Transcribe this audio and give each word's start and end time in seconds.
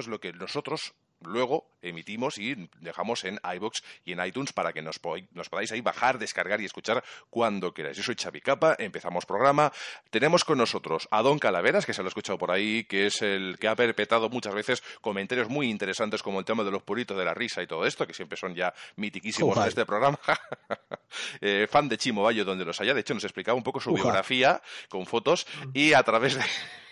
es 0.00 0.08
lo 0.08 0.18
que 0.18 0.32
nosotros 0.32 0.92
luego 1.20 1.70
emitimos 1.82 2.36
y 2.38 2.68
dejamos 2.80 3.22
en 3.22 3.38
iBox 3.54 3.84
y 4.04 4.10
en 4.10 4.26
iTunes 4.26 4.52
para 4.52 4.72
que 4.72 4.82
nos, 4.82 4.98
podáis 4.98 5.70
ahí 5.70 5.82
bajar, 5.82 6.18
descargar 6.18 6.60
y 6.60 6.64
escuchar 6.64 7.04
cuando 7.30 7.72
queráis. 7.72 7.96
Yo 7.96 8.02
soy 8.02 8.16
Xavi 8.16 8.40
Capa, 8.40 8.74
empezamos 8.80 9.24
programa. 9.24 9.72
Tenemos 10.10 10.44
con 10.44 10.58
nosotros 10.58 11.06
a 11.12 11.22
Don 11.22 11.38
Calaveras, 11.38 11.86
que 11.86 11.94
se 11.94 12.02
lo 12.02 12.08
he 12.08 12.10
escuchado 12.10 12.38
por 12.38 12.50
ahí, 12.50 12.82
que 12.82 13.06
es 13.06 13.22
el 13.22 13.56
que 13.60 13.68
ha 13.68 13.76
perpetrado 13.76 14.28
muchas 14.30 14.52
veces 14.52 14.82
comentarios 15.00 15.48
muy 15.48 15.70
interesantes 15.70 16.24
como 16.24 16.40
el 16.40 16.44
tema 16.44 16.64
de 16.64 16.72
los 16.72 16.82
puritos 16.82 17.16
de 17.16 17.24
la 17.24 17.32
risa 17.32 17.62
y 17.62 17.68
todo 17.68 17.86
esto, 17.86 18.04
que 18.04 18.14
siempre 18.14 18.36
son 18.36 18.52
ya 18.52 18.74
mitiquísimos 18.96 19.56
en 19.56 19.64
este 19.64 19.86
programa. 19.86 20.18
Eh, 21.40 21.68
fan 21.70 21.88
de 21.88 21.96
Chimo 21.96 22.24
Bayo, 22.24 22.44
donde 22.44 22.64
los 22.64 22.80
haya. 22.80 22.92
De 22.92 23.00
hecho, 23.00 23.14
nos 23.14 23.22
explicaba 23.22 23.56
un 23.56 23.62
poco 23.62 23.78
su 23.78 23.92
biografía 23.92 24.60
con 24.88 25.06
fotos 25.06 25.46
y 25.72 25.92
a 25.92 26.02
través 26.02 26.34
de 26.34 26.42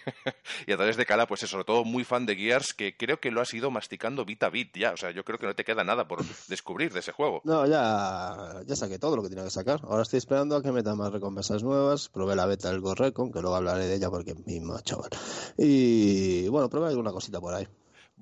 y 0.66 0.73
a 0.73 0.77
través 0.77 0.96
de 0.96 1.07
Cala, 1.07 1.27
pues 1.27 1.43
es 1.43 1.50
sobre 1.50 1.64
todo 1.64 1.84
muy 1.84 2.05
fan 2.05 2.27
de 2.27 2.37
Gears, 2.37 2.75
que 2.75 2.96
creo 2.96 3.21
que 3.21 3.30
lo 3.30 3.41
ha 3.41 3.45
ido 3.52 3.71
masticando 3.71 4.25
bit 4.25 4.43
a 4.43 4.51
bit 4.51 4.77
ya. 4.77 4.93
O 4.93 4.96
sea, 4.96 5.11
yo 5.11 5.25
creo 5.25 5.38
que 5.38 5.47
no 5.47 5.55
te 5.55 5.65
queda 5.65 5.84
nada 5.84 6.06
por 6.06 6.25
descubrir 6.48 6.92
de 6.92 7.01
ese 7.01 7.12
juego. 7.12 7.41
No, 7.45 7.66
ya, 7.66 8.62
ya 8.66 8.77
saqué 8.77 8.98
todo 8.98 9.16
lo 9.16 9.23
que 9.23 9.28
tenía 9.28 9.45
que 9.45 9.51
sacar. 9.51 9.80
Ahora 9.84 10.02
estoy 10.02 10.19
esperando 10.19 10.56
a 10.56 10.62
que 10.62 10.73
metan 10.73 10.98
más 10.98 11.12
recompensas 11.12 11.62
nuevas. 11.62 12.09
Probé 12.09 12.37
la 12.37 12.47
beta 12.47 12.69
del 12.70 12.80
Gorrecon, 12.80 13.33
que 13.33 13.41
luego 13.41 13.56
hablaré 13.56 13.87
de 13.87 13.97
ella 13.97 14.11
porque 14.11 14.34
mismo, 14.47 14.78
chaval. 14.80 15.11
Y 15.56 16.48
bueno, 16.48 16.69
probé 16.69 16.89
alguna 16.89 17.12
cosita 17.12 17.41
por 17.41 17.55
ahí. 17.55 17.66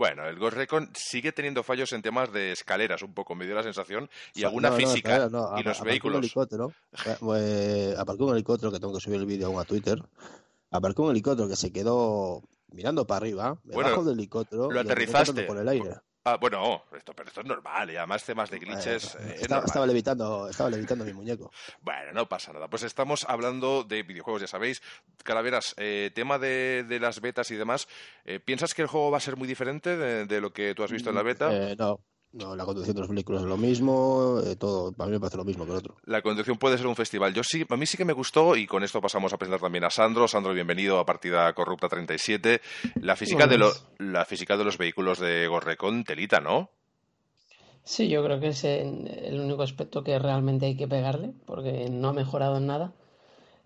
Bueno, 0.01 0.27
el 0.27 0.39
Ghost 0.39 0.57
Recon 0.57 0.89
sigue 0.95 1.31
teniendo 1.31 1.63
fallos 1.63 1.93
en 1.93 2.01
temas 2.01 2.33
de 2.33 2.53
escaleras, 2.53 3.03
un 3.03 3.13
poco, 3.13 3.35
me 3.35 3.45
dio 3.45 3.55
la 3.55 3.63
sensación, 3.63 4.09
y 4.35 4.45
alguna 4.45 4.73
física. 4.73 5.29
y 5.59 5.63
los 5.63 5.83
vehículos. 5.83 6.17
Un 6.17 6.25
helicóptero, 6.25 6.73
eh, 7.07 7.17
pues, 7.21 8.19
un 8.19 8.33
helicóptero 8.33 8.73
que 8.73 8.81
tengo 8.81 8.95
que 8.95 9.01
subir 9.01 9.21
el 9.21 9.27
vídeo 9.27 9.49
aún 9.49 9.61
a 9.61 9.65
Twitter 9.65 10.03
aparcó 10.71 11.05
un 11.05 11.11
helicóptero 11.11 11.49
que 11.49 11.57
se 11.57 11.73
quedó 11.73 12.43
mirando 12.69 13.07
para 13.07 13.19
arriba, 13.19 13.59
debajo 13.65 14.05
del 14.05 14.19
helicóptero. 14.19 14.71
Lo 14.71 14.81
aterrizaste. 14.81 15.45
Por 15.45 15.59
el 15.59 15.69
aire. 15.69 15.97
Ah, 16.23 16.37
bueno, 16.39 16.85
esto, 16.95 17.15
pero 17.15 17.29
esto 17.29 17.41
es 17.41 17.47
normal, 17.47 17.91
y 17.91 17.97
además 17.97 18.23
temas 18.25 18.51
de 18.51 18.59
glitches. 18.59 19.15
Eh, 19.15 19.39
estaba, 19.41 19.87
levitando, 19.87 20.49
estaba 20.51 20.69
levitando 20.69 21.05
mi 21.05 21.15
muñeco. 21.15 21.51
Bueno, 21.81 22.13
no 22.13 22.29
pasa 22.29 22.53
nada. 22.53 22.69
Pues 22.69 22.83
estamos 22.83 23.25
hablando 23.27 23.85
de 23.85 24.03
videojuegos, 24.03 24.43
ya 24.43 24.47
sabéis. 24.47 24.83
Calaveras, 25.25 25.75
eh, 25.79 26.11
tema 26.15 26.39
de, 26.39 26.99
las 27.01 27.23
betas 27.23 27.51
y 27.51 27.57
demás. 27.57 27.89
Eh, 28.27 28.39
¿Piensas 28.39 28.75
que 28.75 28.83
el 28.83 28.89
juego 28.89 29.11
va 29.11 29.17
a 29.17 29.21
ser 29.21 29.37
muy 29.37 29.49
diferente 29.49 29.97
de, 29.97 30.27
de 30.27 30.41
lo 30.43 30.53
que 30.53 30.75
tú 30.75 30.85
has 30.85 30.93
visto 30.93 31.09
en 31.09 31.17
la 31.17 31.23
beta? 31.23 31.51
no, 31.77 32.01
no, 32.33 32.55
la 32.55 32.65
conducción 32.65 32.95
de 32.95 33.01
los 33.01 33.11
vehículos 33.11 33.43
es 33.43 33.49
lo 33.49 33.57
mismo, 33.57 34.41
eh, 34.47 34.55
todo, 34.55 34.93
para 34.93 35.09
mí 35.09 35.15
me 35.15 35.21
parece 35.21 35.37
lo 35.37 35.45
mismo 35.45 35.65
que 35.65 35.73
el 35.73 35.79
otro. 35.79 35.97
La 36.05 36.23
conducción 36.23 36.59
puede 36.59 36.79
ser 36.79 36.87
un 36.87 36.95
festival. 36.95 37.35
Yo 37.35 37.43
sí, 37.43 37.65
a 37.69 37.77
mí 37.77 37.87
sí 37.87 37.97
que 37.97 38.05
me 38.05 38.13
gustó, 38.13 38.55
y 38.55 38.69
con 38.69 38.85
esto 38.85 39.01
pasamos 39.01 39.33
a 39.33 39.37
presentar 39.37 39.61
también 39.61 39.83
a 39.83 39.91
Sandro. 39.91 40.29
Sandro, 40.29 40.55
bienvenido 40.55 41.01
a 41.01 41.05
Partida 41.05 41.53
Corrupta 41.55 41.89
37. 41.89 42.61
La 43.01 43.17
física, 43.17 43.49
de, 43.49 43.59
la 43.99 44.25
física 44.25 44.57
de 44.57 44.63
los 44.63 44.79
vehículos 44.79 45.19
de 45.19 45.49
Gorrecon, 45.49 46.05
telita, 46.05 46.39
¿no? 46.39 46.71
Sí, 47.83 48.09
yo 48.09 48.23
creo 48.23 48.39
que 48.39 48.49
es 48.49 48.63
el 48.63 49.41
único 49.41 49.63
aspecto 49.63 50.05
que 50.05 50.17
realmente 50.21 50.67
hay 50.67 50.77
que 50.77 50.87
pegarle, 50.87 51.33
porque 51.47 51.89
no 51.91 52.11
ha 52.11 52.13
mejorado 52.13 52.59
en 52.59 52.67
nada. 52.67 52.93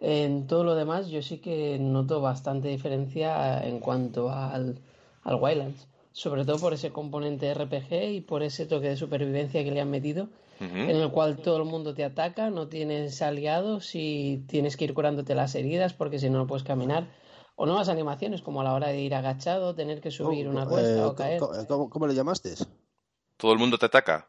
En 0.00 0.46
todo 0.46 0.64
lo 0.64 0.74
demás, 0.74 1.08
yo 1.08 1.20
sí 1.20 1.36
que 1.36 1.78
noto 1.78 2.22
bastante 2.22 2.68
diferencia 2.68 3.62
en 3.62 3.80
cuanto 3.80 4.30
al, 4.30 4.80
al 5.22 5.34
Wildlands 5.34 5.86
sobre 6.14 6.44
todo 6.44 6.60
por 6.60 6.72
ese 6.72 6.92
componente 6.92 7.52
RPG 7.52 8.14
y 8.14 8.20
por 8.20 8.44
ese 8.44 8.66
toque 8.66 8.88
de 8.88 8.96
supervivencia 8.96 9.64
que 9.64 9.72
le 9.72 9.80
han 9.80 9.90
metido, 9.90 10.28
en 10.60 10.88
el 10.88 11.10
cual 11.10 11.36
todo 11.38 11.56
el 11.56 11.64
mundo 11.64 11.92
te 11.92 12.04
ataca, 12.04 12.50
no 12.50 12.68
tienes 12.68 13.20
aliados 13.20 13.96
y 13.96 14.44
tienes 14.46 14.76
que 14.76 14.84
ir 14.84 14.94
curándote 14.94 15.34
las 15.34 15.56
heridas 15.56 15.92
porque 15.92 16.20
si 16.20 16.30
no 16.30 16.38
no 16.38 16.46
puedes 16.46 16.62
caminar. 16.62 17.10
O 17.56 17.66
nuevas 17.66 17.88
animaciones 17.88 18.42
como 18.42 18.60
a 18.60 18.64
la 18.64 18.74
hora 18.74 18.88
de 18.88 19.00
ir 19.00 19.14
agachado, 19.14 19.74
tener 19.74 20.00
que 20.00 20.12
subir 20.12 20.48
una 20.48 20.66
cuesta 20.66 21.00
eh, 21.00 21.04
o 21.04 21.14
caer. 21.16 21.40
¿cómo, 21.68 22.06
le 22.06 22.14
llamaste? 22.14 22.54
¿Todo 23.36 23.52
el 23.52 23.58
mundo 23.58 23.76
te 23.76 23.86
ataca? 23.86 24.28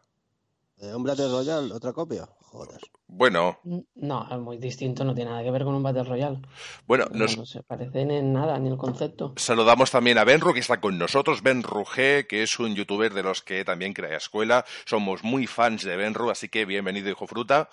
Eh, 0.77 0.93
¿Un 0.93 1.03
Battle 1.03 1.29
Royale? 1.29 1.71
¿Otra 1.71 1.93
copia? 1.93 2.27
Joder. 2.41 2.81
Bueno. 3.07 3.59
No, 3.95 4.27
es 4.29 4.39
muy 4.39 4.57
distinto, 4.57 5.03
no 5.03 5.13
tiene 5.13 5.31
nada 5.31 5.43
que 5.43 5.51
ver 5.51 5.63
con 5.63 5.75
un 5.75 5.83
Battle 5.83 6.03
Royale. 6.03 6.39
Bueno, 6.87 7.05
no 7.11 7.27
se 7.27 7.63
parecen 7.63 8.11
en 8.11 8.33
nada, 8.33 8.57
ni 8.59 8.69
el 8.69 8.77
concepto. 8.77 9.33
Saludamos 9.37 9.91
también 9.91 10.17
a 10.17 10.23
Benru, 10.23 10.53
que 10.53 10.59
está 10.59 10.81
con 10.81 10.97
nosotros. 10.97 11.43
Benru 11.43 11.83
G, 11.83 12.27
que 12.27 12.43
es 12.43 12.59
un 12.59 12.75
youtuber 12.75 13.13
de 13.13 13.23
los 13.23 13.41
que 13.41 13.63
también 13.63 13.93
crea 13.93 14.17
escuela. 14.17 14.65
Somos 14.85 15.23
muy 15.23 15.47
fans 15.47 15.83
de 15.83 15.95
Benru, 15.95 16.29
así 16.29 16.49
que 16.49 16.65
bienvenido, 16.65 17.09
hijo 17.09 17.27
fruta. 17.27 17.69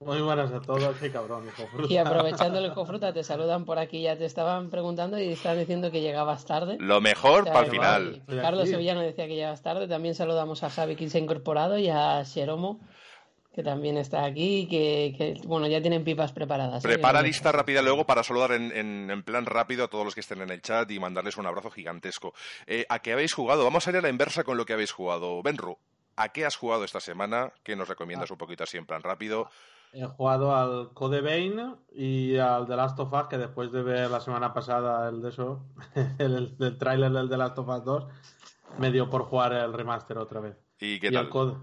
Muy 0.00 0.20
buenas 0.20 0.52
a 0.52 0.60
todos, 0.60 0.96
qué 0.98 1.10
cabrón, 1.10 1.48
hijo 1.48 1.66
fruta. 1.66 1.92
Y 1.92 1.96
aprovechando 1.96 2.60
el 2.60 2.66
hijo 2.66 2.86
fruta, 2.86 3.12
te 3.12 3.24
saludan 3.24 3.64
por 3.64 3.80
aquí, 3.80 4.02
ya 4.02 4.16
te 4.16 4.26
estaban 4.26 4.70
preguntando 4.70 5.18
y 5.18 5.32
estaban 5.32 5.58
diciendo 5.58 5.90
que 5.90 6.00
llegabas 6.00 6.44
tarde. 6.44 6.76
Lo 6.78 7.00
mejor 7.00 7.46
para 7.46 7.64
el 7.64 7.70
final. 7.70 8.22
Carlos 8.28 8.68
Sevillano 8.68 9.00
decía 9.00 9.26
que 9.26 9.34
llegas 9.34 9.62
tarde, 9.62 9.88
también 9.88 10.14
saludamos 10.14 10.62
a 10.62 10.70
Javi 10.70 10.94
que 10.94 11.10
se 11.10 11.18
ha 11.18 11.20
incorporado 11.20 11.78
y 11.78 11.88
a 11.88 12.24
Xeromo 12.24 12.78
que 13.58 13.64
también 13.64 13.96
está 13.96 14.24
aquí, 14.24 14.68
que, 14.68 15.16
que 15.18 15.40
bueno, 15.44 15.66
ya 15.66 15.80
tienen 15.80 16.04
pipas 16.04 16.30
preparadas. 16.30 16.84
¿eh? 16.84 16.86
Prepara 16.86 17.20
lista 17.20 17.50
rápida 17.50 17.82
luego 17.82 18.06
para 18.06 18.22
saludar 18.22 18.52
en, 18.52 18.70
en, 18.70 19.22
plan 19.24 19.46
rápido 19.46 19.82
a 19.82 19.88
todos 19.88 20.04
los 20.04 20.14
que 20.14 20.20
estén 20.20 20.40
en 20.42 20.50
el 20.50 20.62
chat 20.62 20.88
y 20.92 21.00
mandarles 21.00 21.36
un 21.38 21.44
abrazo 21.44 21.68
gigantesco. 21.68 22.34
Eh, 22.68 22.86
¿A 22.88 23.00
qué 23.00 23.14
habéis 23.14 23.34
jugado? 23.34 23.64
Vamos 23.64 23.84
a 23.84 23.90
ir 23.90 23.96
a 23.96 24.00
la 24.00 24.10
inversa 24.10 24.44
con 24.44 24.56
lo 24.58 24.64
que 24.64 24.74
habéis 24.74 24.92
jugado. 24.92 25.42
Benru, 25.42 25.76
¿a 26.14 26.28
qué 26.28 26.46
has 26.46 26.54
jugado 26.54 26.84
esta 26.84 27.00
semana? 27.00 27.52
¿Qué 27.64 27.74
nos 27.74 27.88
recomiendas 27.88 28.30
ah. 28.30 28.34
un 28.34 28.38
poquito 28.38 28.62
así 28.62 28.76
en 28.76 28.86
plan 28.86 29.02
rápido? 29.02 29.50
He 29.92 30.04
jugado 30.04 30.54
al 30.54 30.92
Code 30.94 31.20
Vein 31.20 31.74
y 31.90 32.36
al 32.36 32.68
The 32.68 32.76
Last 32.76 33.00
of 33.00 33.12
Us, 33.12 33.26
que 33.26 33.38
después 33.38 33.72
de 33.72 33.82
ver 33.82 34.08
la 34.08 34.20
semana 34.20 34.54
pasada 34.54 35.08
el 35.08 35.20
de 35.20 35.30
eso, 35.30 35.66
el, 36.20 36.54
el, 36.60 36.78
tráiler 36.78 37.10
del 37.10 37.28
The 37.28 37.36
Last 37.36 37.58
of 37.58 37.68
Us 37.70 37.84
2, 37.84 38.06
me 38.78 38.92
dio 38.92 39.10
por 39.10 39.24
jugar 39.24 39.52
el 39.52 39.72
remaster 39.72 40.16
otra 40.16 40.38
vez. 40.38 40.56
¿Y 40.78 41.00
qué 41.00 41.10
tal? 41.10 41.24
El 41.24 41.30
Code 41.30 41.56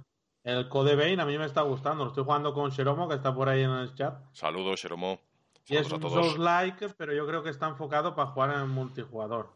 Vein 0.46 1.20
a 1.20 1.26
mí 1.26 1.38
me 1.38 1.46
está 1.46 1.62
gustando. 1.62 2.04
Lo 2.04 2.10
estoy 2.10 2.24
jugando 2.24 2.54
con 2.54 2.70
Sheromo, 2.70 3.08
que 3.08 3.16
está 3.16 3.34
por 3.34 3.50
ahí 3.50 3.64
en 3.64 3.72
el 3.72 3.96
chat. 3.96 4.16
Saludos, 4.32 4.80
Sheromo. 4.80 5.20
y 5.68 5.76
es 5.76 5.92
un 5.92 6.44
like, 6.44 6.90
pero 6.90 7.14
yo 7.14 7.26
creo 7.26 7.42
que 7.42 7.50
está 7.50 7.68
enfocado 7.68 8.16
para 8.16 8.30
jugar 8.30 8.52
en 8.52 8.70
multijugador. 8.70 9.50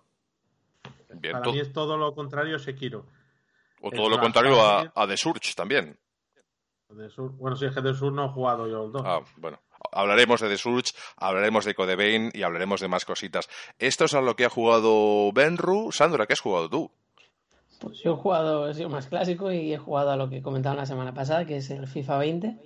para 1.32 1.52
mí 1.52 1.60
es 1.60 1.72
todo 1.72 1.98
lo 1.98 2.16
contrario 2.16 2.56
a 2.56 2.60
Sekiro. 2.60 3.06
O 3.82 3.92
todo 3.92 4.10
lo 4.10 4.20
contrario 4.20 4.60
a, 4.62 4.92
a, 4.94 5.08
The 5.08 5.16
Surge 5.16 5.54
también. 5.56 5.98
Bueno, 6.90 7.56
si 7.56 7.66
es 7.66 7.74
que 7.74 7.82
The 7.82 7.94
Surge 7.94 8.16
no 8.16 8.26
he 8.26 8.30
jugado 8.30 8.68
yo 8.68 8.86
el 8.86 8.92
dos. 8.92 9.04
Ah, 9.06 9.22
bueno. 9.38 9.60
Hablaremos 9.92 10.42
de 10.42 10.50
The 10.50 10.58
Surge, 10.58 10.92
hablaremos 11.16 11.66
de 11.66 11.74
Code 11.74 11.96
Vein 11.96 12.32
y 12.34 12.44
hablaremos 12.44 12.82
de 12.82 12.88
más 12.88 13.06
cositas. 13.06 13.48
Esto 13.78 14.06
es 14.06 14.14
a 14.14 14.22
lo 14.22 14.36
que 14.36 14.46
ha 14.46 14.50
jugado 14.50 15.32
Benru. 15.32 15.92
Sandra, 15.92 16.26
¿qué 16.26 16.34
has 16.34 16.42
jugado 16.42 16.70
tú? 16.70 16.92
Pues 17.80 18.00
yo 18.04 18.14
he 18.14 18.16
jugado, 18.16 18.70
he 18.70 18.74
sido 18.74 18.90
más 18.90 19.08
clásico 19.08 19.52
y 19.52 19.74
he 19.74 19.78
jugado 19.78 20.12
a 20.12 20.18
lo 20.18 20.30
que 20.30 20.42
comentaba 20.42 20.76
la 20.76 20.86
semana 20.86 21.14
pasada, 21.14 21.46
que 21.46 21.58
es 21.58 21.70
el 21.70 21.88
FIFA 21.88 22.18
20, 22.18 22.58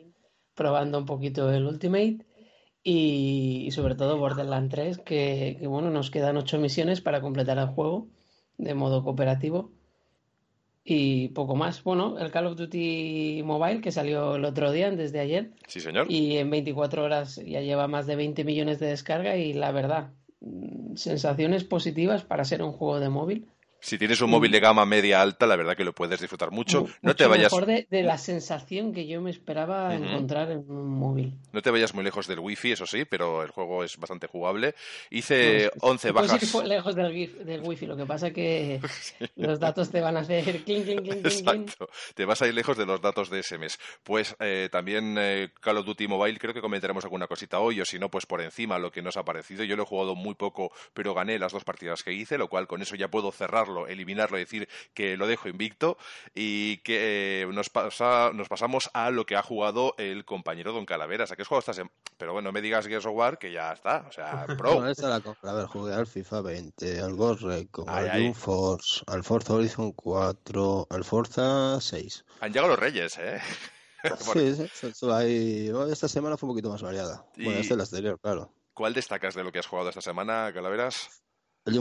probando 0.55 0.97
un 0.97 1.05
poquito 1.05 1.51
el 1.51 1.65
Ultimate 1.65 2.25
y, 2.81 3.69
sobre 3.71 3.95
todo 3.95 4.17
Borderlands 4.17 4.71
3, 4.73 4.97
que, 4.99 5.59
bueno, 5.67 5.91
nos 5.91 6.09
quedan 6.09 6.37
ocho 6.37 6.57
misiones 6.57 6.99
para 7.01 7.21
completar 7.21 7.59
el 7.59 7.67
juego 7.67 8.07
de 8.57 8.73
modo 8.73 9.03
cooperativo 9.03 9.71
y 10.83 11.29
poco 11.29 11.55
más. 11.55 11.83
Bueno, 11.83 12.17
el 12.17 12.31
Call 12.31 12.47
of 12.47 12.57
Duty 12.57 13.41
Mobile 13.45 13.81
que 13.81 13.91
salió 13.91 14.35
el 14.35 14.45
otro 14.45 14.71
día, 14.71 14.87
antes 14.87 15.11
de 15.11 15.19
ayer. 15.19 15.51
Sí, 15.67 15.79
señor. 15.79 16.11
Y 16.11 16.37
en 16.37 16.49
24 16.49 17.03
horas 17.03 17.35
ya 17.35 17.61
lleva 17.61 17.87
más 17.87 18.07
de 18.07 18.15
20 18.15 18.43
millones 18.43 18.79
de 18.79 18.87
descarga 18.87 19.37
y 19.37 19.53
la 19.53 19.71
verdad, 19.71 20.11
mm, 20.41 20.95
sensaciones 20.95 21.63
positivas 21.63 22.23
para 22.23 22.43
ser 22.45 22.63
un 22.63 22.71
juego 22.71 22.99
de 22.99 23.09
móvil 23.09 23.52
si 23.83 23.97
tienes 23.97 24.21
un 24.21 24.29
móvil 24.29 24.49
de 24.49 24.61
gama 24.61 24.85
media 24.85 25.21
alta, 25.21 25.45
la 25.45 25.57
verdad 25.57 25.75
que 25.75 25.83
lo 25.83 25.93
puedes 25.93 26.17
disfrutar 26.21 26.51
mucho. 26.51 26.87
no 27.01 27.15
te 27.17 27.27
vayas. 27.27 27.51
Mejor 27.51 27.65
de, 27.65 27.85
la 28.03 28.17
sensación 28.17 28.93
que 28.93 29.05
yo 29.07 29.21
me 29.21 29.29
esperaba 29.29 29.93
encontrar 29.93 30.51
en 30.51 30.59
un 30.69 30.87
móvil. 30.87 31.33
No 31.51 31.61
te 31.61 31.69
vayas 31.69 31.93
muy 31.93 32.05
lejos 32.05 32.25
del 32.27 32.39
wifi, 32.39 32.71
eso 32.71 32.85
sí, 32.85 33.03
pero 33.03 33.43
el 33.43 33.51
juego 33.51 33.83
es 33.83 33.97
bastante 33.97 34.27
jugable. 34.27 34.73
Hice 35.09 35.69
11 35.81 36.11
bajas. 36.11 36.31
Pues 36.31 36.49
sí 36.49 36.59
que 36.59 36.65
lejos 36.65 36.95
del, 36.95 37.45
del, 37.45 37.61
wifi, 37.61 37.85
lo 37.85 37.97
que 37.97 38.05
pasa 38.05 38.31
que 38.31 38.79
los 39.35 39.59
datos 39.59 39.91
te 39.91 39.99
van 39.99 40.15
a 40.15 40.21
hacer 40.21 40.43
clink, 40.63 40.85
clink, 40.85 41.01
clink, 41.01 41.25
Exacto. 41.25 41.89
Te 42.15 42.23
vas 42.23 42.41
a 42.41 42.47
ir 42.47 42.53
lejos 42.53 42.77
de 42.77 42.85
los 42.85 43.01
datos 43.01 43.29
de 43.29 43.43
SMS. 43.43 43.77
Pues 44.03 44.33
eh, 44.39 44.69
también 44.71 45.17
eh, 45.19 45.49
Call 45.59 45.77
of 45.79 45.85
Duty 45.85 46.07
Mobile, 46.07 46.39
creo 46.39 46.53
que 46.53 46.61
comentaremos 46.61 47.03
alguna 47.03 47.27
cosita 47.27 47.59
hoy, 47.59 47.81
o 47.81 47.85
si 47.85 47.99
no, 47.99 48.09
pues 48.09 48.25
por 48.25 48.39
encima 48.39 48.79
lo 48.79 48.93
que 48.93 49.01
nos 49.01 49.17
ha 49.17 49.25
parecido. 49.25 49.65
Yo 49.65 49.75
lo 49.75 49.83
he 49.83 49.85
jugado 49.87 50.15
muy 50.15 50.35
poco, 50.35 50.71
pero 50.93 51.13
gané 51.13 51.37
las 51.37 51.51
dos 51.51 51.65
partidas 51.65 52.01
que 52.01 52.13
hice, 52.13 52.37
lo 52.37 52.47
cual 52.47 52.65
con 52.65 52.81
eso 52.81 52.95
ya 52.95 53.09
puedo 53.09 53.29
cerrarlo 53.33 53.72
eliminarlo, 53.87 54.37
decir 54.37 54.67
que 54.93 55.17
lo 55.17 55.27
dejo 55.27 55.49
invicto 55.49 55.97
y 56.33 56.77
que 56.77 57.41
eh, 57.41 57.47
nos, 57.47 57.71
nos 58.33 58.49
pasamos 58.49 58.89
a 58.93 59.11
lo 59.11 59.25
que 59.25 59.35
ha 59.35 59.43
jugado 59.43 59.95
el 59.97 60.25
compañero 60.25 60.73
Don 60.73 60.85
Calaveras. 60.85 61.31
¿A 61.31 61.35
qué 61.35 61.41
has 61.41 61.47
jugado 61.47 61.59
esta 61.59 61.73
semana? 61.73 61.93
Pero 62.17 62.33
bueno, 62.33 62.51
me 62.51 62.61
digas 62.61 62.87
Gears 62.87 63.05
of 63.05 63.15
War 63.15 63.37
que 63.37 63.51
ya 63.51 63.73
está, 63.73 64.05
o 64.07 64.11
sea, 64.11 64.45
pro. 64.57 64.81
A 64.81 65.53
ver, 65.53 65.65
jugué 65.67 65.93
al 65.93 66.07
FIFA 66.07 66.41
20, 66.41 67.01
al 67.01 67.15
Ghost 67.15 67.41
Recon, 67.41 67.89
al 67.89 68.33
Force, 68.35 69.03
al 69.07 69.23
Forza 69.23 69.53
Horizon 69.53 69.91
4, 69.91 70.87
al 70.89 71.03
Forza 71.03 71.81
6. 71.81 72.25
Han 72.41 72.51
llegado 72.51 72.69
los 72.69 72.79
reyes, 72.79 73.17
¿eh? 73.17 73.39
sí, 74.33 74.67
sí, 74.73 75.71
esta 75.89 76.07
semana 76.07 76.37
fue 76.37 76.49
un 76.49 76.53
poquito 76.53 76.69
más 76.69 76.81
variada. 76.81 77.25
Bueno, 77.37 77.59
esta 77.59 77.73
es 77.73 77.77
la 77.77 77.83
exterior, 77.83 78.19
claro. 78.19 78.53
¿Cuál 78.73 78.93
destacas 78.93 79.33
de 79.35 79.43
lo 79.43 79.51
que 79.51 79.59
has 79.59 79.67
jugado 79.67 79.89
esta 79.89 80.01
semana, 80.01 80.51
Calaveras? 80.53 81.23
El 81.65 81.75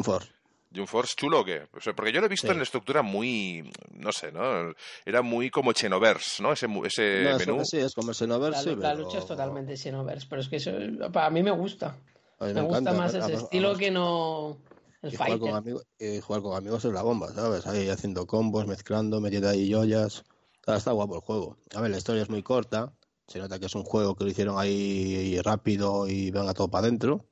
Force. 0.73 0.81
Jump 0.81 0.89
Force, 0.89 1.15
chulo 1.17 1.41
o 1.41 1.45
qué? 1.45 1.63
porque 1.95 2.13
yo 2.13 2.21
lo 2.21 2.27
he 2.27 2.29
visto 2.29 2.51
en 2.51 2.59
la 2.59 2.63
estructura 2.63 3.03
muy, 3.03 3.71
no 3.91 4.13
sé, 4.13 4.33
¿no? 4.33 4.73
Era 5.05 5.23
muy 5.23 5.51
como 5.51 5.73
Xenoverse, 5.73 6.43
¿no? 6.43 6.53
Ese, 6.53 6.67
ese 6.85 7.35
menú. 7.39 7.65
sí, 7.65 7.79
es 7.79 7.95
como 7.95 8.13
Xenoverse. 8.13 8.77
La, 8.77 8.95
la 8.95 8.95
lucha 8.95 9.19
es 9.19 9.27
totalmente 9.27 9.77
Xenoverse, 9.77 10.27
pero 10.29 10.41
es 10.41 10.49
que 10.49 10.57
eso, 10.57 10.73
para 11.13 11.31
mí 11.31 11.43
me 11.43 11.51
gusta. 11.51 11.97
me, 12.41 12.61
gusta 12.63 12.93
más 12.93 13.15
ese 13.15 13.35
estilo 13.35 13.77
que 13.77 13.91
no 13.91 14.59
el 15.03 15.13
y 15.13 15.17
fighter. 15.17 15.39
Jugar 15.39 15.53
con, 15.53 15.59
amigos, 15.59 15.87
y 15.99 16.21
jugar 16.21 16.43
con 16.43 16.57
amigos 16.57 16.85
es 16.85 16.93
la 16.93 17.03
bomba, 17.03 17.33
¿sabes? 17.33 17.67
Ahí 17.67 17.89
haciendo 17.89 18.27
combos, 18.27 18.67
mezclando, 18.67 19.21
metiendo 19.21 19.49
ahí 19.49 19.73
joyas. 19.73 20.25
Está, 20.67 20.93
guapo 20.93 21.17
el 21.17 21.21
juego. 21.21 21.57
A 21.75 21.81
ver, 21.81 21.91
la 21.91 21.99
historia 21.99 22.23
es 22.23 22.31
muy 22.31 22.43
corta. 22.43 22.93
Se 23.27 23.39
nota 23.39 23.59
que 23.59 23.67
es 23.67 23.75
un 23.75 23.83
juego 23.83 24.15
que 24.15 24.25
lo 24.25 24.31
hicieron 24.31 24.59
ahí 24.59 25.41
rápido 25.43 26.07
y 26.07 26.31
venga 26.31 26.55
todo 26.55 26.69
para 26.69 26.87
adentro. 26.87 27.25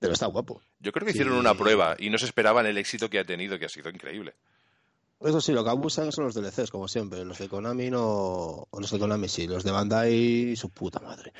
Pero 0.00 0.12
está 0.12 0.26
guapo. 0.26 0.60
Yo 0.80 0.92
creo 0.92 1.04
que 1.04 1.12
hicieron 1.12 1.34
una 1.34 1.54
prueba 1.54 1.94
y 1.98 2.10
no 2.10 2.18
se 2.18 2.24
esperaban 2.24 2.66
el 2.66 2.78
éxito 2.78 3.10
que 3.10 3.18
ha 3.18 3.24
tenido, 3.24 3.58
que 3.58 3.66
ha 3.66 3.68
sido 3.68 3.90
increíble. 3.90 4.34
Eso 5.22 5.42
sí, 5.42 5.52
lo 5.52 5.62
que 5.62 5.68
abusan 5.68 6.12
son 6.12 6.24
los 6.24 6.34
DLCs, 6.34 6.70
como 6.70 6.88
siempre. 6.88 7.22
Los 7.26 7.38
de 7.38 7.48
Konami 7.48 7.90
no. 7.90 8.66
Los 8.72 8.90
de 8.90 8.98
Konami 8.98 9.28
sí, 9.28 9.46
los 9.46 9.64
de 9.64 9.70
Bandai, 9.70 10.56
su 10.56 10.70
puta 10.70 10.98
madre. 11.00 11.34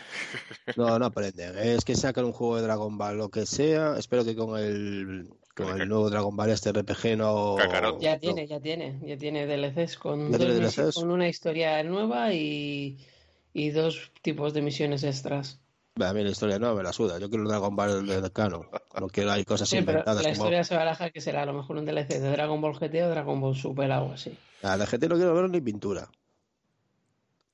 No, 0.77 0.99
no 0.99 1.07
aprenden. 1.07 1.57
Es 1.57 1.87
que 1.87 1.97
sacan 1.97 2.27
un 2.27 2.33
juego 2.33 2.57
de 2.57 2.63
Dragon 2.63 2.99
Ball, 2.99 3.17
lo 3.17 3.31
que 3.31 3.47
sea. 3.47 3.97
Espero 3.97 4.23
que 4.23 4.37
con 4.37 4.61
el, 4.61 5.31
con 5.57 5.81
el 5.81 5.89
nuevo 5.89 6.11
Dragon 6.11 6.37
Ball, 6.37 6.51
este 6.51 6.73
RPG 6.73 7.17
no. 7.17 7.57
Ya 8.01 8.19
tiene, 8.19 8.47
ya 8.47 8.61
tiene. 8.61 9.01
Ya 9.03 9.17
tiene 9.17 9.47
DLCs 9.47 9.97
con, 9.97 10.31
con 10.31 11.11
una 11.11 11.29
historia 11.29 11.83
nueva 11.83 12.35
y, 12.35 12.99
y 13.55 13.71
dos 13.71 14.13
tipos 14.21 14.53
de 14.53 14.61
misiones 14.61 15.05
extras. 15.05 15.59
A 16.09 16.13
mí 16.13 16.23
la 16.23 16.31
historia 16.31 16.59
no 16.59 16.75
me 16.75 16.83
la 16.83 16.93
suda. 16.93 17.19
Yo 17.19 17.29
quiero 17.29 17.43
un 17.43 17.49
Dragon 17.49 17.75
Ball 17.75 18.07
de 18.07 18.31
Cano. 18.31 18.71
No 18.99 19.09
quiero 19.09 19.33
hay 19.33 19.45
cosas 19.45 19.73
inventadas. 19.73 20.23
la 20.23 20.31
historia 20.31 20.65
se 20.65 20.77
baraja 20.77 21.11
que 21.11 21.21
será 21.21 21.43
a 21.43 21.47
lo 21.47 21.53
mejor 21.53 21.77
un 21.77 21.85
DLC 21.85 22.09
de 22.21 22.31
Dragon 22.31 22.61
Ball 22.61 22.75
GT 22.75 23.03
o 23.03 23.11
Dragon 23.11 23.41
Ball 23.41 23.57
Super, 23.57 23.91
algo 23.91 24.13
así. 24.13 24.37
La 24.63 24.77
GT 24.87 25.09
no 25.09 25.17
quiero 25.17 25.35
ver 25.35 25.51
ni 25.51 25.61
pintura. 25.61 26.09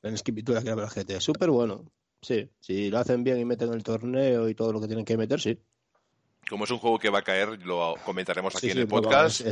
Es 0.02 0.22
que 0.22 0.32
pintura 0.32 0.60
quiero 0.60 0.76
ver 0.76 0.86
el 0.86 0.90
GT. 0.90 1.20
Súper 1.20 1.50
bueno. 1.50 1.84
Sí, 2.22 2.48
si 2.60 2.90
lo 2.90 2.98
hacen 2.98 3.24
bien 3.24 3.38
y 3.38 3.44
meten 3.44 3.72
el 3.72 3.82
torneo 3.82 4.48
y 4.48 4.54
todo 4.54 4.72
lo 4.72 4.80
que 4.80 4.86
tienen 4.86 5.04
que 5.04 5.16
meter, 5.16 5.40
sí. 5.40 5.58
Como 6.48 6.62
es 6.64 6.70
un 6.70 6.78
juego 6.78 6.98
que 6.98 7.10
va 7.10 7.18
a 7.18 7.22
caer, 7.22 7.66
lo 7.66 7.96
comentaremos 8.04 8.54
aquí 8.54 8.70
en 8.70 8.78
el 8.78 8.86
podcast. 8.86 9.42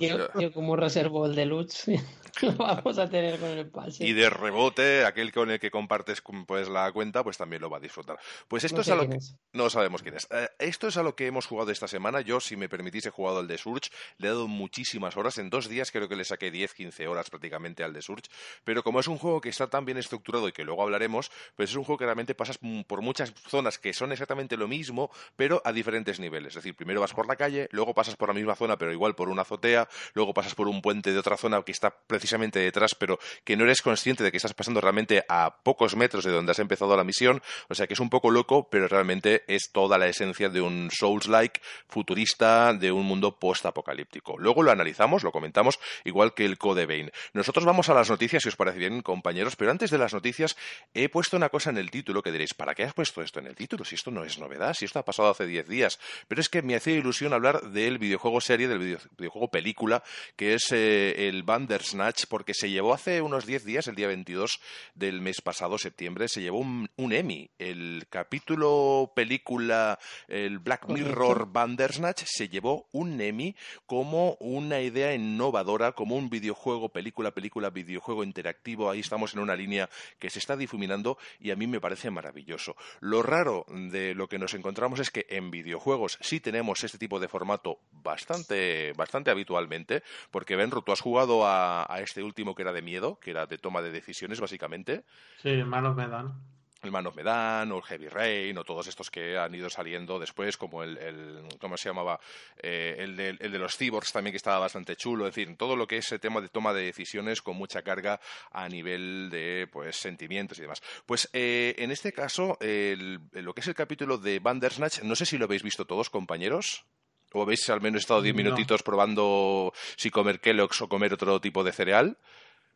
Yo, 0.00 0.52
como 0.54 0.74
reservo 0.74 1.26
el 1.26 1.34
deluxe, 1.34 2.02
lo 2.42 2.52
vamos 2.54 2.98
a 2.98 3.10
tener 3.10 3.38
con 3.38 3.50
el 3.50 3.68
pase. 3.68 4.06
Y 4.06 4.14
de 4.14 4.30
rebote, 4.30 5.04
aquel 5.04 5.32
con 5.32 5.50
el 5.50 5.60
que 5.60 5.70
compartes 5.70 6.22
pues, 6.46 6.70
la 6.70 6.90
cuenta, 6.92 7.22
pues 7.22 7.36
también 7.36 7.60
lo 7.60 7.68
va 7.68 7.76
a 7.76 7.80
disfrutar. 7.80 8.18
Pues 8.48 8.64
esto 8.64 8.80
es 8.80 8.88
a 8.88 8.94
lo 8.94 9.06
que... 9.06 9.18
No 9.52 9.68
sabemos 9.68 10.02
quién 10.02 10.16
es. 10.16 10.26
Eh, 10.30 10.48
esto 10.58 10.88
es 10.88 10.96
a 10.96 11.02
lo 11.02 11.14
que 11.14 11.26
hemos 11.26 11.44
jugado 11.44 11.70
esta 11.70 11.88
semana. 11.88 12.22
Yo, 12.22 12.40
si 12.40 12.56
me 12.56 12.70
permitís, 12.70 13.04
he 13.04 13.10
jugado 13.10 13.40
al 13.40 13.46
de 13.46 13.58
Surge. 13.58 13.90
Le 14.16 14.28
he 14.28 14.30
dado 14.30 14.48
muchísimas 14.48 15.18
horas. 15.18 15.36
En 15.36 15.50
dos 15.50 15.68
días 15.68 15.90
creo 15.92 16.08
que 16.08 16.16
le 16.16 16.24
saqué 16.24 16.50
10, 16.50 16.72
15 16.72 17.06
horas 17.06 17.28
prácticamente 17.28 17.84
al 17.84 17.92
de 17.92 18.00
Surge. 18.00 18.30
Pero 18.64 18.82
como 18.82 19.00
es 19.00 19.08
un 19.08 19.18
juego 19.18 19.42
que 19.42 19.50
está 19.50 19.66
tan 19.66 19.84
bien 19.84 19.98
estructurado 19.98 20.48
y 20.48 20.52
que 20.52 20.64
luego 20.64 20.82
hablaremos, 20.82 21.30
pues 21.54 21.68
es 21.68 21.76
un 21.76 21.84
juego 21.84 21.98
que 21.98 22.06
realmente 22.06 22.34
pasas 22.34 22.58
por 22.86 23.02
muchas 23.02 23.34
zonas 23.46 23.78
que 23.78 23.92
son 23.92 24.12
exactamente 24.12 24.56
lo 24.56 24.68
mismo, 24.68 25.10
pero 25.36 25.60
a 25.66 25.72
diferentes 25.72 26.13
niveles. 26.20 26.48
Es 26.48 26.56
decir, 26.56 26.74
primero 26.74 27.00
vas 27.00 27.12
por 27.12 27.26
la 27.26 27.36
calle, 27.36 27.68
luego 27.72 27.94
pasas 27.94 28.16
por 28.16 28.28
la 28.28 28.34
misma 28.34 28.54
zona, 28.54 28.76
pero 28.76 28.92
igual 28.92 29.14
por 29.14 29.28
una 29.28 29.42
azotea, 29.42 29.88
luego 30.14 30.34
pasas 30.34 30.54
por 30.54 30.68
un 30.68 30.82
puente 30.82 31.12
de 31.12 31.18
otra 31.18 31.36
zona 31.36 31.62
que 31.62 31.72
está 31.72 31.90
precisamente 32.06 32.58
detrás, 32.58 32.94
pero 32.94 33.18
que 33.44 33.56
no 33.56 33.64
eres 33.64 33.82
consciente 33.82 34.24
de 34.24 34.30
que 34.30 34.36
estás 34.36 34.54
pasando 34.54 34.80
realmente 34.80 35.24
a 35.28 35.62
pocos 35.62 35.96
metros 35.96 36.24
de 36.24 36.32
donde 36.32 36.52
has 36.52 36.58
empezado 36.58 36.96
la 36.96 37.04
misión. 37.04 37.42
O 37.68 37.74
sea 37.74 37.86
que 37.86 37.94
es 37.94 38.00
un 38.00 38.10
poco 38.10 38.30
loco, 38.30 38.68
pero 38.70 38.88
realmente 38.88 39.44
es 39.46 39.70
toda 39.72 39.98
la 39.98 40.06
esencia 40.06 40.48
de 40.48 40.60
un 40.60 40.90
Souls-like 40.90 41.60
futurista, 41.88 42.72
de 42.74 42.92
un 42.92 43.06
mundo 43.06 43.38
post-apocalíptico. 43.38 44.36
Luego 44.38 44.62
lo 44.62 44.70
analizamos, 44.70 45.22
lo 45.22 45.32
comentamos, 45.32 45.78
igual 46.04 46.34
que 46.34 46.44
el 46.44 46.58
Code 46.58 46.86
Vein. 46.86 47.10
Nosotros 47.32 47.64
vamos 47.64 47.88
a 47.88 47.94
las 47.94 48.10
noticias, 48.10 48.42
si 48.42 48.48
os 48.48 48.56
parece 48.56 48.78
bien, 48.78 49.02
compañeros, 49.02 49.56
pero 49.56 49.70
antes 49.70 49.90
de 49.90 49.98
las 49.98 50.14
noticias 50.14 50.56
he 50.92 51.08
puesto 51.08 51.36
una 51.36 51.48
cosa 51.48 51.70
en 51.70 51.78
el 51.78 51.90
título 51.90 52.22
que 52.22 52.32
diréis, 52.32 52.54
¿para 52.54 52.74
qué 52.74 52.84
has 52.84 52.92
puesto 52.92 53.22
esto 53.22 53.40
en 53.40 53.46
el 53.46 53.54
título? 53.54 53.84
Si 53.84 53.94
esto 53.94 54.10
no 54.10 54.24
es 54.24 54.38
novedad, 54.38 54.74
si 54.74 54.84
esto 54.84 54.98
ha 54.98 55.04
pasado 55.04 55.30
hace 55.30 55.46
10 55.46 55.68
días. 55.68 55.98
Pero 56.28 56.40
es 56.40 56.48
que 56.48 56.62
me 56.62 56.76
hacía 56.76 56.94
ilusión 56.94 57.32
hablar 57.32 57.70
del 57.70 57.98
videojuego 57.98 58.40
serie, 58.40 58.68
del 58.68 58.98
videojuego 59.16 59.48
película, 59.48 60.02
que 60.36 60.54
es 60.54 60.72
eh, 60.72 61.28
el 61.28 61.42
Bandersnatch, 61.42 62.26
porque 62.28 62.54
se 62.54 62.70
llevó 62.70 62.94
hace 62.94 63.20
unos 63.22 63.46
10 63.46 63.64
días, 63.64 63.88
el 63.88 63.94
día 63.94 64.08
22 64.08 64.60
del 64.94 65.20
mes 65.20 65.40
pasado, 65.40 65.78
septiembre, 65.78 66.28
se 66.28 66.40
llevó 66.40 66.58
un, 66.58 66.88
Emmy. 66.96 67.50
El 67.58 68.06
capítulo 68.10 69.12
película, 69.14 69.98
el 70.28 70.58
Black 70.58 70.88
Mirror 70.88 71.50
Bandersnatch, 71.52 72.24
se 72.26 72.48
llevó 72.48 72.88
un 72.92 73.20
Emmy 73.20 73.54
como 73.86 74.34
una 74.40 74.80
idea 74.80 75.14
innovadora, 75.14 75.92
como 75.92 76.16
un 76.16 76.30
videojuego, 76.30 76.88
película, 76.88 77.32
película, 77.32 77.70
videojuego 77.70 78.24
interactivo. 78.24 78.90
Ahí 78.90 79.00
estamos 79.00 79.34
en 79.34 79.40
una 79.40 79.56
línea 79.56 79.88
que 80.18 80.30
se 80.30 80.38
está 80.38 80.56
difuminando 80.56 81.18
y 81.38 81.50
a 81.50 81.56
mí 81.56 81.66
me 81.66 81.80
parece 81.80 82.10
maravilloso. 82.10 82.76
Lo 83.00 83.22
raro 83.22 83.66
de 83.68 84.14
lo 84.14 84.28
que 84.28 84.38
nos 84.38 84.54
encontramos 84.54 85.00
es 85.00 85.10
que 85.10 85.26
en 85.28 85.50
videojuegos 85.50 85.93
sí 86.20 86.40
tenemos 86.40 86.82
este 86.84 86.98
tipo 86.98 87.20
de 87.20 87.28
formato 87.28 87.78
bastante, 87.90 88.92
bastante 88.96 89.30
habitualmente, 89.30 90.02
porque 90.30 90.56
Benro, 90.56 90.82
tú 90.82 90.92
has 90.92 91.00
jugado 91.00 91.42
a, 91.44 91.86
este 92.00 92.22
último 92.22 92.54
que 92.54 92.62
era 92.62 92.72
de 92.72 92.82
miedo, 92.82 93.18
que 93.20 93.30
era 93.30 93.46
de 93.46 93.58
toma 93.58 93.82
de 93.82 93.90
decisiones, 93.90 94.40
básicamente. 94.40 95.04
Sí, 95.42 95.62
manos 95.64 95.96
me 95.96 96.08
dan 96.08 96.34
el 96.84 96.92
Man 96.92 97.06
of 97.06 97.16
Medan 97.16 97.72
o 97.72 97.78
el 97.78 97.82
Heavy 97.82 98.08
Rain 98.08 98.56
o 98.58 98.64
todos 98.64 98.86
estos 98.86 99.10
que 99.10 99.36
han 99.36 99.54
ido 99.54 99.68
saliendo 99.70 100.18
después, 100.18 100.56
como 100.56 100.82
el, 100.82 100.96
el 100.98 101.48
¿cómo 101.60 101.76
se 101.76 101.88
llamaba? 101.88 102.20
Eh, 102.62 102.96
el, 102.98 103.16
de, 103.16 103.28
el, 103.40 103.52
de, 103.52 103.58
los 103.58 103.76
cyborgs 103.76 104.12
también 104.12 104.32
que 104.32 104.38
estaba 104.38 104.58
bastante 104.58 104.96
chulo, 104.96 105.26
es 105.26 105.34
decir, 105.34 105.56
todo 105.56 105.76
lo 105.76 105.86
que 105.86 105.98
es 105.98 106.12
el 106.12 106.20
tema 106.20 106.40
de 106.40 106.48
toma 106.48 106.72
de 106.72 106.82
decisiones 106.82 107.42
con 107.42 107.56
mucha 107.56 107.82
carga 107.82 108.20
a 108.52 108.68
nivel 108.68 109.28
de 109.30 109.68
pues 109.70 109.96
sentimientos 109.96 110.58
y 110.58 110.62
demás. 110.62 110.82
Pues 111.06 111.28
eh, 111.32 111.74
en 111.78 111.90
este 111.90 112.12
caso, 112.12 112.58
lo 112.60 113.54
que 113.54 113.60
es 113.60 113.66
el 113.66 113.74
capítulo 113.74 114.18
de 114.18 114.38
Bandersnatch, 114.38 115.02
no 115.02 115.16
sé 115.16 115.26
si 115.26 115.38
lo 115.38 115.46
habéis 115.46 115.62
visto 115.62 115.84
todos, 115.86 116.10
compañeros. 116.10 116.84
¿O 117.32 117.42
habéis 117.42 117.68
al 117.68 117.80
menos 117.80 118.02
estado 118.02 118.22
diez 118.22 118.34
minutitos 118.34 118.84
probando 118.84 119.72
si 119.96 120.08
comer 120.08 120.38
Kellogg's 120.38 120.80
o 120.82 120.88
comer 120.88 121.14
otro 121.14 121.40
tipo 121.40 121.64
de 121.64 121.72
cereal? 121.72 122.16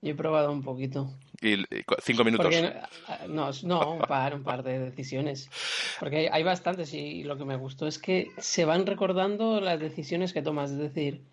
Yo 0.01 0.13
he 0.13 0.15
probado 0.15 0.53
un 0.53 0.63
poquito. 0.63 1.19
¿Y 1.41 1.65
cinco 2.03 2.25
minutos? 2.25 2.55
no, 3.29 3.51
no, 3.65 3.93
un 3.95 4.01
par, 4.01 4.35
un 4.35 4.43
par 4.43 4.63
de 4.63 4.79
decisiones. 4.79 5.51
Porque 5.99 6.29
hay, 6.31 6.43
bastantes 6.43 6.95
y 6.95 7.25
lo 7.25 7.37
que 7.37 7.45
me 7.45 7.57
gustó 7.57 7.87
es 7.87 7.99
que 7.99 8.29
se 8.39 8.65
van 8.65 8.87
recordando 8.87 9.61
las 9.61 9.81
decisiones 9.81 10.33
que 10.33 10.43
tomas. 10.43 10.71
Es 10.71 10.79
decir, 10.79 11.25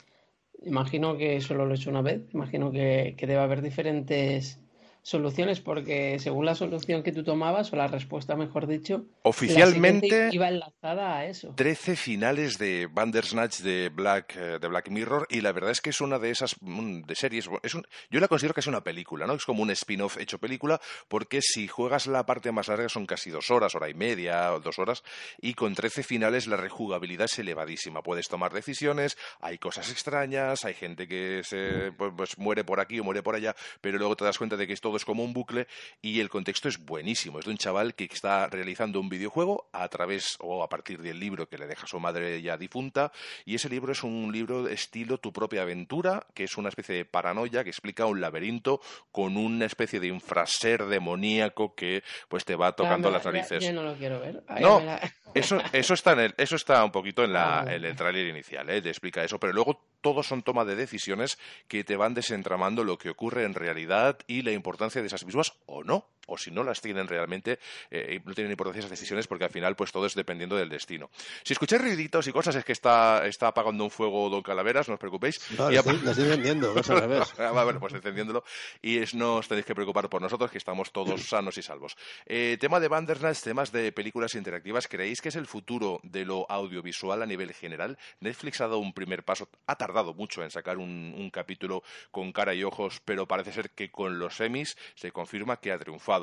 imagino 0.63 1.17
que 1.17 1.41
solo 1.41 1.65
lo 1.65 1.73
he 1.73 1.77
hecho 1.77 1.89
una 1.89 2.01
vez, 2.01 2.21
imagino 2.33 2.71
que, 2.71 3.15
que 3.17 3.27
debe 3.27 3.41
haber 3.41 3.61
diferentes 3.61 4.59
soluciones 5.05 5.61
porque 5.61 6.17
según 6.17 6.47
la 6.47 6.55
solución 6.55 7.03
que 7.03 7.11
tú 7.11 7.23
tomabas 7.23 7.71
o 7.71 7.75
la 7.75 7.87
respuesta 7.87 8.35
mejor 8.35 8.65
dicho 8.65 9.05
oficialmente 9.21 10.29
iba 10.31 10.49
enlazada 10.49 11.19
a 11.19 11.27
eso. 11.27 11.53
13 11.55 11.95
finales 11.95 12.57
de 12.57 12.87
Bandersnatch 12.91 13.59
de 13.59 13.89
Black 13.89 14.35
eh, 14.35 14.57
de 14.59 14.67
Black 14.67 14.89
Mirror 14.89 15.27
y 15.29 15.41
la 15.41 15.51
verdad 15.51 15.69
es 15.69 15.81
que 15.81 15.91
es 15.91 16.01
una 16.01 16.17
de 16.17 16.31
esas 16.31 16.55
mm, 16.59 17.01
de 17.01 17.13
series 17.13 17.47
es 17.61 17.75
un, 17.75 17.85
yo 18.09 18.19
la 18.19 18.27
considero 18.27 18.55
que 18.55 18.61
es 18.61 18.67
una 18.67 18.83
película 18.83 19.27
no 19.27 19.35
es 19.35 19.45
como 19.45 19.61
un 19.61 19.69
spin-off 19.69 20.17
hecho 20.17 20.39
película 20.39 20.81
porque 21.07 21.39
si 21.43 21.67
juegas 21.67 22.07
la 22.07 22.25
parte 22.25 22.51
más 22.51 22.67
larga 22.67 22.89
son 22.89 23.05
casi 23.05 23.29
dos 23.29 23.51
horas 23.51 23.75
hora 23.75 23.87
y 23.87 23.93
media 23.93 24.53
o 24.53 24.59
dos 24.59 24.79
horas 24.79 25.03
y 25.39 25.53
con 25.53 25.75
13 25.75 26.01
finales 26.01 26.47
la 26.47 26.57
rejugabilidad 26.57 27.25
es 27.25 27.37
elevadísima. 27.37 28.01
Puedes 28.01 28.27
tomar 28.27 28.53
decisiones 28.53 29.19
hay 29.39 29.59
cosas 29.59 29.91
extrañas 29.91 30.65
hay 30.65 30.73
gente 30.73 31.07
que 31.07 31.41
se 31.43 31.91
pues, 31.91 32.11
pues 32.17 32.37
muere 32.39 32.63
por 32.63 32.79
aquí 32.79 32.99
o 32.99 33.03
muere 33.03 33.21
por 33.21 33.35
allá 33.35 33.55
pero 33.81 33.99
luego 33.99 34.15
te 34.15 34.25
das 34.25 34.39
cuenta 34.39 34.57
de 34.57 34.65
que 34.65 34.73
esto 34.95 35.03
es 35.03 35.05
como 35.05 35.23
un 35.23 35.33
bucle 35.33 35.67
y 36.01 36.19
el 36.19 36.29
contexto 36.29 36.69
es 36.69 36.77
buenísimo. 36.77 37.39
Es 37.39 37.45
de 37.45 37.51
un 37.51 37.57
chaval 37.57 37.95
que 37.95 38.05
está 38.05 38.47
realizando 38.47 38.99
un 38.99 39.09
videojuego 39.09 39.69
a 39.73 39.87
través 39.89 40.37
o 40.39 40.63
a 40.63 40.69
partir 40.69 41.01
del 41.01 41.19
libro 41.19 41.47
que 41.49 41.57
le 41.57 41.67
deja 41.67 41.85
su 41.85 41.99
madre 41.99 42.41
ya 42.41 42.57
difunta 42.57 43.11
y 43.45 43.55
ese 43.55 43.69
libro 43.69 43.91
es 43.91 44.03
un 44.03 44.31
libro 44.31 44.67
estilo 44.67 45.17
Tu 45.17 45.33
propia 45.33 45.63
aventura, 45.63 46.25
que 46.33 46.45
es 46.45 46.57
una 46.57 46.69
especie 46.69 46.95
de 46.95 47.05
paranoia 47.05 47.63
que 47.63 47.69
explica 47.69 48.05
un 48.05 48.21
laberinto 48.21 48.79
con 49.11 49.37
una 49.37 49.65
especie 49.65 49.99
de 49.99 50.07
infraser 50.07 50.85
demoníaco 50.85 51.75
que 51.75 52.03
pues 52.29 52.45
te 52.45 52.55
va 52.55 52.73
tocando 52.73 53.11
las 53.11 53.25
narices. 53.25 53.63
Yo 53.63 53.73
no 53.73 53.83
lo 53.83 53.95
quiero 53.95 54.19
ver. 54.19 54.43
no, 54.61 54.81
eso, 55.33 55.59
eso, 55.73 55.93
está 55.93 56.13
en 56.13 56.19
el, 56.19 56.35
eso 56.37 56.55
está 56.55 56.83
un 56.83 56.91
poquito 56.91 57.23
en, 57.23 57.33
la, 57.33 57.61
ah, 57.61 57.75
en 57.75 57.83
el 57.83 57.95
tráiler 57.95 58.27
inicial, 58.27 58.69
¿eh? 58.69 58.81
te 58.81 58.89
explica 58.89 59.23
eso, 59.23 59.39
pero 59.39 59.53
luego 59.53 59.81
todos 60.01 60.27
son 60.27 60.43
toma 60.43 60.65
de 60.65 60.75
decisiones 60.75 61.39
que 61.67 61.83
te 61.83 61.95
van 61.95 62.13
desentramando 62.13 62.83
lo 62.83 62.97
que 62.97 63.09
ocurre 63.09 63.43
en 63.43 63.55
realidad 63.55 64.19
y 64.27 64.43
la 64.43 64.51
importancia 64.51 64.84
de 64.93 65.07
esas 65.07 65.25
mismas 65.25 65.53
o 65.65 65.83
no. 65.83 66.14
O 66.27 66.37
si 66.37 66.51
no 66.51 66.63
las 66.63 66.81
tienen 66.81 67.07
realmente, 67.07 67.59
eh, 67.89 68.19
no 68.23 68.33
tienen 68.33 68.51
importancia 68.51 68.79
esas 68.79 68.91
decisiones 68.91 69.27
porque 69.27 69.45
al 69.45 69.51
final 69.51 69.75
pues 69.75 69.91
todo 69.91 70.05
es 70.05 70.15
dependiendo 70.15 70.55
del 70.55 70.69
destino. 70.69 71.09
Si 71.43 71.53
escucháis 71.53 71.81
ruiditos 71.81 72.27
y 72.27 72.31
cosas 72.31 72.55
es 72.55 72.65
que 72.65 72.71
está, 72.71 73.25
está 73.25 73.47
apagando 73.47 73.83
un 73.83 73.91
fuego 73.91 74.29
Don 74.29 74.41
Calaveras, 74.41 74.87
no 74.87 74.95
os 74.95 74.99
preocupéis. 74.99 75.39
No, 75.57 75.69
lo, 75.69 75.79
estoy, 75.79 75.95
encendiendo, 75.95 76.73
al 76.75 77.01
revés. 77.01 77.33
Ah, 77.45 77.63
bueno, 77.63 77.79
pues 77.79 77.93
encendiéndolo 77.93 78.43
y 78.81 78.97
es, 78.97 79.13
no 79.13 79.35
os 79.35 79.47
tenéis 79.47 79.65
que 79.65 79.75
preocupar 79.75 80.09
por 80.09 80.21
nosotros 80.21 80.49
que 80.51 80.57
estamos 80.57 80.91
todos 80.91 81.21
sanos 81.29 81.57
y 81.57 81.61
salvos. 81.61 81.95
Eh, 82.25 82.57
tema 82.59 82.79
de 82.79 82.87
Bandersnatch, 82.87 83.41
temas 83.41 83.71
de 83.71 83.91
películas 83.91 84.35
interactivas, 84.35 84.87
¿creéis 84.87 85.21
que 85.21 85.29
es 85.29 85.35
el 85.35 85.45
futuro 85.45 85.99
de 86.03 86.25
lo 86.25 86.49
audiovisual 86.49 87.21
a 87.21 87.25
nivel 87.25 87.53
general? 87.53 87.97
Netflix 88.19 88.61
ha 88.61 88.65
dado 88.65 88.79
un 88.79 88.93
primer 88.93 89.23
paso, 89.23 89.49
ha 89.67 89.75
tardado 89.75 90.13
mucho 90.13 90.43
en 90.43 90.51
sacar 90.51 90.77
un, 90.77 91.13
un 91.17 91.29
capítulo 91.29 91.83
con 92.11 92.31
cara 92.31 92.53
y 92.53 92.63
ojos, 92.63 93.01
pero 93.05 93.27
parece 93.27 93.51
ser 93.51 93.71
que 93.71 93.91
con 93.91 94.19
los 94.19 94.37
semis 94.37 94.77
se 94.95 95.11
confirma 95.11 95.57
que 95.57 95.71
ha 95.71 95.77
triunfado. 95.77 96.14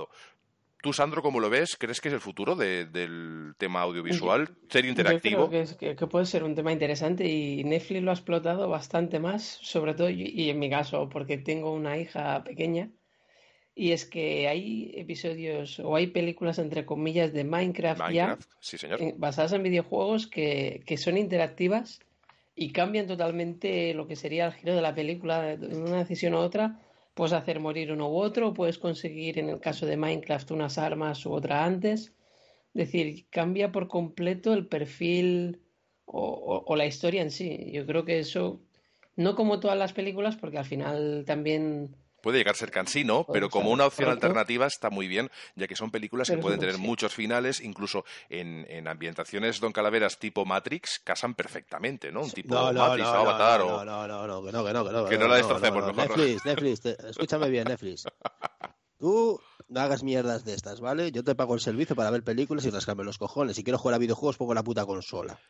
Tú, 0.82 0.92
Sandro, 0.92 1.22
¿cómo 1.22 1.38
lo 1.38 1.48
ves? 1.48 1.76
¿Crees 1.78 2.00
que 2.00 2.08
es 2.08 2.14
el 2.14 2.20
futuro 2.20 2.56
del 2.56 3.54
tema 3.56 3.82
audiovisual, 3.82 4.48
ser 4.68 4.84
interactivo? 4.84 5.48
Yo 5.50 5.76
creo 5.78 5.96
que, 5.96 6.06
puede 6.08 6.26
ser 6.26 6.42
un 6.42 6.56
tema 6.56 6.72
interesante 6.72 7.28
y 7.28 7.62
Netflix 7.62 8.02
lo 8.02 8.10
ha 8.10 8.14
explotado 8.14 8.68
bastante 8.68 9.20
más, 9.20 9.58
sobre 9.62 9.94
todo, 9.94 10.10
y 10.10 10.50
en 10.50 10.58
mi 10.58 10.68
caso, 10.68 11.08
porque 11.08 11.38
tengo 11.38 11.72
una 11.72 11.98
hija 11.98 12.42
pequeña, 12.42 12.90
y 13.74 13.92
es 13.92 14.04
que 14.04 14.48
hay 14.48 14.92
episodios 14.96 15.78
o 15.80 15.96
hay 15.96 16.08
películas, 16.08 16.58
entre 16.58 16.84
comillas, 16.84 17.32
de 17.32 17.44
Minecraft, 17.44 18.10
ya, 18.12 18.38
basadas 19.16 19.52
en 19.52 19.62
videojuegos 19.62 20.26
que, 20.26 20.82
que 20.86 20.98
son 20.98 21.16
interactivas 21.16 22.00
y 22.54 22.72
cambian 22.72 23.06
totalmente 23.06 23.94
lo 23.94 24.06
que 24.06 24.16
sería 24.16 24.46
el 24.46 24.52
giro 24.52 24.74
de 24.74 24.82
la 24.82 24.94
película 24.94 25.56
de 25.56 25.74
una 25.74 25.98
decisión 25.98 26.34
u 26.34 26.38
otra 26.38 26.80
puedes 27.14 27.32
hacer 27.32 27.60
morir 27.60 27.92
uno 27.92 28.08
u 28.08 28.16
otro, 28.16 28.54
puedes 28.54 28.78
conseguir 28.78 29.38
en 29.38 29.48
el 29.48 29.60
caso 29.60 29.86
de 29.86 29.96
Minecraft 29.96 30.50
unas 30.52 30.78
armas 30.78 31.24
u 31.26 31.32
otra 31.32 31.64
antes. 31.64 32.14
Es 32.74 32.86
decir, 32.86 33.26
cambia 33.30 33.70
por 33.70 33.88
completo 33.88 34.54
el 34.54 34.66
perfil 34.66 35.60
o, 36.06 36.74
la 36.76 36.86
historia 36.86 37.22
en 37.22 37.30
sí. 37.30 37.70
Yo 37.72 37.86
creo 37.86 38.04
que 38.04 38.18
eso, 38.18 38.60
no 39.16 39.34
como 39.34 39.60
todas 39.60 39.78
las 39.78 39.92
películas, 39.92 40.36
porque 40.36 40.58
al 40.58 40.64
final 40.64 41.24
también 41.26 41.96
puede 42.22 42.38
llegar 42.38 42.54
a 42.54 42.58
ser 42.58 42.70
cansino, 42.70 43.26
pero 43.30 43.50
como 43.50 43.70
una 43.70 43.86
opción 43.86 44.10
alternativa 44.10 44.66
está 44.66 44.88
muy 44.88 45.08
bien, 45.08 45.30
ya 45.56 45.66
que 45.66 45.76
son 45.76 45.90
películas 45.90 46.30
que 46.30 46.38
pueden 46.38 46.60
tener 46.60 46.78
muchos 46.78 47.14
finales, 47.14 47.60
incluso 47.60 48.04
en, 48.30 48.88
ambientaciones 48.88 49.60
Don 49.60 49.72
Calaveras 49.72 50.18
tipo 50.18 50.44
Matrix, 50.44 51.00
casan 51.04 51.34
perfectamente, 51.34 52.10
¿no? 52.10 52.22
Un 52.22 52.30
tipo 52.30 52.54
Matrix, 52.72 53.08
Avatar 53.08 53.60
o... 53.62 53.84
No, 53.84 54.06
no, 54.06 54.26
no, 54.26 54.44
que 54.44 54.52
no, 54.52 54.64
que 54.64 54.72
no, 54.72 54.84
que 54.84 54.92
no. 54.92 55.04
Que 55.06 55.18
no, 55.18 55.28
la 55.28 55.36
destrocemos 55.36 55.84
mejor. 55.94 56.16
Netflix, 56.16 56.44
Netflix, 56.44 56.86
escúchame 56.86 57.48
bien, 57.50 57.64
Netflix. 57.64 58.04
Tú 58.98 59.40
no 59.68 59.80
hagas 59.80 60.04
mierdas 60.04 60.44
de 60.44 60.54
estas, 60.54 60.80
¿vale? 60.80 61.10
Yo 61.10 61.24
te 61.24 61.34
pago 61.34 61.54
el 61.54 61.60
servicio 61.60 61.96
para 61.96 62.10
ver 62.10 62.22
películas 62.22 62.64
y 62.66 62.70
rascarme 62.70 63.02
los 63.02 63.18
cojones. 63.18 63.56
Si 63.56 63.64
quiero 63.64 63.78
jugar 63.78 63.96
a 63.96 63.98
videojuegos, 63.98 64.36
pongo 64.36 64.54
la 64.54 64.62
puta 64.62 64.86
consola. 64.86 65.40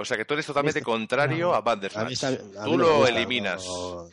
O 0.00 0.04
sea 0.04 0.16
que 0.16 0.24
tú 0.24 0.34
eres 0.34 0.46
totalmente 0.46 0.80
contrario 0.80 1.52
a 1.52 1.60
Bandersnatch. 1.60 2.24
Tú 2.64 2.78
lo 2.78 3.04
eliminas. 3.04 3.64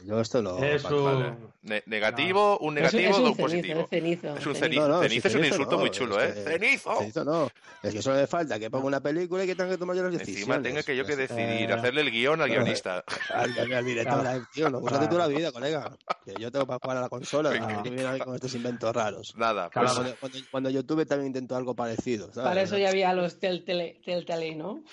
yo 0.04 0.20
esto 0.20 0.42
lo. 0.42 0.58
Es 0.58 0.84
un... 0.86 1.54
negativo, 1.86 2.58
un 2.58 2.74
negativo, 2.74 3.18
un 3.20 3.38
positivo. 3.38 3.82
Es, 3.82 3.90
cenizo, 3.90 4.36
es 4.36 4.46
un 4.48 4.56
cenizo. 4.56 5.02
cenizo 5.04 5.28
es 5.28 5.36
un 5.36 5.46
insulto 5.46 5.78
muy 5.78 5.92
chulo, 5.92 6.20
¿eh? 6.20 6.34
¡Cenizo! 6.34 6.98
Cenizo 6.98 7.24
no. 7.24 7.52
Es 7.84 7.94
que 7.94 8.02
solo 8.02 8.18
le 8.18 8.26
falta 8.26 8.58
que 8.58 8.72
ponga 8.72 8.88
una 8.88 9.00
película 9.00 9.44
y 9.44 9.48
que 9.48 9.54
tenga 9.54 9.70
que 9.70 9.78
tomar 9.78 9.96
yo 9.96 10.02
las 10.02 10.14
decisiones. 10.14 10.40
Encima 10.40 10.60
tenga 10.60 10.82
que 10.82 10.98
yo 10.98 11.06
que 11.06 11.16
decidir, 11.16 11.72
hacerle 11.72 12.02
el 12.02 12.10
guion 12.10 12.42
al 12.42 12.50
guionista. 12.50 13.04
Al, 13.32 13.54
director, 13.86 14.48
tío, 14.52 14.72
no, 14.72 14.80
úsate 14.80 15.08
tú 15.08 15.20
la 15.20 15.28
vida, 15.28 15.52
colega. 15.52 15.96
Que 16.26 16.34
yo 16.40 16.52
tengo 16.52 16.66
para 16.66 16.80
jugar 16.82 16.98
a 16.98 17.02
la 17.02 17.10
consola 17.10 17.56
y 17.56 17.84
que 17.84 17.90
viene 17.92 18.08
a 18.08 18.18
con 18.18 18.34
estos 18.34 18.56
inventos 18.56 18.92
raros. 18.92 19.36
Nada, 19.38 19.70
pues... 19.70 19.94
Cuando, 19.94 20.40
cuando, 20.50 20.70
YouTube 20.72 21.06
también 21.06 21.28
intentó 21.28 21.56
algo 21.56 21.76
parecido. 21.76 22.32
Para 22.32 22.64
eso 22.64 22.76
ya 22.76 22.90
había 22.90 23.14
los 23.14 23.40
Telltale, 23.40 24.56
¿no? 24.56 24.84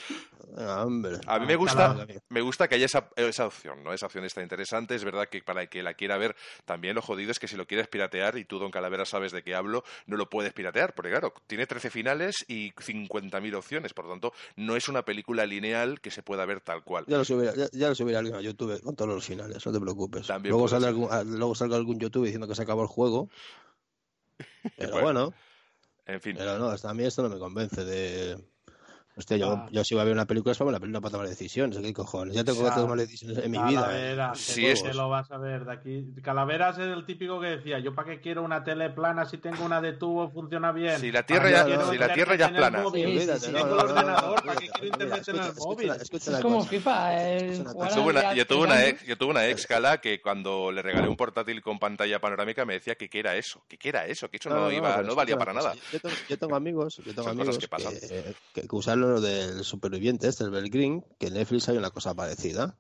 Ah, 0.57 0.85
hombre. 0.85 1.19
A 1.27 1.39
mí 1.39 1.47
me 1.47 1.57
gusta, 1.57 2.07
me 2.29 2.41
gusta 2.41 2.69
que 2.69 2.75
haya 2.77 2.87
esa, 2.87 3.09
esa, 3.17 3.47
opción, 3.47 3.83
¿no? 3.83 3.93
Esa 3.93 4.07
opción 4.07 4.25
está 4.25 4.43
interesante. 4.43 4.95
Es 4.95 5.05
verdad 5.05 5.29
que 5.29 5.43
para 5.43 5.63
el 5.63 5.69
que 5.69 5.83
la 5.83 5.95
quiera 5.95 6.17
ver, 6.19 6.37
también 6.65 6.95
lo 6.95 7.03
jodido 7.03 7.31
es 7.31 7.39
que 7.39 7.49
si 7.49 7.57
lo 7.57 7.67
quieres 7.67 7.89
piratear, 7.89 8.37
y 8.39 8.45
tú, 8.45 8.59
Don 8.59 8.71
Calavera, 8.71 9.05
sabes 9.05 9.33
de 9.33 9.43
qué 9.43 9.55
hablo, 9.55 9.85
no 10.07 10.17
lo 10.17 10.29
puedes 10.29 10.53
piratear, 10.53 10.95
porque 10.95 11.11
claro, 11.11 11.33
tiene 11.47 11.67
13 11.67 11.91
finales 11.91 12.45
y 12.49 12.73
50.000 12.73 13.55
opciones. 13.55 13.95
Por 13.95 14.07
lo 14.07 14.13
tanto, 14.13 14.33
no 14.57 14.77
es 14.77 14.89
una 14.89 15.05
película 15.05 15.47
lineal 15.47 16.01
que 16.01 16.11
se 16.11 16.23
pueda 16.23 16.45
ver 16.45 16.61
tal 16.61 16.85
cual. 16.85 17.05
Ya 17.09 17.19
lo 17.19 17.25
subirá, 17.25 17.53
ya, 17.73 17.89
lo 17.89 17.95
subirá 17.95 18.19
alguien 18.19 18.37
a 18.37 18.41
YouTube 18.41 18.81
con 18.83 18.97
todos 18.97 19.15
los 19.15 19.25
finales, 19.25 19.65
no 19.65 19.73
te 19.73 19.81
preocupes. 19.81 20.29
luego, 20.43 20.69
sale 20.69 20.87
algún, 20.87 21.09
ah, 21.11 21.23
luego 21.25 21.55
salga 21.55 21.77
algún 21.77 21.99
YouTube 21.99 22.25
diciendo 22.25 22.49
que 22.49 22.55
se 22.55 22.63
acabó 22.63 22.83
el 22.83 22.89
juego. 22.89 23.29
Pero 24.77 25.01
bueno. 25.01 25.33
En 26.05 26.21
fin. 26.21 26.35
Pero 26.37 26.59
no, 26.59 26.67
hasta 26.67 26.91
a 26.91 26.95
mí 26.95 27.05
esto 27.05 27.23
no 27.23 27.29
me 27.29 27.39
convence 27.39 27.85
de 27.85 28.52
Hostia, 29.15 29.37
yo, 29.37 29.53
ah. 29.53 29.69
yo 29.71 29.85
si 29.85 29.95
voy 29.95 30.01
a 30.01 30.05
ver 30.05 30.15
una 30.15 30.27
película 30.27 30.53
es 30.53 30.59
para 30.59 30.71
una 30.71 30.81
película 30.81 31.03
para 31.03 31.13
tomar 31.13 31.29
decisiones. 31.29 31.77
¿Qué 31.77 31.93
cojones? 31.93 32.35
Ya 32.35 32.45
tengo 32.45 32.65
que 32.65 32.71
tomar 32.71 32.97
decisiones 32.97 33.45
en 33.45 33.51
mi 33.51 33.59
vida. 33.59 33.89
¿eh? 33.93 34.17
Si 34.35 34.67
es... 34.67 34.83
lo 34.95 35.11
vas 35.11 35.31
a 35.31 35.37
ver 35.37 35.67
de 35.67 35.73
aquí. 35.73 36.15
Calaveras 36.23 36.79
es 36.79 36.87
el 36.87 37.05
típico 37.05 37.39
que 37.39 37.49
decía, 37.49 37.79
yo 37.79 37.95
para 37.95 38.11
qué 38.11 38.21
quiero 38.21 38.43
una 38.43 38.65
tele 38.65 38.89
plana 38.89 39.27
si 39.27 39.37
tengo 39.37 39.67
una 39.67 39.83
de 39.83 39.93
tubo 39.93 40.31
funciona 40.31 40.73
bien. 40.73 40.99
Si 40.99 41.13
la 41.13 41.25
Tierra 41.25 41.51
ya, 41.51 41.91
si 41.91 41.99
la 41.99 42.13
tierra 42.15 42.37
ya 42.37 42.47
es 42.47 42.53
plana. 42.53 42.85
si 43.39 43.53
tengo 43.53 43.75
el 43.75 43.81
ordenador, 43.81 44.43
¿para 44.45 44.59
qué 44.59 44.69
quiero 44.69 44.87
internet 44.87 45.29
en 45.29 45.37
el 45.37 45.55
móvil? 45.57 45.91
Es 45.91 46.41
como 46.41 46.65
FIFA. 46.65 48.35
Yo 48.35 48.47
tuve 48.47 48.63
una 48.63 48.87
ex, 48.87 49.05
yo 49.05 49.19
tuve 49.19 49.31
una 49.31 49.47
ex, 49.47 49.67
Cala, 49.67 50.01
que 50.01 50.23
cuando 50.23 50.73
le 50.73 50.81
regalé 50.81 51.09
un 51.09 51.17
portátil 51.17 51.61
con 51.61 51.79
pantalla 51.79 52.19
panorámica 52.19 52.65
me 52.65 52.75
decía 52.75 52.95
que 52.95 53.11
qué 53.11 53.19
era 53.21 53.37
eso, 53.37 53.63
que 53.69 53.77
qué 53.77 53.91
era 53.91 54.07
eso, 54.07 54.31
que 54.31 54.39
eso 54.39 54.49
no, 54.49 54.73
iba, 54.73 55.03
no 55.03 55.15
valía 55.15 55.37
para 55.37 55.53
nada. 55.53 55.75
Yo 56.29 56.39
tengo 56.39 56.57
amigos, 56.57 56.97
yo 57.05 57.15
tengo 57.15 57.29
amigos 57.29 57.59
que 57.59 58.67
usan 58.71 59.02
lo 59.09 59.21
del 59.21 59.65
superviviente 59.65 60.29
este, 60.29 60.45
el 60.45 60.51
Belgreen, 60.51 61.05
que 61.19 61.29
en 61.29 61.35
Netflix 61.35 61.69
hay 61.69 61.77
una 61.77 61.91
cosa 61.91 62.15
parecida. 62.15 62.79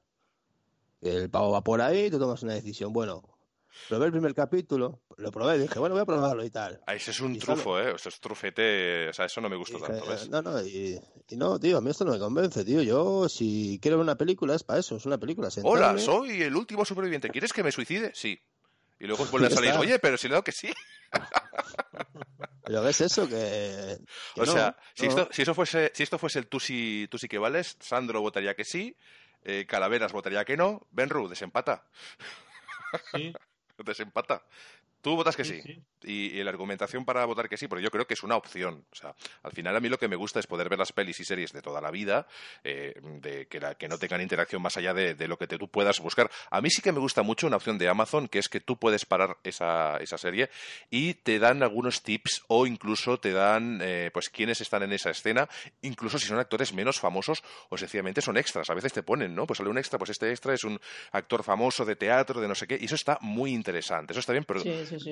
El 1.01 1.31
pavo 1.31 1.51
va 1.51 1.63
por 1.63 1.81
ahí, 1.81 2.11
tú 2.11 2.19
tomas 2.19 2.43
una 2.43 2.55
decisión. 2.55 2.93
Bueno, 2.93 3.23
probé 3.89 4.07
el 4.07 4.13
primer 4.13 4.35
capítulo, 4.35 5.03
lo 5.17 5.31
probé, 5.33 5.59
dije, 5.59 5.79
bueno, 5.79 5.95
voy 5.95 6.03
a 6.03 6.07
probarlo 6.07 6.45
y 6.45 6.51
tal. 6.51 6.81
Ah, 6.87 6.95
ese 6.95 7.11
es 7.11 7.21
un 7.21 7.39
trufo, 7.39 7.81
¿eh? 7.81 7.93
Esto 7.95 8.09
es 8.09 8.21
trufete, 8.21 9.09
o 9.09 9.13
sea, 9.13 9.27
eso 9.27 9.41
no 9.41 9.49
me 9.49 9.57
gustó 9.57 9.79
tanto, 9.79 10.07
¿ves? 10.07 10.29
No, 10.29 10.43
no, 10.43 10.61
y, 10.63 11.01
no, 11.33 11.59
tío, 11.59 11.79
a 11.79 11.81
mí 11.81 11.91
esto 11.91 12.05
no 12.05 12.13
me 12.13 12.19
convence, 12.19 12.65
tío. 12.65 12.83
Yo, 12.83 13.29
si 13.29 13.79
quiero 13.83 13.97
ver 13.97 14.05
una 14.05 14.17
película, 14.17 14.55
es 14.55 14.63
para 14.63 14.81
eso, 14.81 14.97
es 14.97 15.07
una 15.07 15.19
película. 15.19 15.49
Hola, 15.65 15.99
soy 15.99 16.43
el 16.43 16.55
último 16.55 16.85
superviviente, 16.85 17.31
¿quieres 17.31 17.53
que 17.53 17.63
me 17.63 17.73
suicide? 17.73 18.13
Sí. 18.15 18.39
Y 19.01 19.07
luego 19.07 19.25
vuelve 19.27 19.49
a 19.49 19.51
salir, 19.57 19.73
oye, 19.73 19.99
pero 19.99 20.17
si 20.17 20.29
le 20.29 20.35
digo 20.35 20.45
que 20.45 20.53
sí. 20.53 20.73
Pero 22.73 22.85
ves 22.85 23.03
eso 23.03 23.29
que. 23.29 23.99
o 24.35 24.47
sea, 24.47 24.75
si, 24.95 25.05
Esto, 25.05 25.29
si, 25.31 25.43
eso 25.43 25.55
fuese, 25.55 25.93
si 25.95 26.03
esto 26.03 26.17
fuese 26.17 26.39
el 26.39 26.47
tú 26.47 26.59
sí, 26.59 27.07
tú 27.11 27.19
sí 27.19 27.29
que 27.29 27.37
vales, 27.37 27.77
Sandro 27.81 28.23
votaría 28.23 28.55
que 28.55 28.65
sí, 28.65 28.97
eh, 29.45 29.67
Calaveras 29.69 30.13
votaría 30.13 30.43
que 30.47 30.57
no, 30.57 30.87
Benru 30.91 31.29
desempata. 31.29 31.85
Sí. 33.13 33.31
desempata. 33.85 34.43
Tú 35.03 35.17
votas 35.17 35.37
que 35.37 35.45
sí. 35.45 35.61
Y, 36.05 36.43
la 36.43 36.51
argumentación 36.51 37.05
para 37.05 37.25
votar 37.25 37.49
que 37.49 37.57
sí, 37.57 37.67
porque 37.67 37.83
yo 37.83 37.91
creo 37.91 38.07
que 38.07 38.15
es 38.15 38.23
una 38.23 38.37
opción. 38.37 38.85
O 38.93 38.95
sea, 38.95 39.15
al 39.43 39.51
final 39.53 39.77
a 39.77 39.81
mí 39.81 39.89
lo 39.89 39.99
que 39.99 40.07
me 40.07 40.15
gusta 40.15 40.39
es 40.39 40.47
poder 40.47 40.69
ver 40.69 40.79
las 40.79 40.93
pelis 40.93 41.19
y 41.19 41.25
series 41.25 41.53
de 41.53 41.61
toda 41.61 41.81
la 41.81 41.91
vida, 41.91 42.27
eh, 42.63 42.95
de 43.21 43.47
que, 43.47 43.61
que, 43.79 43.89
no 43.89 43.99
tengan 43.99 44.21
interacción 44.21 44.63
más 44.63 44.77
allá 44.77 44.95
de, 44.95 45.29
lo 45.29 45.37
que 45.37 45.49
tú 45.49 45.69
puedas 45.69 45.99
buscar. 46.01 46.31
A 46.51 46.61
mí 46.61 46.71
sí 46.71 46.83
que 46.83 46.93
me 46.93 47.01
gusta 47.01 47.23
mucho 47.23 47.49
una 47.49 47.57
opción 47.57 47.79
de 47.79 47.89
Amazon, 47.89 48.29
que 48.29 48.39
es 48.39 48.49
que 48.49 48.61
tú 48.61 48.77
puedes 48.77 49.05
parar 49.05 49.39
esa, 49.43 49.97
esa 49.99 50.19
serie 50.19 50.51
y 50.89 51.15
te 51.15 51.41
dan 51.41 51.65
algunos 51.65 52.03
tips 52.03 52.45
o 52.47 52.67
incluso 52.67 53.19
te 53.19 53.33
dan, 53.33 53.81
eh, 53.83 54.11
pues, 54.13 54.31
quiénes 54.31 54.61
están 54.61 54.85
en 54.85 54.93
esa 54.93 55.11
escena, 55.11 55.49
incluso 55.83 56.19
si 56.19 56.27
son 56.27 56.39
actores 56.39 56.73
menos 56.73 57.01
famosos 57.01 57.43
o 57.71 57.77
sencillamente 57.77 58.21
son 58.21 58.37
extras. 58.37 58.71
A 58.71 58.75
veces 58.75 58.93
te 58.93 59.03
ponen, 59.03 59.35
¿no? 59.35 59.47
Pues 59.49 59.59
sale 59.59 59.71
un 59.71 59.79
extra, 59.79 59.99
pues 59.99 60.11
este 60.11 60.31
extra 60.31 60.55
es 60.55 60.63
un 60.63 60.79
actor 61.11 61.43
famoso 61.43 61.85
de 61.85 61.97
teatro, 61.97 62.41
de 62.41 62.47
no 62.47 62.55
sé 62.55 62.69
qué, 62.69 62.79
y 62.81 62.85
eso 62.85 62.95
está 62.95 63.19
muy 63.21 63.53
interesante. 63.53 64.13
Eso 64.13 64.21
está 64.21 64.33
bien, 64.33 64.45
pero 64.45 64.63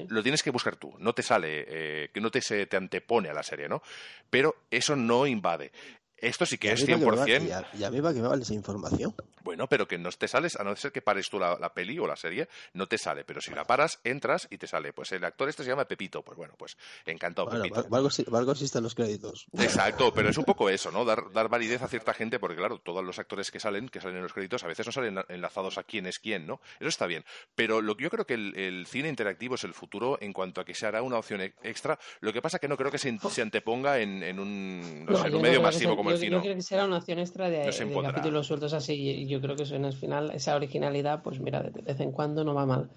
lo 0.08 0.22
tienes 0.22 0.42
que 0.42 0.50
buscar 0.50 0.76
tú. 0.76 0.94
No 0.98 1.12
te 1.12 1.22
sale, 1.22 1.64
eh, 1.68 2.10
que 2.12 2.20
no 2.20 2.30
te, 2.30 2.40
se 2.40 2.66
te 2.66 2.76
antepone 2.76 3.28
a 3.28 3.34
la 3.34 3.42
serie, 3.42 3.68
¿no? 3.68 3.82
Pero 4.28 4.56
eso 4.70 4.96
no 4.96 5.26
invade. 5.26 5.72
Esto 6.20 6.46
sí 6.46 6.58
que 6.58 6.72
es 6.72 6.86
100%. 6.86 7.66
¿Y 7.78 7.84
a 7.84 7.90
mí 7.90 8.00
va 8.00 8.12
que 8.12 8.20
me 8.20 8.28
vale 8.28 8.42
esa 8.42 8.54
información? 8.54 9.14
Bueno, 9.42 9.66
pero 9.68 9.88
que 9.88 9.98
no 9.98 10.10
te 10.10 10.28
sales, 10.28 10.56
a 10.56 10.64
no 10.64 10.76
ser 10.76 10.92
que 10.92 11.02
pares 11.02 11.28
tú 11.30 11.38
la, 11.38 11.72
peli 11.72 11.98
o 11.98 12.06
la 12.06 12.16
serie, 12.16 12.48
no 12.74 12.86
te 12.86 12.98
sale. 12.98 13.24
Pero 13.24 13.40
si 13.40 13.52
la 13.52 13.64
paras, 13.64 14.00
entras 14.04 14.46
y 14.50 14.58
te 14.58 14.66
sale. 14.66 14.92
Pues 14.92 15.12
el 15.12 15.24
actor 15.24 15.48
este 15.48 15.64
se 15.64 15.70
llama 15.70 15.86
Pepito. 15.86 16.22
Pues 16.22 16.36
bueno, 16.36 16.54
pues 16.56 16.76
encantado, 17.06 17.48
Pepito. 17.48 17.86
Algo, 17.90 18.52
existen 18.52 18.82
los 18.82 18.94
créditos. 18.94 19.46
Exacto, 19.58 20.12
pero 20.12 20.28
es 20.28 20.38
un 20.38 20.44
poco 20.44 20.68
eso, 20.70 20.90
¿no? 20.90 21.04
Dar, 21.04 21.32
dar 21.32 21.48
validez 21.48 21.82
a 21.82 21.88
cierta 21.88 22.12
gente, 22.14 22.38
porque 22.38 22.56
claro, 22.56 22.78
todos 22.78 23.04
los 23.04 23.18
actores 23.18 23.50
que 23.50 23.60
salen, 23.60 23.88
que 23.88 24.00
salen 24.00 24.16
en 24.16 24.22
los 24.22 24.32
créditos, 24.32 24.62
a 24.64 24.66
veces 24.66 24.86
no 24.86 24.92
salen 24.92 25.18
enlazados 25.28 25.78
a 25.78 25.84
quién 25.84 26.06
es 26.06 26.18
quién, 26.18 26.46
¿no? 26.46 26.60
Eso 26.78 26.88
está 26.88 27.06
bien. 27.06 27.24
Pero 27.54 27.80
lo 27.80 27.96
que 27.96 28.04
yo 28.04 28.10
creo 28.10 28.26
que 28.26 28.34
el, 28.34 28.86
cine 28.86 29.08
interactivo 29.08 29.54
es 29.54 29.64
el 29.64 29.74
futuro 29.74 30.18
en 30.20 30.32
cuanto 30.32 30.60
a 30.60 30.64
que 30.64 30.74
se 30.74 30.86
hará 30.86 31.02
una 31.02 31.18
opción 31.18 31.40
e, 31.40 31.54
extra. 31.62 31.98
Lo 32.20 32.32
que 32.32 32.42
pasa 32.42 32.58
que 32.58 32.68
no 32.68 32.76
creo 32.76 32.90
que 32.90 32.98
se, 32.98 33.08
anteponga 33.40 34.00
en, 34.00 34.38
un, 34.38 35.06
medio 35.40 35.62
masivo 35.62 35.96
como 35.96 36.09
el 36.10 36.18
cine. 36.18 36.36
Yo 36.36 36.42
creo 36.42 36.54
que 36.54 36.62
será 36.62 36.84
una 36.84 36.98
opción 36.98 37.18
extra 37.18 37.48
de, 37.48 37.70
de 37.70 38.02
capítulos 38.02 38.46
sueltos 38.46 38.72
así 38.72 39.26
yo 39.26 39.40
creo 39.40 39.56
que 39.56 39.64
eso 39.64 39.76
en 39.76 39.84
el 39.84 39.92
final, 39.92 40.30
esa 40.32 40.56
originalidad, 40.56 41.22
pues 41.22 41.40
mira, 41.40 41.62
de 41.62 41.82
vez 41.82 42.00
en 42.00 42.12
cuando 42.12 42.44
no 42.44 42.54
va 42.54 42.66
mal. 42.66 42.90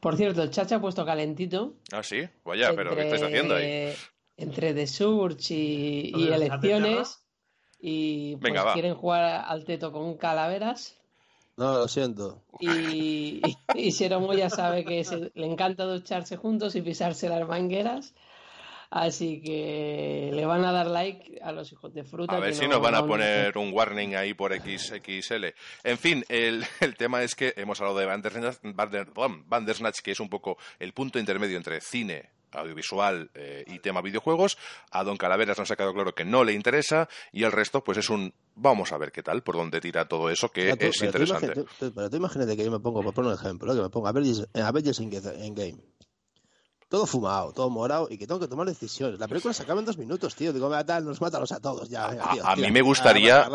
Por 0.00 0.16
cierto, 0.16 0.42
el 0.42 0.50
chacha 0.50 0.76
ha 0.76 0.80
puesto 0.80 1.04
calentito. 1.04 1.74
Ah, 1.92 2.02
sí, 2.02 2.28
vaya, 2.44 2.72
pero 2.74 2.94
¿qué 2.94 3.02
estáis 3.02 3.22
haciendo 3.22 3.54
ahí? 3.54 3.92
Entre 4.36 4.74
The 4.74 4.86
Surge 4.86 5.54
y, 5.54 6.12
y 6.14 6.28
elecciones. 6.28 7.22
Y 7.78 8.36
pues 8.36 8.54
quieren 8.72 8.94
jugar 8.94 9.44
al 9.46 9.64
teto 9.64 9.92
con 9.92 10.16
calaveras. 10.16 10.96
No, 11.56 11.78
lo 11.78 11.88
siento. 11.88 12.42
Y, 12.60 13.40
y, 13.74 13.90
ya 13.90 14.50
sabe 14.50 14.84
que 14.84 15.30
le 15.34 15.46
encanta 15.46 15.84
ducharse 15.84 16.36
juntos 16.36 16.76
y 16.76 16.82
pisarse 16.82 17.28
las 17.28 17.48
mangueras. 17.48 18.14
Así 18.90 19.40
que 19.42 20.30
le 20.32 20.46
van 20.46 20.64
a 20.64 20.72
dar 20.72 20.86
like 20.86 21.38
a 21.42 21.52
los 21.52 21.72
hijos 21.72 21.92
de 21.92 22.04
fruta. 22.04 22.36
A 22.36 22.40
ver 22.40 22.54
si 22.54 22.68
nos 22.68 22.80
van 22.80 22.94
a 22.94 23.06
poner 23.06 23.56
un 23.58 23.72
warning 23.72 24.14
ahí 24.14 24.34
por 24.34 24.54
XXL. 24.54 25.46
En 25.84 25.98
fin, 25.98 26.24
el, 26.28 26.64
tema 26.96 27.22
es 27.22 27.34
que 27.34 27.54
hemos 27.56 27.80
hablado 27.80 27.98
de 27.98 28.06
Bandersnatch, 28.06 30.00
que 30.00 30.12
es 30.12 30.20
un 30.20 30.28
poco 30.28 30.56
el 30.78 30.92
punto 30.92 31.18
intermedio 31.18 31.56
entre 31.56 31.80
cine, 31.80 32.30
audiovisual 32.52 33.30
eh, 33.34 33.64
y 33.66 33.78
tema 33.80 34.00
videojuegos. 34.00 34.56
A 34.90 35.04
Don 35.04 35.16
Calaveras 35.16 35.58
nos 35.58 35.70
ha 35.70 35.76
quedado 35.76 35.94
claro 35.94 36.14
que 36.14 36.24
no 36.24 36.44
le 36.44 36.52
interesa 36.52 37.08
y 37.32 37.44
el 37.44 37.52
resto 37.52 37.82
pues 37.82 37.98
es 37.98 38.10
un 38.10 38.32
vamos 38.54 38.92
a 38.92 38.98
ver 38.98 39.12
qué 39.12 39.22
tal, 39.22 39.42
por 39.42 39.56
dónde 39.56 39.80
tira 39.80 40.08
todo 40.08 40.30
eso 40.30 40.48
que 40.48 40.70
es 40.70 41.02
interesante. 41.02 41.64
pero 41.78 42.08
tú 42.08 42.16
imagínate 42.16 42.56
que 42.56 42.64
yo 42.64 42.70
me 42.70 42.80
pongo, 42.80 43.02
por 43.02 43.12
poner 43.12 43.32
un 43.32 43.38
ejemplo, 43.38 43.74
que 43.74 43.82
me 43.82 43.90
pongo 43.90 44.08
a 44.08 44.12
ver 44.12 44.24
en 44.24 45.54
Game 45.54 45.78
todo 46.88 47.06
fumado, 47.06 47.52
todo 47.52 47.70
morado 47.70 48.08
y 48.10 48.18
que 48.18 48.26
tengo 48.26 48.40
que 48.40 48.48
tomar 48.48 48.66
decisiones. 48.66 49.18
La 49.18 49.28
película 49.28 49.52
se 49.52 49.62
acaba 49.62 49.80
en 49.80 49.86
dos 49.86 49.98
minutos, 49.98 50.34
tío. 50.34 50.52
Digo, 50.52 50.70
tal, 50.84 51.04
nos 51.04 51.20
mátalos 51.20 51.52
a 51.52 51.60
todos 51.60 51.88
ya. 51.88 52.06
a, 52.42 52.56
mí 52.56 52.70
me 52.70 52.82
gustaría. 52.82 53.48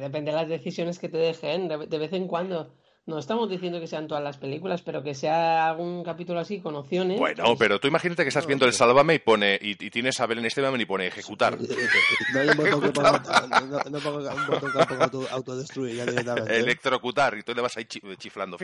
depende 0.00 0.30
de 0.30 0.36
las 0.36 0.48
decisiones 0.48 0.98
que 0.98 1.08
te 1.08 1.18
dejen, 1.18 1.68
de 1.68 1.98
vez 1.98 2.12
en 2.12 2.26
cuando. 2.26 2.70
No 3.06 3.18
estamos 3.18 3.50
diciendo 3.50 3.80
que 3.80 3.86
sean 3.86 4.08
todas 4.08 4.24
las 4.24 4.38
películas, 4.38 4.80
pero 4.80 5.02
que 5.02 5.12
sea 5.12 5.68
algún 5.68 6.02
capítulo 6.02 6.40
así 6.40 6.60
con 6.60 6.74
opciones. 6.74 7.20
Bueno, 7.20 7.44
pues 7.44 7.58
pero 7.58 7.78
tú 7.78 7.86
imagínate 7.86 8.22
que 8.22 8.28
estás 8.28 8.46
viendo 8.46 8.64
el 8.64 8.72
Sálvame 8.72 9.16
y 9.16 9.18
pone 9.18 9.58
y, 9.60 9.74
tienes 9.90 10.18
a 10.20 10.26
Belén 10.26 10.46
Esteban 10.46 10.80
y 10.80 10.86
pone 10.86 11.08
ejecutar. 11.08 11.58
No 11.60 12.40
hay 12.40 12.48
un 12.48 12.56
botón 12.56 12.80
que 12.80 12.90
ponga, 12.92 13.12
no, 13.90 13.98
ponga 13.98 14.34
un 14.34 14.46
botón 14.46 14.72
que 14.72 14.86
ponga 14.86 15.04
auto, 15.04 15.26
autodestruir 15.30 15.96
ya 15.96 16.06
directamente. 16.06 16.56
¿eh? 16.56 16.60
Electrocutar 16.60 17.36
y 17.36 17.42
tú 17.42 17.54
le 17.54 17.60
vas 17.60 17.76
ahí 17.76 17.84
chiflando 17.84 18.56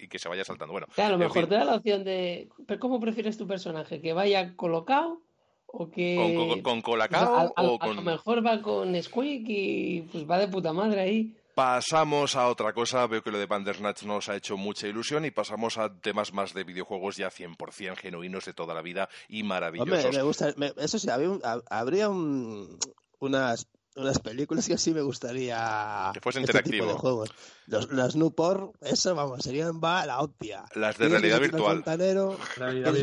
y 0.00 0.08
que 0.08 0.18
se 0.18 0.28
vaya 0.28 0.44
saltando. 0.44 0.72
Bueno, 0.72 0.86
a 0.96 1.08
lo 1.08 1.18
mejor 1.18 1.46
te 1.46 1.54
da 1.54 1.64
la 1.64 1.76
opción 1.76 2.04
de 2.04 2.48
¿cómo 2.78 3.00
prefieres 3.00 3.36
tu 3.36 3.46
personaje? 3.46 4.00
¿Que 4.00 4.12
vaya 4.12 4.56
colocado? 4.56 5.20
O 5.66 5.88
que... 5.90 6.34
¿Con, 6.36 6.62
con, 6.62 6.82
colacao? 6.82 7.52
o 7.56 7.78
con... 7.78 7.90
a 7.90 7.94
lo 7.94 8.02
mejor 8.02 8.44
va 8.44 8.60
con 8.60 9.00
Squeak 9.00 9.44
y 9.46 10.02
pues 10.10 10.28
va 10.28 10.38
de 10.38 10.48
puta 10.48 10.72
madre 10.72 11.00
ahí. 11.00 11.36
Pasamos 11.54 12.36
a 12.36 12.48
otra 12.48 12.72
cosa, 12.72 13.06
veo 13.06 13.22
que 13.22 13.30
lo 13.30 13.38
de 13.38 13.46
Bandersnatch 13.46 14.04
nos 14.04 14.28
ha 14.28 14.36
hecho 14.36 14.56
mucha 14.56 14.86
ilusión 14.86 15.24
y 15.24 15.30
pasamos 15.30 15.78
a 15.78 15.92
temas 16.00 16.32
más 16.32 16.54
de 16.54 16.64
videojuegos 16.64 17.16
ya 17.16 17.28
100% 17.28 17.96
genuinos 17.96 18.44
de 18.46 18.54
toda 18.54 18.72
la 18.72 18.82
vida 18.82 19.08
y 19.28 19.42
maravillosos. 19.42 20.04
Hombre, 20.04 20.16
me 20.16 20.22
gusta, 20.22 20.54
eso 20.78 20.98
sí, 20.98 21.08
habría 21.10 22.08
unas 22.08 23.68
unas 23.96 24.18
películas 24.18 24.66
que 24.66 24.78
sí 24.78 24.94
me 24.94 25.02
gustaría 25.02 26.10
que 26.14 26.20
fuese 26.20 26.40
interactivo 26.40 26.74
este 26.74 26.86
tipo 26.86 26.94
de 26.94 26.98
juegos. 26.98 27.30
Los, 27.66 27.90
las 27.92 28.16
Nupor 28.16 28.72
eso 28.80 29.14
vamos 29.14 29.42
serían 29.42 29.80
va 29.82 30.06
la 30.06 30.20
hostia. 30.20 30.64
Las 30.74 30.98
de 30.98 31.08
realidad 31.08 31.40
virtual. 31.40 31.82
realidad 31.84 32.94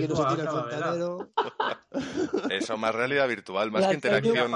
eso 2.50 2.78
más 2.78 2.96
realidad 2.96 3.28
virtual 3.28 3.72
más 3.72 3.88
que 3.88 3.94
interacción. 3.96 4.52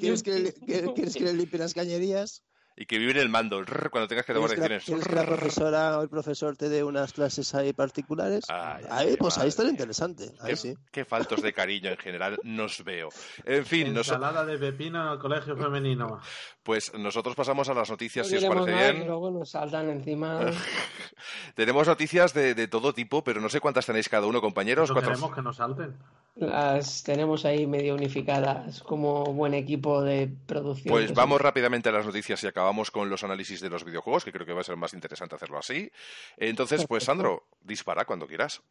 ¿Quieres 0.00 0.22
que, 0.22 0.54
¿Quieres 0.94 1.14
que 1.14 1.24
le 1.24 1.32
limpie 1.32 1.58
las 1.58 1.74
cañerías? 1.74 2.42
Y 2.80 2.86
que 2.86 2.96
vive 2.98 3.10
en 3.10 3.16
el 3.16 3.28
mando 3.28 3.64
cuando 3.90 4.06
tengas 4.06 4.24
que 4.24 4.32
tomar 4.32 4.50
decisiones. 4.50 4.84
¿Quieres 4.84 5.08
que 5.08 5.14
la 5.16 5.26
profesora 5.26 5.98
o 5.98 6.02
el 6.02 6.08
profesor 6.08 6.56
te 6.56 6.68
dé 6.68 6.84
unas 6.84 7.12
clases 7.12 7.52
ahí 7.56 7.72
particulares? 7.72 8.44
ahí, 8.48 9.16
pues 9.18 9.36
ahí 9.38 9.48
está 9.48 9.64
lo 9.64 9.70
interesante. 9.70 10.30
Ahí 10.40 10.50
qué, 10.50 10.56
sí. 10.56 10.74
qué 10.92 11.04
faltos 11.04 11.42
de 11.42 11.52
cariño 11.52 11.90
en 11.90 11.96
general 11.96 12.38
nos 12.44 12.84
veo. 12.84 13.08
En 13.44 13.66
fin, 13.66 13.88
Ensalada 13.88 14.44
de 14.44 14.58
pepino 14.58 15.18
colegio 15.18 15.56
femenino. 15.56 16.20
Pues 16.62 16.94
nosotros 16.94 17.34
pasamos 17.34 17.68
a 17.68 17.74
las 17.74 17.90
noticias, 17.90 18.28
si 18.28 18.36
os 18.36 18.44
parece 18.44 18.72
bien. 18.72 19.06
luego 19.08 19.32
nos 19.32 19.50
saltan 19.50 19.90
encima. 19.90 20.38
Tenemos 21.56 21.88
noticias 21.88 22.32
de, 22.32 22.68
todo 22.68 22.92
tipo, 22.92 23.24
pero 23.24 23.40
no 23.40 23.48
sé 23.48 23.58
cuántas 23.58 23.86
tenéis 23.86 24.08
cada 24.08 24.28
uno, 24.28 24.40
compañeros. 24.40 24.92
Cuatro... 24.92 25.10
Queremos 25.10 25.34
que 25.34 25.42
nos 25.42 25.56
salten. 25.56 25.96
Las 26.36 27.02
tenemos 27.02 27.44
ahí 27.44 27.66
medio 27.66 27.96
unificadas 27.96 28.82
como 28.82 29.24
buen 29.24 29.54
equipo 29.54 30.02
de 30.02 30.30
producción. 30.46 30.92
Pues 30.92 31.12
vamos 31.12 31.40
rápidamente 31.40 31.88
a 31.88 31.92
las 31.92 32.06
noticias 32.06 32.44
y 32.44 32.46
acabamos 32.46 32.67
con 32.90 33.10
los 33.10 33.24
análisis 33.24 33.60
de 33.60 33.70
los 33.70 33.84
videojuegos, 33.84 34.24
que 34.24 34.32
creo 34.32 34.46
que 34.46 34.52
va 34.52 34.60
a 34.60 34.64
ser 34.64 34.76
más 34.76 34.94
interesante 34.94 35.34
hacerlo 35.34 35.58
así. 35.58 35.90
Entonces, 36.36 36.86
pues 36.86 37.04
Sandro, 37.04 37.44
dispara 37.60 38.04
cuando 38.04 38.26
quieras. 38.26 38.62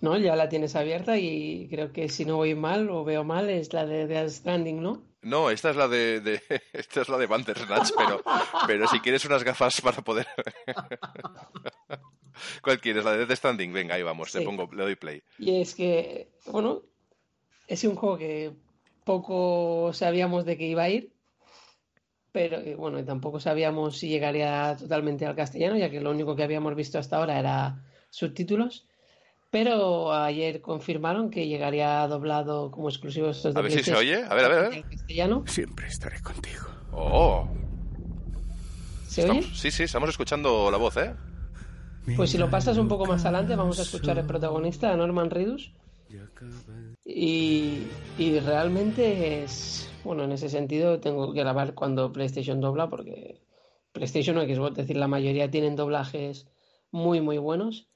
No, 0.00 0.16
ya 0.16 0.36
la 0.36 0.48
tienes 0.48 0.76
abierta 0.76 1.18
y 1.18 1.68
creo 1.68 1.92
que 1.92 2.08
si 2.08 2.24
no 2.24 2.36
voy 2.36 2.54
mal 2.54 2.88
o 2.90 3.04
veo 3.04 3.24
mal 3.24 3.50
es 3.50 3.72
la 3.72 3.84
de 3.84 4.06
The 4.06 4.30
Stranding, 4.30 4.80
¿no? 4.80 5.02
No, 5.22 5.50
esta 5.50 5.70
es 5.70 5.76
la 5.76 5.88
de, 5.88 6.40
esta 6.72 7.00
es 7.00 7.08
la 7.08 7.18
de 7.18 7.26
Bandersnatch, 7.26 7.90
pero, 7.96 8.22
pero 8.66 8.86
si 8.86 9.00
quieres 9.00 9.24
unas 9.24 9.42
gafas 9.42 9.80
para 9.80 10.02
poder. 10.02 10.26
¿Cuál 12.62 12.80
quieres? 12.80 13.04
La 13.04 13.12
de 13.12 13.26
The 13.26 13.34
Standing. 13.34 13.72
Venga, 13.72 13.96
ahí 13.96 14.02
vamos, 14.02 14.30
te 14.30 14.42
pongo, 14.42 14.68
le 14.72 14.84
doy 14.84 14.94
play. 14.94 15.22
Y 15.38 15.60
es 15.60 15.74
que, 15.74 16.30
bueno, 16.46 16.82
es 17.66 17.82
un 17.82 17.96
juego 17.96 18.16
que 18.16 18.52
poco 19.04 19.92
sabíamos 19.92 20.44
de 20.44 20.56
que 20.56 20.66
iba 20.66 20.84
a 20.84 20.90
ir, 20.90 21.12
pero 22.38 22.62
bueno, 22.76 23.04
tampoco 23.04 23.40
sabíamos 23.40 23.98
si 23.98 24.08
llegaría 24.08 24.76
totalmente 24.78 25.26
al 25.26 25.34
castellano, 25.34 25.76
ya 25.76 25.90
que 25.90 26.00
lo 26.00 26.12
único 26.12 26.36
que 26.36 26.44
habíamos 26.44 26.76
visto 26.76 26.96
hasta 26.96 27.16
ahora 27.16 27.36
era 27.36 27.82
subtítulos. 28.10 28.86
Pero 29.50 30.12
ayer 30.12 30.60
confirmaron 30.60 31.30
que 31.30 31.48
llegaría 31.48 32.06
doblado 32.06 32.70
como 32.70 32.90
exclusivo 32.90 33.30
estos 33.30 33.54
de 33.54 33.58
A 33.58 33.62
ver 33.64 33.72
si 33.72 33.82
se 33.82 33.92
oye. 33.92 34.22
A 34.22 34.34
ver, 34.34 34.44
a 34.44 34.48
ver, 34.48 34.58
a 34.58 34.68
ver. 34.68 34.84
castellano. 34.84 35.42
Siempre 35.48 35.88
estaré 35.88 36.20
contigo. 36.20 36.66
Oh. 36.92 37.48
¿Se 39.08 39.28
oye? 39.28 39.42
Sí, 39.42 39.72
sí, 39.72 39.82
estamos 39.82 40.10
escuchando 40.10 40.70
la 40.70 40.76
voz, 40.76 40.96
¿eh? 40.96 41.16
Pues 42.14 42.30
si 42.30 42.38
lo 42.38 42.48
pasas 42.48 42.78
un 42.78 42.86
poco 42.86 43.04
más 43.04 43.24
adelante, 43.24 43.56
vamos 43.56 43.80
a 43.80 43.82
escuchar 43.82 44.16
el 44.16 44.26
protagonista, 44.26 44.96
Norman 44.96 45.28
Reedus. 45.28 45.72
Y, 47.04 47.82
y 48.16 48.38
realmente 48.38 49.42
es. 49.42 49.87
Bueno, 50.04 50.24
en 50.24 50.32
ese 50.32 50.48
sentido 50.48 51.00
tengo 51.00 51.32
que 51.32 51.40
grabar 51.40 51.74
cuando 51.74 52.12
PlayStation 52.12 52.60
dobla, 52.60 52.88
porque 52.88 53.40
PlayStation 53.92 54.38
o 54.38 54.42
Xbox, 54.42 54.72
es 54.72 54.76
decir, 54.76 54.96
la 54.96 55.08
mayoría 55.08 55.50
tienen 55.50 55.76
doblajes 55.76 56.46
muy, 56.90 57.20
muy 57.20 57.38
buenos. 57.38 57.88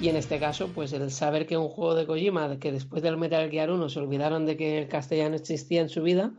Y 0.00 0.08
en 0.08 0.16
este 0.16 0.38
caso, 0.38 0.68
pues 0.74 0.92
el 0.92 1.10
saber 1.10 1.46
que 1.46 1.56
un 1.56 1.68
juego 1.68 1.94
de 1.94 2.06
Kojima, 2.06 2.58
que 2.58 2.72
después 2.72 3.02
del 3.02 3.16
Metal 3.16 3.50
Gear 3.50 3.70
1 3.70 3.88
se 3.88 3.98
olvidaron 3.98 4.44
de 4.44 4.56
que 4.56 4.78
el 4.78 4.88
castellano 4.88 5.36
existía 5.36 5.80
en 5.80 5.88
su 5.88 6.02
vida, 6.02 6.34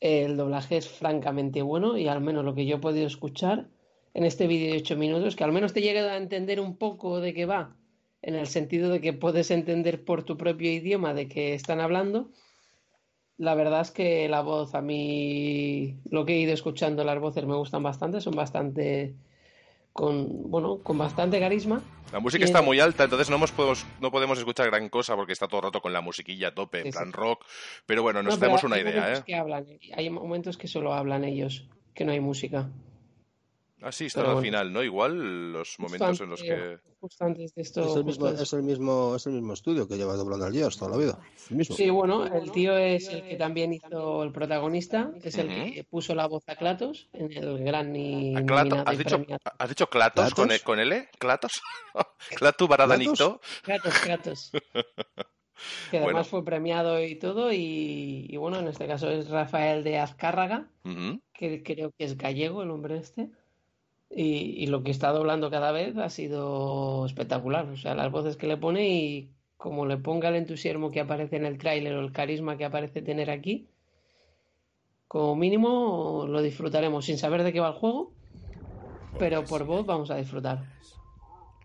el 0.00 0.36
doblaje 0.36 0.78
es 0.78 0.88
francamente 0.88 1.62
bueno 1.62 1.96
y 1.96 2.08
al 2.08 2.20
menos 2.20 2.44
lo 2.44 2.54
que 2.54 2.66
yo 2.66 2.76
he 2.76 2.80
podido 2.80 3.06
escuchar 3.06 3.68
en 4.12 4.24
este 4.24 4.46
vídeo 4.46 4.72
de 4.72 4.78
8 4.78 4.96
minutos, 4.96 5.36
que 5.36 5.44
al 5.44 5.52
menos 5.52 5.72
te 5.72 5.82
llegue 5.82 6.00
a 6.00 6.16
entender 6.16 6.60
un 6.60 6.76
poco 6.76 7.20
de 7.20 7.32
qué 7.32 7.46
va, 7.46 7.76
en 8.22 8.34
el 8.34 8.46
sentido 8.46 8.90
de 8.90 9.00
que 9.00 9.12
puedes 9.12 9.50
entender 9.50 10.04
por 10.04 10.24
tu 10.24 10.36
propio 10.36 10.72
idioma 10.72 11.14
de 11.14 11.28
qué 11.28 11.54
están 11.54 11.80
hablando. 11.80 12.30
La 13.36 13.54
verdad 13.54 13.80
es 13.80 13.90
que 13.90 14.28
la 14.28 14.42
voz, 14.42 14.74
a 14.74 14.80
mí, 14.80 15.96
lo 16.08 16.24
que 16.24 16.34
he 16.34 16.38
ido 16.38 16.52
escuchando, 16.52 17.02
las 17.02 17.18
voces 17.18 17.44
me 17.46 17.56
gustan 17.56 17.82
bastante, 17.82 18.20
son 18.20 18.34
bastante 18.34 19.14
con 19.92 20.50
bueno 20.50 20.78
con 20.82 20.98
bastante 20.98 21.38
carisma. 21.38 21.80
La 22.12 22.20
música 22.20 22.44
está 22.44 22.62
muy 22.62 22.78
alta, 22.78 23.04
entonces 23.04 23.30
no, 23.30 23.38
podemos, 23.46 23.86
no 24.00 24.10
podemos 24.10 24.38
escuchar 24.38 24.66
gran 24.66 24.88
cosa 24.88 25.16
porque 25.16 25.32
está 25.32 25.48
todo 25.48 25.60
el 25.60 25.64
rato 25.64 25.80
con 25.80 25.92
la 25.92 26.00
musiquilla 26.00 26.48
a 26.48 26.54
tope, 26.54 26.80
en 26.80 26.92
plan 26.92 27.12
rock. 27.12 27.44
Pero 27.86 28.02
bueno, 28.02 28.22
nos 28.22 28.38
no, 28.38 28.56
una 28.64 28.78
idea. 28.78 29.14
¿eh? 29.14 29.22
Que 29.26 29.34
hablan, 29.34 29.66
hay 29.96 30.10
momentos 30.10 30.56
que 30.56 30.68
solo 30.68 30.94
hablan 30.94 31.24
ellos, 31.24 31.66
que 31.94 32.04
no 32.04 32.12
hay 32.12 32.20
música. 32.20 32.68
Ah, 33.84 33.92
sí, 33.92 34.06
está 34.06 34.22
al 34.22 34.40
final, 34.40 34.72
¿no? 34.72 34.82
Igual 34.82 35.52
los 35.52 35.78
momentos 35.78 36.18
en 36.18 36.30
los 36.30 36.40
que... 36.40 36.78
Es 37.02 37.20
el, 37.20 38.04
mismo, 38.04 38.28
es, 38.28 38.52
el 38.54 38.62
mismo, 38.62 39.14
es 39.14 39.26
el 39.26 39.34
mismo 39.34 39.52
estudio 39.52 39.86
que 39.86 39.98
lleva 39.98 40.14
doblando 40.14 40.46
al 40.46 40.54
Gears 40.54 40.78
toda 40.78 40.92
la 40.92 40.96
vida. 40.96 41.18
Sí, 41.68 41.90
bueno, 41.90 42.24
el 42.26 42.50
tío 42.50 42.74
es 42.78 43.08
el 43.08 43.22
que 43.28 43.36
también 43.36 43.74
hizo 43.74 44.22
el 44.22 44.32
protagonista, 44.32 45.12
es 45.22 45.36
el 45.36 45.48
que 45.48 45.84
puso 45.84 46.14
la 46.14 46.26
voz 46.26 46.44
a 46.46 46.56
Klatos 46.56 47.10
en 47.12 47.30
el 47.30 47.62
gran 47.62 47.94
y 47.94 48.34
¿Has, 48.34 48.96
dicho, 48.96 49.22
¿Has 49.58 49.68
dicho 49.68 49.86
Klatos, 49.90 50.32
Con, 50.32 50.50
e, 50.50 50.60
con 50.60 50.80
L? 50.80 51.10
¿Klatos? 51.18 51.60
¿Clatu 52.36 52.66
Baradanito? 52.66 53.42
Klatos, 53.62 53.98
Klatos. 53.98 54.52
que 55.90 55.98
además 55.98 56.26
fue 56.28 56.42
premiado 56.42 57.04
y 57.04 57.16
todo, 57.16 57.52
y, 57.52 58.34
bueno, 58.38 58.60
en 58.60 58.68
este 58.68 58.86
caso 58.86 59.10
es 59.10 59.28
Rafael 59.28 59.84
de 59.84 59.98
Azcárraga, 59.98 60.70
que 61.34 61.62
creo 61.62 61.92
que 61.92 62.04
es 62.04 62.16
gallego 62.16 62.62
el 62.62 62.70
hombre 62.70 62.96
este. 62.96 63.28
Y, 64.10 64.66
lo 64.66 64.82
que 64.82 64.90
está 64.90 65.10
doblando 65.10 65.50
cada 65.50 65.72
vez 65.72 65.96
ha 65.96 66.08
sido 66.08 67.04
espectacular. 67.06 67.66
O 67.66 67.76
sea, 67.76 67.94
las 67.94 68.12
voces 68.12 68.36
que 68.36 68.46
le 68.46 68.56
pone 68.56 68.88
y 68.88 69.30
como 69.56 69.86
le 69.86 69.96
ponga 69.96 70.28
el 70.28 70.36
entusiasmo 70.36 70.90
que 70.90 71.00
aparece 71.00 71.36
en 71.36 71.46
el 71.46 71.58
tráiler 71.58 71.94
o 71.94 72.00
el 72.00 72.12
carisma 72.12 72.56
que 72.56 72.64
aparece 72.64 73.02
tener 73.02 73.30
aquí, 73.30 73.68
como 75.08 75.36
mínimo 75.36 76.26
lo 76.28 76.42
disfrutaremos 76.42 77.04
sin 77.06 77.18
saber 77.18 77.42
de 77.42 77.52
qué 77.52 77.60
va 77.60 77.68
el 77.68 77.74
juego, 77.74 78.12
pero 79.18 79.44
por 79.44 79.64
voz 79.64 79.86
vamos 79.86 80.10
a 80.10 80.16
disfrutar. 80.16 80.64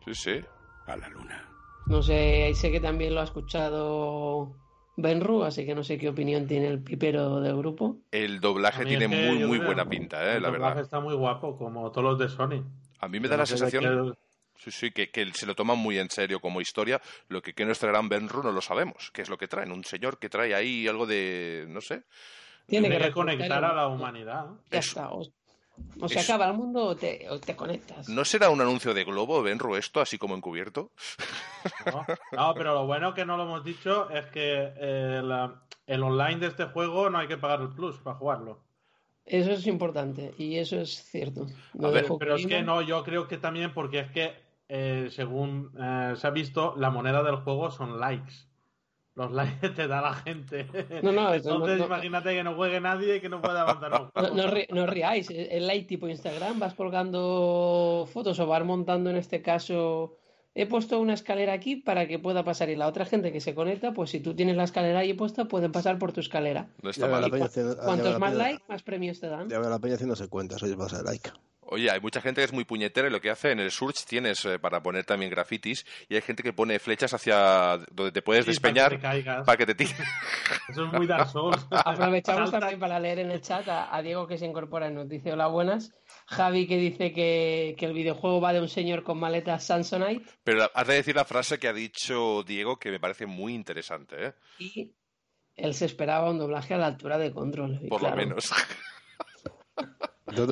Sí, 0.05 0.13
sí. 0.13 0.41
a 0.87 0.95
la 0.95 1.09
luna. 1.09 1.45
No 1.87 2.01
sé, 2.01 2.51
sé 2.53 2.71
que 2.71 2.79
también 2.79 3.13
lo 3.13 3.21
ha 3.21 3.25
escuchado 3.25 4.55
Benru, 5.01 5.43
así 5.43 5.65
que 5.65 5.75
no 5.75 5.83
sé 5.83 5.97
qué 5.97 6.09
opinión 6.09 6.47
tiene 6.47 6.67
el 6.67 6.81
pipero 6.81 7.39
del 7.39 7.57
grupo. 7.57 7.97
El 8.11 8.39
doblaje 8.39 8.85
tiene 8.85 9.07
muy, 9.07 9.45
muy 9.45 9.59
buena 9.59 9.87
pinta, 9.87 10.21
¿eh? 10.21 10.39
la 10.39 10.49
verdad. 10.49 10.53
El 10.53 10.61
doblaje 10.61 10.81
está 10.81 10.99
muy 10.99 11.15
guapo, 11.15 11.57
como 11.57 11.91
todos 11.91 12.03
los 12.03 12.19
de 12.19 12.29
Sony. 12.29 12.63
A 12.99 13.07
mí 13.07 13.19
me 13.19 13.27
da 13.27 13.37
la 13.37 13.45
sensación... 13.45 14.15
Sí, 14.55 14.71
sí, 14.71 14.91
que, 14.91 15.09
se 15.33 15.45
lo 15.45 15.55
toman 15.55 15.77
muy 15.77 15.97
en 15.99 16.09
serio 16.09 16.41
como 16.41 16.59
historia. 16.59 16.99
Lo 17.29 17.41
que, 17.41 17.53
que 17.53 17.63
nos 17.63 17.79
traerán 17.79 18.09
Benru 18.09 18.43
no 18.43 18.51
lo 18.51 18.59
sabemos. 18.59 19.09
¿Qué 19.13 19.21
es 19.21 19.29
lo 19.29 19.37
que 19.37 19.47
traen? 19.47 19.71
Un 19.71 19.85
señor 19.85 20.19
que 20.19 20.27
trae 20.27 20.53
ahí 20.53 20.85
algo 20.85 21.05
de... 21.05 21.65
no 21.69 21.79
sé. 21.79 22.03
Tiene, 22.65 22.89
que 22.89 22.99
reconectar 22.99 23.63
a 23.63 23.73
la 23.73 23.87
humanidad. 23.87 24.47
Ya 24.69 24.79
está. 24.79 25.11
O 25.11 25.23
se 26.07 26.19
acaba 26.19 26.47
el 26.47 26.53
mundo 26.53 26.85
o 26.85 26.95
te, 26.95 27.27
conectas. 27.55 28.09
¿No 28.09 28.25
será 28.25 28.49
un 28.49 28.61
anuncio 28.61 28.93
de 28.93 29.03
Globo, 29.03 29.41
Benro, 29.41 29.77
esto, 29.77 29.99
así 30.01 30.17
como 30.17 30.35
encubierto? 30.35 30.91
No, 32.31 32.53
pero 32.53 32.73
lo 32.73 32.85
bueno 32.85 33.13
que 33.13 33.25
no 33.25 33.35
lo 33.37 33.43
hemos 33.43 33.63
dicho 33.63 34.09
es 34.09 34.25
que 34.27 34.71
eh, 34.77 35.21
el 35.87 36.03
online 36.03 36.39
de 36.39 36.47
este 36.47 36.65
juego 36.65 37.09
no 37.09 37.17
hay 37.17 37.27
que 37.27 37.37
pagar 37.37 37.61
el 37.61 37.69
plus 37.69 37.97
para 37.97 38.17
jugarlo. 38.17 38.59
Eso 39.25 39.51
es 39.51 39.67
importante 39.67 40.33
y 40.37 40.57
eso 40.57 40.79
es 40.79 41.03
cierto. 41.03 41.45
pero 42.19 42.35
es 42.35 42.47
que 42.47 42.63
no, 42.63 42.81
yo 42.81 43.03
creo 43.03 43.27
que 43.27 43.37
también 43.37 43.73
porque 43.73 43.99
es 43.99 44.11
que, 44.11 44.33
eh, 44.67 45.09
según 45.11 45.71
eh, 45.79 46.13
se 46.15 46.25
ha 46.25 46.31
visto, 46.31 46.75
la 46.77 46.89
moneda 46.89 47.21
del 47.23 47.37
juego 47.37 47.69
son 47.69 47.99
likes 47.99 48.48
los 49.19 49.31
likes 49.33 49.69
te 49.69 49.87
da 49.87 50.01
la 50.01 50.13
gente. 50.13 50.65
No, 51.03 51.11
no, 51.11 51.33
Entonces, 51.33 51.85
imagínate 51.85 52.33
que 52.33 52.43
no 52.43 52.55
juegue 52.55 52.79
nadie 52.79 53.17
y 53.17 53.19
que 53.19 53.27
no 53.27 53.41
pueda 53.41 53.61
avanzar 53.61 53.91
No, 54.15 54.29
no, 54.29 54.51
no 54.69 54.87
riáis, 54.87 55.29
el 55.29 55.67
like 55.67 55.87
tipo 55.87 56.07
Instagram, 56.07 56.57
vas 56.57 56.73
colgando 56.73 58.07
fotos 58.11 58.39
o 58.39 58.47
vas 58.47 58.63
montando 58.63 59.09
en 59.09 59.17
este 59.17 59.41
caso. 59.41 60.15
He 60.55 60.65
puesto 60.65 60.99
una 60.99 61.13
escalera 61.13 61.53
aquí 61.53 61.75
para 61.75 62.07
que 62.07 62.17
pueda 62.17 62.43
pasar 62.43 62.69
y 62.69 62.75
la 62.75 62.87
otra 62.87 63.05
gente 63.05 63.31
que 63.31 63.41
se 63.41 63.53
conecta, 63.53 63.93
pues 63.93 64.09
si 64.09 64.21
tú 64.21 64.35
tienes 64.35 64.55
la 64.55 64.63
escalera 64.63 64.99
ahí 64.99 65.13
puesta, 65.13 65.45
pueden 65.45 65.71
pasar 65.71 65.99
por 65.99 66.13
tu 66.13 66.21
escalera. 66.21 66.69
No 66.81 66.89
está 66.89 67.07
mal. 67.07 67.29
Cuantos 67.29 68.19
más 68.19 68.33
likes, 68.33 68.63
más 68.69 68.83
premios 68.83 69.19
te 69.19 69.27
dan. 69.27 69.49
Ya 69.49 69.59
la 69.59 69.79
peña 69.79 69.95
haciéndose 69.95 70.29
cuentas, 70.29 70.63
oye, 70.63 70.75
vas 70.75 70.93
a 70.93 71.03
like. 71.03 71.29
Oye, 71.71 71.91
hay 71.91 71.99
mucha 71.99 72.19
gente 72.19 72.41
que 72.41 72.45
es 72.45 72.53
muy 72.53 72.65
puñetera 72.65 73.07
y 73.07 73.11
lo 73.11 73.21
que 73.21 73.29
hace 73.29 73.51
en 73.51 73.59
el 73.59 73.69
search 73.69 74.03
tienes 74.05 74.43
eh, 74.45 74.57
para 74.57 74.81
poner 74.81 75.05
también 75.05 75.29
grafitis 75.29 75.85
y 76.07 76.15
hay 76.15 76.21
gente 76.21 76.41
que 76.41 76.51
pone 76.51 76.79
flechas 76.79 77.13
hacia 77.13 77.77
donde 77.91 78.11
te 78.11 78.23
puedes 78.23 78.47
despeñar 78.47 78.99
para 78.99 79.55
que 79.55 79.67
te, 79.67 79.75
tires. 79.75 79.95
Eso 80.67 80.85
es 80.85 80.93
muy 80.93 81.05
Dark 81.05 81.29
Souls. 81.29 81.67
Aprovechamos 81.71 82.49
también 82.49 82.79
para 82.79 82.99
leer 82.99 83.19
en 83.19 83.29
el 83.29 83.41
chat 83.41 83.67
a, 83.67 84.01
Diego 84.01 84.25
que 84.25 84.39
se 84.39 84.47
incorpora 84.47 84.89
y 84.89 84.93
nos 84.93 85.07
dice 85.07 85.31
hola 85.31 85.45
buenas. 85.45 85.91
Javi 86.25 86.65
que 86.65 86.77
dice 86.77 87.13
que, 87.13 87.75
el 87.79 87.93
videojuego 87.93 88.41
va 88.41 88.51
de 88.51 88.61
un 88.61 88.69
señor 88.69 89.03
con 89.03 89.19
maletas 89.19 89.63
Samsonite. 89.63 90.25
Pero 90.43 90.71
has 90.73 90.87
de 90.87 90.95
decir 90.95 91.15
la 91.15 91.25
frase 91.25 91.59
que 91.59 91.67
ha 91.67 91.73
dicho 91.73 92.41
Diego 92.43 92.79
que 92.79 92.89
me 92.89 92.99
parece 92.99 93.27
muy 93.27 93.53
interesante. 93.53 94.27
¿eh? 94.27 94.33
Y 94.57 94.95
él 95.55 95.75
se 95.75 95.85
esperaba 95.85 96.31
un 96.31 96.39
doblaje 96.39 96.73
a 96.73 96.77
la 96.77 96.87
altura 96.87 97.19
de 97.19 97.31
control. 97.31 97.79
Por 97.87 98.01
lo 98.01 98.15
menos. 98.15 98.51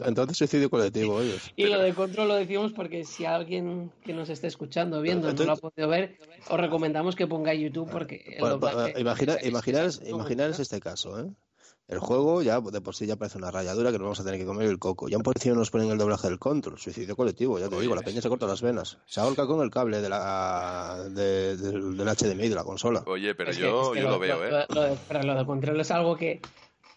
Entonces 0.06 0.38
suicidio 0.38 0.70
colectivo, 0.70 1.20
Y 1.56 1.66
lo 1.66 1.80
de 1.80 1.94
control 1.94 2.28
lo 2.30 2.36
decimos 2.36 2.74
porque 2.74 3.04
si 3.04 3.26
alguien 3.26 3.92
que 4.04 4.14
nos 4.14 4.30
esté 4.30 4.48
escuchando, 4.48 5.02
viendo, 5.02 5.32
no 5.34 5.44
lo 5.44 5.52
ha 5.52 5.58
podido 5.58 5.88
ver, 5.88 6.18
os 6.50 6.60
recomendamos 6.60 7.16
que 7.16 7.28
ponga 7.28 7.54
YouTube 7.54 7.90
porque 7.90 8.38
el 8.38 9.02
imaginaros, 9.42 10.60
este 10.60 10.80
caso, 10.80 11.20
¿eh? 11.20 11.30
El 11.88 12.00
juego 12.00 12.42
ya 12.42 12.60
de 12.60 12.82
por 12.82 12.96
sí 12.96 13.06
ya 13.06 13.16
parece 13.16 13.38
una 13.38 13.50
rayadura 13.50 13.92
que 13.92 13.98
nos 13.98 14.04
vamos 14.04 14.20
a 14.20 14.26
tener 14.26 14.38
que 14.38 14.46
comer 14.46 14.68
el 14.68 14.78
coco. 14.78 15.08
Ya 15.08 15.16
un 15.16 15.24
por 15.24 15.38
encima 15.38 15.56
nos 15.56 15.72
ponen 15.72 15.90
el 15.90 15.98
doblaje 15.98 16.28
del 16.28 16.38
control, 16.38 16.78
suicidio 16.78 17.16
colectivo, 17.16 17.60
ya 17.60 17.70
te 17.70 17.80
digo, 17.80 17.96
la 17.96 18.02
peña 18.02 18.22
se 18.22 18.28
corta 18.28 18.46
las 18.46 18.62
venas. 18.62 18.98
Se 19.06 19.22
ahorca 19.22 19.48
con 19.48 19.62
el 19.62 19.72
cable 19.72 20.02
de 20.02 20.10
la, 20.10 21.08
del, 21.10 21.98
HDMI 21.98 22.50
de 22.50 22.56
la 22.56 22.66
consola. 22.66 23.04
Oye, 23.08 23.34
pero 23.36 23.54
yo, 23.54 23.96
yo 23.96 24.10
lo, 24.10 24.20
veo, 24.20 24.44
¿eh? 24.44 24.98
pero 25.08 25.24
lo 25.24 25.36
de 25.36 25.46
control 25.46 25.80
es 25.80 25.90
algo 25.90 26.18
que 26.18 26.42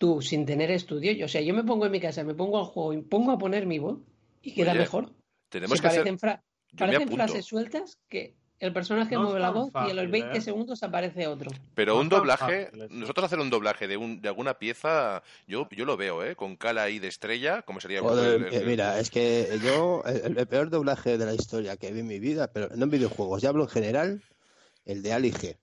tú 0.01 0.23
sin 0.23 0.47
tener 0.47 0.71
estudio, 0.71 1.27
o 1.27 1.29
sea, 1.29 1.43
yo 1.43 1.53
me 1.53 1.63
pongo 1.63 1.85
en 1.85 1.93
mi 1.93 2.01
casa, 2.01 2.25
me 2.25 2.35
pongo 2.35 2.59
al 2.59 2.65
juego 2.65 2.95
y 2.95 3.03
pongo 3.03 3.33
a 3.33 3.39
poner 3.39 3.67
mi 3.67 3.79
voz 3.79 3.99
y 4.41 4.53
queda 4.53 4.73
mejor. 4.73 5.13
Tenemos 5.51 5.79
que 5.79 5.89
parecen, 5.89 6.19
parecen 6.75 7.09
frases 7.11 7.45
sueltas 7.45 7.99
que 8.09 8.35
el 8.61 8.73
personaje 8.73 9.19
mueve 9.19 9.41
la 9.41 9.51
voz 9.51 9.71
y 9.75 9.91
a 9.91 9.93
los 9.93 10.11
20 10.11 10.39
¿eh? 10.39 10.41
segundos 10.41 10.83
aparece 10.83 11.27
otro. 11.27 11.51
Pero 11.75 12.01
un 12.01 12.09
doblaje, 12.09 12.71
nosotros 12.89 13.27
hacer 13.27 13.41
un 13.41 13.51
doblaje 13.51 13.89
de, 13.89 13.99
un, 13.99 14.23
de 14.23 14.29
alguna 14.29 14.55
pieza, 14.55 15.23
yo, 15.47 15.69
yo 15.71 15.85
lo 15.85 15.99
veo, 15.99 16.25
¿eh? 16.25 16.35
Con 16.35 16.57
cala 16.57 16.85
ahí 16.85 16.99
de 16.99 17.09
estrella, 17.09 17.61
como 17.61 17.81
sería... 17.81 18.01
el, 18.01 18.65
mira, 18.65 18.99
es 19.01 19.11
que 19.11 19.59
yo, 19.63 20.03
el, 20.07 20.47
peor 20.47 20.71
doblaje 20.71 21.19
de 21.19 21.27
la 21.27 21.35
historia 21.35 21.77
que 21.77 21.93
vi 21.93 22.01
en 22.01 22.07
mi 22.07 22.21
vida, 22.21 22.51
pero 22.51 22.71
no 22.75 22.85
en 22.85 22.91
videojuegos, 22.91 23.43
ya 23.43 23.51
hablo 23.51 23.65
en 23.65 23.71
general, 23.71 24.23
el 24.87 25.03
de 25.03 25.13
Ali 25.13 25.31
G. 25.31 25.59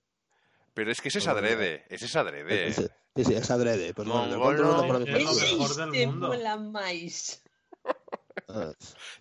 Pero 0.77 0.91
es 0.91 1.01
que 1.01 1.07
ese 1.07 1.17
es 1.17 1.27
adrede, 1.27 1.85
ese 1.89 2.05
es 2.05 2.15
adrede. 2.15 2.71
Sí, 2.71 2.85
sí, 3.25 3.33
es 3.33 3.49
adrede. 3.49 3.95
Pues 3.95 4.07
no, 4.07 4.27
no, 4.27 4.37
no, 4.37 4.37
no, 4.37 4.51
es 4.51 4.59
lo 4.59 5.33
mejor 5.33 5.75
del 5.75 6.07
mundo. 6.07 6.31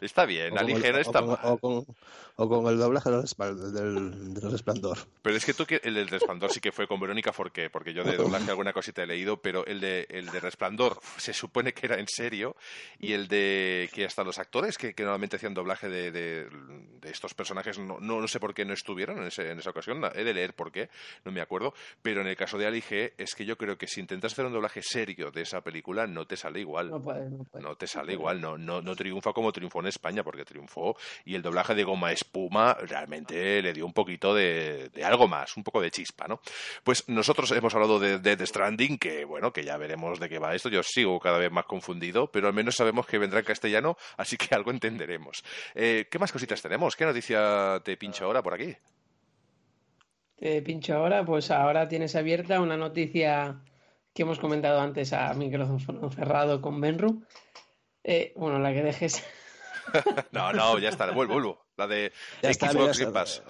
Está 0.03 0.27
bien, 0.27 0.55
la 0.55 0.63
ligera 0.63 1.01
está 1.01 1.23
mal. 1.23 1.39
O 1.43 1.87
o 2.39 2.49
con, 2.49 2.67
el 2.67 2.79
doblaje 2.79 3.11
del, 3.11 4.35
del, 4.35 4.51
resplandor. 4.51 4.99
Pero 5.23 5.37
es 5.37 5.45
que 5.45 5.55
tú, 5.55 5.65
el 5.83 5.95
del 5.95 6.09
resplandor 6.09 6.53
sí 6.53 6.61
que 6.61 6.71
fue 6.71 6.87
con 6.87 7.01
Verónica 7.01 7.33
Forqué, 7.33 7.71
porque 7.71 7.95
yo 7.95 8.05
de 8.05 8.17
doblaje 8.17 8.51
alguna 8.51 8.75
cosita 8.75 9.03
he 9.03 9.07
leído, 9.07 9.39
pero 9.39 9.65
el 9.65 9.81
de, 9.81 10.07
el 10.11 10.27
de 10.27 10.41
resplandor 10.41 11.01
se 11.17 11.33
supone 11.33 11.73
que 11.73 11.87
era 11.87 11.99
en 11.99 12.07
serio, 12.09 12.55
y 12.99 13.15
el 13.15 13.29
de 13.29 13.89
que 13.95 14.05
hasta 14.05 14.23
los 14.23 14.39
actores 14.39 14.77
que, 14.77 14.95
que 14.95 15.03
normalmente 15.03 15.37
hacían 15.37 15.55
doblaje 15.55 15.89
de, 15.89 16.11
de, 16.11 16.47
estos 17.05 17.33
personajes, 17.35 17.79
no, 17.79 18.01
no, 18.01 18.29
sé 18.29 18.39
por 18.39 18.53
qué 18.53 18.65
no 18.65 18.75
estuvieron 18.75 19.19
en, 19.19 19.29
ese, 19.29 19.51
en 19.51 19.59
esa 19.59 19.71
ocasión, 19.71 20.03
he 20.15 20.25
de 20.25 20.35
leer 20.35 20.55
por 20.55 20.73
qué, 20.73 20.91
no 21.25 21.33
me 21.33 21.41
acuerdo, 21.41 21.73
pero 22.03 22.21
en 22.21 22.27
el 22.27 22.37
caso 22.37 22.59
de 22.59 22.67
Ali 22.67 22.83
G, 22.83 23.13
es 23.17 23.35
que 23.35 23.47
yo 23.47 23.57
creo 23.57 23.79
que 23.79 23.87
si 23.87 24.01
intentas 24.01 24.33
hacer 24.33 24.45
un 24.45 24.53
doblaje 24.53 24.83
serio 24.83 25.31
de 25.31 25.43
esa 25.43 25.63
película, 25.63 26.07
no 26.07 26.27
te 26.27 26.37
sale 26.37 26.61
igual. 26.61 26.91
No, 26.91 27.03
puede, 27.03 27.31
no, 27.31 27.45
puede. 27.45 27.65
no 27.65 27.77
te 27.77 27.87
sale 27.87 28.13
igual, 28.13 28.41
no, 28.41 28.59
no, 28.59 28.83
no 28.83 28.95
triunfa 28.95 29.33
como 29.33 29.53
triunfó 29.53 29.81
en 29.81 29.87
España, 29.87 30.23
porque 30.23 30.45
triunfó 30.45 30.97
y 31.25 31.35
el 31.35 31.43
doblaje 31.43 31.75
de 31.75 31.85
Goma 31.85 32.13
Espuma 32.27 32.75
realmente 32.75 33.63
le 33.63 33.73
dio 33.73 33.87
un 33.87 33.93
poquito 33.93 34.35
de, 34.35 34.91
algo 35.05 35.29
más, 35.29 35.57
un 35.57 35.63
poco 35.63 35.81
de 35.81 35.91
chispa, 35.91 36.27
¿no? 36.27 36.41
Pues 36.83 37.09
nosotros 37.09 37.51
hemos 37.53 37.75
hablado 37.75 37.99
de 37.99 38.19
Dead 38.19 38.45
Stranding, 38.45 38.99
que 38.99 39.25
bueno, 39.25 39.53
que 39.53 39.65
ya 39.65 39.77
veremos 39.77 40.19
de 40.19 40.29
qué 40.29 40.39
va 40.39 40.55
esto. 40.55 40.69
Yo 40.69 40.83
sigo 40.83 41.19
cada 41.21 41.39
vez 41.39 41.51
más 41.51 41.65
confundido, 41.65 42.31
pero 42.31 42.49
al 42.49 42.55
menos 42.55 42.75
sabemos 42.75 43.07
que 43.07 43.19
vendrá 43.19 43.39
en 43.39 43.45
castellano, 43.45 43.97
así 44.17 44.37
que 44.37 44.55
algo 44.55 44.71
entenderemos. 44.71 45.45
Eh, 45.75 46.07
¿Qué 46.11 46.19
más 46.19 46.33
cositas 46.33 46.61
tenemos? 46.61 46.97
¿Qué 46.97 47.05
noticia 47.05 47.81
te 47.85 47.97
pincho 47.97 48.25
ahora 48.25 48.43
por 48.43 48.55
aquí? 48.55 48.77
Te 50.37 50.61
pincho 50.63 50.97
ahora, 50.97 51.25
pues 51.25 51.51
ahora 51.51 51.89
tienes 51.89 52.15
abierta 52.15 52.61
una 52.61 52.77
noticia 52.77 53.63
que 54.13 54.23
hemos 54.23 54.39
comentado 54.39 54.81
antes 54.81 55.13
a 55.13 55.33
micrófono 55.35 56.11
cerrado 56.11 56.61
con 56.61 56.81
Benru. 56.81 57.23
Eh, 58.05 58.33
bueno, 58.37 58.59
la 58.59 58.73
que 58.73 58.83
dejes. 58.83 59.25
no, 60.33 60.53
no, 60.53 60.79
ya 60.79 60.91
está, 60.91 61.11
vuelvo, 61.11 61.35
vuelvo. 61.35 61.66
La 61.77 61.87
de 61.87 62.13
Xbox 62.43 62.99
Game 62.99 63.13
Pass. 63.13 63.43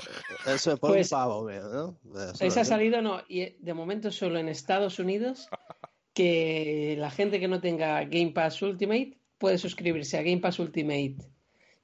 Eso 0.46 0.76
por 0.76 0.90
pues, 0.90 1.12
un 1.12 1.18
pavo, 1.18 1.50
¿no? 1.50 1.98
Esa 2.40 2.60
ha 2.62 2.64
salido, 2.64 3.00
no, 3.00 3.22
y 3.28 3.50
de 3.58 3.74
momento 3.74 4.10
solo 4.10 4.38
en 4.38 4.48
Estados 4.48 4.98
Unidos, 4.98 5.48
que 6.12 6.96
la 6.98 7.10
gente 7.10 7.38
que 7.38 7.46
no 7.46 7.60
tenga 7.60 8.02
Game 8.04 8.32
Pass 8.32 8.62
Ultimate 8.62 9.18
puede 9.38 9.58
suscribirse 9.58 10.18
a 10.18 10.22
Game 10.22 10.40
Pass 10.40 10.58
Ultimate 10.58 11.16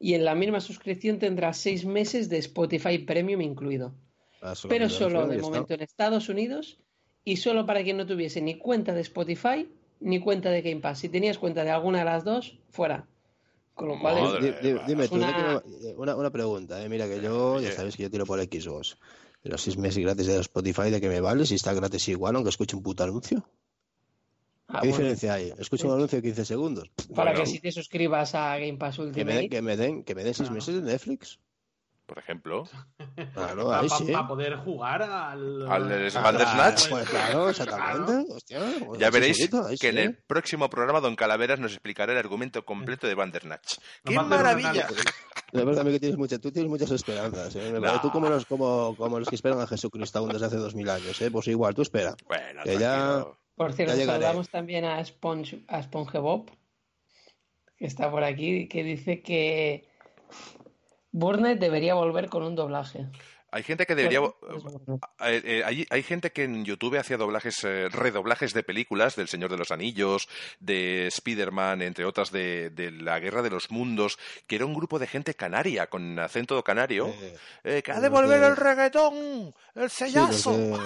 y 0.02 0.14
en 0.14 0.24
la 0.24 0.34
misma 0.34 0.60
suscripción 0.60 1.20
tendrá 1.20 1.52
seis 1.52 1.84
meses 1.84 2.28
de 2.28 2.38
Spotify 2.38 2.98
Premium 2.98 3.40
incluido. 3.40 3.94
Ah, 4.40 4.54
Pero 4.68 4.88
solo 4.88 5.28
de 5.28 5.38
momento 5.38 5.74
en 5.74 5.82
Estados 5.82 6.28
Unidos 6.28 6.80
y 7.24 7.36
solo 7.36 7.64
para 7.66 7.84
quien 7.84 7.98
no 7.98 8.06
tuviese 8.06 8.40
ni 8.40 8.58
cuenta 8.58 8.92
de 8.92 9.02
Spotify 9.02 9.68
ni 10.00 10.18
cuenta 10.18 10.50
de 10.50 10.62
Game 10.62 10.80
Pass. 10.80 10.98
Si 10.98 11.08
tenías 11.08 11.38
cuenta 11.38 11.62
de 11.62 11.70
alguna 11.70 12.00
de 12.00 12.04
las 12.06 12.24
dos, 12.24 12.58
fuera. 12.70 13.06
Con 13.74 13.88
lo 13.88 13.98
cual 13.98 14.40
dime, 14.86 15.08
tú, 15.08 15.16
una... 15.16 16.14
una, 16.16 16.30
pregunta, 16.30 16.82
eh. 16.84 16.88
mira 16.88 17.08
que 17.08 17.20
yo, 17.20 17.60
ya 17.60 17.72
sabes 17.72 17.96
que 17.96 18.02
yo 18.04 18.10
tiro 18.10 18.26
por 18.26 18.40
Xbox. 18.40 18.98
Pero 19.42 19.58
seis 19.58 19.76
meses 19.76 20.02
gratis 20.02 20.26
de 20.26 20.38
Spotify, 20.40 20.90
¿de 20.90 21.00
que 21.00 21.08
me 21.08 21.20
vale? 21.20 21.46
Si 21.46 21.56
está 21.56 21.72
gratis 21.74 22.08
igual, 22.08 22.36
aunque 22.36 22.50
escuche 22.50 22.76
un 22.76 22.82
puto 22.82 23.02
anuncio. 23.02 23.44
Ah, 24.68 24.80
¿Qué 24.80 24.88
diferencia 24.88 25.34
hay? 25.34 25.52
Escucho 25.58 25.88
un 25.88 25.94
anuncio 25.94 26.18
de 26.18 26.22
15 26.22 26.44
segundos. 26.44 26.90
Para 27.14 27.34
que 27.34 27.44
si 27.46 27.58
te 27.60 27.72
suscribas 27.72 28.34
a 28.34 28.56
Game 28.58 28.78
Pass 28.78 28.98
Ultimate. 28.98 29.48
Que 29.48 29.60
me, 29.62 29.76
den, 29.76 30.04
que 30.04 30.14
me 30.14 30.22
den 30.22 30.34
seis 30.34 30.50
meses 30.50 30.76
de 30.76 30.82
Netflix 30.82 31.38
por 32.06 32.18
ejemplo. 32.18 32.64
Claro, 33.34 33.72
ahí 33.72 33.88
sí. 33.88 34.10
Para 34.10 34.26
poder 34.26 34.56
jugar 34.56 35.02
al. 35.02 35.70
Al 35.70 36.10
Bandersnatch. 36.10 36.88
Pues 36.88 37.08
claro, 37.08 37.50
exactamente. 37.50 38.32
Hostia, 38.32 38.60
pues 38.86 39.00
ya 39.00 39.10
veréis 39.10 39.50
que 39.80 39.88
en 39.88 39.98
el 39.98 40.16
próximo 40.16 40.68
programa 40.70 41.00
Don 41.00 41.14
Calaveras 41.14 41.58
nos 41.60 41.72
explicará 41.72 42.12
el 42.12 42.18
argumento 42.18 42.64
completo 42.64 43.06
de 43.06 43.14
Bandersnatch. 43.14 43.78
¡Qué 44.04 44.14
maravilla! 44.14 44.86
De 45.52 45.64
verdad 45.64 45.84
que 45.84 46.00
tienes 46.00 46.18
muchas, 46.18 46.40
tú 46.40 46.50
tienes 46.50 46.70
muchas 46.70 46.90
esperanzas. 46.90 47.54
¿eh? 47.56 47.74
Tú 48.00 48.10
como 48.10 48.28
los, 48.30 48.46
como, 48.46 48.96
como 48.96 49.18
los 49.18 49.28
que 49.28 49.34
esperan 49.34 49.60
a 49.60 49.66
Jesucristo 49.66 50.18
aún 50.18 50.30
desde 50.30 50.46
hace 50.46 50.56
dos 50.56 50.74
mil 50.74 50.88
años. 50.88 51.20
¿eh? 51.20 51.30
Pues 51.30 51.46
igual, 51.48 51.74
tú 51.74 51.82
espera. 51.82 52.14
Bueno, 52.26 52.62
que 52.64 52.78
ya, 52.78 53.26
Por 53.54 53.74
cierto, 53.74 53.94
saludamos 53.94 54.48
también 54.48 54.86
a, 54.86 55.04
Sponge, 55.04 55.62
a 55.68 55.82
SpongeBob, 55.82 56.50
que 57.76 57.86
está 57.86 58.10
por 58.10 58.24
aquí, 58.24 58.66
que 58.68 58.82
dice 58.82 59.20
que 59.20 59.86
Burnett 61.12 61.60
debería 61.60 61.94
volver 61.94 62.28
con 62.28 62.42
un 62.42 62.54
doblaje. 62.54 63.06
Hay 63.52 63.62
gente 63.62 63.86
que 63.86 63.94
debería. 63.94 64.20
Pues, 64.22 64.64
eh, 65.20 65.42
eh, 65.44 65.62
hay, 65.64 65.86
hay 65.90 66.02
gente 66.02 66.32
que 66.32 66.44
en 66.44 66.64
YouTube 66.64 66.96
hacía 66.98 67.16
doblajes, 67.18 67.62
eh, 67.64 67.88
redoblajes 67.90 68.54
de 68.54 68.62
películas 68.62 69.14
del 69.14 69.28
Señor 69.28 69.50
de 69.50 69.58
los 69.58 69.70
Anillos, 69.70 70.28
de 70.58 71.06
Spider-Man, 71.08 71.82
entre 71.82 72.04
otras 72.06 72.32
de, 72.32 72.70
de 72.70 72.90
La 72.90 73.20
Guerra 73.20 73.42
de 73.42 73.50
los 73.50 73.70
Mundos, 73.70 74.18
que 74.46 74.56
era 74.56 74.66
un 74.66 74.74
grupo 74.74 74.98
de 74.98 75.06
gente 75.06 75.34
canaria, 75.34 75.88
con 75.88 76.18
acento 76.18 76.62
canario, 76.64 77.14
eh, 77.62 77.82
que 77.84 77.92
ha 77.92 78.00
de 78.00 78.08
volver 78.08 78.40
de- 78.40 78.46
el 78.48 78.56
reggaetón, 78.56 79.54
el 79.74 79.90
Sí, 79.90 80.04
los, 80.14 80.36
sellazo. 80.36 80.56
de, 80.56 80.78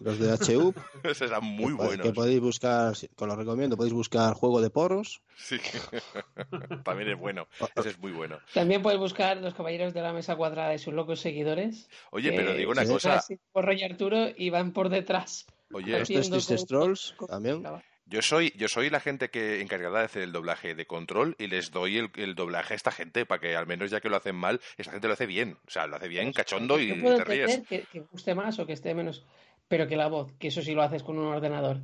los 0.00 0.18
de 0.18 0.56
HU. 0.56 0.74
Esos 1.02 1.28
eran 1.30 1.44
muy 1.44 1.76
que, 1.76 1.84
buenos. 1.84 2.06
Que 2.06 2.12
podéis 2.12 2.40
buscar, 2.40 2.92
os 2.92 3.06
lo 3.18 3.36
recomiendo, 3.36 3.76
podéis 3.76 3.92
buscar 3.94 4.34
juego 4.34 4.60
de 4.60 4.70
porros. 4.70 5.20
Sí. 5.36 5.58
También 6.84 7.10
es 7.10 7.18
bueno. 7.18 7.46
Ese 7.74 7.90
es 7.90 7.98
muy 7.98 8.12
bueno. 8.12 8.38
También 8.54 8.82
puedes 8.82 8.98
buscar 8.98 9.36
los 9.38 9.54
caballeros 9.54 9.92
de 9.92 10.00
la 10.02 10.12
mesa 10.12 10.36
cuadrada 10.36 10.74
y 10.74 10.78
sus 10.78 10.94
locos 10.94 11.20
seguidores. 11.20 11.88
Oye, 12.10 12.32
pero 12.32 12.54
digo 12.54 12.72
una 12.72 12.84
sí. 12.84 12.92
cosa. 12.92 13.22
Por 13.52 13.64
Roy 13.64 13.82
Arturo 13.82 14.28
y 14.36 14.50
van 14.50 14.72
por 14.72 14.88
detrás. 14.88 15.46
Oye, 15.72 16.02
tristes 16.02 16.28
como- 16.46 16.66
trolls 16.66 17.14
también. 17.28 17.62
Yo 18.08 18.22
soy, 18.22 18.52
yo 18.56 18.68
soy 18.68 18.88
la 18.88 19.00
gente 19.00 19.30
que 19.30 19.60
encargada 19.60 19.98
de 19.98 20.04
hacer 20.04 20.22
el 20.22 20.30
doblaje 20.30 20.76
de 20.76 20.86
control 20.86 21.34
y 21.40 21.48
les 21.48 21.72
doy 21.72 21.98
el, 21.98 22.10
el 22.14 22.36
doblaje 22.36 22.74
a 22.74 22.76
esta 22.76 22.92
gente 22.92 23.26
para 23.26 23.40
que 23.40 23.56
al 23.56 23.66
menos 23.66 23.90
ya 23.90 24.00
que 24.00 24.08
lo 24.08 24.14
hacen 24.16 24.36
mal, 24.36 24.60
esta 24.76 24.92
gente 24.92 25.08
lo 25.08 25.14
hace 25.14 25.26
bien. 25.26 25.58
O 25.66 25.70
sea, 25.70 25.88
lo 25.88 25.96
hace 25.96 26.06
bien, 26.06 26.32
cachondo 26.32 26.78
y 26.78 26.92
puedo 26.92 27.16
te 27.16 27.24
ríes. 27.24 27.62
que 27.68 27.84
guste 28.12 28.36
más 28.36 28.60
o 28.60 28.66
que 28.66 28.74
esté 28.74 28.94
menos, 28.94 29.26
pero 29.66 29.88
que 29.88 29.96
la 29.96 30.06
voz, 30.06 30.32
que 30.38 30.48
eso 30.48 30.62
sí 30.62 30.72
lo 30.72 30.82
haces 30.82 31.02
con 31.02 31.18
un 31.18 31.26
ordenador, 31.26 31.80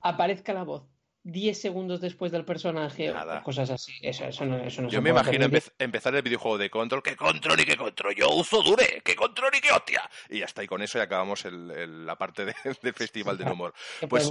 aparezca 0.00 0.52
la 0.52 0.64
voz 0.64 0.84
10 1.28 1.60
segundos 1.60 2.00
después 2.00 2.30
del 2.30 2.44
personaje 2.44 3.12
Nada. 3.12 3.40
o 3.40 3.42
cosas 3.42 3.68
así. 3.70 3.92
Eso, 4.00 4.24
eso 4.26 4.44
no, 4.44 4.58
eso 4.58 4.80
no 4.82 4.88
Yo 4.88 4.98
se 4.98 5.02
me 5.02 5.10
imagino 5.10 5.46
empe- 5.46 5.72
empezar 5.78 6.14
el 6.14 6.22
videojuego 6.22 6.56
de 6.56 6.70
control. 6.70 7.02
¿Qué 7.02 7.16
control 7.16 7.58
y 7.60 7.64
qué 7.64 7.76
control? 7.76 8.14
Yo 8.14 8.30
uso 8.30 8.62
dure. 8.62 9.02
¿Qué 9.04 9.16
control 9.16 9.50
y 9.56 9.60
qué 9.60 9.72
hostia? 9.72 10.08
Y 10.30 10.42
está, 10.42 10.62
y 10.62 10.68
con 10.68 10.82
eso 10.82 10.98
ya 10.98 11.04
acabamos 11.04 11.44
el- 11.44 11.70
el- 11.72 12.06
la 12.06 12.16
parte 12.16 12.44
de- 12.44 12.54
del 12.82 12.94
Festival 12.94 13.36
del 13.36 13.48
Humor. 13.48 13.74
Que 14.00 14.06
Pues, 14.06 14.30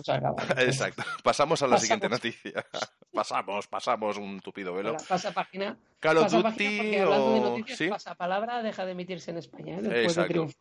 exacto. 0.57 1.03
Pasamos 1.21 1.61
a 1.61 1.65
la 1.67 1.71
Pasamos. 1.75 1.81
siguiente 1.81 2.09
noticia. 2.09 2.65
pasamos, 3.13 3.67
pasamos 3.67 4.17
un 4.17 4.39
tupido 4.39 4.73
velo. 4.73 4.89
Ahora, 4.91 5.03
pasa 5.07 5.31
página. 5.33 5.77
Call 5.99 6.17
of 6.17 6.23
pasa 6.23 6.41
página 6.43 6.69
Duty 6.83 6.89
de 6.91 7.05
o... 7.05 7.39
noticias, 7.49 7.77
¿Sí? 7.77 7.87
pasapalabra 7.89 8.63
deja 8.63 8.85
de 8.85 8.91
emitirse 8.93 9.31
en 9.31 9.37
España. 9.37 9.77
¿eh? 9.77 9.81
Después 9.81 10.17
Exacto. 10.17 10.45
de. 10.45 10.53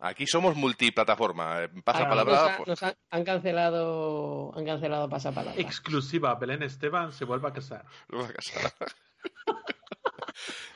Aquí 0.00 0.26
somos 0.26 0.54
multiplataforma. 0.54 1.64
eh, 1.64 1.68
Pasa 1.84 1.98
Ahora, 2.00 2.10
palabra. 2.10 2.32
nos, 2.34 2.42
ha- 2.50 2.56
pues- 2.56 2.68
nos 2.68 2.82
ha- 2.84 2.94
han 3.10 3.24
cancelado 3.24 4.52
han 4.56 4.64
cancelado 4.64 5.08
pasapalabra. 5.08 5.60
Exclusiva, 5.60 6.34
Belén 6.36 6.62
Esteban 6.62 7.12
se 7.12 7.24
vuelve 7.24 7.48
a 7.48 7.52
casar. 7.52 7.84
Vamos 8.08 8.30
a 8.30 8.32
casa. 8.32 8.74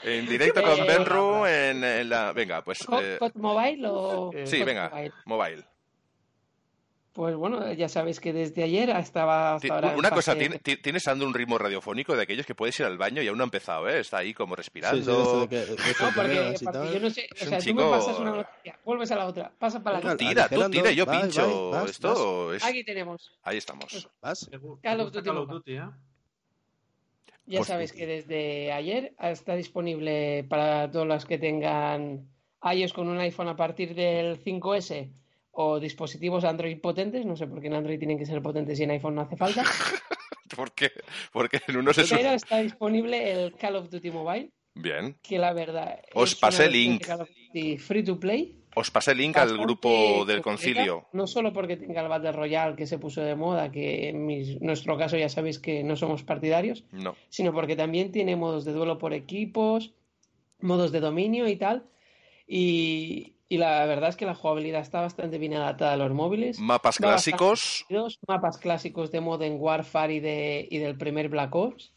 en 0.03 0.27
directo 0.27 0.63
con 0.63 0.79
Eh, 0.81 0.85
Benru 0.87 1.47
en, 1.47 1.85
en 1.85 2.09
la... 2.09 2.33
Venga, 2.33 2.63
pues... 2.63 2.85
¿Co- 2.85 3.01
eh, 3.01 3.17
¿Cod 3.19 3.33
Mobile 3.35 3.87
o 3.89 4.31
eh, 4.35 4.47
sí, 4.47 4.63
venga, 4.65 4.89
Mobile? 4.91 5.13
mobile. 5.27 5.65
Pues 7.13 7.37
bueno, 7.37 7.71
ya 7.75 7.91
sabéis 7.91 8.21
que 8.21 8.33
desde 8.33 8.63
ayer 8.63 8.89
estaba 8.89 9.57
hasta 9.57 9.75
ahora 9.75 9.95
Una 9.99 10.09
cosa, 10.11 10.33
fase- 10.33 10.39
¿tiene- 10.39 10.59
ti- 10.61 10.79
tienes 10.79 11.07
ando 11.09 11.27
un 11.27 11.35
ritmo 11.35 11.59
radiofónico 11.59 12.17
de 12.17 12.23
aquellos 12.23 12.47
que 12.47 12.55
puedes 12.55 12.81
ir 12.81 12.87
al 12.87 12.97
baño 12.97 13.21
y 13.21 13.29
aún 13.29 13.37
no 13.37 13.45
ha 13.45 13.47
empezado, 13.47 13.87
¿eh? 13.87 14.01
Está 14.01 14.19
ahí 14.19 14.33
como 14.33 14.55
Sí, 14.57 14.63
sí, 14.63 14.81
respirando. 14.81 15.47
que- 15.47 15.67
No, 15.67 16.11
porque, 16.15 16.55
yo 16.95 17.01
no 17.01 17.11
sé, 17.11 17.29
Es 17.35 17.43
o 17.43 17.47
sea, 17.51 17.59
tú 17.59 17.65
chico- 17.65 17.85
me 17.85 17.91
pasas 17.91 18.19
una 18.19 18.31
noticia, 18.31 18.79
vuelves 18.83 19.11
a 19.13 19.17
la 19.17 19.27
otra, 19.27 19.53
pasa 19.59 19.83
para 19.83 20.01
la 20.01 20.15
otra. 20.15 20.17
Tira, 20.17 20.49
tú 20.49 20.71
tira 20.71 20.91
y 20.91 20.97
yo 20.97 21.05
vai, 21.05 21.21
pincho. 21.21 21.71
vai, 21.71 21.83
vas, 21.83 21.91
Esto 21.91 22.55
es... 22.55 22.65
Aquí 22.65 22.83
tenemos. 22.83 23.31
Ahí 23.43 23.59
estamos. 23.59 24.09
¿Vas? 24.23 24.49
Call 24.83 25.01
of 25.03 25.13
Duty 25.13 25.27
Call 25.29 25.37
of. 25.37 25.51
Duty, 25.51 25.73
¿eh? 25.75 25.83
Ya 27.45 27.59
Pues- 27.59 27.69
sabéis 27.69 27.93
que 27.93 28.07
desde 28.07 28.73
ayer 28.73 29.13
está 29.21 29.55
disponible 29.55 30.45
para 30.49 30.91
todos 30.91 31.07
los 31.07 31.27
que 31.27 31.37
tengan 31.37 32.27
iOS 32.63 32.95
con 32.95 33.09
un 33.09 33.19
iPhone 33.19 33.49
a 33.49 33.57
partir 33.57 33.95
del 33.95 34.39
5S 34.39 35.11
o 35.53 35.79
dispositivos 35.81 36.45
Android 36.45 36.79
potentes. 36.81 37.25
No 37.27 37.37
sé 37.37 37.47
por 37.47 37.61
qué 37.61 37.69
en 37.69 37.75
Android 37.75 37.99
tienen 37.99 38.19
que 38.19 38.27
ser 38.27 38.43
potentes 38.43 38.79
y 38.81 38.83
en 38.85 38.91
iPhone 38.91 39.15
no 39.15 39.21
hace 39.23 39.37
falta. 39.37 39.63
¿Por 40.57 40.73
qué? 40.73 40.91
Porque 41.33 41.61
en 41.69 41.77
uno 41.79 41.93
se... 41.95 42.05
Pero 42.15 42.31
está 42.33 42.59
disponible 42.59 43.33
el 43.33 43.55
Call 43.55 43.77
of 43.77 43.89
Duty 43.89 44.11
Mobile, 44.11 44.51
Bien. 44.75 45.17
que 45.23 45.39
la 45.39 45.53
verdad 45.55 46.01
Os 46.15 46.35
pasé 46.35 46.67
el 46.67 46.73
link. 46.73 47.07
free 47.79 48.03
to 48.05 48.19
play. 48.21 48.59
Os 48.75 48.91
pasé 48.91 49.13
el 49.13 49.19
link 49.19 49.37
al 49.37 49.49
bastante 49.49 49.65
grupo 49.65 50.25
del 50.27 50.41
concilio. 50.43 51.07
No 51.13 51.27
solo 51.27 51.53
porque 51.53 51.77
tenga 51.77 52.01
el 52.03 52.09
Battle 52.09 52.33
Royale 52.33 52.75
que 52.77 52.87
se 52.87 52.99
puso 52.99 53.21
de 53.23 53.35
moda, 53.35 53.71
que 53.71 54.09
en 54.09 54.25
mis- 54.27 54.61
nuestro 54.63 54.97
caso 54.97 55.17
ya 55.19 55.29
sabéis 55.29 55.59
que 55.59 55.83
no 55.85 55.95
somos 55.97 56.23
partidarios, 56.23 56.85
No. 56.91 57.15
sino 57.29 57.53
porque 57.53 57.77
también 57.77 58.13
tiene 58.13 58.35
modos 58.37 58.65
de 58.65 58.73
duelo 58.73 58.97
por 58.99 59.13
equipos, 59.13 59.93
modos 60.61 60.91
de 60.93 61.01
dominio 61.01 61.49
y 61.49 61.57
tal. 61.57 61.85
Y, 62.47 63.32
y 63.53 63.59
la 63.59 63.85
verdad 63.85 64.09
es 64.09 64.17
que 64.17 64.25
la 64.25 64.35
jugabilidad 64.35 64.81
está 64.81 65.03
bastante 65.03 65.37
bien 65.37 65.53
adaptada 65.53 65.93
a 65.93 65.97
los 65.99 66.11
móviles. 66.11 66.59
Mapas 66.59 66.97
Va 66.97 67.09
clásicos. 67.09 67.85
Dos 67.91 68.19
mapas 68.27 68.57
clásicos 68.57 69.13
de 69.13 69.21
Modern 69.21 69.57
Warfare 69.61 70.15
y, 70.15 70.21
de, 70.21 70.67
y 70.71 70.79
del 70.79 70.97
primer 70.97 71.29
Black 71.29 71.55
Ops. 71.55 71.93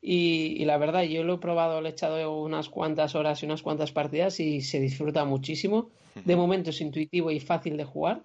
Y, 0.00 0.54
y 0.56 0.64
la 0.66 0.78
verdad, 0.78 1.02
yo 1.02 1.24
lo 1.24 1.34
he 1.34 1.38
probado, 1.38 1.80
le 1.80 1.88
he 1.88 1.92
echado 1.92 2.38
unas 2.40 2.68
cuantas 2.68 3.16
horas 3.16 3.42
y 3.42 3.46
unas 3.46 3.62
cuantas 3.62 3.90
partidas 3.90 4.38
y 4.38 4.60
se 4.60 4.78
disfruta 4.78 5.24
muchísimo. 5.24 5.90
De 6.24 6.36
momento 6.36 6.70
es 6.70 6.80
intuitivo 6.80 7.32
y 7.32 7.40
fácil 7.40 7.76
de 7.76 7.84
jugar, 7.84 8.22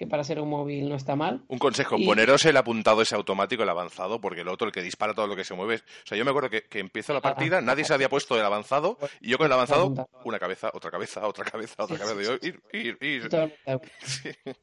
que 0.00 0.06
para 0.06 0.24
ser 0.24 0.40
un 0.40 0.48
móvil 0.48 0.88
no 0.88 0.94
está 0.94 1.14
mal. 1.14 1.42
Un 1.48 1.58
consejo, 1.58 1.96
Y- 1.98 2.06
poneros 2.06 2.42
el 2.46 2.56
apuntado 2.56 3.02
ese 3.02 3.14
automático, 3.14 3.62
el 3.64 3.68
avanzado, 3.68 4.18
porque 4.18 4.40
el 4.40 4.48
otro, 4.48 4.66
el 4.66 4.72
que 4.72 4.80
dispara 4.80 5.12
todo 5.12 5.26
lo 5.26 5.36
que 5.36 5.44
se 5.44 5.52
mueve. 5.52 5.74
O 5.76 6.06
sea, 6.06 6.16
yo 6.16 6.24
me 6.24 6.30
acuerdo 6.30 6.48
que, 6.48 6.62
que 6.62 6.78
empiezo 6.78 7.12
la 7.12 7.20
partida, 7.20 7.60
nadie 7.60 7.84
se 7.84 7.92
había 7.92 8.08
puesto 8.08 8.34
el 8.38 8.42
avanzado, 8.42 8.96
y 9.20 9.28
yo 9.28 9.36
con 9.36 9.44
el 9.44 9.52
avanzado, 9.52 9.92
una 10.24 10.38
cabeza, 10.38 10.70
otra 10.72 10.90
cabeza, 10.90 11.26
otra 11.26 11.44
cabeza, 11.44 11.84
otra 11.84 11.98
Sí, 11.98 12.02
cabeza. 12.02 12.32
sí, 12.40 12.46
ir, 12.48 12.62
ir, 12.72 12.98
ir. 13.02 13.28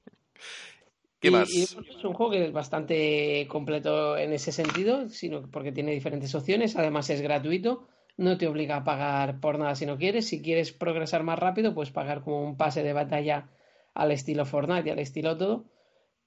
¿Qué 1.19 1.27
Y- 1.27 1.31
más? 1.31 1.49
y, 1.53 1.61
es 1.63 1.75
un 2.03 2.13
juego 2.13 2.31
que 2.31 2.45
es 2.45 2.51
bastante 2.51 3.45
completo 3.47 4.17
en 4.17 4.33
ese 4.33 4.51
sentido, 4.51 5.07
sino 5.09 5.41
que 5.41 5.47
porque 5.47 5.71
tiene 5.71 5.91
diferentes 5.91 6.33
opciones. 6.35 6.75
Además 6.75 7.09
es 7.09 7.21
gratuito, 7.21 7.87
no 8.17 8.37
te 8.37 8.47
obliga 8.47 8.77
a 8.77 8.83
pagar 8.83 9.39
por 9.39 9.57
nada 9.59 9.75
si 9.75 9.85
no 9.85 9.97
quieres. 9.97 10.27
Si 10.27 10.41
quieres 10.41 10.73
progresar 10.73 11.21
más 11.23 11.39
rápido, 11.39 11.73
puedes 11.73 11.91
pagar 11.91 12.21
como 12.23 12.43
un 12.43 12.57
pase 12.57 12.81
de 12.83 12.93
batalla 12.93 13.49
al 13.97 14.11
estilo 14.11 14.45
Fortnite 14.45 14.87
y 14.87 14.91
al 14.91 14.99
estilo 14.99 15.35
todo. 15.37 15.65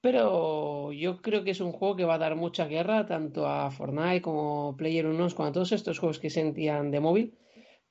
Pero 0.01 0.91
yo 0.91 1.21
creo 1.21 1.43
que 1.43 1.51
es 1.51 1.61
un 1.61 1.71
juego 1.71 1.95
que 1.95 2.05
va 2.05 2.15
a 2.15 2.19
dar 2.19 2.35
mucha 2.35 2.65
guerra 2.65 3.05
tanto 3.05 3.47
a 3.47 3.69
Fortnite 3.69 4.21
como 4.21 4.75
PlayerUnknown's, 4.75 5.35
como 5.35 5.49
a 5.49 5.51
todos 5.51 5.71
estos 5.71 5.99
juegos 5.99 6.19
que 6.19 6.29
sentían 6.29 6.91
de 6.91 6.99
móvil. 6.99 7.37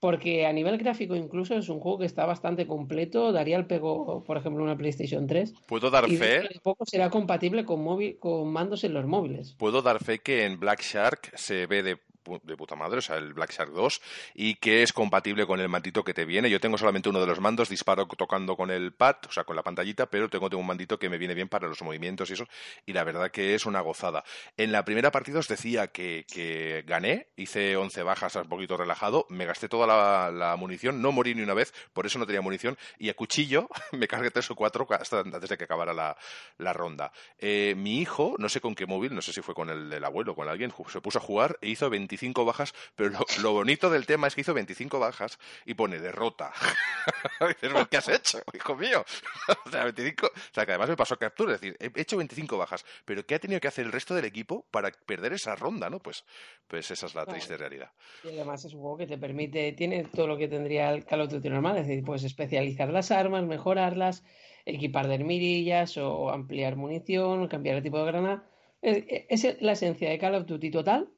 Porque 0.00 0.46
a 0.46 0.52
nivel 0.52 0.78
gráfico 0.78 1.14
incluso 1.14 1.54
es 1.54 1.68
un 1.68 1.78
juego 1.78 1.98
que 1.98 2.06
está 2.06 2.24
bastante 2.24 2.66
completo, 2.66 3.32
daría 3.32 3.58
el 3.58 3.66
pego, 3.66 4.24
por 4.24 4.38
ejemplo, 4.38 4.64
una 4.64 4.76
PlayStation 4.76 5.26
3. 5.26 5.52
¿Puedo 5.66 5.90
dar 5.90 6.08
Y 6.08 6.16
fe? 6.16 6.40
de 6.40 6.60
poco 6.62 6.86
será 6.86 7.10
compatible 7.10 7.66
con, 7.66 7.84
móvil, 7.84 8.18
con 8.18 8.50
mandos 8.50 8.82
en 8.82 8.94
los 8.94 9.06
móviles. 9.06 9.54
Puedo 9.58 9.82
dar 9.82 10.02
fe 10.02 10.18
que 10.18 10.46
en 10.46 10.58
Black 10.58 10.80
Shark 10.80 11.32
se 11.36 11.66
ve 11.66 11.82
de, 11.82 11.98
de 12.42 12.56
puta 12.56 12.76
madre, 12.76 12.98
o 12.98 13.02
sea, 13.02 13.16
el 13.16 13.32
Black 13.32 13.52
Shark 13.52 13.72
2, 13.72 14.00
y 14.34 14.54
que 14.56 14.82
es 14.82 14.92
compatible 14.92 15.46
con 15.46 15.60
el 15.60 15.68
mantito 15.68 16.04
que 16.04 16.14
te 16.14 16.24
viene. 16.24 16.50
Yo 16.50 16.60
tengo 16.60 16.78
solamente 16.78 17.08
uno 17.08 17.20
de 17.20 17.26
los 17.26 17.40
mandos, 17.40 17.68
disparo 17.68 18.06
tocando 18.06 18.56
con 18.56 18.70
el 18.70 18.92
pad, 18.92 19.16
o 19.28 19.32
sea, 19.32 19.44
con 19.44 19.56
la 19.56 19.62
pantallita, 19.62 20.06
pero 20.06 20.28
tengo, 20.28 20.48
tengo 20.48 20.60
un 20.60 20.66
mandito 20.66 20.98
que 20.98 21.08
me 21.08 21.18
viene 21.18 21.34
bien 21.34 21.48
para 21.48 21.68
los 21.68 21.82
movimientos 21.82 22.30
y 22.30 22.34
eso, 22.34 22.46
y 22.86 22.92
la 22.92 23.04
verdad 23.04 23.30
que 23.30 23.54
es 23.54 23.66
una 23.66 23.80
gozada. 23.80 24.24
En 24.56 24.72
la 24.72 24.84
primera 24.84 25.10
partida 25.10 25.38
os 25.38 25.48
decía 25.48 25.88
que, 25.88 26.24
que 26.30 26.84
gané, 26.86 27.28
hice 27.36 27.76
11 27.76 28.02
bajas 28.02 28.36
un 28.36 28.48
poquito 28.48 28.76
relajado, 28.76 29.26
me 29.28 29.46
gasté 29.46 29.68
toda 29.68 29.86
la, 29.86 30.56
munición, 30.56 31.00
no 31.00 31.12
morí 31.12 31.34
ni 31.34 31.42
una 31.42 31.54
vez, 31.54 31.72
por 31.92 32.06
eso 32.06 32.18
no 32.18 32.26
tenía 32.26 32.40
munición, 32.40 32.76
y 32.98 33.08
a 33.08 33.14
cuchillo 33.14 33.68
me 33.92 34.08
cargué 34.08 34.30
tres 34.30 34.50
o 34.50 34.54
cuatro 34.54 34.86
hasta 34.90 35.20
antes 35.20 35.48
de 35.48 35.56
que 35.56 35.64
acabara 35.64 35.94
la, 35.94 36.16
la 36.58 36.72
ronda. 36.72 37.12
Eh, 37.38 37.74
mi 37.76 38.00
hijo, 38.00 38.34
no 38.38 38.48
sé 38.48 38.60
con 38.60 38.74
qué 38.74 38.86
móvil, 38.86 39.14
no 39.14 39.22
sé 39.22 39.32
si 39.32 39.42
fue 39.42 39.54
con 39.54 39.70
el 39.70 39.88
del 39.88 40.04
abuelo 40.04 40.32
o 40.32 40.34
con 40.34 40.48
alguien, 40.48 40.72
se 40.88 41.00
puso 41.00 41.18
a 41.18 41.22
jugar 41.22 41.58
e 41.60 41.68
hizo 41.68 41.88
25 42.10 42.44
bajas, 42.44 42.74
pero 42.96 43.10
lo, 43.10 43.20
lo 43.42 43.52
bonito 43.52 43.88
del 43.88 44.04
tema 44.04 44.26
es 44.26 44.34
que 44.34 44.40
hizo 44.40 44.52
25 44.52 44.98
bajas 44.98 45.38
y 45.64 45.74
pone 45.74 46.00
derrota. 46.00 46.52
Dices, 47.40 47.56
"¿Pero 47.60 47.88
¿qué 47.88 47.96
has 47.98 48.08
hecho, 48.08 48.40
hijo 48.52 48.74
mío? 48.76 49.04
o 49.66 49.70
sea, 49.70 49.84
25, 49.84 50.26
o 50.26 50.30
sea, 50.52 50.66
que 50.66 50.72
además 50.72 50.88
me 50.88 50.96
pasó 50.96 51.16
captura, 51.16 51.54
es 51.54 51.60
decir, 51.60 51.76
he 51.80 52.00
hecho 52.00 52.16
25 52.16 52.58
bajas, 52.58 52.84
pero 53.04 53.24
¿qué 53.24 53.36
ha 53.36 53.38
tenido 53.38 53.60
que 53.60 53.68
hacer 53.68 53.86
el 53.86 53.92
resto 53.92 54.14
del 54.14 54.24
equipo 54.24 54.66
para 54.72 54.90
perder 54.90 55.32
esa 55.34 55.54
ronda, 55.54 55.88
no? 55.88 56.00
Pues, 56.00 56.24
pues 56.66 56.90
esa 56.90 57.06
es 57.06 57.14
la 57.14 57.22
Claro. 57.22 57.30
triste 57.38 57.56
realidad. 57.56 57.90
Y 58.24 58.28
además 58.30 58.64
es 58.64 58.74
un 58.74 58.80
juego 58.80 58.96
que 58.98 59.06
te 59.06 59.16
permite, 59.18 59.72
tiene 59.72 60.04
todo 60.04 60.26
lo 60.26 60.36
que 60.36 60.48
tendría 60.48 60.90
el 60.90 61.04
Call 61.04 61.20
of 61.22 61.30
Duty 61.30 61.48
normal, 61.48 61.76
es 61.78 61.86
decir, 61.86 62.04
puedes 62.04 62.24
especializar 62.24 62.88
las 62.90 63.10
armas, 63.12 63.44
mejorarlas, 63.44 64.24
equipar 64.66 65.06
de 65.06 65.18
mirillas 65.18 65.96
o 65.96 66.30
ampliar 66.30 66.74
munición, 66.76 67.46
cambiar 67.46 67.76
el 67.76 67.82
tipo 67.84 67.98
de 67.98 68.04
granada. 68.06 68.44
Es, 68.82 69.44
es 69.44 69.60
la 69.62 69.72
esencia 69.72 70.08
de 70.10 70.18
Call 70.18 70.34
of 70.34 70.46
Duty 70.46 70.70
total, 70.70 71.08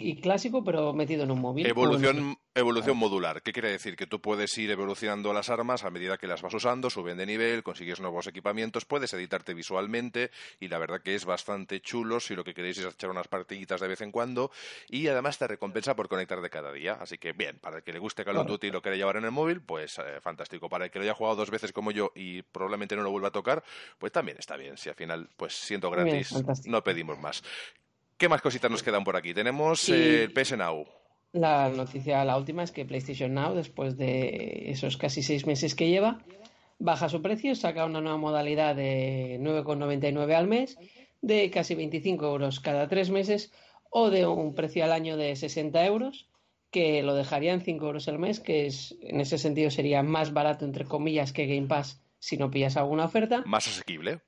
y 0.00 0.20
clásico, 0.20 0.62
pero 0.62 0.92
metido 0.92 1.24
en 1.24 1.32
un 1.32 1.40
móvil. 1.40 1.66
Evolución, 1.66 2.38
evolución 2.54 2.96
modular. 2.96 3.42
¿Qué 3.42 3.52
quiere 3.52 3.72
decir? 3.72 3.96
Que 3.96 4.06
tú 4.06 4.20
puedes 4.20 4.56
ir 4.56 4.70
evolucionando 4.70 5.32
las 5.32 5.50
armas 5.50 5.84
a 5.84 5.90
medida 5.90 6.16
que 6.18 6.28
las 6.28 6.40
vas 6.40 6.54
usando, 6.54 6.88
suben 6.88 7.18
de 7.18 7.26
nivel, 7.26 7.64
consigues 7.64 7.98
nuevos 8.00 8.28
equipamientos, 8.28 8.84
puedes 8.84 9.12
editarte 9.12 9.54
visualmente 9.54 10.30
y 10.60 10.68
la 10.68 10.78
verdad 10.78 11.02
que 11.02 11.16
es 11.16 11.24
bastante 11.24 11.80
chulo 11.80 12.20
si 12.20 12.36
lo 12.36 12.44
que 12.44 12.54
queréis 12.54 12.78
es 12.78 12.94
echar 12.94 13.10
unas 13.10 13.26
partiditas 13.26 13.80
de 13.80 13.88
vez 13.88 14.00
en 14.00 14.12
cuando 14.12 14.52
y 14.88 15.08
además 15.08 15.36
te 15.36 15.48
recompensa 15.48 15.96
por 15.96 16.08
conectar 16.08 16.40
de 16.40 16.48
cada 16.48 16.72
día. 16.72 16.92
Así 17.00 17.18
que 17.18 17.32
bien, 17.32 17.58
para 17.58 17.78
el 17.78 17.82
que 17.82 17.92
le 17.92 17.98
guste 17.98 18.24
Call 18.24 18.36
of 18.36 18.46
Duty 18.46 18.68
y 18.68 18.70
lo 18.70 18.80
quiera 18.80 18.96
llevar 18.96 19.16
en 19.16 19.24
el 19.24 19.32
móvil, 19.32 19.60
pues 19.60 19.98
eh, 19.98 20.20
fantástico. 20.20 20.68
Para 20.68 20.84
el 20.84 20.90
que 20.92 21.00
lo 21.00 21.02
haya 21.02 21.14
jugado 21.14 21.34
dos 21.34 21.50
veces 21.50 21.72
como 21.72 21.90
yo 21.90 22.12
y 22.14 22.42
probablemente 22.42 22.94
no 22.94 23.02
lo 23.02 23.10
vuelva 23.10 23.28
a 23.28 23.32
tocar, 23.32 23.64
pues 23.98 24.12
también 24.12 24.36
está 24.38 24.56
bien. 24.56 24.76
Si 24.76 24.88
al 24.88 24.94
final, 24.94 25.28
pues 25.36 25.54
siento 25.54 25.90
gratis, 25.90 26.32
no 26.66 26.84
pedimos 26.84 27.18
más. 27.18 27.42
¿Qué 28.18 28.28
más 28.28 28.42
cositas 28.42 28.68
nos 28.68 28.82
quedan 28.82 29.04
por 29.04 29.16
aquí? 29.16 29.32
Tenemos 29.32 29.88
eh, 29.88 30.24
el 30.24 30.32
PS 30.32 30.58
Now. 30.58 30.84
La 31.32 31.68
noticia, 31.68 32.24
la 32.24 32.36
última, 32.36 32.64
es 32.64 32.72
que 32.72 32.84
PlayStation 32.84 33.32
Now, 33.32 33.54
después 33.54 33.96
de 33.96 34.70
esos 34.70 34.96
casi 34.96 35.22
seis 35.22 35.46
meses 35.46 35.76
que 35.76 35.88
lleva, 35.88 36.18
baja 36.80 37.08
su 37.08 37.22
precio, 37.22 37.54
saca 37.54 37.84
una 37.84 38.00
nueva 38.00 38.18
modalidad 38.18 38.74
de 38.74 39.38
9,99 39.40 40.34
al 40.34 40.48
mes, 40.48 40.76
de 41.22 41.48
casi 41.50 41.76
25 41.76 42.26
euros 42.26 42.58
cada 42.58 42.88
tres 42.88 43.10
meses, 43.10 43.52
o 43.88 44.10
de 44.10 44.26
un 44.26 44.52
precio 44.56 44.82
al 44.82 44.92
año 44.92 45.16
de 45.16 45.36
60 45.36 45.86
euros, 45.86 46.28
que 46.72 47.04
lo 47.04 47.14
dejaría 47.14 47.52
en 47.52 47.60
5 47.60 47.86
euros 47.86 48.08
al 48.08 48.18
mes, 48.18 48.40
que 48.40 48.66
es 48.66 48.96
en 49.00 49.20
ese 49.20 49.38
sentido 49.38 49.70
sería 49.70 50.02
más 50.02 50.32
barato, 50.32 50.64
entre 50.64 50.86
comillas, 50.86 51.32
que 51.32 51.46
Game 51.46 51.68
Pass 51.68 52.02
si 52.18 52.36
no 52.36 52.50
pillas 52.50 52.76
alguna 52.76 53.04
oferta. 53.04 53.44
Más 53.46 53.68
asequible. 53.68 54.22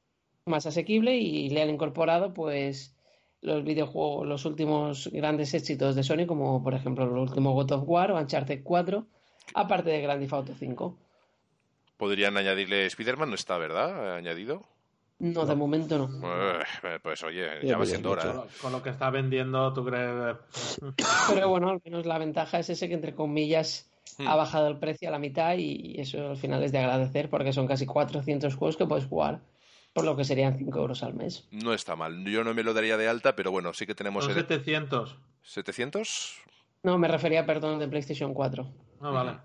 Más 0.47 0.65
asequible 0.67 1.17
y 1.17 1.51
le 1.51 1.63
han 1.63 1.71
incorporado, 1.71 2.33
pues 2.33 2.95
los 3.43 3.65
videojuegos, 3.65 4.27
los 4.27 4.45
últimos 4.45 5.09
grandes 5.13 5.55
éxitos 5.55 5.95
de 5.95 6.03
Sony, 6.03 6.27
como 6.27 6.63
por 6.63 6.75
ejemplo 6.75 7.05
el 7.05 7.11
último 7.11 7.53
God 7.53 7.73
of 7.73 7.85
War 7.87 8.13
o 8.13 8.19
Uncharted 8.19 8.63
4, 8.63 9.07
aparte 9.55 9.91
de 9.91 10.03
Grand 10.03 10.21
Theft 10.21 10.33
Auto 10.33 10.55
5. 10.55 10.99
Podrían 11.97 12.37
añadirle 12.37 12.87
Spider-Man, 12.87 13.29
no 13.29 13.35
está, 13.35 13.59
¿verdad? 13.59 14.17
¿Añadido? 14.17 14.67
No, 15.19 15.45
de 15.45 15.55
momento 15.55 15.99
no. 15.99 16.27
Eh, 16.83 16.99
pues 17.03 17.23
oye, 17.25 17.47
ya 17.63 17.77
va 17.77 17.85
siendo 17.85 18.11
hora. 18.11 18.45
Con 18.63 18.73
lo 18.73 18.83
que 18.83 18.89
está 18.89 19.11
vendiendo, 19.11 19.71
¿tú 19.75 19.85
crees? 19.85 20.81
Pero 21.29 21.49
bueno, 21.51 21.69
al 21.69 21.81
menos 21.85 22.07
la 22.07 22.17
ventaja 22.17 22.59
es 22.59 22.71
ese 22.71 22.89
que, 22.89 22.95
entre 22.95 23.15
comillas, 23.15 23.91
hmm. 24.17 24.27
ha 24.27 24.35
bajado 24.35 24.69
el 24.69 24.79
precio 24.79 25.09
a 25.09 25.13
la 25.13 25.19
mitad 25.19 25.57
y 25.59 26.01
eso 26.01 26.31
al 26.31 26.39
final 26.39 26.63
es 26.63 26.73
de 26.73 26.79
agradecer 26.79 27.29
porque 27.29 27.53
son 27.53 27.67
casi 27.67 27.85
400 27.85 28.55
juegos 28.55 28.79
que 28.79 28.87
puedes 28.87 29.05
jugar 29.05 29.43
por 30.01 30.11
lo 30.11 30.17
que 30.17 30.25
serían 30.25 30.57
5 30.59 30.79
euros 30.79 31.03
al 31.03 31.15
mes. 31.15 31.47
No 31.51 31.75
está 31.75 31.97
mal. 31.97 32.25
Yo 32.25 32.45
no 32.45 32.55
me 32.55 32.63
lo 32.63 32.75
daría 32.75 32.97
de 32.97 33.09
alta, 33.09 33.37
pero 33.37 33.51
bueno, 33.51 33.73
sí 33.75 33.87
que 33.87 33.95
tenemos... 33.95 34.25
Son 34.25 34.35
700. 34.35 35.19
¿700? 35.45 36.35
No, 36.83 36.99
me 36.99 37.09
refería, 37.09 37.45
perdón, 37.45 37.79
de 37.79 37.89
PlayStation 37.89 38.33
4. 38.33 38.73
Ah, 39.01 39.11
vale. 39.11 39.39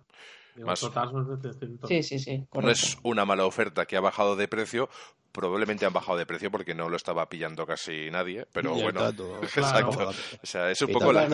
Más... 0.63 0.79
Total 0.79 1.09
son 1.11 1.41
700. 1.41 1.87
Sí, 1.87 2.03
sí, 2.03 2.19
sí. 2.19 2.47
No 2.53 2.69
es 2.69 2.97
una 3.03 3.25
mala 3.25 3.45
oferta 3.45 3.85
que 3.85 3.97
ha 3.97 4.01
bajado 4.01 4.35
de 4.35 4.47
precio. 4.47 4.89
Probablemente 5.31 5.85
han 5.85 5.91
bajado 5.91 6.17
de 6.17 6.25
precio 6.25 6.49
porque 6.49 6.73
no 6.73 6.87
lo 6.87 6.95
estaba 6.95 7.27
pillando 7.27 7.65
casi 7.65 8.09
nadie. 8.09 8.47
Pero 8.53 8.73
bueno, 8.73 9.05
exacto. 9.41 10.09
O 10.41 10.45
sea, 10.45 10.71
es 10.71 10.81
un 10.81 10.93
poco 10.93 11.11
la... 11.11 11.27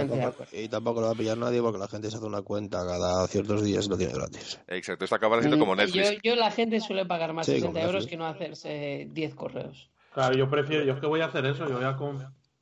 Y 0.52 0.68
tampoco 0.70 1.02
lo 1.02 1.08
va 1.08 1.14
a 1.14 1.16
pillar 1.16 1.38
nadie 1.38 1.62
porque 1.62 1.78
la 1.78 1.88
gente 1.88 2.10
se 2.10 2.18
hace 2.18 2.26
una 2.26 2.42
cuenta 2.42 2.84
cada 2.86 3.28
ciertos 3.28 3.64
días 3.64 3.86
y 3.86 3.90
lo 3.90 3.98
tiene 3.98 4.14
gratis. 4.14 4.60
Exacto, 4.68 5.06
esto 5.06 5.16
acaba 5.16 5.40
siendo 5.40 5.60
como 5.60 5.76
Netflix. 5.76 6.20
Yo, 6.24 6.36
la 6.36 6.50
gente 6.50 6.80
suele 6.80 7.06
pagar 7.06 7.34
más 7.34 7.46
de 7.46 7.60
60 7.60 7.82
euros 7.82 8.08
que 8.08 8.18
no 8.18 8.26
hacerse 8.26 9.08
10 9.12 9.36
correos. 9.36 9.92
Claro, 10.14 10.36
yo 10.36 10.50
prefiero, 10.50 10.84
yo 10.84 10.94
es 10.94 11.00
que 11.00 11.08
voy 11.08 11.22
a 11.22 11.26
hacer 11.26 11.46
eso, 11.46 11.68
yo 11.70 11.76
voy 11.76 11.86
a... 11.86 11.96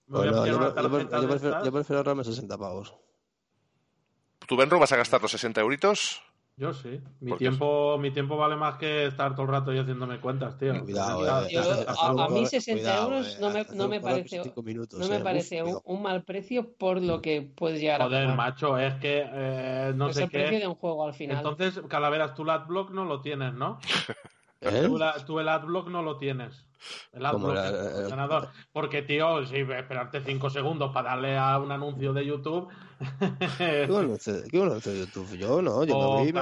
yo, 0.07 1.71
prefiero, 1.71 1.97
ahorrarme 1.97 2.23
60 2.23 2.57
pavos. 2.57 2.93
¿Tú, 4.45 4.57
Benro, 4.57 4.79
vas 4.79 4.91
a 4.91 4.97
gastar 4.97 5.21
los 5.21 5.31
60 5.31 5.61
euritos? 5.61 6.21
Yo 6.59 6.73
sí. 6.73 6.99
Mi 7.21 7.37
tiempo, 7.37 7.97
mi 7.97 8.11
tiempo 8.11 8.35
vale 8.35 8.57
más 8.57 8.75
que 8.75 9.05
estar 9.05 9.33
todo 9.33 9.43
el 9.43 9.51
rato 9.53 9.71
ahí 9.71 9.79
haciéndome 9.79 10.19
cuentas, 10.19 10.57
tío. 10.57 10.83
Cuidado, 10.83 11.47
eh, 11.47 11.85
a, 11.87 12.27
mí 12.27 12.45
60 12.45 12.97
euros 13.01 13.39
no 13.39 13.49
me, 13.49 13.65
no 13.73 13.87
me 13.87 14.01
parece, 14.01 14.41
no 14.97 15.07
me 15.07 15.19
parece 15.21 15.63
un, 15.63 16.01
mal 16.01 16.23
precio 16.23 16.73
por 16.73 17.01
lo 17.01 17.21
que 17.21 17.41
puedes 17.41 17.79
llegar 17.79 18.01
Joder, 18.01 18.23
a 18.23 18.23
Joder, 18.23 18.37
macho, 18.37 18.77
es 18.77 18.93
que 18.95 19.25
eh, 19.25 19.93
no 19.95 20.09
es 20.09 20.17
sé 20.17 20.23
el 20.23 20.29
precio 20.29 20.59
de 20.59 20.67
un 20.67 20.75
juego 20.75 21.05
al 21.05 21.13
final. 21.13 21.37
Entonces, 21.37 21.81
Calaveras, 21.87 22.35
tú 22.35 22.41
el 22.41 22.49
adblock 22.49 22.91
no 22.91 23.05
lo 23.05 23.21
tienes, 23.21 23.53
¿no? 23.53 23.79
¿Eh? 24.61 24.89
Tú, 25.25 25.39
el 25.39 25.49
adblock 25.49 25.87
no 25.87 26.01
lo 26.01 26.17
tienes. 26.17 26.65
El 27.13 27.25
adblock, 27.25 27.55
el, 27.55 28.09
ganador. 28.09 28.49
Porque, 28.71 29.01
tío, 29.01 29.45
si 29.45 29.57
esperarte 29.57 30.21
5 30.21 30.49
segundos 30.49 30.91
para 30.93 31.11
darle 31.11 31.37
a 31.37 31.57
un 31.59 31.71
anuncio 31.71 32.13
de 32.13 32.25
YouTube 32.25 32.69
¿Qué 33.57 33.87
anuncio 33.89 34.33
de 34.33 34.99
YouTube? 34.99 35.37
Yo 35.37 35.61
no, 35.61 35.85
yo 35.85 35.93
no 35.93 36.23
vi. 36.23 36.33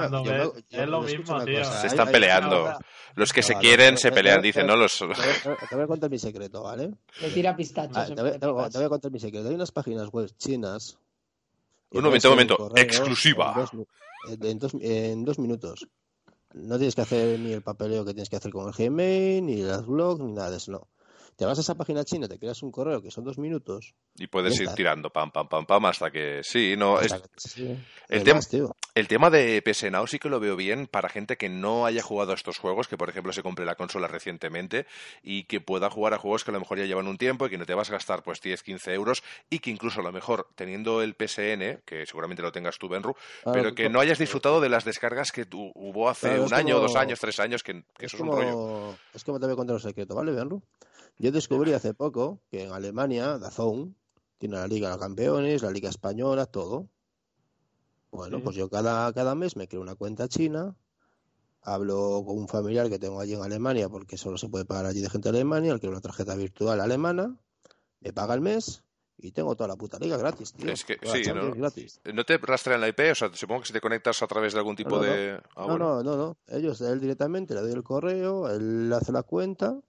es 0.70 0.88
lo 0.88 1.02
mismo, 1.02 1.44
tío. 1.44 1.64
Se 1.64 1.86
están 1.86 2.10
peleando. 2.10 2.72
Los 3.14 3.32
que 3.32 3.42
se 3.42 3.54
quieren 3.56 3.96
se 3.96 4.10
pelean, 4.10 4.42
dicen, 4.42 4.66
¿no? 4.66 4.76
Los... 4.76 4.98
Te 4.98 5.74
voy 5.74 5.84
a 5.84 5.86
contar 5.86 6.10
mi 6.10 6.18
secreto, 6.18 6.62
¿vale? 6.62 6.90
Le 7.20 7.30
tira 7.30 7.56
pistachos. 7.56 8.14
te, 8.14 8.46
voy, 8.46 8.84
a 8.84 8.88
contar 8.88 9.10
mi 9.10 9.20
secreto. 9.20 9.48
Hay 9.48 9.54
unas 9.54 9.70
páginas 9.70 10.08
web 10.10 10.28
chinas. 10.36 10.98
Un 11.90 12.02
momento, 12.02 12.28
un 12.28 12.34
momento. 12.34 12.72
Exclusiva. 12.74 13.68
En 14.40 14.58
dos, 14.58 14.72
en 14.80 15.24
dos 15.24 15.38
minutos. 15.38 15.86
No 16.54 16.76
tienes 16.76 16.94
que 16.94 17.02
hacer 17.02 17.40
ni 17.40 17.52
el 17.52 17.62
papeleo 17.62 18.04
que 18.04 18.12
tienes 18.12 18.28
que 18.30 18.36
hacer 18.36 18.52
con 18.52 18.68
el 18.68 18.74
Gmail, 18.74 19.44
ni 19.46 19.60
el 19.62 19.82
blog, 19.82 20.22
ni 20.22 20.32
nada 20.32 20.50
de 20.50 20.56
eso, 20.58 20.72
no 20.72 20.88
te 21.38 21.46
vas 21.46 21.56
a 21.56 21.60
esa 21.60 21.76
página 21.76 22.04
china, 22.04 22.26
te 22.26 22.36
creas 22.36 22.64
un 22.64 22.72
correo 22.72 23.00
que 23.00 23.12
son 23.12 23.22
dos 23.22 23.38
minutos. 23.38 23.94
Y 24.16 24.26
puedes 24.26 24.58
ir 24.58 24.70
tirando 24.70 25.08
pam, 25.10 25.30
pam, 25.30 25.46
pam, 25.46 25.64
pam, 25.64 25.86
hasta 25.86 26.10
que 26.10 26.40
sí, 26.42 26.74
no. 26.76 27.00
Es... 27.00 27.14
El, 28.08 28.24
tema, 28.24 28.40
el 28.96 29.06
tema 29.06 29.30
de 29.30 29.62
PS 29.62 29.88
Now 29.92 30.08
sí 30.08 30.18
que 30.18 30.28
lo 30.30 30.40
veo 30.40 30.56
bien 30.56 30.88
para 30.88 31.08
gente 31.08 31.36
que 31.36 31.48
no 31.48 31.86
haya 31.86 32.02
jugado 32.02 32.32
a 32.32 32.34
estos 32.34 32.58
juegos, 32.58 32.88
que 32.88 32.96
por 32.96 33.08
ejemplo 33.08 33.32
se 33.32 33.44
compre 33.44 33.64
la 33.64 33.76
consola 33.76 34.08
recientemente 34.08 34.86
y 35.22 35.44
que 35.44 35.60
pueda 35.60 35.88
jugar 35.90 36.12
a 36.12 36.18
juegos 36.18 36.42
que 36.42 36.50
a 36.50 36.54
lo 36.54 36.58
mejor 36.58 36.78
ya 36.78 36.86
llevan 36.86 37.06
un 37.06 37.18
tiempo 37.18 37.46
y 37.46 37.50
que 37.50 37.58
no 37.58 37.66
te 37.66 37.74
vas 37.74 37.88
a 37.90 37.92
gastar 37.92 38.24
pues 38.24 38.40
10, 38.40 38.64
15 38.64 38.92
euros 38.94 39.22
y 39.48 39.60
que 39.60 39.70
incluso 39.70 40.00
a 40.00 40.02
lo 40.02 40.10
mejor 40.10 40.48
teniendo 40.56 41.02
el 41.02 41.14
PSN, 41.14 41.82
que 41.84 42.04
seguramente 42.04 42.42
lo 42.42 42.50
tengas 42.50 42.78
tú, 42.78 42.88
Benru, 42.88 43.14
pero 43.52 43.76
que 43.76 43.88
no 43.88 44.00
hayas 44.00 44.18
disfrutado 44.18 44.60
de 44.60 44.70
las 44.70 44.84
descargas 44.84 45.30
que 45.30 45.44
tu, 45.44 45.70
hubo 45.76 46.08
hace 46.08 46.40
un 46.40 46.52
año, 46.52 46.80
dos 46.80 46.96
años, 46.96 47.20
tres 47.20 47.38
años, 47.38 47.62
que, 47.62 47.84
eso 48.00 48.16
es 48.16 48.20
un 48.20 48.26
rollo. 48.26 48.96
Es 49.14 49.22
como 49.22 49.38
te 49.38 49.46
voy 49.46 49.52
a 49.52 49.56
contar 49.56 49.74
un 49.74 49.80
secreto, 49.80 50.16
¿vale, 50.16 50.32
Benru? 50.32 50.60
Yo 51.18 51.32
descubrí 51.32 51.72
hace 51.72 51.94
poco 51.94 52.40
que 52.50 52.62
en 52.62 52.72
Alemania, 52.72 53.38
Dazón, 53.38 53.96
tiene 54.38 54.56
la 54.56 54.68
Liga 54.68 54.92
de 54.92 54.98
Campeones, 54.98 55.62
la 55.62 55.72
Liga 55.72 55.90
Española, 55.90 56.46
todo. 56.46 56.88
Bueno, 58.12 58.40
pues 58.40 58.56
yo 58.56 58.70
cada, 58.70 59.12
cada 59.12 59.34
mes 59.34 59.56
me 59.56 59.66
creo 59.66 59.82
una 59.82 59.96
cuenta 59.96 60.28
china, 60.28 60.76
hablo 61.60 62.22
con 62.24 62.38
un 62.38 62.48
familiar 62.48 62.88
que 62.88 62.98
tengo 62.98 63.20
allí 63.20 63.34
en 63.34 63.42
Alemania, 63.42 63.88
porque 63.88 64.16
solo 64.16 64.38
se 64.38 64.48
puede 64.48 64.64
pagar 64.64 64.86
allí 64.86 65.00
de 65.00 65.10
gente 65.10 65.30
de 65.30 65.38
Alemania, 65.38 65.74
le 65.74 65.80
quiero 65.80 65.92
una 65.92 66.00
tarjeta 66.00 66.34
virtual 66.36 66.80
alemana, 66.80 67.36
me 68.00 68.12
paga 68.12 68.34
el 68.34 68.40
mes 68.40 68.84
y 69.18 69.32
tengo 69.32 69.56
toda 69.56 69.66
la 69.68 69.76
puta 69.76 69.98
liga 69.98 70.16
gratis, 70.16 70.52
tío. 70.52 70.70
Es 70.70 70.84
que, 70.84 70.98
sí, 71.02 71.22
¿no? 71.34 71.52
¿no? 71.52 72.24
te 72.24 72.38
rastrean 72.38 72.80
la 72.80 72.88
IP? 72.88 73.00
O 73.10 73.14
sea, 73.16 73.30
supongo 73.34 73.62
que 73.62 73.66
si 73.66 73.72
te 73.72 73.80
conectas 73.80 74.22
a 74.22 74.28
través 74.28 74.52
de 74.52 74.60
algún 74.60 74.76
tipo 74.76 75.00
de... 75.00 75.40
Ah, 75.56 75.66
no, 75.66 75.76
no, 75.76 76.02
no, 76.04 76.16
no. 76.16 76.38
Ellos, 76.46 76.80
él 76.80 77.00
directamente 77.00 77.54
le 77.54 77.60
doy 77.60 77.72
el 77.72 77.82
correo, 77.82 78.48
él 78.48 78.90
hace 78.92 79.10
la 79.10 79.24
cuenta 79.24 79.80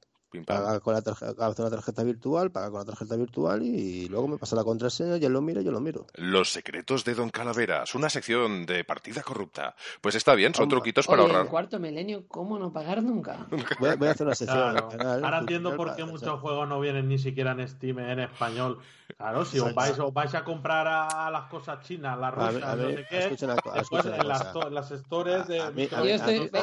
Paga 0.46 0.80
con 0.80 0.94
la 0.94 1.02
tarjeta, 1.02 1.34
una 1.58 1.70
tarjeta 1.70 2.04
virtual, 2.04 2.52
paga 2.52 2.70
con 2.70 2.80
la 2.80 2.86
tarjeta 2.86 3.16
virtual 3.16 3.64
y, 3.64 4.08
luego 4.10 4.28
me 4.28 4.38
pasa 4.38 4.56
la 4.56 4.64
contraseña 4.64 5.18
y 5.18 5.26
él 5.26 5.34
lo 5.34 5.42
mira 5.42 5.62
y 5.62 5.64
yo 5.64 5.72
lo 5.72 5.80
miro. 5.80 6.06
Los 6.14 6.52
secretos 6.52 7.04
de 7.04 7.16
Don 7.16 7.30
Calaveras, 7.30 7.96
una 7.96 8.10
sección 8.10 8.66
de 8.66 8.84
partida 8.84 9.24
corrupta. 9.24 9.76
Pues 10.02 10.16
está 10.16 10.36
bien, 10.36 10.54
son 10.54 10.70
truquitos 10.70 11.08
para 11.08 11.24
ahorrar. 11.24 11.42
En 11.42 11.48
cuarto 11.48 11.80
milenio, 11.80 12.28
¿cómo 12.28 12.60
no 12.60 12.72
pagar 12.72 13.02
nunca? 13.02 13.48
Voy 13.80 14.08
a, 14.08 14.12
hacer 14.12 14.28
una 14.28 14.36
sección. 14.36 14.78
Ahora 15.02 15.40
entiendo 15.40 15.76
por 15.76 15.96
qué 15.96 16.06
muchos 16.06 16.40
juegos 16.40 16.68
no 16.70 16.80
vienen 16.80 17.08
ni 17.08 17.18
siquiera 17.18 17.52
en 17.54 17.68
Steam 17.68 18.00
en 18.00 18.20
español. 18.20 18.80
Claro, 19.18 19.46
si 19.46 19.60
os 19.60 19.74
vais, 19.74 19.98
os 20.00 20.14
vais 20.14 20.34
a 20.36 20.44
comprar 20.44 20.88
a 20.88 21.30
las 21.32 21.50
cosas 21.50 21.86
chinas, 21.86 22.18
las 22.18 22.34
rusas, 22.34 22.78
no 22.78 22.90
sé 22.90 23.06
qué, 23.10 23.18
después 23.18 24.06
en 24.06 24.28
las, 24.28 24.56
las 24.72 24.90
stores 24.90 25.48
de... 25.48 25.90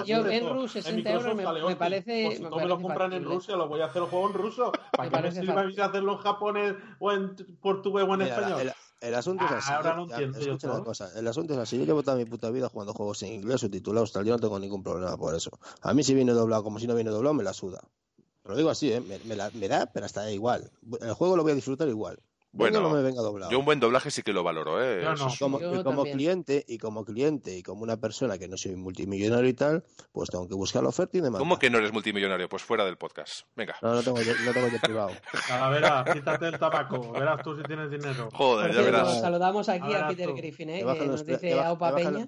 yo, 0.06 0.26
en 0.26 0.48
Rusia 0.48 0.82
60 0.82 1.12
euros 1.12 1.34
me, 1.34 1.76
parece... 1.76 2.24
Pues 2.26 2.38
si 2.38 2.42
no 2.42 2.56
me 2.56 2.66
lo 2.66 2.80
compran 2.80 3.12
en 3.12 3.24
Rusia, 3.24 3.56
lo 3.56 3.68
voy 3.68 3.80
a 3.80 3.86
hacer 3.86 4.02
el 4.02 4.08
juego 4.08 4.28
en 4.28 4.34
ruso. 4.34 4.72
¿Para 4.92 5.10
qué 5.10 5.22
me 5.22 5.32
sirve 5.32 5.82
a 5.82 5.86
hacerlo 5.86 6.12
en 6.12 6.18
japonés 6.18 6.74
o 6.98 7.12
en 7.12 7.36
portugués 7.60 8.06
o 8.08 8.14
en 8.14 8.22
español? 8.22 8.72
El, 9.00 9.14
asunto 9.14 9.44
es 9.44 9.52
ah, 9.52 9.58
así. 9.58 9.72
ahora 9.72 9.94
no 9.94 10.02
entiendo 10.04 10.40
yo 10.40 10.56
una 10.72 10.82
cosa. 10.82 11.10
El 11.14 11.28
asunto 11.28 11.52
es 11.52 11.58
así. 11.58 11.78
Yo 11.78 11.84
llevo 11.84 12.02
toda 12.02 12.16
mi 12.16 12.24
puta 12.24 12.50
vida 12.50 12.68
jugando 12.70 12.94
juegos 12.94 13.22
en 13.22 13.34
inglés 13.34 13.60
subtitulados, 13.60 14.12
tal. 14.12 14.24
Yo 14.24 14.32
no 14.32 14.38
tengo 14.38 14.58
ningún 14.58 14.82
problema 14.82 15.16
por 15.18 15.34
eso. 15.34 15.50
A 15.82 15.92
mí 15.92 16.02
si 16.02 16.14
viene 16.14 16.32
doblado 16.32 16.64
como 16.64 16.78
si 16.78 16.86
no 16.86 16.94
viene 16.94 17.10
doblado, 17.10 17.34
me 17.34 17.44
la 17.44 17.52
suda. 17.52 17.80
Lo 18.44 18.56
digo 18.56 18.70
así, 18.70 18.92
¿eh? 18.92 19.00
Me, 19.00 19.18
me, 19.18 19.68
da, 19.68 19.86
pero 19.86 20.06
hasta 20.06 20.30
igual. 20.30 20.70
El 21.00 21.12
juego 21.12 21.36
lo 21.36 21.42
voy 21.42 21.52
a 21.52 21.54
disfrutar 21.54 21.88
igual 21.88 22.18
Bueno, 22.56 22.80
Bueno, 22.80 22.88
no 22.88 22.96
me 22.96 23.02
venga 23.02 23.20
doblado. 23.20 23.50
Yo 23.50 23.58
un 23.58 23.64
buen 23.64 23.80
doblaje 23.80 24.10
sí 24.10 24.22
que 24.22 24.32
lo 24.32 24.42
valoro, 24.42 24.82
¿eh? 24.82 25.02
No. 25.04 25.14
como, 25.38 25.60
y 25.60 25.82
como 25.82 26.04
cliente 26.04 26.64
y 26.66 26.78
como 26.78 27.04
cliente 27.04 27.56
y 27.56 27.62
como 27.62 27.82
una 27.82 27.98
persona 27.98 28.38
que 28.38 28.48
no 28.48 28.56
soy 28.56 28.76
multimillonario 28.76 29.48
y 29.48 29.54
tal, 29.54 29.84
pues 30.12 30.30
tengo 30.30 30.48
que 30.48 30.54
buscar 30.54 30.82
la 30.82 30.88
oferta 30.88 31.18
y 31.18 31.20
demás. 31.20 31.38
¿Cómo 31.38 31.58
que 31.58 31.68
no 31.68 31.78
eres 31.78 31.92
multimillonario? 31.92 32.48
Pues 32.48 32.62
fuera 32.62 32.84
del 32.84 32.96
podcast. 32.96 33.46
Venga. 33.54 33.76
No, 33.82 33.92
no 33.94 34.02
tengo 34.02 34.20
yo, 34.22 34.32
no 34.44 34.52
tengo 34.52 34.68
yo 34.68 34.78
privado. 34.80 35.10
Calavera, 35.48 36.04
quítate 36.12 36.48
el 36.48 36.58
tabaco. 36.58 37.12
Verás 37.12 37.42
tú 37.42 37.56
si 37.56 37.62
tienes 37.64 37.90
dinero. 37.90 38.28
Joder, 38.32 38.68
ya 38.68 38.80
cierto, 38.80 38.90
verás. 38.92 39.20
saludamos 39.20 39.68
aquí 39.68 39.92
A 39.94 40.08
Peter 40.08 40.28
tú. 40.28 40.34
Griffin, 40.36 40.70
¿eh? 40.70 40.84
Que 40.98 41.06
nos 41.06 41.26
dice 41.26 41.60
Aupa 41.60 41.94
Peña. 41.94 42.26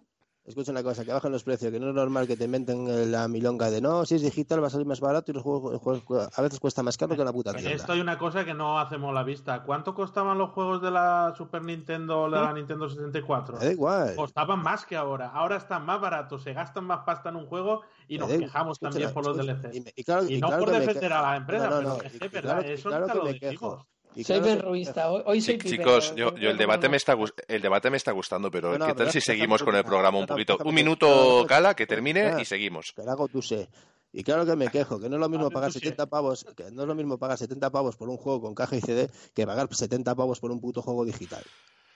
Escucha 0.48 0.72
una 0.72 0.82
cosa, 0.82 1.04
que 1.04 1.12
bajan 1.12 1.30
los 1.30 1.44
precios, 1.44 1.70
que 1.70 1.78
no 1.78 1.90
es 1.90 1.94
normal 1.94 2.26
que 2.26 2.34
te 2.34 2.44
inventen 2.44 2.88
eh, 2.88 3.04
la 3.04 3.28
milonga 3.28 3.70
de 3.70 3.82
no, 3.82 4.06
si 4.06 4.14
es 4.14 4.22
digital 4.22 4.62
va 4.62 4.68
a 4.68 4.70
salir 4.70 4.86
más 4.86 4.98
barato 4.98 5.30
y 5.30 5.34
los 5.34 5.42
juegos, 5.42 6.32
a 6.34 6.40
veces 6.40 6.58
cuesta 6.58 6.82
más 6.82 6.96
caro 6.96 7.14
que 7.14 7.22
la 7.22 7.32
puta 7.34 7.50
En 7.50 7.56
tienda. 7.58 7.76
esto 7.76 7.92
hay 7.92 8.00
una 8.00 8.16
cosa 8.16 8.46
que 8.46 8.54
no 8.54 8.78
hacemos 8.78 9.12
la 9.12 9.22
vista. 9.24 9.62
¿Cuánto 9.62 9.94
costaban 9.94 10.38
los 10.38 10.50
juegos 10.52 10.80
de 10.80 10.90
la 10.90 11.34
Super 11.36 11.62
Nintendo 11.62 12.22
o 12.22 12.28
la 12.28 12.50
Nintendo 12.54 12.88
64? 12.88 13.58
Me 13.58 13.64
da 13.66 13.72
igual. 13.72 14.16
Costaban 14.16 14.62
más 14.62 14.86
que 14.86 14.96
ahora. 14.96 15.28
Ahora 15.28 15.56
están 15.56 15.84
más 15.84 16.00
baratos, 16.00 16.42
se 16.42 16.54
gastan 16.54 16.84
más 16.84 17.00
pasta 17.04 17.28
en 17.28 17.36
un 17.36 17.46
juego 17.46 17.82
y 18.08 18.16
nos 18.16 18.30
quejamos 18.30 18.76
Escucha, 18.78 18.90
también 18.90 19.12
por 19.12 19.26
los 19.26 19.36
escucha, 19.38 19.68
DLCs. 19.68 19.76
Y, 19.76 19.80
me- 19.82 19.92
y 19.94 20.02
claro, 20.04 20.24
Y 20.26 20.34
y 20.36 20.40
no 20.40 20.46
claro 20.48 20.64
por 20.64 20.72
defender 20.72 21.12
a 21.12 21.20
la 21.22 21.36
empresa, 21.36 21.68
no, 21.68 21.82
no, 21.82 21.82
pero 21.82 21.92
no, 21.92 21.98
que 21.98 22.24
y 22.24 22.28
verdad, 22.28 22.64
eso 22.64 22.88
claro 22.88 23.14
lo 23.14 23.24
me 23.24 23.38
quejo. 23.38 23.86
Y 24.18 24.24
Soy 24.24 24.40
claro 24.40 24.70
hoy, 24.70 24.84
hoy 25.26 25.40
soy 25.40 25.58
pipero, 25.58 26.00
chicos, 26.00 26.16
yo, 26.16 26.30
el 26.34 26.58
debate 26.58 26.88
no- 26.88 26.90
me 26.90 26.96
está 26.96 27.16
el 27.46 27.62
debate 27.62 27.88
me 27.88 27.96
está 27.98 28.10
gustando, 28.10 28.50
pero 28.50 28.72
No, 28.72 28.78
no, 28.78 28.86
¿qué 28.86 28.94
tal 28.94 29.12
si 29.12 29.20
seguimos 29.20 29.62
con 29.62 29.76
el 29.76 29.84
programa 29.84 30.18
un 30.18 30.26
poquito? 30.26 30.58
Un 30.64 30.74
minuto, 30.74 31.44
Cala, 31.46 31.74
que 31.76 31.86
termine 31.86 32.34
y 32.40 32.44
seguimos. 32.44 32.92
hago 33.06 33.28
tú 33.28 33.40
sé. 33.42 33.68
Y 34.12 34.24
claro 34.24 34.44
que 34.44 34.56
me 34.56 34.70
quejo, 34.72 34.98
que 34.98 35.08
no 35.08 35.14
es 35.14 35.20
lo 35.20 35.28
mismo 35.28 35.48
pagar 35.52 35.68
tú 35.70 35.74
sé. 35.74 35.84
70 35.90 36.06
pavos, 36.06 36.44
que 36.56 36.68
no 36.72 36.82
es 36.82 36.88
lo 36.88 36.96
mismo 36.96 37.16
pagar 37.16 37.38
70 37.38 37.70
pavos 37.70 37.94
por 37.94 38.08
un 38.08 38.16
juego 38.16 38.40
con 38.40 38.56
caja 38.56 38.74
y 38.74 38.80
CD 38.80 39.08
que 39.34 39.46
pagar 39.46 39.72
70 39.72 40.16
pavos 40.16 40.40
por 40.40 40.50
un 40.50 40.60
puto 40.60 40.82
juego 40.82 41.04
digital. 41.04 41.44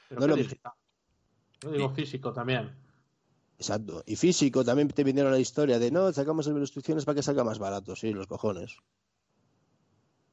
Pero 0.09 0.21
No 0.21 0.27
qué 0.27 0.31
lo 0.31 0.37
mismo. 0.37 0.49
digital. 0.51 0.73
Yo 1.63 1.71
digo 1.73 1.91
físico 1.91 2.33
también. 2.33 2.73
Exacto. 3.59 4.05
Y 4.07 4.15
físico 4.15 4.65
también 4.65 4.87
te 4.87 5.03
vinieron 5.03 5.33
la 5.33 5.41
historia 5.41 5.81
de 5.81 5.91
no, 5.91 6.13
sacamos 6.13 6.47
las 6.47 6.57
instrucciones 6.57 7.05
para 7.05 7.17
que 7.17 7.23
salga 7.25 7.43
más 7.43 7.59
barato, 7.59 7.97
sí, 7.97 8.13
los 8.13 8.29
cojones. 8.29 8.77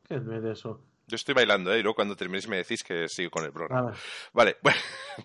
¿Qué 0.08 0.18
es 0.18 0.26
de 0.28 0.52
eso? 0.52 0.82
Yo 1.10 1.16
estoy 1.16 1.34
bailando, 1.36 1.74
¿eh? 1.74 1.80
Y 1.80 1.82
luego 1.84 1.96
cuando 1.96 2.16
terminéis 2.16 2.48
me 2.48 2.58
decís 2.58 2.84
que 2.84 3.10
sigo 3.10 3.30
con 3.32 3.44
el 3.44 3.52
programa. 3.52 3.94
Vale, 4.32 4.56
bueno, 4.64 4.80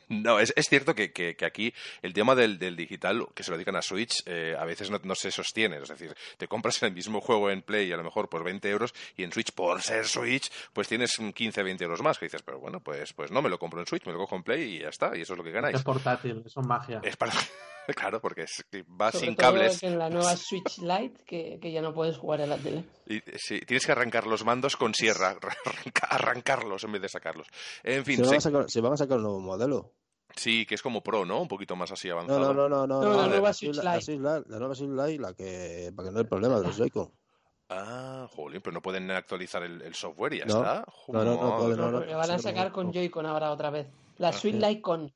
no, 0.09 0.41
es, 0.41 0.53
es 0.57 0.67
cierto 0.69 0.95
que, 0.95 1.13
que- 1.13 1.37
que 1.37 1.45
aquí 1.47 1.73
el 2.03 2.13
tema 2.13 2.35
del, 2.35 2.59
del 2.59 2.75
digital, 2.75 3.27
que 3.35 3.43
se 3.43 3.51
lo 3.51 3.57
dedican 3.57 3.77
a 3.77 3.83
Switch, 3.83 4.23
eh, 4.27 4.57
a 4.59 4.65
veces 4.65 4.91
no, 4.91 4.99
no 5.05 5.15
se 5.15 5.31
sostiene. 5.31 5.77
Es 5.79 5.89
decir, 5.89 6.15
te 6.39 6.49
compras 6.49 6.83
el 6.83 6.93
mismo 6.93 7.21
juego 7.21 7.51
en 7.51 7.63
Play 7.63 7.93
a 7.93 7.97
lo 7.97 8.03
mejor 8.05 8.29
por 8.29 8.43
20 8.43 8.69
euros 8.71 8.93
y 9.17 9.23
en 9.25 9.33
Switch, 9.33 9.53
por 9.53 9.81
ser 9.83 10.07
Switch, 10.07 10.51
pues 10.73 10.89
tienes 10.89 11.19
un 11.19 11.33
15, 11.33 11.63
20 11.63 11.85
euros 11.85 12.03
más. 12.03 12.19
Que 12.19 12.27
dices, 12.27 12.43
pero 12.43 12.59
bueno, 12.59 12.81
pues, 12.81 13.13
pues 13.13 13.31
no, 13.31 13.43
me 13.43 13.49
lo 13.51 13.59
compro 13.59 13.81
en 13.81 13.87
Switch, 13.87 14.05
me 14.07 14.13
lo 14.13 14.19
cojo 14.19 14.37
en 14.37 14.43
Play 14.43 14.77
y 14.77 14.79
ya 14.81 14.89
está, 14.89 15.17
y 15.17 15.21
eso 15.23 15.35
es 15.35 15.39
lo 15.39 15.45
que 15.45 15.51
ganáis. 15.53 15.77
Es 15.77 15.83
portátil, 15.83 16.43
eso 16.45 16.61
es 16.61 16.67
magia. 16.67 17.01
Es 17.05 17.17
para... 17.17 17.33
Claro, 17.95 18.19
porque 18.19 18.45
es- 18.45 18.65
va 18.99 19.13
Sobre 19.13 19.27
sin 19.27 19.37
todo 19.37 19.47
cables. 19.53 19.83
en 19.83 19.99
la 19.99 20.09
nueva 20.09 20.35
Switch 20.39 20.79
Lite, 20.79 21.23
que, 21.27 21.59
que 21.61 21.71
ya 21.71 21.83
no 21.83 21.93
puedes 21.93 22.17
jugar 22.17 22.41
en 22.41 22.49
la 22.49 22.57
tele. 22.57 22.83
Y, 23.07 23.21
sí, 23.37 23.61
tienes 23.61 23.85
que 23.85 23.93
arrancar 23.93 24.27
los 24.27 24.43
mandos 24.43 24.75
con 24.79 24.95
sierra, 24.95 25.37
arranca- 25.75 26.07
arrancarlos 26.09 26.85
en 26.85 26.93
vez 26.93 27.03
de 27.03 27.09
sacarlos. 27.09 27.49
En 27.83 28.05
fin, 28.05 28.17
Se 28.17 28.23
van, 28.27 28.35
a 28.37 28.41
sacar, 28.41 28.71
se 28.71 28.81
van 28.81 28.93
a 28.93 28.97
sacar 28.97 29.17
un 29.19 29.25
nuevo 29.25 29.41
modelo. 29.41 29.93
sí, 30.37 30.67
que 30.67 30.75
es 30.75 30.83
como 30.83 31.03
Pro, 31.03 31.25
¿no? 31.25 31.41
Un 31.43 31.49
poquito 31.49 31.77
más 31.77 31.91
así 31.93 32.09
avanzado. 32.11 32.41
no, 32.41 32.53
no, 32.55 32.69
no, 32.69 32.87
no. 32.87 33.01
No, 33.03 33.11
la 33.17 33.23
no, 33.25 33.29
nueva 33.29 33.49
la 33.49 33.55
Switch 33.55 33.77
la, 33.77 33.97
Lite. 33.97 34.19
la, 34.19 34.43
la 34.47 34.59
nueva 34.59 34.75
Switch 34.75 34.91
Lite, 34.91 35.19
la 35.23 35.33
que, 35.35 35.93
para 35.95 36.09
que 36.09 36.13
no 36.13 36.21
haya 36.21 36.29
problema 36.29 36.59
de 36.61 36.67
los 36.67 36.77
Joy-Con. 36.77 37.11
Ah, 37.71 38.29
jolín, 38.31 38.61
pero 38.61 38.75
no 38.75 38.83
pueden 38.83 39.11
actualizar 39.11 39.63
el, 39.63 39.81
el 39.83 39.95
software 39.95 40.35
y 40.35 40.39
ya 40.41 40.45
No. 40.45 40.59
está. 40.59 40.85
No, 41.09 41.25
no, 41.25 41.35
no, 41.35 42.17
van 42.17 42.31
a 42.31 42.39
sacar 42.39 42.67
no, 42.69 42.73
con 42.73 42.87
no. 42.89 42.93
Joy-Con 42.93 43.25
ahora 43.27 43.51
otra 43.53 43.71
vez. 43.71 43.87
La 44.19 44.29
Ah, 44.29 44.33
Switch. 44.33 44.55
Lite 44.55 44.83
con. 44.83 45.13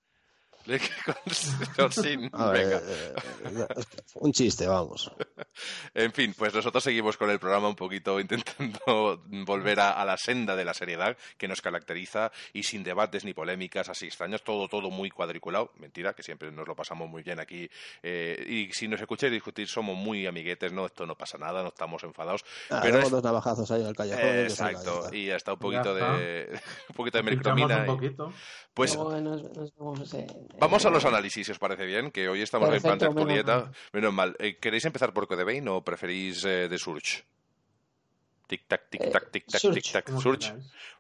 Con 1.76 1.92
sin- 1.92 2.30
A 2.32 2.50
ver, 2.50 2.66
Venga. 2.66 2.82
eh, 2.86 3.14
eh, 3.44 3.82
un 4.16 4.32
chiste, 4.32 4.66
vamos. 4.66 5.10
En 5.94 6.12
fin, 6.12 6.34
pues 6.38 6.54
nosotros 6.54 6.84
seguimos 6.84 7.16
con 7.16 7.30
el 7.30 7.40
programa 7.40 7.68
un 7.68 7.74
poquito 7.74 8.20
intentando 8.20 9.20
volver 9.44 9.80
a, 9.80 9.90
a 10.00 10.04
la 10.04 10.16
senda 10.16 10.54
de 10.54 10.64
la 10.64 10.72
seriedad 10.72 11.16
que 11.36 11.48
nos 11.48 11.60
caracteriza 11.60 12.30
y 12.52 12.62
sin 12.62 12.84
debates 12.84 13.24
ni 13.24 13.34
polémicas 13.34 13.88
así 13.88 14.06
extrañas, 14.06 14.44
todo, 14.44 14.68
todo 14.68 14.88
muy 14.90 15.10
cuadriculado. 15.10 15.72
Mentira, 15.78 16.12
que 16.14 16.22
siempre 16.22 16.52
nos 16.52 16.68
lo 16.68 16.76
pasamos 16.76 17.08
muy 17.08 17.24
bien 17.24 17.40
aquí. 17.40 17.68
eh, 18.04 18.44
y 18.48 18.72
si 18.72 18.86
nos 18.86 19.00
escucháis 19.00 19.32
discutir, 19.32 19.66
somos 19.66 19.96
muy 19.96 20.26
amiguetes, 20.26 20.72
no, 20.72 20.86
esto 20.86 21.06
no 21.06 21.16
pasa 21.16 21.38
nada, 21.38 21.62
no 21.62 21.70
estamos 21.70 22.04
enfadados. 22.04 22.44
Ah, 22.70 22.78
pero 22.80 23.00
es- 23.00 23.10
dos 23.10 23.22
navajazos 23.24 23.68
ahí 23.72 23.80
en 23.80 23.88
el 23.88 23.96
callejón. 23.96 24.20
salga, 24.50 24.78
Exacto, 24.80 25.08
y 25.12 25.26
ya 25.26 25.36
está 25.36 25.54
un 25.54 25.58
Ya 25.58 25.60
poquito 25.82 25.98
está. 25.98 26.16
de 26.18 26.60
un 26.90 26.94
poquito 26.94 27.18
de 27.18 27.24
mercromina. 27.24 27.76
un 27.78 27.82
y- 27.82 27.86
poquito. 27.86 28.32
Pues 28.74 28.94
Luego 28.94 29.20
nos- 29.20 29.42
nos 29.56 29.74
vemos, 29.74 30.14
eh, 30.14 30.26
Vamos 30.58 30.84
a 30.84 30.88
eh, 30.88 30.92
los 30.92 31.04
análisis, 31.04 31.46
si 31.46 31.52
os 31.52 31.58
parece 31.58 31.84
bien, 31.86 32.10
que 32.10 32.28
hoy 32.28 32.42
estamos 32.42 32.68
en 32.68 32.80
Perfecto, 32.80 32.98
plan 32.98 33.14
tertulieta. 33.14 33.54
menos 33.56 33.64
mal. 33.64 33.74
Menos 33.92 34.12
mal. 34.14 34.36
Eh, 34.38 34.56
¿Queréis 34.58 34.84
empezar 34.84 35.12
por 35.12 35.26
Codebain 35.26 35.66
o 35.68 35.82
preferís 35.82 36.44
eh, 36.44 36.68
de 36.68 36.78
Surge? 36.78 37.24
Tic-tac, 38.48 38.88
tic-tac, 38.88 39.30
tic-tac, 39.30 39.60
Surge. 39.60 39.80
tic-tac. 39.80 40.20
Surge. 40.20 40.54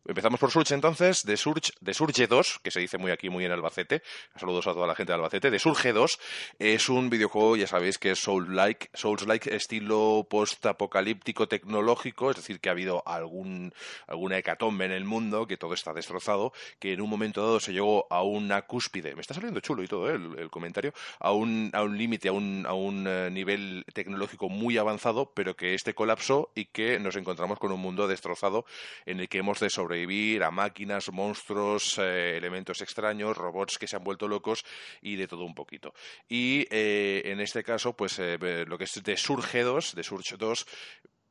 Empezamos 0.08 0.40
por 0.40 0.50
Surge 0.50 0.72
entonces, 0.72 1.22
de 1.26 1.36
Surge, 1.36 1.70
de 1.82 1.92
Surge 1.92 2.26
2, 2.26 2.60
que 2.62 2.70
se 2.70 2.80
dice 2.80 2.96
muy 2.96 3.12
aquí, 3.12 3.28
muy 3.28 3.44
en 3.44 3.52
Albacete. 3.52 4.00
Saludos 4.36 4.66
a 4.66 4.72
toda 4.72 4.86
la 4.86 4.94
gente 4.94 5.12
de 5.12 5.16
Albacete. 5.16 5.50
De 5.50 5.58
Surge 5.58 5.92
2 5.92 6.18
es 6.58 6.88
un 6.88 7.10
videojuego, 7.10 7.56
ya 7.56 7.66
sabéis 7.66 7.98
que 7.98 8.12
es 8.12 8.18
Souls-like, 8.18 8.88
Souls-like 8.94 9.54
estilo 9.54 10.26
post-apocalíptico 10.30 11.46
tecnológico, 11.46 12.30
es 12.30 12.36
decir, 12.36 12.58
que 12.58 12.70
ha 12.70 12.72
habido 12.72 13.02
algún, 13.06 13.74
alguna 14.06 14.38
hecatombe 14.38 14.86
en 14.86 14.92
el 14.92 15.04
mundo, 15.04 15.46
que 15.46 15.58
todo 15.58 15.74
está 15.74 15.92
destrozado, 15.92 16.54
que 16.78 16.94
en 16.94 17.02
un 17.02 17.10
momento 17.10 17.42
dado 17.42 17.60
se 17.60 17.74
llegó 17.74 18.06
a 18.08 18.22
una 18.22 18.62
cúspide, 18.62 19.14
me 19.14 19.20
está 19.20 19.34
saliendo 19.34 19.60
chulo 19.60 19.82
y 19.82 19.88
todo 19.88 20.08
¿eh? 20.08 20.14
el, 20.14 20.38
el 20.38 20.48
comentario, 20.48 20.94
a 21.20 21.32
un, 21.32 21.70
a 21.74 21.82
un 21.82 21.98
límite, 21.98 22.28
a 22.28 22.32
un, 22.32 22.64
a 22.66 22.72
un 22.72 23.06
eh, 23.06 23.28
nivel 23.30 23.84
tecnológico 23.92 24.48
muy 24.48 24.78
avanzado, 24.78 25.32
pero 25.34 25.54
que 25.54 25.74
este 25.74 25.92
colapsó 25.92 26.50
y 26.54 26.64
que 26.64 26.98
nos 26.98 27.14
encontramos 27.16 27.58
con 27.58 27.72
un 27.72 27.80
mundo 27.80 28.08
destrozado 28.08 28.64
en 29.04 29.20
el 29.20 29.28
que 29.28 29.40
hemos 29.40 29.60
de 29.60 29.68
sobrevivir 29.68 29.97
a 30.42 30.50
máquinas, 30.50 31.10
monstruos, 31.10 31.98
eh, 31.98 32.36
elementos 32.36 32.80
extraños, 32.80 33.36
robots 33.36 33.78
que 33.78 33.86
se 33.86 33.96
han 33.96 34.04
vuelto 34.04 34.28
locos 34.28 34.64
y 35.02 35.16
de 35.16 35.26
todo 35.26 35.44
un 35.44 35.54
poquito. 35.54 35.94
Y 36.28 36.66
eh, 36.70 37.22
en 37.24 37.40
este 37.40 37.64
caso, 37.64 37.94
pues 37.94 38.18
eh, 38.18 38.38
lo 38.66 38.78
que 38.78 38.84
es 38.84 39.02
de 39.02 39.16
Surge 39.16 39.62
2, 39.62 39.94
de 39.94 40.02
Surge 40.02 40.36
2, 40.36 40.66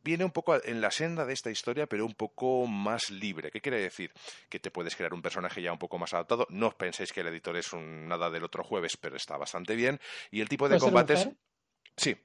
viene 0.03 0.25
un 0.25 0.31
poco 0.31 0.61
en 0.63 0.81
la 0.81 0.91
senda 0.91 1.25
de 1.25 1.33
esta 1.33 1.51
historia, 1.51 1.87
pero 1.87 2.05
un 2.05 2.13
poco 2.13 2.65
más 2.65 3.09
libre. 3.09 3.51
¿Qué 3.51 3.61
quiere 3.61 3.79
decir? 3.79 4.11
Que 4.49 4.59
te 4.59 4.71
puedes 4.71 4.95
crear 4.95 5.13
un 5.13 5.21
personaje 5.21 5.61
ya 5.61 5.71
un 5.71 5.79
poco 5.79 5.97
más 5.97 6.13
adaptado. 6.13 6.47
No 6.49 6.71
penséis 6.71 7.11
que 7.11 7.21
el 7.21 7.27
editor 7.27 7.57
es 7.57 7.73
un 7.73 8.07
nada 8.07 8.29
del 8.29 8.43
otro 8.43 8.63
jueves, 8.63 8.97
pero 8.97 9.15
está 9.17 9.37
bastante 9.37 9.75
bien. 9.75 9.99
Y 10.31 10.41
el 10.41 10.49
tipo 10.49 10.69
de 10.69 10.77
¿puede 10.77 10.79
ser 10.79 10.87
combates. 10.87 11.29
Sí. 11.95 12.15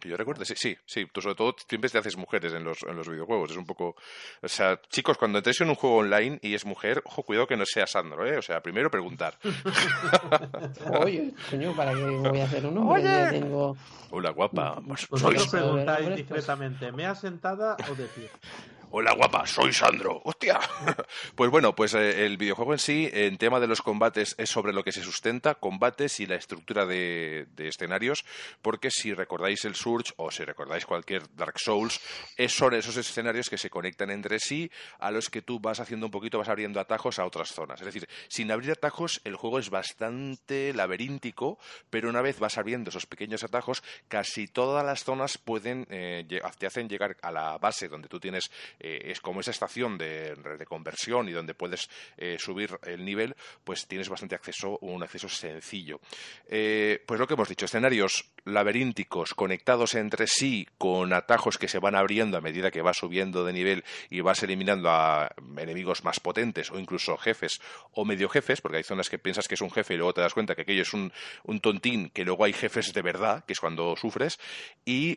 Que 0.00 0.08
yo 0.08 0.16
recuerde, 0.16 0.44
sí, 0.44 0.54
sí, 0.56 0.76
sí. 0.86 1.06
Tú 1.12 1.20
sobre 1.20 1.34
todo 1.34 1.54
siempre 1.68 1.90
te 1.90 1.98
haces 1.98 2.16
mujeres 2.16 2.52
en 2.54 2.64
los, 2.64 2.82
en 2.82 2.96
los 2.96 3.08
videojuegos. 3.08 3.50
Es 3.50 3.56
un 3.56 3.66
poco... 3.66 3.96
O 4.42 4.48
sea, 4.48 4.80
chicos, 4.88 5.18
cuando 5.18 5.38
entréis 5.38 5.60
en 5.60 5.68
un 5.68 5.74
juego 5.74 5.98
online 5.98 6.38
y 6.42 6.54
es 6.54 6.64
mujer, 6.64 7.02
ojo, 7.04 7.22
cuidado 7.22 7.46
que 7.46 7.56
no 7.56 7.64
sea 7.66 7.86
Sandro, 7.86 8.26
¿eh? 8.26 8.38
O 8.38 8.42
sea, 8.42 8.60
primero 8.62 8.90
preguntar. 8.90 9.38
Oye, 11.00 11.32
coño, 11.50 11.74
¿para 11.76 11.92
qué 11.92 12.04
voy 12.04 12.40
a 12.40 12.44
hacer 12.44 12.66
un 12.66 12.78
hombre? 12.78 13.02
Oye. 13.02 13.30
Tengo... 13.40 13.76
Hola, 14.10 14.30
guapa. 14.30 14.80
Pues. 14.86 15.08
Vosotros 15.08 15.48
preguntáis 15.48 16.06
pues- 16.06 16.16
discretamente, 16.16 16.92
¿mea 16.92 17.14
sentada 17.14 17.76
o 17.90 17.94
de 17.94 18.06
pie? 18.06 18.30
Hola 18.92 19.12
guapa, 19.12 19.46
soy 19.46 19.72
Sandro. 19.72 20.20
¡Hostia! 20.24 20.58
Pues 21.36 21.50
bueno, 21.50 21.74
pues 21.74 21.94
eh, 21.94 22.26
el 22.26 22.36
videojuego 22.36 22.72
en 22.72 22.78
sí, 22.78 23.08
en 23.12 23.38
tema 23.38 23.60
de 23.60 23.66
los 23.66 23.82
combates, 23.82 24.34
es 24.36 24.50
sobre 24.50 24.72
lo 24.72 24.82
que 24.82 24.92
se 24.92 25.02
sustenta, 25.02 25.54
combates 25.54 26.20
y 26.20 26.26
la 26.26 26.34
estructura 26.34 26.84
de, 26.84 27.46
escenarios, 27.56 28.24
porque 28.60 28.90
si 28.90 29.14
recordáis 29.14 29.64
el 29.64 29.74
Surge 29.74 30.12
o 30.16 30.30
si 30.30 30.44
recordáis 30.44 30.84
cualquier 30.84 31.22
Dark 31.34 31.58
Souls, 31.58 32.00
es, 32.36 32.52
son 32.52 32.74
esos 32.74 32.96
escenarios 32.96 33.48
que 33.48 33.58
se 33.58 33.70
conectan 33.70 34.10
entre 34.10 34.38
sí, 34.38 34.70
a 34.98 35.10
los 35.10 35.30
que 35.30 35.40
tú 35.40 35.60
vas 35.60 35.80
haciendo 35.80 36.06
un 36.06 36.12
poquito, 36.12 36.38
vas 36.38 36.48
abriendo 36.48 36.80
atajos 36.80 37.18
a 37.18 37.24
otras 37.24 37.50
zonas. 37.50 37.80
Es 37.80 37.86
decir, 37.86 38.08
sin 38.28 38.50
abrir 38.50 38.72
atajos, 38.72 39.20
el 39.24 39.36
juego 39.36 39.58
es 39.58 39.70
bastante 39.70 40.74
laberíntico, 40.74 41.58
pero 41.88 42.10
una 42.10 42.22
vez 42.22 42.38
vas 42.38 42.58
abriendo 42.58 42.90
esos 42.90 43.06
pequeños 43.06 43.44
atajos, 43.44 43.82
casi 44.08 44.46
todas 44.46 44.84
las 44.84 45.04
zonas 45.04 45.38
pueden, 45.38 45.86
eh, 45.90 46.26
te 46.58 46.66
hacen 46.66 46.88
llegar 46.88 47.16
a 47.22 47.30
la 47.30 47.56
base 47.58 47.88
donde 47.88 48.08
tú 48.08 48.20
tienes 48.20 48.50
eh, 48.80 49.10
es 49.10 49.20
como 49.20 49.40
esa 49.40 49.50
estación 49.50 49.98
de, 49.98 50.34
de 50.34 50.66
conversión 50.66 51.28
y 51.28 51.32
donde 51.32 51.54
puedes 51.54 51.88
eh, 52.16 52.36
subir 52.38 52.78
el 52.84 53.04
nivel, 53.04 53.36
pues 53.64 53.86
tienes 53.86 54.08
bastante 54.08 54.34
acceso, 54.34 54.78
un 54.80 55.02
acceso 55.02 55.28
sencillo. 55.28 56.00
Eh, 56.48 57.02
pues 57.06 57.20
lo 57.20 57.26
que 57.26 57.34
hemos 57.34 57.48
dicho, 57.48 57.66
escenarios 57.66 58.32
laberínticos 58.44 59.34
conectados 59.34 59.94
entre 59.94 60.26
sí 60.26 60.66
con 60.78 61.12
atajos 61.12 61.58
que 61.58 61.68
se 61.68 61.78
van 61.78 61.94
abriendo 61.94 62.38
a 62.38 62.40
medida 62.40 62.70
que 62.70 62.82
vas 62.82 62.98
subiendo 62.98 63.44
de 63.44 63.52
nivel 63.52 63.84
y 64.08 64.20
vas 64.20 64.42
eliminando 64.42 64.90
a 64.90 65.30
enemigos 65.58 66.04
más 66.04 66.20
potentes 66.20 66.70
o 66.70 66.78
incluso 66.78 67.16
jefes 67.16 67.60
o 67.92 68.04
medio 68.04 68.28
jefes, 68.28 68.60
porque 68.60 68.78
hay 68.78 68.82
zonas 68.82 69.08
que 69.08 69.18
piensas 69.18 69.46
que 69.46 69.54
es 69.54 69.60
un 69.60 69.70
jefe 69.70 69.94
y 69.94 69.96
luego 69.96 70.14
te 70.14 70.20
das 70.20 70.34
cuenta 70.34 70.54
que 70.54 70.62
aquello 70.62 70.82
es 70.82 70.92
un, 70.94 71.12
un 71.44 71.60
tontín, 71.60 72.10
que 72.10 72.24
luego 72.24 72.44
hay 72.44 72.52
jefes 72.52 72.92
de 72.92 73.02
verdad, 73.02 73.44
que 73.44 73.52
es 73.52 73.60
cuando 73.60 73.96
sufres, 73.96 74.38
y 74.84 75.16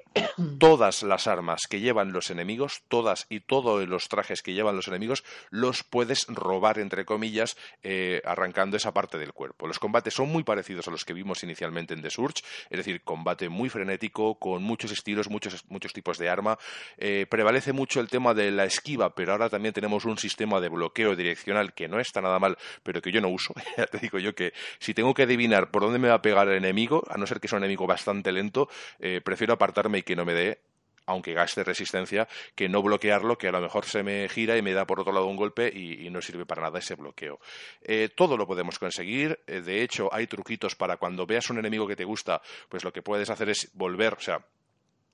todas 0.60 1.04
las 1.04 1.28
armas 1.28 1.62
que 1.70 1.80
llevan 1.80 2.12
los 2.12 2.30
enemigos, 2.30 2.84
todas 2.88 3.26
y 3.30 3.40
todos 3.54 3.88
los 3.88 4.10
trajes 4.10 4.42
que 4.42 4.56
llevan 4.56 4.76
los 4.76 4.88
enemigos 4.88 5.24
los 5.52 5.84
puedes 5.84 6.26
robar, 6.26 6.80
entre 6.80 7.06
comillas, 7.06 7.56
eh, 7.84 8.20
arrancando 8.26 8.78
esa 8.78 8.96
parte 8.96 9.20
del 9.20 9.32
cuerpo. 9.32 9.68
Los 9.68 9.78
combates 9.78 10.16
son 10.16 10.30
muy 10.30 10.44
parecidos 10.44 10.88
a 10.88 10.92
los 10.92 11.06
que 11.06 11.14
vimos 11.14 11.44
inicialmente 11.44 11.94
en 11.94 12.02
The 12.02 12.10
Surge, 12.10 12.42
es 12.72 12.78
decir, 12.78 13.04
combate 13.04 13.50
muy 13.50 13.70
frenético, 13.70 14.40
con 14.40 14.64
muchos 14.64 14.92
estilos, 14.92 15.30
muchos, 15.30 15.66
muchos 15.70 15.94
tipos 15.94 16.18
de 16.18 16.30
arma. 16.30 16.58
Eh, 16.98 17.28
prevalece 17.30 17.74
mucho 17.74 18.00
el 18.00 18.10
tema 18.10 18.34
de 18.34 18.50
la 18.50 18.66
esquiva, 18.66 19.14
pero 19.14 19.34
ahora 19.34 19.52
también 19.52 19.72
tenemos 19.72 20.04
un 20.06 20.18
sistema 20.18 20.60
de 20.60 20.70
bloqueo 20.70 21.16
direccional 21.16 21.76
que 21.76 21.88
no 21.88 22.00
está 22.00 22.22
nada 22.22 22.40
mal, 22.40 22.58
pero 22.82 23.04
que 23.04 23.12
yo 23.12 23.22
no 23.22 23.30
uso. 23.30 23.54
ya 23.78 23.86
te 23.86 24.00
digo 24.00 24.18
yo 24.18 24.34
que 24.34 24.54
si 24.80 24.96
tengo 24.96 25.14
que 25.14 25.22
adivinar 25.22 25.70
por 25.70 25.84
dónde 25.84 26.00
me 26.00 26.08
va 26.08 26.16
a 26.16 26.22
pegar 26.24 26.48
el 26.48 26.58
enemigo, 26.58 27.04
a 27.08 27.20
no 27.20 27.28
ser 27.28 27.40
que 27.40 27.48
sea 27.48 27.58
un 27.58 27.66
enemigo 27.66 27.86
bastante 27.86 28.32
lento, 28.32 28.68
eh, 28.98 29.22
prefiero 29.24 29.54
apartarme 29.54 30.00
y 30.00 30.02
que 30.02 30.16
no 30.16 30.26
me 30.26 30.34
dé 30.34 30.73
aunque 31.06 31.34
gaste 31.34 31.64
resistencia, 31.64 32.28
que 32.56 32.70
no 32.70 32.82
bloquearlo, 32.82 33.38
que 33.38 33.48
a 33.48 33.52
lo 33.52 33.62
mejor 33.62 33.86
se 33.86 34.04
me 34.04 34.28
gira 34.30 34.58
y 34.58 34.62
me 34.62 34.74
da 34.74 34.86
por 34.86 35.00
otro 35.00 35.14
lado 35.14 35.28
un 35.28 35.36
golpe 35.36 35.68
y, 35.68 36.10
no 36.10 36.22
sirve 36.22 36.46
para 36.46 36.62
nada 36.62 36.78
ese 36.80 36.96
bloqueo. 36.96 37.40
Eh, 37.82 38.10
todo 38.16 38.38
lo 38.38 38.46
podemos 38.46 38.78
conseguir, 38.78 39.40
eh, 39.48 39.62
de 39.62 39.82
hecho 39.82 40.14
hay 40.14 40.28
truquitos 40.28 40.76
para 40.76 40.98
cuando 40.98 41.26
veas 41.26 41.50
un 41.50 41.58
enemigo 41.58 41.88
que 41.88 41.96
te 41.96 42.04
gusta, 42.04 42.42
pues 42.70 42.84
lo 42.84 42.94
que 42.94 43.02
puedes 43.02 43.32
hacer 43.32 43.50
es 43.50 43.72
volver, 43.74 44.14
o 44.14 44.20
sea, 44.20 44.46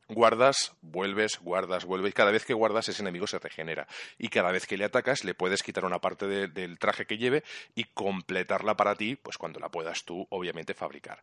guardas, 0.09 0.73
vuelves, 0.81 1.39
guardas, 1.39 1.85
vuelves. 1.85 2.13
Cada 2.13 2.31
vez 2.31 2.45
que 2.45 2.53
guardas, 2.53 2.89
ese 2.89 3.01
enemigo 3.01 3.27
se 3.27 3.39
regenera. 3.39 3.87
Y 4.17 4.27
cada 4.29 4.51
vez 4.51 4.65
que 4.65 4.77
le 4.77 4.85
atacas, 4.85 5.23
le 5.23 5.35
puedes 5.35 5.63
quitar 5.63 5.85
una 5.85 5.99
parte 5.99 6.27
del 6.47 6.79
traje 6.79 7.05
que 7.05 7.17
lleve 7.17 7.43
y 7.75 7.85
completarla 7.85 8.75
para 8.75 8.95
ti, 8.95 9.15
pues 9.15 9.37
cuando 9.37 9.59
la 9.59 9.69
puedas 9.69 10.03
tú, 10.03 10.27
obviamente, 10.29 10.73
fabricar. 10.73 11.21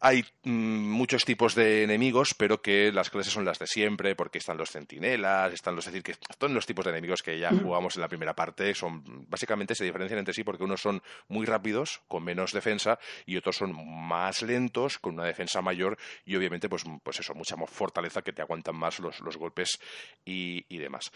Hay 0.00 0.24
mm, 0.44 0.90
muchos 0.90 1.24
tipos 1.24 1.56
de 1.56 1.82
enemigos, 1.82 2.34
pero 2.34 2.62
que 2.62 2.92
las 2.92 3.10
clases 3.10 3.32
son 3.32 3.44
las 3.44 3.58
de 3.58 3.66
siempre, 3.66 4.14
porque 4.14 4.38
están 4.38 4.56
los 4.56 4.70
centinelas, 4.70 5.52
están 5.52 5.74
los, 5.74 5.86
es 5.86 5.92
decir, 5.92 6.04
que 6.04 6.36
todos 6.38 6.52
los 6.52 6.66
tipos 6.66 6.84
de 6.84 6.92
enemigos 6.92 7.20
que 7.20 7.38
ya 7.38 7.50
jugamos 7.50 7.96
en 7.96 8.02
la 8.02 8.08
primera 8.08 8.34
parte 8.34 8.74
son, 8.74 9.02
básicamente 9.28 9.74
se 9.74 9.84
diferencian 9.84 10.20
entre 10.20 10.34
sí 10.34 10.44
porque 10.44 10.62
unos 10.62 10.80
son 10.80 11.02
muy 11.26 11.46
rápidos, 11.46 12.00
con 12.06 12.22
menos 12.22 12.52
defensa, 12.52 12.98
y 13.26 13.36
otros 13.36 13.56
son 13.56 13.74
más 13.74 14.42
lentos, 14.42 14.98
con 14.98 15.14
una 15.14 15.24
defensa 15.24 15.62
mayor, 15.62 15.98
y 16.24 16.36
obviamente, 16.36 16.68
pues, 16.68 16.84
pues 17.02 17.18
eso, 17.18 17.34
mucha 17.34 17.56
más 17.56 17.68
fortaleza 17.68 18.22
que 18.22 18.32
te 18.32 18.42
aguantan 18.42 18.76
más 18.76 19.00
los, 19.00 19.36
golpes 19.36 19.80
y, 20.24 20.78
demás. 20.78 21.10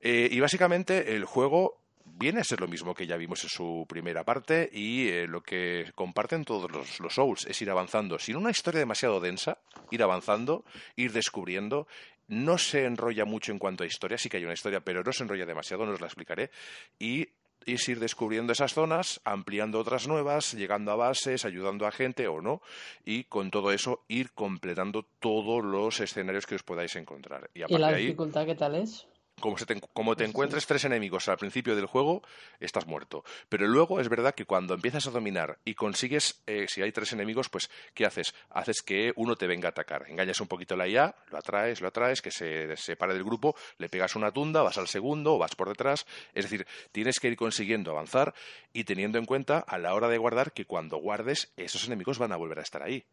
Eh, 0.00 0.28
y 0.30 0.40
básicamente 0.40 1.14
el 1.14 1.24
juego 1.24 1.85
viene 2.06 2.40
a 2.40 2.44
ser 2.44 2.60
lo 2.60 2.68
mismo 2.68 2.94
que 2.94 3.06
ya 3.06 3.16
vimos 3.16 3.42
en 3.44 3.50
su 3.50 3.84
primera 3.88 4.24
parte 4.24 4.68
y 4.72 5.08
eh, 5.08 5.26
lo 5.26 5.42
que 5.42 5.90
comparten 5.94 6.44
todos 6.44 6.70
los, 6.70 7.00
los, 7.00 7.14
Souls 7.14 7.46
es 7.46 7.60
ir 7.60 7.70
avanzando 7.70 8.18
sin 8.18 8.36
una 8.36 8.50
historia 8.50 8.80
demasiado 8.80 9.20
densa, 9.20 9.58
ir 9.90 10.02
avanzando, 10.02 10.64
ir 10.96 11.12
descubriendo. 11.12 11.86
No 12.28 12.58
se 12.58 12.84
enrolla 12.84 13.24
mucho 13.24 13.52
en 13.52 13.58
cuanto 13.58 13.84
a 13.84 13.86
historia, 13.86 14.18
sí 14.18 14.28
que 14.28 14.38
hay 14.38 14.44
una 14.44 14.54
historia, 14.54 14.80
pero 14.80 15.02
no 15.02 15.12
se 15.12 15.22
enrolla 15.22 15.46
demasiado, 15.46 15.86
no 15.86 15.92
os 15.92 16.00
la 16.00 16.08
explicaré. 16.08 16.50
Y 16.98 17.28
es 17.64 17.88
ir 17.88 18.00
descubriendo 18.00 18.52
esas 18.52 18.74
zonas, 18.74 19.20
ampliando 19.24 19.78
otras 19.78 20.08
nuevas, 20.08 20.54
llegando 20.54 20.92
a 20.92 20.96
bases, 20.96 21.44
ayudando 21.44 21.86
a 21.86 21.92
gente 21.92 22.26
o 22.28 22.40
no, 22.40 22.62
y 23.04 23.24
con 23.24 23.50
todo 23.50 23.72
eso 23.72 24.04
ir 24.08 24.32
completando 24.32 25.04
todos 25.20 25.64
los 25.64 26.00
escenarios 26.00 26.46
que 26.46 26.54
os 26.56 26.62
podáis 26.62 26.96
encontrar. 26.96 27.50
¿Y, 27.54 27.62
¿Y 27.62 27.78
la 27.78 27.94
dificultad 27.94 28.46
qué 28.46 28.54
tal 28.54 28.76
es? 28.76 29.06
Como, 29.40 29.56
te, 29.56 29.80
como 29.92 30.16
te 30.16 30.24
encuentres 30.24 30.66
tres 30.66 30.84
enemigos 30.84 31.28
al 31.28 31.36
principio 31.36 31.76
del 31.76 31.86
juego, 31.86 32.22
estás 32.58 32.86
muerto. 32.86 33.24
Pero 33.48 33.66
luego 33.66 34.00
es 34.00 34.08
verdad 34.08 34.34
que 34.34 34.46
cuando 34.46 34.74
empiezas 34.74 35.06
a 35.06 35.10
dominar 35.10 35.58
y 35.64 35.74
consigues, 35.74 36.42
eh, 36.46 36.66
si 36.68 36.82
hay 36.82 36.90
tres 36.92 37.12
enemigos, 37.12 37.48
pues 37.48 37.70
¿qué 37.92 38.06
haces? 38.06 38.34
Haces 38.50 38.82
que 38.82 39.12
uno 39.16 39.36
te 39.36 39.46
venga 39.46 39.68
a 39.68 39.70
atacar. 39.70 40.06
Engañas 40.08 40.40
un 40.40 40.48
poquito 40.48 40.74
la 40.74 40.88
IA, 40.88 41.14
lo 41.30 41.38
atraes, 41.38 41.80
lo 41.80 41.88
atraes, 41.88 42.22
que 42.22 42.30
se 42.30 42.76
separe 42.76 43.12
del 43.12 43.24
grupo, 43.24 43.54
le 43.78 43.88
pegas 43.88 44.16
una 44.16 44.32
tunda, 44.32 44.62
vas 44.62 44.78
al 44.78 44.88
segundo 44.88 45.34
o 45.34 45.38
vas 45.38 45.54
por 45.54 45.68
detrás. 45.68 46.06
Es 46.32 46.44
decir, 46.44 46.66
tienes 46.92 47.20
que 47.20 47.28
ir 47.28 47.36
consiguiendo 47.36 47.90
avanzar 47.90 48.34
y 48.72 48.84
teniendo 48.84 49.18
en 49.18 49.26
cuenta 49.26 49.58
a 49.58 49.78
la 49.78 49.94
hora 49.94 50.08
de 50.08 50.18
guardar 50.18 50.52
que 50.52 50.64
cuando 50.64 50.96
guardes, 50.96 51.52
esos 51.56 51.86
enemigos 51.86 52.18
van 52.18 52.32
a 52.32 52.36
volver 52.36 52.58
a 52.58 52.62
estar 52.62 52.82
ahí 52.82 53.04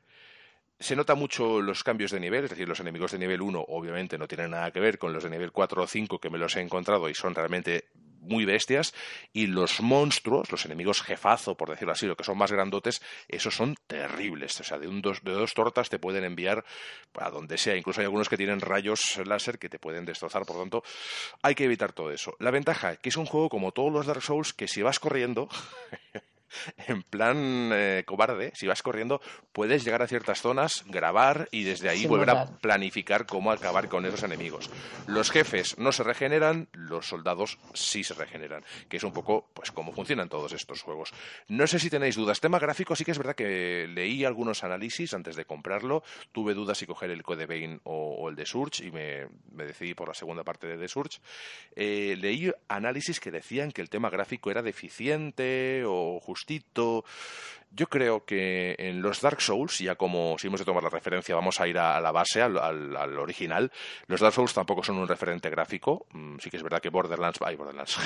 se 0.84 0.98
nota 0.98 1.16
mucho 1.16 1.62
los 1.62 1.82
cambios 1.82 2.12
de 2.12 2.20
nivel, 2.20 2.44
es 2.44 2.50
decir, 2.50 2.68
los 2.68 2.82
enemigos 2.82 3.12
de 3.14 3.18
nivel 3.18 3.42
1 3.42 3.66
obviamente 3.70 4.18
no 4.18 4.28
tienen 4.28 4.52
nada 4.52 4.70
que 4.72 4.82
ver 4.82 4.98
con 4.98 5.14
los 5.14 5.24
de 5.24 5.30
nivel 5.30 5.54
4 5.54 5.84
o 5.84 5.88
5 5.88 6.20
que 6.20 6.30
me 6.30 6.38
los 6.38 6.58
he 6.58 6.62
encontrado 6.62 7.08
y 7.08 7.16
son 7.16 7.34
realmente 7.34 7.86
muy 8.20 8.44
bestias 8.44 8.94
y 9.32 9.48
los 9.48 9.80
monstruos, 9.80 10.52
los 10.52 10.66
enemigos 10.66 11.02
jefazo, 11.02 11.56
por 11.56 11.70
decirlo 11.70 11.94
así, 11.94 12.06
lo 12.06 12.18
que 12.18 12.26
son 12.26 12.38
más 12.38 12.52
grandotes, 12.52 13.02
esos 13.30 13.56
son 13.56 13.76
terribles. 13.88 14.60
O 14.60 14.64
sea, 14.64 14.78
de, 14.78 14.90
un 14.90 15.02
dos, 15.02 15.24
de 15.24 15.32
dos 15.32 15.54
tortas 15.54 15.90
te 15.90 16.00
pueden 16.00 16.26
enviar 16.26 16.66
a 17.16 17.30
donde 17.30 17.58
sea. 17.58 17.78
Incluso 17.78 18.02
hay 18.02 18.06
algunos 18.06 18.28
que 18.28 18.38
tienen 18.38 18.60
rayos 18.60 19.22
láser 19.26 19.60
que 19.60 19.70
te 19.70 19.80
pueden 19.80 20.06
destrozar. 20.06 20.46
Por 20.46 20.58
tanto, 20.58 20.84
hay 21.42 21.56
que 21.56 21.66
evitar 21.66 21.94
todo 21.94 22.12
eso. 22.12 22.36
La 22.40 22.52
ventaja, 22.52 22.98
que 22.98 23.10
es 23.10 23.18
un 23.18 23.26
juego 23.26 23.50
como 23.50 23.72
todos 23.72 23.92
los 23.92 24.06
Dark 24.06 24.22
Souls, 24.22 24.54
que 24.54 24.68
si 24.68 24.82
vas 24.82 25.00
corriendo, 25.00 25.48
en 26.88 27.04
plan 27.04 27.70
eh, 27.74 28.04
cobarde, 28.06 28.52
si 28.56 28.68
vas 28.68 28.84
corriendo, 28.84 29.22
puedes 29.52 29.84
llegar 29.84 30.02
a 30.02 30.08
ciertas 30.08 30.42
zonas, 30.42 30.84
grabar 30.88 31.48
y 31.52 31.64
desde 31.64 31.90
ahí 31.90 32.06
volver 32.06 32.30
a 32.30 32.46
planificar 32.46 33.26
cómo 33.26 33.52
acabar 33.52 33.90
con 33.90 34.06
esos 34.06 34.24
enemigos. 34.24 34.70
Los 35.08 35.32
jefes 35.32 35.78
no 35.78 35.92
se 35.92 36.04
regeneran, 36.04 36.68
los 36.74 37.08
soldados 37.08 37.58
sí 37.74 38.04
se 38.04 38.14
regeneran, 38.14 38.64
que 38.90 38.98
es 38.98 39.04
un 39.04 39.14
poco 39.14 39.50
pues 39.54 39.72
cómo 39.72 39.92
funcionan 39.92 40.30
todos 40.30 40.54
estos 40.54 40.82
juegos. 40.82 41.14
No 41.48 41.68
sé 41.68 41.80
si 41.80 41.90
tenéis 41.90 42.16
dudas. 42.16 42.40
Tema 42.40 42.60
gráfico, 42.60 42.96
sí 42.96 43.06
que 43.06 43.12
es 43.12 43.18
verdad 43.18 43.36
que 43.36 43.88
leí 43.88 44.26
algunos 44.26 44.64
análisis 44.64 45.14
antes 45.14 45.36
de 45.36 45.46
comprarlo. 45.46 46.04
Tuve 46.32 46.54
dudas 46.54 46.78
si 46.78 46.86
coger 46.86 47.12
el 47.12 47.24
Code 47.24 47.46
Vein 47.46 47.80
o, 47.84 48.30
el 48.30 48.36
de 48.36 48.46
Surge 48.46 48.86
y 48.86 48.92
me, 48.92 49.28
decidí 49.52 49.94
por 49.94 50.08
la 50.08 50.14
segunda 50.14 50.44
parte 50.44 50.68
de 50.68 50.78
The 50.78 50.88
Surge. 50.88 51.20
Eh, 51.76 52.18
leí 52.20 52.52
análisis 52.68 53.20
que 53.20 53.32
decían 53.32 53.72
que 53.72 53.82
el 53.82 53.90
tema 53.90 54.10
gráfico 54.10 54.52
era 54.52 54.62
deficiente 54.62 55.84
o 55.86 56.20
justo 56.20 56.43
yo 57.76 57.88
creo 57.88 58.24
que 58.24 58.76
en 58.78 59.02
los 59.02 59.22
Dark 59.22 59.42
Souls, 59.42 59.80
ya 59.80 59.96
como 59.96 60.38
si 60.38 60.48
hemos 60.48 60.60
de 60.60 60.66
tomar 60.66 60.84
la 60.84 60.90
referencia, 60.90 61.36
vamos 61.36 61.60
a 61.60 61.68
ir 61.68 61.78
a, 61.78 62.00
la 62.00 62.12
base, 62.12 62.42
al, 62.42 63.18
original. 63.18 63.72
Los 64.08 64.22
Dark 64.22 64.34
Souls 64.34 64.54
tampoco 64.54 64.84
son 64.84 64.98
un 64.98 65.08
referente 65.08 65.50
gráfico. 65.50 66.06
Mm, 66.12 66.38
sí 66.40 66.50
que 66.50 66.58
es 66.58 66.64
verdad 66.64 66.82
que 66.82 66.90
Borderlands. 66.90 67.40
Ay, 67.44 67.56
Borderlands. 67.56 67.98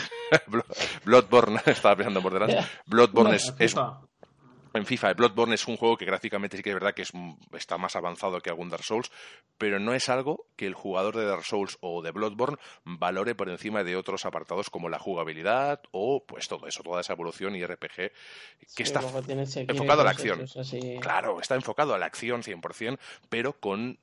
Bloodborne, 1.03 1.61
estaba 1.65 1.95
pensando 1.95 2.19
en 2.19 2.23
Borderlands. 2.23 2.67
Bloodborne 2.85 3.35
es, 3.35 3.75
en 4.77 4.85
FIFA. 4.85 5.13
Bloodborne 5.13 5.55
es 5.55 5.67
un 5.67 5.77
juego 5.77 5.97
que 5.97 6.05
gráficamente 6.05 6.57
sí 6.57 6.63
que 6.63 6.69
es 6.69 6.75
verdad 6.75 6.93
que 6.93 7.03
está 7.53 7.77
más 7.77 7.95
avanzado 7.95 8.39
que 8.39 8.49
algún 8.49 8.69
Dark 8.69 8.83
Souls, 8.83 9.11
pero 9.57 9.79
no 9.79 9.93
es 9.93 10.09
algo 10.09 10.47
que 10.55 10.65
el 10.65 10.73
jugador 10.73 11.15
de 11.15 11.25
Dark 11.25 11.43
Souls 11.43 11.77
o 11.81 12.01
de 12.01 12.11
Bloodborne 12.11 12.57
valore 12.83 13.35
por 13.35 13.49
encima 13.49 13.83
de 13.83 13.95
otros 13.95 14.25
apartados 14.25 14.69
como 14.69 14.89
la 14.89 14.99
jugabilidad 14.99 15.81
o 15.91 16.23
pues 16.25 16.47
todo 16.47 16.67
eso, 16.67 16.83
toda 16.83 17.01
esa 17.01 17.13
evolución 17.13 17.55
y 17.55 17.65
RPG 17.65 18.11
que 18.75 18.83
está 18.83 19.01
enfocado 19.01 20.01
a 20.01 20.05
la 20.05 20.11
acción. 20.11 20.45
Claro, 21.01 21.41
está 21.41 21.55
enfocado 21.55 21.93
a 21.93 21.97
la 21.97 22.05
acción 22.05 22.43
100%, 22.43 22.97
pero 23.29 23.59
con 23.59 23.99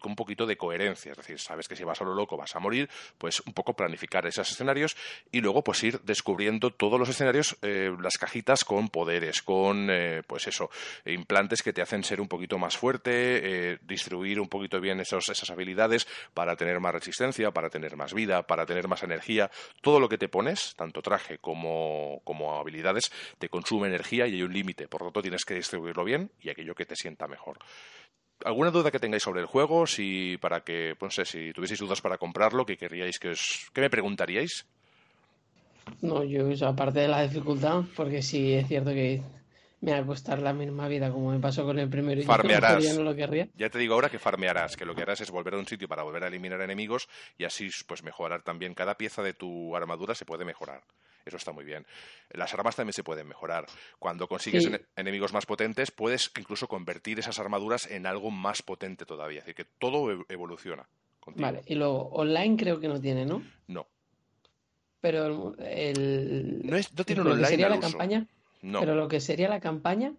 con 0.00 0.12
un 0.12 0.16
poquito 0.16 0.46
de 0.46 0.56
coherencia. 0.56 1.12
Es 1.12 1.18
decir, 1.18 1.38
sabes 1.38 1.68
que 1.68 1.76
si 1.76 1.84
vas 1.84 2.00
a 2.00 2.04
lo 2.04 2.14
loco 2.14 2.36
vas 2.36 2.54
a 2.56 2.60
morir, 2.60 2.88
pues 3.18 3.40
un 3.46 3.52
poco 3.52 3.74
planificar 3.74 4.26
esos 4.26 4.50
escenarios 4.50 4.96
y 5.32 5.40
luego 5.40 5.62
pues 5.62 5.82
ir 5.84 6.00
descubriendo 6.02 6.70
todos 6.70 6.98
los 6.98 7.08
escenarios, 7.08 7.56
eh, 7.62 7.94
las 8.00 8.18
cajitas 8.18 8.64
con 8.64 8.88
poderes, 8.88 9.42
con 9.42 9.88
eh, 9.90 10.22
pues 10.26 10.46
eso, 10.46 10.70
implantes 11.04 11.62
que 11.62 11.72
te 11.72 11.82
hacen 11.82 12.04
ser 12.04 12.20
un 12.20 12.28
poquito 12.28 12.58
más 12.58 12.76
fuerte, 12.76 13.72
eh, 13.72 13.78
distribuir 13.82 14.40
un 14.40 14.48
poquito 14.48 14.80
bien 14.80 15.00
esos, 15.00 15.28
esas 15.28 15.50
habilidades 15.50 16.06
para 16.34 16.56
tener 16.56 16.80
más 16.80 16.92
resistencia, 16.92 17.50
para 17.50 17.70
tener 17.70 17.96
más 17.96 18.14
vida, 18.14 18.46
para 18.46 18.66
tener 18.66 18.88
más 18.88 19.02
energía. 19.02 19.50
Todo 19.80 20.00
lo 20.00 20.08
que 20.08 20.18
te 20.18 20.28
pones, 20.28 20.74
tanto 20.76 21.02
traje 21.02 21.38
como, 21.38 22.20
como 22.24 22.58
habilidades, 22.58 23.10
te 23.38 23.48
consume 23.48 23.88
energía 23.88 24.26
y 24.26 24.34
hay 24.34 24.42
un 24.42 24.52
límite. 24.52 24.88
Por 24.88 25.02
lo 25.02 25.06
tanto, 25.08 25.22
tienes 25.22 25.44
que 25.44 25.54
distribuirlo 25.54 26.04
bien 26.04 26.30
y 26.40 26.50
aquello 26.50 26.74
que 26.74 26.86
te 26.86 26.96
sienta 26.96 27.26
mejor. 27.26 27.58
¿Alguna 28.44 28.70
duda 28.70 28.90
que 28.90 28.98
tengáis 28.98 29.22
sobre 29.22 29.40
el 29.40 29.46
juego? 29.46 29.86
Si 29.86 30.36
para 30.38 30.60
que, 30.60 30.94
pues, 30.98 31.18
no 31.18 31.24
sé, 31.24 31.30
si 31.30 31.52
tuvieseis 31.52 31.80
dudas 31.80 32.00
para 32.00 32.18
comprarlo, 32.18 32.66
que 32.66 32.76
querríais 32.76 33.18
que 33.18 33.30
os, 33.30 33.70
¿qué 33.72 33.80
me 33.80 33.90
preguntaríais? 33.90 34.66
No, 36.02 36.24
yo 36.24 36.46
aparte 36.66 37.00
de 37.00 37.08
la 37.08 37.22
dificultad, 37.22 37.84
porque 37.96 38.22
sí 38.22 38.52
es 38.52 38.68
cierto 38.68 38.90
que 38.90 39.22
me 39.80 39.92
va 39.92 39.98
a 39.98 40.06
costar 40.06 40.40
la 40.40 40.52
misma 40.52 40.88
vida 40.88 41.10
como 41.10 41.30
me 41.30 41.38
pasó 41.38 41.64
con 41.64 41.78
el 41.78 41.88
primero 41.88 42.20
y 42.20 42.24
farmearás. 42.24 42.82
ya 42.82 42.94
no 42.94 43.02
lo 43.02 43.14
querría. 43.14 43.48
Ya 43.56 43.70
te 43.70 43.78
digo 43.78 43.94
ahora 43.94 44.08
que 44.08 44.18
farmearás, 44.18 44.76
que 44.76 44.84
lo 44.84 44.94
que 44.94 45.02
harás 45.02 45.20
es 45.20 45.30
volver 45.30 45.54
a 45.54 45.58
un 45.58 45.66
sitio 45.66 45.88
para 45.88 46.02
volver 46.02 46.24
a 46.24 46.28
eliminar 46.28 46.60
enemigos 46.60 47.08
y 47.38 47.44
así 47.44 47.70
pues 47.86 48.02
mejorar 48.02 48.42
también 48.42 48.74
cada 48.74 48.96
pieza 48.96 49.22
de 49.22 49.32
tu 49.32 49.76
armadura 49.76 50.14
se 50.14 50.24
puede 50.24 50.44
mejorar. 50.44 50.82
Eso 51.26 51.36
está 51.36 51.50
muy 51.50 51.64
bien. 51.64 51.84
Las 52.30 52.54
armas 52.54 52.76
también 52.76 52.92
se 52.92 53.02
pueden 53.02 53.26
mejorar. 53.26 53.66
Cuando 53.98 54.28
consigues 54.28 54.70
enemigos 54.94 55.32
más 55.32 55.44
potentes, 55.44 55.90
puedes 55.90 56.30
incluso 56.38 56.68
convertir 56.68 57.18
esas 57.18 57.40
armaduras 57.40 57.90
en 57.90 58.06
algo 58.06 58.30
más 58.30 58.62
potente 58.62 59.04
todavía. 59.04 59.40
Es 59.40 59.46
decir, 59.46 59.56
que 59.56 59.70
todo 59.78 60.24
evoluciona. 60.28 60.86
Vale, 61.34 61.62
y 61.66 61.74
luego 61.74 62.08
online 62.10 62.56
creo 62.56 62.78
que 62.78 62.86
no 62.86 63.00
tiene, 63.00 63.26
¿no? 63.26 63.42
No. 63.66 63.88
Pero 65.00 65.56
el. 65.58 66.60
No, 66.64 66.76
es, 66.76 66.94
no 66.94 67.04
tiene 67.04 67.22
un 67.22 67.28
online. 67.28 67.48
sería 67.48 67.68
la 67.68 67.80
campaña? 67.80 68.26
No. 68.62 68.80
Pero 68.80 68.94
lo 68.94 69.08
que 69.08 69.20
sería 69.20 69.48
la 69.48 69.60
campaña, 69.60 70.14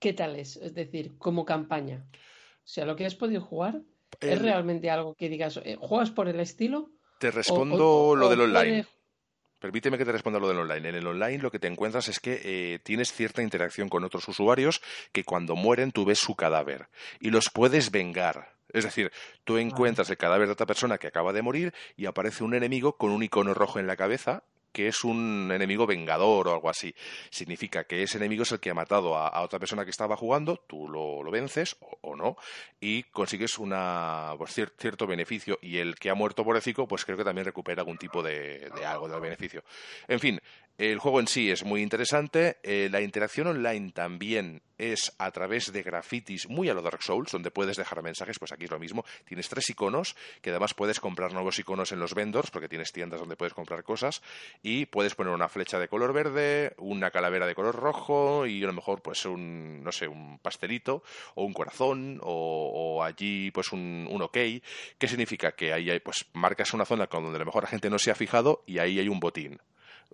¿qué 0.00 0.12
tal 0.12 0.36
es? 0.36 0.56
Es 0.56 0.74
decir, 0.74 1.16
como 1.18 1.44
campaña. 1.44 2.04
O 2.12 2.66
sea, 2.66 2.84
lo 2.84 2.96
que 2.96 3.06
has 3.06 3.14
podido 3.14 3.40
jugar, 3.40 3.82
¿es 4.20 4.42
realmente 4.42 4.90
algo 4.90 5.14
que 5.14 5.28
digas, 5.28 5.60
eh, 5.64 5.76
juegas 5.80 6.10
por 6.10 6.28
el 6.28 6.40
estilo 6.40 6.90
Te 7.18 7.30
respondo 7.30 8.16
lo 8.16 8.28
del 8.28 8.40
online. 8.40 8.86
Permíteme 9.64 9.96
que 9.96 10.04
te 10.04 10.12
responda 10.12 10.38
lo 10.38 10.46
del 10.46 10.58
online. 10.58 10.90
En 10.90 10.94
el 10.94 11.06
online 11.06 11.38
lo 11.38 11.50
que 11.50 11.58
te 11.58 11.68
encuentras 11.68 12.08
es 12.08 12.20
que 12.20 12.38
eh, 12.44 12.80
tienes 12.80 13.14
cierta 13.14 13.40
interacción 13.40 13.88
con 13.88 14.04
otros 14.04 14.28
usuarios 14.28 14.82
que 15.10 15.24
cuando 15.24 15.56
mueren 15.56 15.90
tú 15.90 16.04
ves 16.04 16.18
su 16.18 16.34
cadáver 16.36 16.88
y 17.18 17.30
los 17.30 17.48
puedes 17.48 17.90
vengar. 17.90 18.52
Es 18.68 18.84
decir, 18.84 19.10
tú 19.42 19.56
encuentras 19.56 20.10
el 20.10 20.18
cadáver 20.18 20.48
de 20.48 20.52
otra 20.52 20.66
persona 20.66 20.98
que 20.98 21.06
acaba 21.06 21.32
de 21.32 21.40
morir 21.40 21.72
y 21.96 22.04
aparece 22.04 22.44
un 22.44 22.52
enemigo 22.52 22.98
con 22.98 23.10
un 23.10 23.22
icono 23.22 23.54
rojo 23.54 23.78
en 23.78 23.86
la 23.86 23.96
cabeza 23.96 24.42
que 24.74 24.88
es 24.88 25.04
un 25.04 25.50
enemigo 25.52 25.86
vengador 25.86 26.48
o 26.48 26.52
algo 26.52 26.68
así. 26.68 26.92
Significa 27.30 27.84
que 27.84 28.02
ese 28.02 28.18
enemigo 28.18 28.42
es 28.42 28.50
el 28.50 28.58
que 28.58 28.70
ha 28.70 28.74
matado 28.74 29.16
a, 29.16 29.40
otra 29.40 29.60
persona 29.60 29.84
que 29.84 29.92
estaba 29.92 30.16
jugando, 30.16 30.56
tú 30.66 30.88
lo, 30.88 31.30
vences 31.30 31.76
o, 32.02 32.16
no, 32.16 32.36
y 32.80 33.04
consigues 33.04 33.58
una, 33.58 34.34
pues, 34.36 34.52
cierto 34.76 35.06
beneficio. 35.06 35.58
Y 35.62 35.78
el 35.78 35.94
que 35.94 36.10
ha 36.10 36.14
muerto 36.14 36.44
por 36.44 36.56
ético, 36.56 36.88
pues 36.88 37.04
creo 37.04 37.16
que 37.16 37.24
también 37.24 37.44
recupera 37.44 37.82
algún 37.82 37.98
tipo 37.98 38.20
de, 38.20 38.68
de 38.76 38.84
algo 38.84 39.08
de 39.08 39.20
beneficio. 39.20 39.62
En 40.08 40.18
fin, 40.18 40.40
el 40.76 40.98
juego 40.98 41.20
en 41.20 41.28
sí 41.28 41.50
es 41.50 41.64
muy 41.64 41.82
interesante. 41.82 42.58
Eh, 42.62 42.88
la 42.90 43.00
interacción 43.00 43.46
online 43.46 43.92
también 43.92 44.62
es 44.76 45.14
a 45.18 45.30
través 45.30 45.72
de 45.72 45.84
grafitis 45.84 46.48
muy 46.48 46.68
a 46.68 46.74
lo 46.74 46.82
Dark 46.82 47.00
Souls, 47.02 47.30
donde 47.30 47.52
puedes 47.52 47.76
dejar 47.76 48.02
mensajes. 48.02 48.40
Pues 48.40 48.50
aquí 48.50 48.64
es 48.64 48.70
lo 48.70 48.80
mismo. 48.80 49.04
Tienes 49.24 49.48
tres 49.48 49.70
iconos, 49.70 50.16
que 50.42 50.50
además 50.50 50.74
puedes 50.74 50.98
comprar 50.98 51.32
nuevos 51.32 51.58
iconos 51.60 51.92
en 51.92 52.00
los 52.00 52.14
vendors, 52.14 52.50
porque 52.50 52.68
tienes 52.68 52.90
tiendas 52.90 53.20
donde 53.20 53.36
puedes 53.36 53.54
comprar 53.54 53.84
cosas. 53.84 54.20
Y 54.62 54.86
puedes 54.86 55.14
poner 55.14 55.32
una 55.32 55.48
flecha 55.48 55.78
de 55.78 55.86
color 55.86 56.12
verde, 56.12 56.74
una 56.78 57.12
calavera 57.12 57.46
de 57.46 57.54
color 57.54 57.76
rojo 57.76 58.46
y 58.46 58.64
a 58.64 58.66
lo 58.66 58.72
mejor, 58.72 59.00
pues 59.00 59.24
un, 59.26 59.82
no 59.84 59.92
sé, 59.92 60.08
un 60.08 60.38
pastelito 60.40 61.04
o 61.36 61.44
un 61.44 61.52
corazón 61.52 62.18
o, 62.22 63.02
allí, 63.04 63.52
pues 63.52 63.72
un, 63.72 64.08
un 64.10 64.22
ok. 64.22 64.38
¿Qué 64.98 65.08
significa? 65.08 65.52
Que 65.52 65.72
ahí 65.72 65.88
hay, 65.88 66.00
pues 66.00 66.26
marcas 66.32 66.74
una 66.74 66.84
zona 66.84 67.06
donde 67.06 67.36
a 67.36 67.38
lo 67.38 67.44
mejor 67.46 67.62
la 67.62 67.68
gente 67.68 67.90
no 67.90 67.98
se 67.98 68.10
ha 68.10 68.14
fijado 68.16 68.64
y 68.66 68.78
ahí 68.78 68.98
hay 68.98 69.08
un 69.08 69.20
botín 69.20 69.60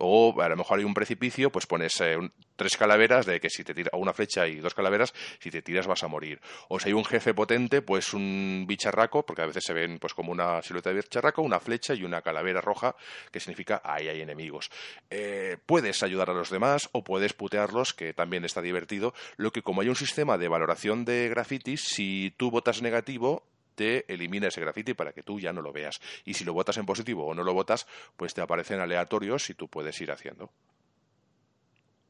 o 0.01 0.41
a 0.41 0.49
lo 0.49 0.57
mejor 0.57 0.79
hay 0.79 0.85
un 0.85 0.95
precipicio, 0.95 1.51
pues 1.51 1.67
pones 1.67 2.01
eh, 2.01 2.19
tres 2.57 2.77
calaveras 2.77 3.27
de 3.27 3.41
que 3.41 3.51
si 3.51 3.65
te 3.65 3.75
tiras, 3.75 3.93
o 3.93 3.99
una 3.99 4.13
flecha 4.13 4.47
y 4.49 4.57
dos 4.57 4.75
calaveras, 4.75 5.15
si 5.39 5.51
te 5.51 5.63
tiras 5.63 5.87
vas 5.87 6.03
a 6.03 6.09
morir. 6.09 6.41
O 6.69 6.81
si 6.81 6.89
hay 6.89 6.93
un 6.95 7.05
jefe 7.05 7.35
potente, 7.35 7.83
pues 7.83 8.15
un 8.15 8.65
bicharraco, 8.67 9.25
porque 9.25 9.43
a 9.43 9.47
veces 9.47 9.65
se 9.65 9.73
ven 9.73 9.99
pues 9.99 10.15
como 10.15 10.33
una 10.33 10.61
silueta 10.63 10.91
de 10.91 10.97
bicharraco, 10.97 11.43
una 11.43 11.61
flecha 11.61 11.95
y 11.95 12.05
una 12.05 12.23
calavera 12.23 12.61
roja, 12.61 12.97
que 13.31 13.41
significa 13.41 13.81
ahí 13.85 14.09
hay 14.09 14.21
enemigos. 14.21 14.71
Eh, 15.11 15.59
puedes 15.67 16.03
ayudar 16.03 16.31
a 16.31 16.35
los 16.35 16.51
demás 16.51 16.89
o 16.93 17.05
puedes 17.05 17.33
putearlos, 17.33 17.95
que 17.95 18.13
también 18.13 18.45
está 18.45 18.63
divertido. 18.63 19.15
Lo 19.37 19.53
que 19.53 19.63
como 19.63 19.83
hay 19.83 19.89
un 19.89 19.97
sistema 19.97 20.39
de 20.39 20.49
valoración 20.49 21.05
de 21.05 21.29
grafitis, 21.29 21.83
si 21.85 22.35
tú 22.37 22.51
votas 22.51 22.83
negativo, 22.83 23.45
te 23.81 24.05
elimina 24.13 24.49
ese 24.49 24.61
graffiti 24.61 24.93
para 24.93 25.15
que 25.15 25.23
tú 25.23 25.41
ya 25.41 25.55
no 25.55 25.63
lo 25.63 25.73
veas. 25.73 26.03
Y 26.27 26.35
si 26.35 26.45
lo 26.45 26.53
votas 26.53 26.77
en 26.77 26.85
positivo 26.85 27.25
o 27.25 27.35
no 27.35 27.43
lo 27.43 27.55
votas, 27.55 27.87
pues 28.15 28.35
te 28.35 28.43
aparecen 28.43 28.79
aleatorios 28.79 29.49
y 29.49 29.55
tú 29.55 29.69
puedes 29.69 29.99
ir 30.03 30.13
haciendo. 30.13 30.51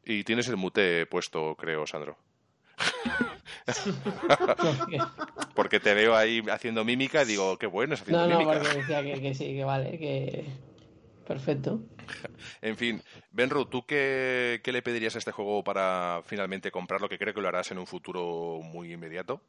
Y 0.04 0.24
tienes 0.24 0.48
el 0.48 0.56
mute 0.56 1.06
puesto, 1.06 1.54
creo, 1.54 1.86
Sandro. 1.86 2.18
porque 5.54 5.78
te 5.78 5.94
veo 5.94 6.16
ahí 6.16 6.42
haciendo 6.50 6.84
mímica 6.84 7.22
y 7.22 7.26
digo, 7.26 7.56
qué 7.56 7.68
bueno 7.68 7.94
es 7.94 8.02
haciendo 8.02 8.26
mímica. 8.26 8.54
No, 8.54 8.62
porque 8.62 8.78
decía 8.78 9.04
que, 9.04 9.32
sí, 9.32 9.54
que 9.54 9.62
vale, 9.62 9.96
que... 9.96 10.46
Perfecto. 11.24 11.82
En 12.62 12.76
fin, 12.76 13.00
Benru, 13.30 13.66
¿tú 13.66 13.86
qué, 13.86 14.60
qué 14.64 14.72
le 14.72 14.82
pedirías 14.82 15.14
a 15.14 15.18
este 15.18 15.30
juego 15.30 15.62
para 15.62 16.22
finalmente 16.26 16.72
comprarlo? 16.72 17.08
Que 17.08 17.18
creo 17.18 17.32
que 17.32 17.40
lo 17.40 17.46
harás 17.46 17.70
en 17.70 17.78
un 17.78 17.86
futuro 17.86 18.58
muy 18.60 18.92
inmediato. 18.92 19.40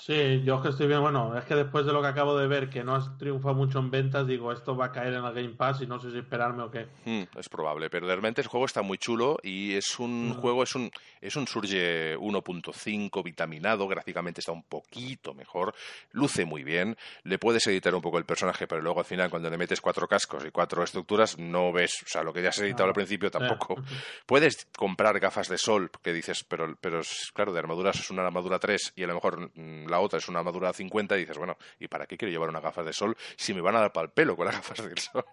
Sí, 0.00 0.42
yo 0.44 0.56
es 0.56 0.62
que 0.62 0.68
estoy 0.70 0.86
bien. 0.86 1.00
Bueno, 1.00 1.36
es 1.36 1.44
que 1.44 1.54
después 1.54 1.86
de 1.86 1.92
lo 1.92 2.00
que 2.00 2.08
acabo 2.08 2.36
de 2.36 2.46
ver, 2.46 2.68
que 2.70 2.82
no 2.82 2.94
has 2.94 3.16
triunfado 3.18 3.54
mucho 3.54 3.78
en 3.78 3.90
ventas, 3.90 4.26
digo, 4.26 4.50
esto 4.50 4.76
va 4.76 4.86
a 4.86 4.92
caer 4.92 5.14
en 5.14 5.24
el 5.24 5.32
Game 5.32 5.50
Pass 5.50 5.82
y 5.82 5.86
no 5.86 6.00
sé 6.00 6.10
si 6.10 6.18
esperarme 6.18 6.62
o 6.62 6.70
qué. 6.70 6.88
Hmm, 7.04 7.38
es 7.38 7.48
probable, 7.48 7.90
pero 7.90 8.06
realmente 8.06 8.40
el 8.40 8.48
juego 8.48 8.66
está 8.66 8.82
muy 8.82 8.98
chulo 8.98 9.38
y 9.42 9.74
es 9.74 9.98
un 9.98 10.34
juego, 10.34 10.62
es 10.62 10.74
un, 10.74 10.90
es 11.20 11.36
un 11.36 11.46
Surge 11.46 12.16
1.5 12.16 13.22
vitaminado, 13.22 13.86
gráficamente 13.86 14.40
está 14.40 14.52
un 14.52 14.64
poquito 14.64 15.34
mejor, 15.34 15.74
luce 16.12 16.44
muy 16.44 16.64
bien, 16.64 16.96
le 17.24 17.38
puedes 17.38 17.66
editar 17.66 17.94
un 17.94 18.02
poco 18.02 18.18
el 18.18 18.24
personaje, 18.24 18.66
pero 18.66 18.80
luego 18.80 19.00
al 19.00 19.06
final 19.06 19.30
cuando 19.30 19.50
le 19.50 19.58
metes 19.58 19.80
cuatro 19.80 20.08
cascos 20.08 20.44
y 20.44 20.50
cuatro 20.50 20.82
estructuras 20.82 21.38
no 21.38 21.72
ves, 21.72 22.02
o 22.02 22.08
sea, 22.08 22.22
lo 22.22 22.32
que 22.32 22.42
ya 22.42 22.48
has 22.48 22.58
editado 22.58 22.88
al 22.88 22.94
principio 22.94 23.30
tampoco. 23.30 23.76
Puedes 24.26 24.66
comprar 24.76 25.20
gafas 25.20 25.48
de 25.48 25.58
sol, 25.58 25.90
que 26.02 26.12
dices, 26.12 26.44
pero, 26.44 26.76
pero 26.80 27.00
claro, 27.34 27.52
de 27.52 27.58
armaduras 27.58 28.00
es 28.00 28.10
una 28.10 28.26
armadura 28.26 28.58
3 28.58 28.94
y 28.96 29.04
a 29.04 29.06
lo 29.06 29.14
mejor 29.14 29.50
mm, 29.54 29.81
la 29.88 30.00
otra 30.00 30.18
es 30.18 30.28
una 30.28 30.40
armadura 30.40 30.72
50 30.72 31.16
y 31.16 31.20
dices, 31.20 31.38
bueno, 31.38 31.56
¿y 31.78 31.88
para 31.88 32.06
qué 32.06 32.16
quiero 32.16 32.32
llevar 32.32 32.48
unas 32.48 32.62
gafas 32.62 32.86
de 32.86 32.92
sol 32.92 33.16
si 33.36 33.54
me 33.54 33.60
van 33.60 33.76
a 33.76 33.80
dar 33.80 33.92
para 33.92 34.06
el 34.06 34.12
pelo 34.12 34.36
con 34.36 34.46
las 34.46 34.54
gafas 34.56 34.88
de 34.88 35.00
sol? 35.00 35.24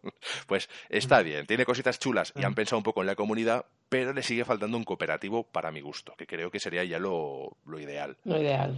pues 0.47 0.69
está 0.89 1.21
bien, 1.21 1.45
tiene 1.45 1.65
cositas 1.65 1.99
chulas 1.99 2.33
y 2.35 2.43
han 2.43 2.55
pensado 2.55 2.77
un 2.77 2.83
poco 2.83 3.01
en 3.01 3.07
la 3.07 3.15
comunidad, 3.15 3.65
pero 3.89 4.13
le 4.13 4.23
sigue 4.23 4.45
faltando 4.45 4.77
un 4.77 4.83
cooperativo 4.83 5.43
para 5.43 5.71
mi 5.71 5.81
gusto, 5.81 6.13
que 6.17 6.27
creo 6.27 6.51
que 6.51 6.59
sería 6.59 6.83
ya 6.83 6.99
lo, 6.99 7.57
ideal. 7.79 8.17
Lo 8.23 8.39
ideal. 8.39 8.77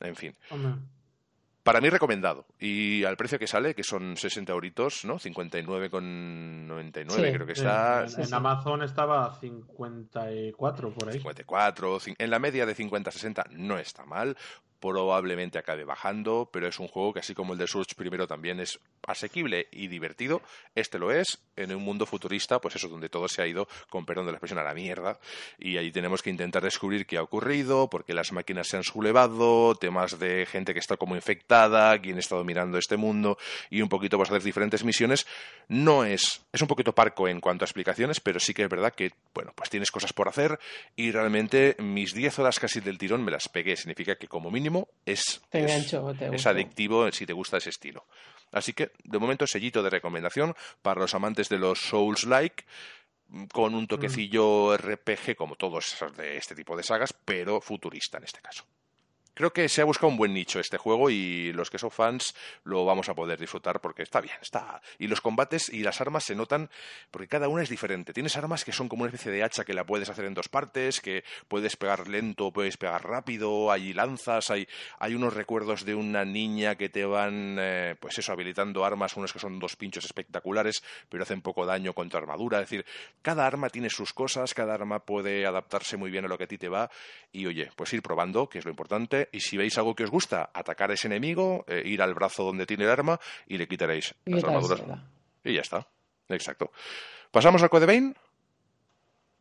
En 0.00 0.16
fin. 0.16 0.34
Para 1.68 1.82
mí 1.82 1.90
recomendado. 1.90 2.46
Y 2.58 3.04
al 3.04 3.18
precio 3.18 3.38
que 3.38 3.46
sale, 3.46 3.74
que 3.74 3.84
son 3.84 4.16
60 4.16 4.50
euritos, 4.50 5.04
¿no? 5.04 5.18
59,99 5.18 7.34
creo 7.34 7.44
que 7.44 7.52
está. 7.52 8.06
En, 8.06 8.32
Amazon 8.32 8.82
estaba 8.82 9.38
54 9.38 10.94
por 10.94 11.10
ahí. 11.10 11.18
54, 11.18 11.98
en 12.16 12.30
la 12.30 12.38
media 12.38 12.64
de 12.64 12.74
50-60 12.74 13.50
no 13.50 13.78
está 13.78 14.06
mal 14.06 14.34
probablemente 14.80 15.58
acabe 15.58 15.84
bajando, 15.84 16.48
pero 16.52 16.68
es 16.68 16.78
un 16.78 16.88
juego 16.88 17.12
que 17.12 17.20
así 17.20 17.34
como 17.34 17.52
el 17.52 17.58
de 17.58 17.66
Surge 17.66 17.94
primero 17.96 18.26
también 18.26 18.60
es 18.60 18.78
asequible 19.06 19.68
y 19.72 19.88
divertido, 19.88 20.42
este 20.74 20.98
lo 20.98 21.10
es, 21.10 21.38
en 21.56 21.74
un 21.74 21.82
mundo 21.82 22.06
futurista, 22.06 22.60
pues 22.60 22.76
eso, 22.76 22.88
donde 22.88 23.08
todo 23.08 23.28
se 23.28 23.42
ha 23.42 23.46
ido, 23.46 23.68
con 23.88 24.06
perdón 24.06 24.26
de 24.26 24.32
la 24.32 24.36
expresión, 24.36 24.58
a 24.58 24.64
la 24.64 24.74
mierda, 24.74 25.18
y 25.58 25.76
ahí 25.76 25.90
tenemos 25.90 26.22
que 26.22 26.30
intentar 26.30 26.62
descubrir 26.62 27.06
qué 27.06 27.16
ha 27.16 27.22
ocurrido, 27.22 27.90
por 27.90 28.04
qué 28.04 28.14
las 28.14 28.32
máquinas 28.32 28.68
se 28.68 28.76
han 28.76 28.84
sublevado, 28.84 29.74
temas 29.74 30.18
de 30.18 30.46
gente 30.46 30.72
que 30.72 30.80
está 30.80 30.96
como 30.96 31.16
infectada, 31.16 31.98
quién 32.00 32.18
está 32.18 32.36
dominando 32.36 32.78
este 32.78 32.96
mundo, 32.96 33.38
y 33.70 33.82
un 33.82 33.88
poquito 33.88 34.18
vas 34.18 34.30
a 34.30 34.34
hacer 34.34 34.44
diferentes 34.44 34.84
misiones. 34.84 35.26
No 35.68 36.04
es, 36.04 36.42
es 36.52 36.62
un 36.62 36.68
poquito 36.68 36.94
parco 36.94 37.28
en 37.28 37.40
cuanto 37.40 37.64
a 37.64 37.66
explicaciones, 37.66 38.20
pero 38.20 38.40
sí 38.40 38.54
que 38.54 38.62
es 38.62 38.68
verdad 38.68 38.94
que, 38.94 39.12
bueno, 39.34 39.52
pues 39.54 39.70
tienes 39.70 39.90
cosas 39.90 40.12
por 40.12 40.28
hacer, 40.28 40.58
y 40.96 41.10
realmente 41.10 41.76
mis 41.78 42.14
10 42.14 42.38
horas 42.38 42.60
casi 42.60 42.80
del 42.80 42.98
tirón 42.98 43.24
me 43.24 43.32
las 43.32 43.48
pegué, 43.48 43.76
significa 43.76 44.16
que 44.16 44.28
como 44.28 44.50
mínimo 44.50 44.67
es, 45.04 45.40
es, 45.52 46.46
adictivo 46.46 47.10
si 47.12 47.26
te 47.26 47.32
gusta 47.32 47.58
ese 47.58 47.70
estilo. 47.70 48.06
Así 48.52 48.72
que, 48.72 48.92
de 49.04 49.18
momento, 49.18 49.46
sellito 49.46 49.82
de 49.82 49.90
recomendación 49.90 50.54
para 50.82 51.00
los 51.00 51.14
amantes 51.14 51.48
de 51.48 51.58
los 51.58 51.78
Souls-like, 51.80 52.64
con 53.52 53.74
un 53.74 53.86
toquecillo 53.86 54.76
RPG, 54.76 55.36
como 55.36 55.56
todos 55.56 55.96
de 56.16 56.38
este 56.38 56.54
tipo 56.54 56.76
de 56.76 56.82
sagas, 56.82 57.12
pero 57.12 57.60
futurista 57.60 58.18
en 58.18 58.24
este 58.24 58.40
caso. 58.40 58.64
Creo 59.38 59.52
que 59.52 59.68
se 59.68 59.80
ha 59.80 59.84
buscado 59.84 60.08
un 60.08 60.16
buen 60.16 60.34
nicho 60.34 60.58
este 60.58 60.78
juego 60.78 61.10
y 61.10 61.52
los 61.52 61.70
que 61.70 61.78
son 61.78 61.92
fans 61.92 62.34
lo 62.64 62.84
vamos 62.84 63.08
a 63.08 63.14
poder 63.14 63.38
disfrutar 63.38 63.80
porque 63.80 64.02
está 64.02 64.20
bien, 64.20 64.34
está. 64.42 64.82
Y 64.98 65.06
los 65.06 65.20
combates 65.20 65.68
y 65.68 65.84
las 65.84 66.00
armas 66.00 66.24
se 66.24 66.34
notan 66.34 66.68
porque 67.12 67.28
cada 67.28 67.46
una 67.46 67.62
es 67.62 67.68
diferente. 67.68 68.12
Tienes 68.12 68.36
armas 68.36 68.64
que 68.64 68.72
son 68.72 68.88
como 68.88 69.02
una 69.02 69.12
especie 69.12 69.30
de 69.30 69.44
hacha 69.44 69.64
que 69.64 69.74
la 69.74 69.86
puedes 69.86 70.08
hacer 70.08 70.24
en 70.24 70.34
dos 70.34 70.48
partes, 70.48 71.00
que 71.00 71.22
puedes 71.46 71.76
pegar 71.76 72.08
lento, 72.08 72.50
puedes 72.52 72.76
pegar 72.78 73.06
rápido, 73.06 73.70
hay 73.70 73.92
lanzas, 73.92 74.50
hay, 74.50 74.66
hay 74.98 75.14
unos 75.14 75.34
recuerdos 75.34 75.84
de 75.84 75.94
una 75.94 76.24
niña 76.24 76.74
que 76.74 76.88
te 76.88 77.04
van, 77.04 77.58
eh, 77.60 77.94
pues 78.00 78.18
eso, 78.18 78.32
habilitando 78.32 78.84
armas, 78.84 79.16
unos 79.16 79.32
que 79.32 79.38
son 79.38 79.60
dos 79.60 79.76
pinchos 79.76 80.04
espectaculares, 80.04 80.82
pero 81.08 81.22
hacen 81.22 81.42
poco 81.42 81.64
daño 81.64 81.92
contra 81.92 82.18
armadura. 82.18 82.58
Es 82.58 82.68
decir, 82.68 82.84
cada 83.22 83.46
arma 83.46 83.70
tiene 83.70 83.88
sus 83.88 84.12
cosas, 84.12 84.52
cada 84.52 84.74
arma 84.74 84.98
puede 84.98 85.46
adaptarse 85.46 85.96
muy 85.96 86.10
bien 86.10 86.24
a 86.24 86.28
lo 86.28 86.36
que 86.36 86.42
a 86.42 86.48
ti 86.48 86.58
te 86.58 86.68
va 86.68 86.90
y 87.30 87.46
oye, 87.46 87.70
pues 87.76 87.92
ir 87.92 88.02
probando, 88.02 88.48
que 88.48 88.58
es 88.58 88.64
lo 88.64 88.72
importante 88.72 89.27
y 89.32 89.40
si 89.40 89.56
veis 89.56 89.76
algo 89.78 89.94
que 89.94 90.04
os 90.04 90.10
gusta, 90.10 90.50
atacar 90.52 90.90
a 90.90 90.94
ese 90.94 91.06
enemigo, 91.06 91.64
eh, 91.66 91.82
ir 91.84 92.02
al 92.02 92.14
brazo 92.14 92.44
donde 92.44 92.66
tiene 92.66 92.84
el 92.84 92.90
arma 92.90 93.18
y 93.46 93.58
le 93.58 93.66
quitaréis 93.66 94.14
las 94.24 94.44
armaduras. 94.44 94.82
Y 95.44 95.54
ya 95.54 95.60
está. 95.60 95.86
Exacto. 96.28 96.70
¿Pasamos 97.30 97.62
al 97.62 97.70
Code 97.70 97.86
Vein? 97.86 98.14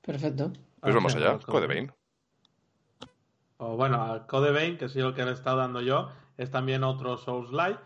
Perfecto. 0.01 0.53
Pues 0.79 0.95
vamos 0.95 1.15
allá, 1.15 1.37
Code 1.39 1.67
Vein. 1.67 1.91
O 3.57 3.75
bueno, 3.75 4.03
al 4.03 4.27
Code 4.27 4.51
Vein, 4.51 4.77
que 4.77 4.85
es 4.85 4.95
lo 4.95 5.13
que 5.13 5.23
le 5.23 5.31
he 5.31 5.33
estado 5.33 5.57
dando 5.57 5.81
yo, 5.81 6.11
es 6.37 6.51
también 6.51 6.83
otro 6.83 7.17
Souls-like. 7.17 7.79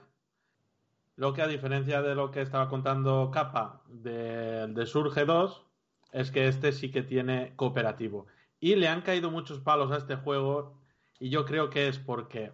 Lo 1.16 1.34
que 1.34 1.42
a 1.42 1.48
diferencia 1.48 2.02
de 2.02 2.16
lo 2.16 2.32
que 2.32 2.42
estaba 2.42 2.68
contando 2.70 3.32
Capa 3.32 3.82
de, 3.88 4.68
de 4.68 4.86
Surge 4.86 5.26
2, 5.26 5.66
es 6.12 6.32
que 6.32 6.48
este 6.48 6.72
sí 6.72 6.92
que 6.92 7.04
tiene 7.04 7.54
cooperativo. 7.56 8.28
Y 8.60 8.76
le 8.76 8.88
han 8.88 9.02
caído 9.02 9.32
muchos 9.32 9.60
palos 9.60 9.92
a 9.92 9.98
este 9.98 10.16
juego 10.16 10.81
y 11.22 11.30
yo 11.30 11.46
creo 11.46 11.70
que 11.70 11.88
es 11.88 12.00
porque 12.00 12.52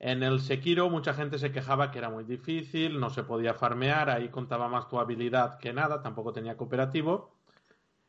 en 0.00 0.24
el 0.24 0.40
Sekiro 0.40 0.90
mucha 0.90 1.14
gente 1.14 1.38
se 1.38 1.52
quejaba 1.52 1.92
que 1.92 1.98
era 1.98 2.10
muy 2.10 2.24
difícil, 2.24 2.98
no 2.98 3.08
se 3.08 3.22
podía 3.22 3.54
farmear, 3.54 4.10
ahí 4.10 4.30
contaba 4.30 4.68
más 4.68 4.88
tu 4.88 4.98
habilidad 4.98 5.58
que 5.58 5.72
nada, 5.72 6.02
tampoco 6.02 6.32
tenía 6.32 6.56
cooperativo. 6.56 7.32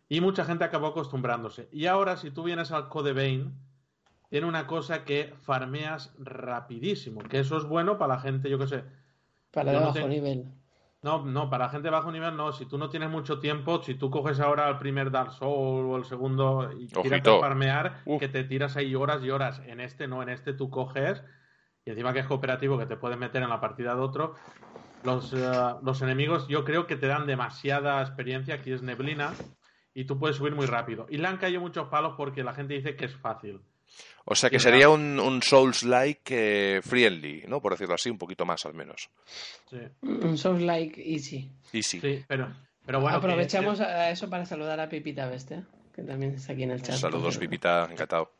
Y 0.09 0.21
mucha 0.21 0.43
gente 0.43 0.63
acabó 0.63 0.87
acostumbrándose. 0.87 1.69
Y 1.71 1.85
ahora, 1.85 2.17
si 2.17 2.31
tú 2.31 2.43
vienes 2.43 2.71
al 2.71 2.89
Code 2.89 3.13
Vein, 3.13 3.53
tiene 4.29 4.47
una 4.47 4.65
cosa 4.65 5.05
que 5.05 5.35
farmeas 5.41 6.15
rapidísimo, 6.17 7.21
que 7.21 7.39
eso 7.39 7.55
es 7.55 7.65
bueno 7.65 7.99
para 7.99 8.15
la 8.15 8.21
gente, 8.21 8.49
yo 8.49 8.57
qué 8.57 8.67
sé. 8.67 8.83
Para 9.51 9.71
el 9.71 9.79
bajo 9.81 10.07
nivel. 10.07 10.47
No, 11.05 11.23
no, 11.23 11.51
para 11.51 11.69
gente 11.69 11.83
de 11.83 11.91
bajo 11.91 12.11
nivel 12.11 12.35
no. 12.35 12.51
Si 12.51 12.65
tú 12.65 12.79
no 12.79 12.89
tienes 12.89 13.11
mucho 13.11 13.39
tiempo, 13.39 13.79
si 13.83 13.93
tú 13.93 14.09
coges 14.09 14.39
ahora 14.39 14.67
el 14.67 14.79
primer 14.79 15.11
Dark 15.11 15.33
Souls 15.33 15.85
o 15.87 15.97
el 15.97 16.03
segundo 16.03 16.71
y 16.75 16.87
quieres 16.87 17.21
farmear, 17.23 18.01
que 18.19 18.27
te 18.27 18.43
tiras 18.43 18.75
ahí 18.75 18.95
horas 18.95 19.23
y 19.23 19.29
horas. 19.29 19.61
En 19.67 19.81
este 19.81 20.07
no, 20.07 20.23
en 20.23 20.29
este 20.29 20.53
tú 20.53 20.71
coges 20.71 21.21
y 21.85 21.91
encima 21.91 22.11
que 22.11 22.21
es 22.21 22.25
cooperativo, 22.25 22.79
que 22.79 22.87
te 22.87 22.97
puedes 22.97 23.19
meter 23.19 23.43
en 23.43 23.49
la 23.49 23.61
partida 23.61 23.93
de 23.93 24.01
otro. 24.01 24.33
Los, 25.03 25.31
eh, 25.31 25.75
los 25.83 26.01
enemigos 26.01 26.47
yo 26.47 26.65
creo 26.65 26.87
que 26.87 26.95
te 26.95 27.05
dan 27.05 27.27
demasiada 27.27 28.01
experiencia, 28.01 28.55
aquí 28.55 28.71
es 28.71 28.81
neblina, 28.81 29.31
y 29.93 30.05
tú 30.05 30.17
puedes 30.17 30.37
subir 30.37 30.55
muy 30.55 30.65
rápido. 30.65 31.05
Y 31.07 31.17
le 31.17 31.27
han 31.27 31.37
caído 31.37 31.61
muchos 31.61 31.87
palos 31.89 32.15
porque 32.17 32.43
la 32.43 32.55
gente 32.55 32.73
dice 32.73 32.95
que 32.95 33.05
es 33.05 33.15
fácil. 33.15 33.61
O 34.25 34.35
sea 34.35 34.49
que 34.49 34.59
sería 34.59 34.89
un, 34.89 35.19
un 35.19 35.43
Souls-like 35.43 36.81
friendly, 36.83 37.43
¿no? 37.47 37.61
Por 37.61 37.73
decirlo 37.73 37.93
así, 37.93 38.09
un 38.09 38.17
poquito 38.17 38.45
más 38.45 38.65
al 38.65 38.73
menos. 38.73 39.09
Sí. 39.69 39.77
Un 40.01 40.37
Souls-like 40.37 40.99
easy. 40.99 41.51
Easy. 41.71 41.99
Sí, 41.99 42.25
pero, 42.27 42.51
pero 42.85 43.01
bueno. 43.01 43.17
Aprovechamos 43.17 43.79
a 43.81 44.09
eso 44.09 44.29
para 44.29 44.45
saludar 44.45 44.79
a 44.79 44.89
Pipita 44.89 45.27
Beste, 45.27 45.63
que 45.93 46.01
también 46.01 46.33
está 46.33 46.53
aquí 46.53 46.63
en 46.63 46.71
el 46.71 46.81
chat. 46.81 46.95
Saludos, 46.95 47.37
Pipita, 47.37 47.87
encantado. 47.91 48.31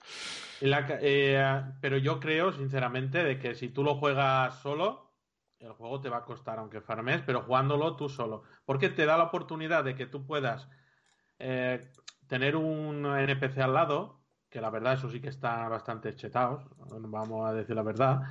Eh, 0.62 1.62
pero 1.82 1.98
yo 1.98 2.20
creo, 2.20 2.52
sinceramente, 2.52 3.24
de 3.24 3.38
que 3.38 3.56
si 3.56 3.70
tú 3.70 3.84
lo 3.84 3.96
juegas 3.96 4.60
solo, 4.62 5.12
el 5.60 5.72
juego 5.74 6.02
te 6.02 6.10
va 6.10 6.18
a 6.18 6.26
costar, 6.26 6.60
aunque 6.60 6.82
farmes, 6.82 7.22
pero 7.26 7.43
jugándolo 7.43 7.96
tú 7.96 8.10
solo. 8.10 8.43
Porque 8.66 8.89
te 8.89 9.06
da 9.06 9.18
la 9.18 9.26
oportunidad 9.26 9.84
de 9.84 9.96
que 9.96 10.06
tú 10.06 10.26
puedas 10.26 10.68
eh, 11.39 11.91
tener 12.28 12.56
un 12.56 13.06
NPC 13.06 13.58
al 13.60 13.74
lado, 13.74 14.24
que 14.56 14.62
la 14.62 14.70
verdad 14.70 14.93
eso 14.93 15.10
sí 15.10 15.20
que 15.20 15.28
está 15.28 15.68
bastante 15.68 16.16
chetados, 16.16 16.64
vamos 16.80 17.45
a 17.45 17.51
decir 17.51 17.76
la 17.76 17.84
verdad. 17.84 18.22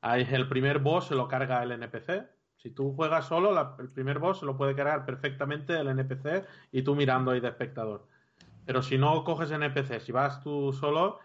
Ahí 0.00 0.24
el 0.30 0.48
primer 0.48 0.78
boss 0.78 1.08
se 1.08 1.16
lo 1.16 1.26
carga 1.26 1.60
el 1.64 1.72
NPC. 1.72 2.24
Si 2.54 2.70
tú 2.70 2.94
juegas 2.94 3.26
solo, 3.26 3.76
el 3.80 3.88
primer 3.90 4.20
boss 4.20 4.38
se 4.38 4.46
lo 4.46 4.56
puede 4.56 4.76
cargar 4.76 5.04
perfectamente 5.04 5.76
el 5.76 5.88
NPC 5.88 6.46
y 6.70 6.82
tú 6.82 6.94
mirando 6.94 7.32
ahí 7.32 7.40
de 7.40 7.48
espectador. 7.48 8.06
Pero 8.64 8.80
si 8.80 8.96
no 8.96 9.24
coges 9.24 9.50
NPC, 9.50 9.98
si 9.98 10.12
vas 10.12 10.40
tú 10.40 10.72
solo, 10.72 11.18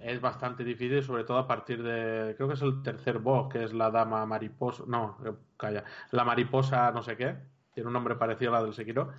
es 0.00 0.22
bastante 0.22 0.64
difícil, 0.64 1.02
sobre 1.02 1.24
todo 1.24 1.36
a 1.36 1.46
partir 1.46 1.82
de. 1.82 2.34
Creo 2.34 2.48
que 2.48 2.54
es 2.54 2.62
el 2.62 2.82
tercer 2.82 3.18
boss, 3.18 3.52
que 3.52 3.62
es 3.62 3.74
la 3.74 3.90
dama 3.90 4.24
mariposa. 4.24 4.84
No, 4.86 5.18
eh, 5.26 5.34
calla. 5.58 5.84
La 6.12 6.24
mariposa, 6.24 6.90
no 6.92 7.02
sé 7.02 7.14
qué. 7.18 7.36
Tiene 7.74 7.88
un 7.88 7.92
nombre 7.92 8.14
parecido 8.14 8.54
a 8.54 8.60
la 8.60 8.64
del 8.64 8.72
Sekiro. 8.72 9.12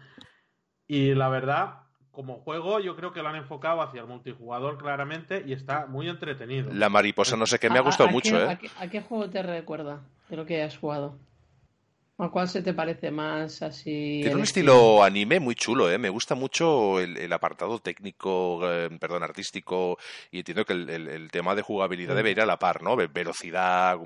Y 0.88 1.14
la 1.14 1.30
verdad, 1.30 1.89
como 2.12 2.40
juego, 2.40 2.80
yo 2.80 2.96
creo 2.96 3.14
que 3.14 3.22
lo 3.22 3.30
han 3.30 3.36
enfocado 3.36 3.82
hacia 3.82 4.02
el 4.02 4.08
multijugador 4.08 4.78
claramente 4.78 5.44
y 5.46 5.54
está 5.54 5.86
muy 5.86 6.10
entretenido. 6.10 6.72
La 6.74 6.90
mariposa, 6.90 7.38
no 7.38 7.46
sé 7.46 7.60
qué, 7.60 7.70
me 7.70 7.80
ha 7.80 7.82
gustado 7.82 8.10
mucho, 8.10 8.42
¿eh? 8.42 8.60
¿a 8.78 8.88
qué, 8.88 9.02
juego 9.02 9.30
te 9.30 9.42
recuerda 9.44 10.02
de 10.30 10.38
lo 10.38 10.46
que 10.46 10.62
has 10.64 10.78
jugado? 10.78 11.18
¿A 12.18 12.30
cuál 12.30 12.50
se 12.50 12.62
te 12.62 12.74
parece 12.74 13.12
más 13.12 13.62
así? 13.62 14.20
Tiene 14.22 14.36
un 14.36 14.44
estilo 14.44 15.02
anime 15.02 15.40
muy 15.40 15.56
chulo, 15.56 15.90
¿eh? 15.90 15.98
Me 15.98 16.10
gusta 16.10 16.36
mucho 16.36 17.00
el, 17.00 17.32
apartado 17.32 17.80
técnico, 17.80 18.60
eh, 18.70 18.90
perdón, 19.00 19.24
artístico, 19.24 19.98
y 20.30 20.40
entiendo 20.40 20.66
que 20.66 20.74
el, 20.74 21.30
tema 21.32 21.56
de 21.56 21.62
jugabilidad 21.62 22.16
debe 22.16 22.32
ir 22.32 22.42
a 22.42 22.46
la 22.46 22.60
par, 22.60 22.84
¿no? 22.84 22.98
Velocidad, 22.98 23.98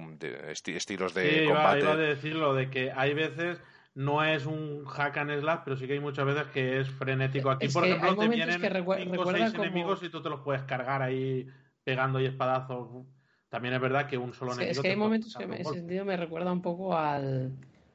estilos 0.68 1.16
de 1.16 1.40
sí, 1.40 1.46
combate. 1.48 1.80
Iba, 1.80 1.94
a 1.94 1.96
decirlo, 1.96 2.54
de 2.54 2.70
que 2.70 2.92
hay 2.92 3.16
veces 3.16 3.58
no 3.96 4.24
es 4.24 4.46
un 4.46 4.86
hack 4.86 5.18
and 5.18 5.40
slash, 5.40 5.60
pero 5.64 5.78
sí 5.78 5.88
que 5.88 5.94
hay 5.94 6.00
muchas 6.00 6.26
veces 6.26 6.46
que 6.48 6.80
es 6.80 6.90
frenético. 6.90 7.52
Aquí, 7.52 7.68
por 7.68 7.86
ejemplo, 7.86 8.16
te 8.16 8.28
vienen 8.28 8.60
cinco 8.62 9.22
o 9.22 9.32
seis 9.32 9.54
enemigos 9.54 10.02
y 10.04 10.10
tú 10.10 10.22
te 10.22 10.30
los 10.30 10.42
puedes 10.42 10.64
cargar 10.64 11.02
ahí 11.02 11.48
pegando 11.84 12.20
y 12.20 12.26
espadazos. 12.26 13.06
También 13.50 13.76
es 13.76 13.82
verdad 13.82 14.08
que 14.08 14.18
un 14.18 14.34
solo 14.34 14.54
enemigo. 14.54 14.72
Es 14.72 14.80
que 14.80 14.90
hay 14.90 14.96
momentos 14.96 15.36
que 15.36 15.44
en 15.44 15.54
ese 15.54 15.74
sentido 15.74 16.06
me 16.06 16.18
recuerda 16.18 16.52
un 16.52 16.62
poco 16.62 16.98
al 16.98 17.52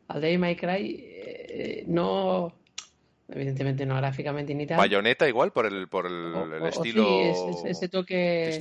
al 0.09 0.20
Day 0.20 0.38
My 0.38 0.57
Cry 0.57 1.05
eh, 1.05 1.84
no 1.86 2.53
evidentemente 3.28 3.84
no 3.86 3.96
gráficamente 3.96 4.55
ni 4.55 4.66
tal 4.66 4.78
bayoneta 4.78 5.28
igual 5.28 5.53
por 5.53 5.66
el 5.66 5.86
por 5.88 6.07
el, 6.07 6.62
estilo 6.66 7.05
sí, 7.05 7.68
ese 7.68 7.88
toque 7.88 8.59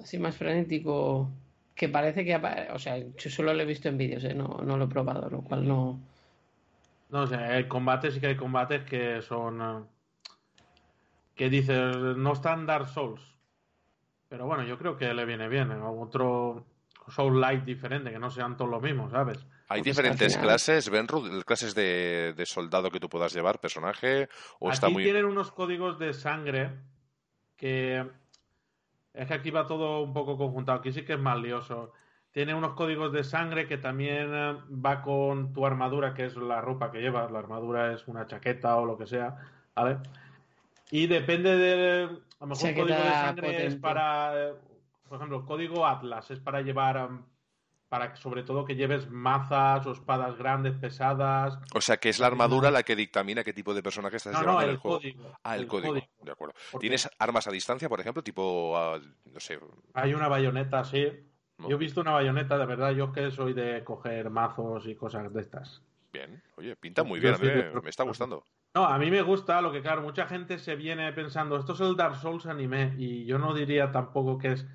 así 0.00 0.18
más 0.18 0.36
frenético 0.36 1.30
que 1.74 1.88
parece 1.88 2.24
que 2.24 2.34
o 2.72 2.78
sea 2.78 2.98
yo 2.98 3.30
solo 3.30 3.54
lo 3.54 3.62
he 3.62 3.66
visto 3.66 3.88
en 3.88 3.96
vídeos 3.96 4.24
¿eh? 4.24 4.34
no, 4.34 4.60
no 4.64 4.76
lo 4.76 4.86
he 4.86 4.88
probado 4.88 5.30
lo 5.30 5.42
cual 5.42 5.66
no 5.66 6.00
no 7.10 7.26
sé 7.26 7.56
el 7.56 7.68
combate 7.68 8.10
sí 8.10 8.20
que 8.20 8.28
hay 8.28 8.36
combates 8.36 8.84
que 8.84 9.22
son 9.22 9.62
eh, 9.62 9.84
que 11.34 11.48
dices 11.48 11.96
no 11.96 12.32
están 12.32 12.66
Dark 12.66 12.88
Souls 12.88 13.22
pero 14.28 14.46
bueno 14.46 14.64
yo 14.64 14.78
creo 14.78 14.96
que 14.96 15.12
le 15.14 15.24
viene 15.24 15.48
bien 15.48 15.70
otro 15.70 16.66
Soul 17.08 17.40
Light 17.40 17.64
diferente 17.64 18.10
que 18.10 18.18
no 18.18 18.30
sean 18.30 18.56
todos 18.56 18.70
los 18.70 18.82
mismos 18.82 19.10
sabes 19.12 19.46
¿Hay 19.68 19.82
diferentes 19.82 20.36
clases, 20.38 20.88
Benrud? 20.88 21.42
¿Clases 21.44 21.74
de, 21.74 22.34
soldado 22.46 22.90
que 22.90 23.00
tú 23.00 23.08
puedas 23.08 23.34
llevar, 23.34 23.60
personaje? 23.60 24.28
O 24.60 24.70
aquí 24.70 24.94
tienen 24.96 25.26
unos 25.26 25.52
códigos 25.52 25.98
de 25.98 26.14
sangre 26.14 26.70
que... 27.56 28.06
Es 29.12 29.26
que 29.26 29.34
aquí 29.34 29.50
va 29.50 29.66
todo 29.66 30.00
un 30.00 30.14
poco 30.14 30.38
conjuntado. 30.38 30.78
Aquí 30.78 30.92
sí 30.92 31.04
que 31.04 31.14
es 31.14 31.18
más 31.18 31.38
lioso. 31.38 31.92
Tiene 32.32 32.54
unos 32.54 32.74
códigos 32.74 33.12
de 33.12 33.24
sangre 33.24 33.66
que 33.66 33.78
también 33.78 34.30
eh, 34.32 34.56
va 34.70 35.02
con 35.02 35.52
tu 35.52 35.66
armadura, 35.66 36.14
que 36.14 36.26
es 36.26 36.36
la 36.36 36.60
ropa 36.60 36.92
que 36.92 37.00
llevas. 37.00 37.30
La 37.30 37.38
armadura 37.38 37.92
es 37.92 38.06
una 38.06 38.26
chaqueta 38.26 38.76
o 38.76 38.84
lo 38.84 38.98
que 38.98 39.06
sea. 39.06 39.36
¿Vale? 39.74 39.98
Y 40.90 41.06
depende 41.06 41.56
de... 41.56 42.04
A 42.40 42.44
lo 42.44 42.46
mejor 42.46 42.74
código 42.74 42.86
de 42.86 43.10
sangre 43.10 43.66
es 43.66 43.76
para... 43.76 44.52
Por 45.08 45.16
ejemplo, 45.16 45.46
código 45.46 45.86
Atlas 45.86 46.30
es 46.30 46.38
para 46.38 46.60
llevar 46.60 47.08
para 47.88 48.14
sobre 48.16 48.42
todo 48.42 48.64
que 48.64 48.76
lleves 48.76 49.08
mazas 49.10 49.86
o 49.86 49.92
espadas 49.92 50.36
grandes, 50.36 50.74
pesadas. 50.74 51.58
O 51.74 51.80
sea, 51.80 51.96
que 51.96 52.10
es 52.10 52.18
la 52.18 52.26
armadura 52.26 52.70
la 52.70 52.82
que 52.82 52.94
dictamina 52.94 53.42
qué 53.42 53.52
tipo 53.52 53.72
de 53.72 53.82
personaje 53.82 54.16
estás 54.16 54.38
llevando 54.38 54.62
en 54.62 54.70
el, 54.70 54.76
juego. 54.76 54.98
Código, 54.98 55.38
ah, 55.42 55.56
el, 55.56 55.66
código. 55.66 55.94
De 56.22 56.32
acuerdo. 56.32 56.54
¿Tienes 56.78 57.08
armas 57.18 57.46
a 57.48 57.50
distancia, 57.50 57.88
por 57.88 58.00
ejemplo? 58.00 58.22
Tipo, 58.22 58.76
ah, 58.76 58.98
no 59.24 59.40
sé. 59.40 59.58
Hay 59.94 60.12
una 60.12 60.28
bayoneta, 60.28 60.84
sí. 60.84 61.06
Yo 61.58 61.74
he 61.74 61.78
visto 61.78 62.00
una 62.00 62.12
bayoneta, 62.12 62.56
de 62.56 62.66
verdad, 62.66 62.92
yo 62.92 63.12
que 63.12 63.30
soy 63.30 63.52
de 63.52 63.82
coger 63.82 64.30
mazos 64.30 64.86
y 64.86 64.94
cosas 64.94 65.32
de 65.32 65.40
estas. 65.40 65.82
Bien, 66.12 66.42
oye, 66.56 66.76
pinta 66.76 67.02
muy 67.02 67.18
bien, 67.20 67.34
me, 67.40 67.80
me 67.80 67.90
está 67.90 68.04
gustando. 68.04 68.44
No, 68.74 68.84
a 68.86 68.98
mí 68.98 69.10
me 69.10 69.22
gusta, 69.22 69.60
lo 69.60 69.72
que 69.72 69.82
claro, 69.82 70.02
mucha 70.02 70.26
gente 70.26 70.58
se 70.58 70.76
viene 70.76 71.12
pensando, 71.12 71.56
esto 71.56 71.72
es 71.72 71.80
el 71.80 71.96
Dark 71.96 72.16
Souls 72.16 72.46
anime, 72.46 72.94
y 72.96 73.24
yo 73.24 73.38
no 73.38 73.54
diría 73.54 73.90
tampoco 73.90 74.38
que 74.38 74.52
es 74.52 74.66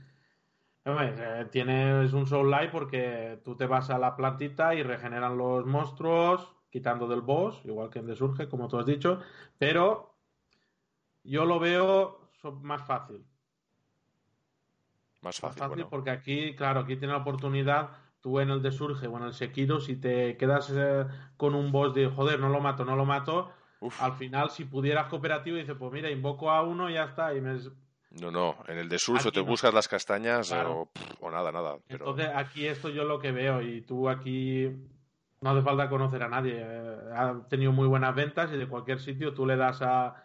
eh, 0.86 1.48
tienes 1.50 2.12
un 2.12 2.28
Soul 2.28 2.52
Light 2.52 2.70
porque 2.70 3.40
tú 3.46 3.56
te 3.56 3.66
vas 3.66 3.90
a 3.90 3.98
la 3.98 4.18
plantita 4.18 4.76
y 4.76 4.84
regeneran 4.84 5.38
los 5.38 5.66
monstruos, 5.66 6.54
quitando 6.70 7.08
del 7.08 7.22
boss, 7.22 7.62
igual 7.64 7.90
que 7.90 8.00
en 8.00 8.08
The 8.08 8.16
Surge, 8.16 8.50
como 8.50 8.68
tú 8.68 8.78
has 8.78 8.86
dicho, 8.86 9.22
pero 9.58 10.18
yo 11.24 11.46
lo 11.46 11.60
veo 11.60 12.32
más 12.62 12.86
fácil. 12.86 13.26
Más 15.24 15.40
fácil, 15.40 15.86
porque 15.90 16.10
aquí, 16.10 16.56
claro, 16.56 16.82
aquí 16.82 16.98
tienes 16.98 17.16
la 17.16 17.22
oportunidad, 17.22 17.90
tú 18.22 18.40
en 18.40 18.50
el 18.50 18.62
de 18.62 18.72
Surge 18.72 19.08
o 19.08 19.18
en 19.18 19.24
el 19.24 19.34
Sekiro, 19.34 19.80
si 19.80 19.96
te 19.96 20.38
quedas 20.38 20.72
eh, 20.76 21.06
con 21.38 21.56
un 21.56 21.72
boss 21.72 21.94
de, 21.94 22.08
joder, 22.08 22.40
no 22.40 22.50
lo 22.50 22.60
mato, 22.60 22.84
no 22.84 22.96
lo 22.96 23.06
mato, 23.06 23.52
al 24.00 24.14
final 24.14 24.50
si 24.50 24.66
pudieras 24.66 25.08
cooperativo, 25.08 25.58
dices, 25.58 25.76
pues 25.80 25.92
mira, 25.92 26.10
invoco 26.10 26.52
a 26.52 26.62
uno 26.62 26.90
y 26.90 26.94
ya 26.94 27.06
está, 27.06 27.34
y 27.34 27.42
me, 27.42 27.58
no, 28.22 28.30
no, 28.30 28.58
en 28.68 28.78
el 28.78 28.90
de 28.90 28.98
o 29.08 29.32
te 29.32 29.42
buscas 29.42 29.74
las 29.74 29.88
castañas 29.88 30.52
o, 30.52 30.90
nada, 31.32 31.52
nada. 31.52 31.78
Entonces 31.88 32.30
aquí 32.36 32.68
esto 32.68 32.90
yo 32.90 33.06
lo 33.06 33.18
que 33.18 33.32
veo 33.32 33.62
y 33.62 33.82
tú 33.82 34.08
aquí 34.08 34.70
no 35.42 35.50
hace 35.50 35.62
falta 35.64 35.90
conocer 35.90 36.22
a 36.22 36.30
nadie. 36.30 36.60
Eh, 36.60 36.98
ha 37.16 37.42
tenido 37.50 37.72
muy 37.72 37.88
buenas 37.88 38.14
ventas 38.14 38.52
y 38.54 38.58
de 38.58 38.68
cualquier 38.68 39.00
sitio 39.00 39.34
tú 39.34 39.48
le 39.48 39.58
das 39.58 39.82
a 39.82 40.24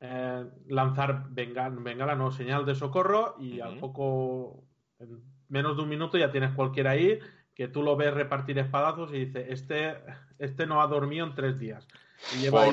eh, 0.00 0.44
lanzar 0.68 1.26
bengala, 1.30 2.14
no, 2.14 2.30
señal 2.30 2.66
de 2.66 2.74
socorro 2.74 3.36
y 3.38 3.60
al 3.60 3.78
poco, 3.78 4.64
en 4.98 5.22
menos 5.48 5.76
de 5.76 5.82
un 5.82 5.88
minuto 5.88 6.18
ya 6.18 6.30
tienes 6.30 6.52
cualquiera 6.52 6.92
ahí 6.92 7.18
que 7.54 7.68
tú 7.68 7.82
lo 7.82 7.96
ves 7.96 8.12
repartir 8.12 8.58
espadazos 8.58 9.12
y 9.12 9.26
dice, 9.26 9.46
este, 9.50 9.96
este 10.38 10.66
no 10.66 10.82
ha 10.82 10.86
dormido 10.86 11.26
en 11.26 11.34
tres 11.34 11.58
días. 11.58 11.88
Y 12.34 12.42
lleva 12.42 12.66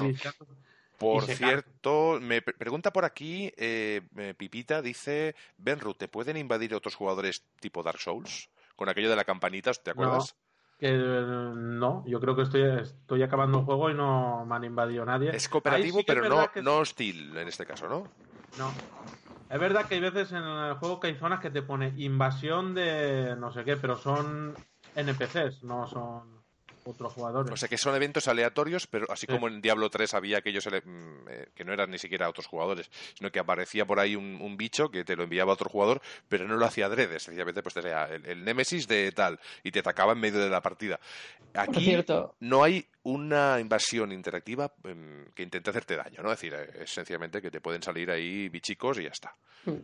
por 0.97 1.25
cierto, 1.25 2.19
me 2.21 2.41
pregunta 2.41 2.93
por 2.93 3.03
aquí, 3.03 3.51
eh, 3.57 4.01
eh, 4.15 4.33
Pipita, 4.37 4.81
dice, 4.81 5.35
Benru, 5.57 5.93
¿te 5.95 6.07
pueden 6.07 6.37
invadir 6.37 6.73
otros 6.73 6.95
jugadores 6.95 7.43
tipo 7.59 7.83
Dark 7.83 7.99
Souls? 7.99 8.49
Con 8.75 8.87
aquello 8.87 9.09
de 9.09 9.17
la 9.17 9.25
campanita, 9.25 9.73
¿te 9.73 9.91
acuerdas? 9.91 10.33
No, 10.33 10.52
no 10.91 12.03
yo 12.05 12.19
creo 12.19 12.35
que 12.35 12.43
estoy, 12.43 12.61
estoy 12.81 13.23
acabando 13.23 13.59
el 13.59 13.65
juego 13.65 13.89
y 13.89 13.93
no 13.93 14.45
me 14.45 14.55
han 14.55 14.63
invadido 14.63 15.05
nadie. 15.05 15.35
Es 15.35 15.49
cooperativo, 15.49 16.01
pero 16.05 16.27
no, 16.27 16.49
no 16.61 16.77
hostil 16.77 17.35
en 17.37 17.47
este 17.47 17.65
caso, 17.65 17.87
¿no? 17.87 18.03
No. 18.57 18.71
Es 19.49 19.59
verdad 19.59 19.85
que 19.85 19.95
hay 19.95 20.01
veces 20.01 20.31
en 20.31 20.43
el 20.43 20.73
juego 20.75 20.99
que 20.99 21.07
hay 21.07 21.15
zonas 21.15 21.39
que 21.39 21.51
te 21.51 21.61
pone 21.61 21.93
invasión 21.97 22.73
de 22.73 23.35
no 23.37 23.51
sé 23.51 23.63
qué, 23.63 23.77
pero 23.77 23.97
son 23.97 24.55
NPCs, 24.95 25.63
no 25.63 25.87
son 25.87 26.42
otros 26.83 27.13
jugadores. 27.13 27.51
O 27.51 27.57
sea 27.57 27.69
que 27.69 27.77
son 27.77 27.95
eventos 27.95 28.27
aleatorios, 28.27 28.87
pero 28.87 29.05
así 29.11 29.27
como 29.27 29.47
en 29.47 29.61
Diablo 29.61 29.89
3 29.89 30.13
había 30.13 30.39
aquellos 30.39 30.65
mm, 30.67 31.27
eh, 31.29 31.47
que 31.55 31.63
no 31.63 31.73
eran 31.73 31.89
ni 31.91 31.97
siquiera 31.97 32.29
otros 32.29 32.47
jugadores, 32.47 32.89
sino 33.15 33.31
que 33.31 33.39
aparecía 33.39 33.85
por 33.85 33.99
ahí 33.99 34.15
un, 34.15 34.53
bicho 34.57 34.89
que 34.89 35.03
te 35.03 35.15
lo 35.15 35.23
enviaba 35.23 35.51
a 35.51 35.55
otro 35.55 35.69
jugador, 35.69 36.01
pero 36.29 36.47
no 36.47 36.57
lo 36.57 36.65
hacía 36.65 36.85
adrede, 36.85 37.19
sencillamente 37.19 37.63
pues 37.63 37.73
tenía 37.73 38.05
el, 38.05 38.25
el 38.25 38.45
Némesis 38.45 38.87
de 38.87 39.11
tal 39.11 39.39
y 39.63 39.71
te 39.71 39.79
atacaba 39.79 40.13
en 40.13 40.19
medio 40.19 40.39
de 40.39 40.49
la 40.49 40.61
partida. 40.61 40.99
Aquí 41.53 41.95
no 42.39 42.63
hay 42.63 42.85
una 43.03 43.59
invasión 43.59 44.11
interactiva 44.11 44.73
em, 44.83 45.25
que 45.35 45.43
intente 45.43 45.69
hacerte 45.69 45.95
daño, 45.95 46.23
¿no? 46.23 46.31
Es 46.31 46.39
decir, 46.39 46.53
eh, 46.53 46.83
esencialmente 46.83 47.41
que 47.41 47.51
te 47.51 47.61
pueden 47.61 47.81
salir 47.83 48.09
ahí 48.09 48.49
bichicos 48.49 48.99
y 48.99 49.03
ya 49.03 49.09
está. 49.09 49.35
Hmm. 49.65 49.79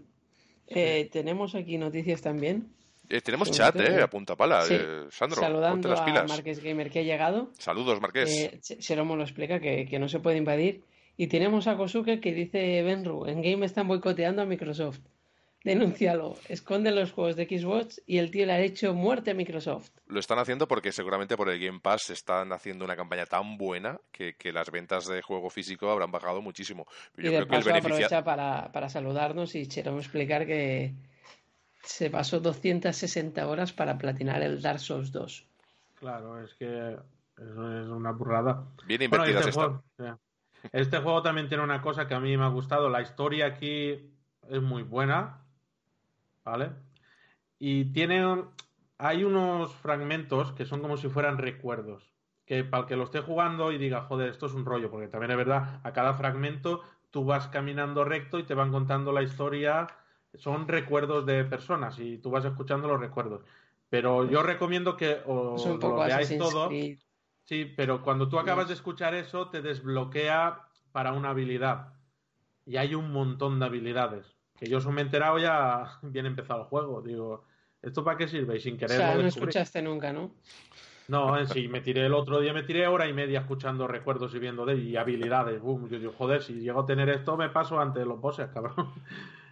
Eh, 0.68 1.10
tenemos 1.12 1.56
aquí 1.56 1.78
noticias 1.78 2.22
también. 2.22 2.72
Eh, 3.10 3.22
tenemos 3.22 3.50
chat, 3.50 3.76
¿eh? 3.80 4.02
A 4.02 4.08
punta 4.08 4.36
pala. 4.36 4.64
Eh, 4.70 5.08
Sandro, 5.10 5.42
Saludando 5.42 5.90
las 5.90 6.02
pilas. 6.02 6.24
a 6.24 6.36
Marqués 6.36 6.64
Gamer 6.64 6.92
que 6.92 7.00
ha 7.00 7.04
llegado. 7.04 7.52
Saludos, 7.58 8.00
Marqués. 8.00 8.30
Eh, 8.30 8.60
Seromo 8.62 9.16
lo 9.16 9.24
explica 9.24 9.60
que, 9.60 9.88
que, 9.88 9.98
no 9.98 10.08
se 10.08 10.20
puede 10.20 10.38
invadir. 10.38 10.84
Y 11.18 11.28
tenemos 11.28 11.68
a 11.68 11.76
Kosuke 11.76 12.22
que 12.22 12.34
dice 12.34 12.84
Benru, 12.84 13.26
en 13.26 13.42
Game 13.42 13.66
están 13.66 13.88
boicoteando 13.88 14.44
a 14.44 14.46
Microsoft. 14.46 15.00
Denúncialo. 15.64 16.38
Esconde 16.48 16.92
los 16.92 17.12
juegos 17.12 17.36
de 17.36 17.46
Xbox 17.46 18.02
y 18.06 18.20
el 18.20 18.32
tío 18.32 18.46
le 18.46 18.54
ha 18.54 18.62
hecho 18.62 18.94
muerte 18.94 19.32
a 19.32 19.34
Microsoft. 19.34 19.90
Lo 20.08 20.20
están 20.20 20.40
haciendo 20.40 20.68
porque 20.68 20.94
seguramente 20.94 21.36
por 21.36 21.50
el 21.50 21.60
Game 21.60 21.82
Pass 21.82 22.12
están 22.12 22.54
haciendo 22.54 22.86
una 22.86 22.96
campaña 22.96 23.26
tan 23.26 23.58
buena 23.58 24.00
que, 24.12 24.36
que 24.36 24.54
las 24.54 24.72
ventas 24.72 25.06
de 25.08 25.22
juego 25.22 25.50
físico 25.50 25.90
habrán 25.90 26.12
bajado 26.12 26.42
muchísimo. 26.42 26.86
Yo 27.18 27.32
y 27.32 27.36
creo 27.36 27.48
que 27.48 27.56
el 27.58 27.76
aprovecha 27.76 28.24
para, 28.24 28.72
para 28.72 28.88
saludarnos 28.88 29.54
y 29.56 29.68
Cheromo 29.68 30.00
explicar 30.00 30.46
que 30.46 30.94
se 31.84 32.10
pasó 32.10 32.40
260 32.40 33.48
horas 33.48 33.74
para 33.74 33.98
platinar 33.98 34.42
el 34.42 34.62
Dark 34.62 34.80
Souls 34.80 35.12
2. 35.12 35.46
Claro, 36.00 36.42
es 36.42 36.54
que 36.56 36.98
eso 37.38 37.82
es 37.82 37.88
una 37.88 38.12
burrada. 38.12 38.66
Bien 38.86 39.02
invertidas 39.02 39.48
este, 39.48 39.60
juego, 39.60 39.84
este 40.72 40.98
juego 40.98 41.22
también 41.22 41.48
tiene 41.48 41.64
una 41.64 41.82
cosa 41.82 42.08
que 42.08 42.14
a 42.14 42.20
mí 42.20 42.36
me 42.38 42.44
ha 42.44 42.50
gustado. 42.50 42.90
La 42.90 43.02
historia 43.02 43.48
aquí 43.48 44.12
es 44.48 44.62
muy 44.62 44.84
buena, 44.84 45.42
¿vale? 46.44 46.72
Y 47.58 47.86
tiene, 47.92 48.46
hay 48.98 49.24
unos 49.24 49.74
fragmentos 49.76 50.54
que 50.54 50.66
son 50.66 50.82
como 50.82 50.98
si 50.98 51.10
fueran 51.10 51.38
recuerdos. 51.38 52.14
Que 52.46 52.64
para 52.64 52.82
el 52.82 52.88
que 52.88 52.96
lo 52.96 53.04
esté 53.04 53.20
jugando 53.22 53.72
y 53.72 53.78
diga, 53.78 54.02
joder, 54.02 54.30
esto 54.30 54.48
es 54.48 54.54
un 54.54 54.66
rollo, 54.66 54.90
porque 54.90 55.08
también 55.08 55.32
es 55.32 55.38
verdad, 55.38 55.82
a 55.84 55.94
cada 55.94 56.16
fragmento 56.16 56.82
tú 57.12 57.24
vas 57.26 57.48
caminando 57.48 58.04
recto 58.04 58.40
y 58.40 58.44
te 58.44 58.56
van 58.56 58.72
contando 58.72 59.12
la 59.12 59.22
historia 59.22 59.88
son 60.36 60.68
recuerdos 60.68 61.26
de 61.26 61.44
personas 61.46 61.98
y 62.00 62.18
tú 62.18 62.30
vas 62.30 62.46
escuchando 62.46 62.88
los 62.88 63.00
recuerdos. 63.00 63.42
Pero 63.90 64.30
yo 64.30 64.44
recomiendo 64.44 64.96
que 64.96 65.22
os 65.26 65.66
lo 65.66 65.96
veáis 65.96 66.38
todo. 66.38 66.70
Sí, 67.46 67.66
pero 67.76 68.04
cuando 68.04 68.30
tú 68.30 68.38
acabas 68.38 68.68
de 68.68 68.76
escuchar 68.76 69.16
eso, 69.16 69.50
te 69.50 69.62
desbloquea 69.62 70.68
para 70.92 71.14
una 71.14 71.32
habilidad. 71.32 71.94
Y 72.66 72.78
hay 72.78 72.94
un 72.94 73.12
montón 73.12 73.60
de 73.60 73.66
habilidades. 73.66 74.28
Que 74.56 74.68
yo 74.68 74.78
os 74.78 74.86
me 74.86 75.02
he 75.02 75.06
enterado 75.06 75.40
ya 75.40 75.98
bien 76.04 76.28
empezado 76.28 76.62
el 76.62 76.68
juego. 76.68 77.02
Digo, 77.02 77.46
¿esto 77.82 78.04
para 78.04 78.18
qué 78.18 78.28
sirve? 78.28 78.58
Y 78.58 78.60
sin 78.60 78.78
querer. 78.78 78.98
O 78.98 79.00
sea, 79.00 79.16
no 79.16 79.28
escuchaste 79.28 79.82
nunca, 79.82 80.14
¿no? 80.14 80.32
No, 81.08 81.40
en 81.40 81.48
sí, 81.48 81.68
me 81.68 81.82
tiré 81.82 82.06
el 82.06 82.14
otro 82.14 82.40
día, 82.40 82.54
me 82.54 82.62
tiré 82.62 82.86
hora 82.86 83.08
y 83.08 83.14
media 83.14 83.40
escuchando 83.40 83.88
recuerdos 83.88 84.36
y 84.36 84.40
viendo 84.40 84.64
de 84.64 84.76
y 84.76 84.96
habilidades. 84.96 85.60
Boom, 85.60 85.90
yo 85.90 85.98
digo, 85.98 86.14
joder, 86.16 86.44
si 86.44 86.54
llego 86.54 86.82
a 86.82 86.86
tener 86.86 87.10
esto, 87.10 87.36
me 87.36 87.50
paso 87.50 87.80
ante 87.80 88.06
los 88.06 88.22
bosses, 88.22 88.48
cabrón. 88.50 88.94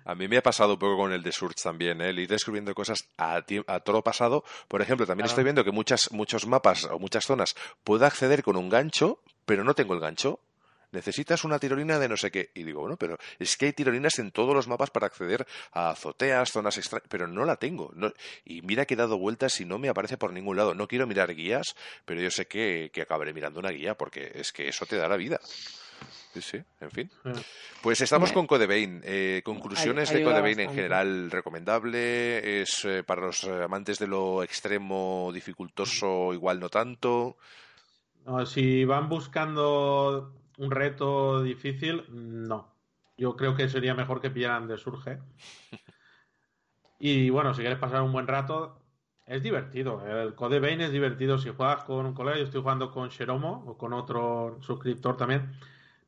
A 0.08 0.16
mí 0.16 0.30
me 0.30 0.38
ha 0.38 0.42
pasado 0.42 0.74
un 0.74 0.80
poco 0.80 0.96
con 0.96 1.12
el 1.12 1.22
de 1.22 1.34
Surge 1.34 1.62
también, 1.62 2.00
¿eh? 2.00 2.12
el 2.12 2.20
ir 2.20 2.30
descubriendo 2.30 2.74
cosas 2.74 3.10
a, 3.18 3.44
a 3.68 3.80
todo 3.82 4.02
pasado. 4.02 4.46
Por 4.70 4.82
ejemplo, 4.82 5.06
también 5.06 5.26
estoy 5.26 5.44
viendo 5.44 5.66
que 5.66 5.72
muchas, 5.72 6.14
muchos 6.14 6.48
mapas 6.48 6.86
o 6.86 6.98
muchas 6.98 7.26
zonas 7.26 7.56
puedo 7.84 8.06
acceder 8.06 8.42
con 8.42 8.56
un 8.56 8.70
gancho, 8.70 9.20
pero 9.46 9.66
no 9.66 9.74
tengo 9.74 9.94
el 9.94 10.00
gancho. 10.00 10.40
Necesitas 10.94 11.44
una 11.44 11.60
tirolina 11.60 12.00
de 12.00 12.08
no 12.08 12.16
sé 12.16 12.32
qué. 12.32 12.52
Y 12.56 12.64
digo, 12.64 12.80
bueno, 12.80 12.96
pero 12.96 13.18
es 13.38 13.58
que 13.58 13.66
hay 13.66 13.74
tirolinas 13.74 14.18
en 14.20 14.32
todos 14.32 14.56
los 14.56 14.70
mapas 14.70 14.92
para 14.92 15.08
acceder 15.08 15.46
a 15.74 15.90
azoteas, 15.90 16.54
zonas 16.54 16.78
extrañas, 16.78 17.10
pero 17.10 17.28
no 17.28 17.44
la 17.44 17.58
tengo. 17.58 17.92
y 18.46 18.62
mira 18.62 18.86
que 18.86 18.94
he 18.94 18.98
dado 18.98 19.18
vueltas 19.18 19.60
y 19.60 19.66
no 19.66 19.78
me 19.78 19.90
aparece 19.90 20.16
por 20.16 20.32
ningún 20.32 20.56
lado. 20.56 20.74
No 20.74 20.88
quiero 20.88 21.06
mirar 21.06 21.36
guías, 21.36 21.76
pero 22.06 22.22
yo 22.22 22.32
sé 22.32 22.48
que, 22.48 22.92
que 22.94 23.02
acabaré 23.02 23.34
mirando 23.34 23.60
una 23.60 23.72
guía 23.72 23.96
porque 23.96 24.32
es 24.36 24.54
que 24.54 24.70
eso 24.70 24.86
te 24.86 24.96
da 24.96 25.10
la 25.10 25.18
vida. 25.18 25.42
Sí, 26.38 26.58
sí, 26.58 26.64
en 26.82 26.92
fin. 26.92 27.10
Pues 27.82 28.00
estamos 28.02 28.32
con 28.32 28.46
Codebain. 28.46 29.02
Eh, 29.04 29.42
conclusiones 29.44 30.14
de 30.14 30.24
Codebain 30.24 30.60
en 30.60 30.70
general 30.70 31.32
recomendable. 31.32 32.62
Es 32.62 32.86
eh, 32.86 33.04
para 33.04 33.24
los 33.24 33.44
amantes 33.44 33.98
de 33.98 34.08
lo 34.08 34.44
extremo, 34.44 35.32
dificultoso, 35.34 36.34
igual 36.34 36.60
no 36.60 36.70
tanto. 36.70 37.38
si 38.46 38.86
van 38.86 39.10
buscando 39.10 40.32
un 40.58 40.70
reto 40.70 41.42
difícil, 41.42 42.04
no. 42.10 42.72
Yo 43.18 43.36
creo 43.36 43.56
que 43.56 43.68
sería 43.68 43.96
mejor 43.96 44.22
que 44.22 44.30
pillaran 44.30 44.68
de 44.68 44.78
Surge. 44.78 45.20
Y 47.00 47.30
bueno, 47.30 47.54
si 47.54 47.62
quieres 47.62 47.78
pasar 47.78 48.02
un 48.02 48.12
buen 48.12 48.26
rato, 48.26 48.80
es 49.28 49.44
divertido. 49.44 50.04
El 50.04 50.34
Code 50.34 50.60
Vein 50.60 50.82
es 50.82 50.92
divertido. 50.92 51.38
Si 51.38 51.54
juegas 51.54 51.84
con 51.84 52.08
un 52.08 52.16
colega, 52.16 52.40
yo 52.40 52.46
estoy 52.46 52.62
jugando 52.62 52.90
con 52.90 53.10
Sheromo 53.10 53.66
o 53.68 53.78
con 53.78 53.94
otro 53.94 54.58
suscriptor 54.62 55.16
también 55.16 55.54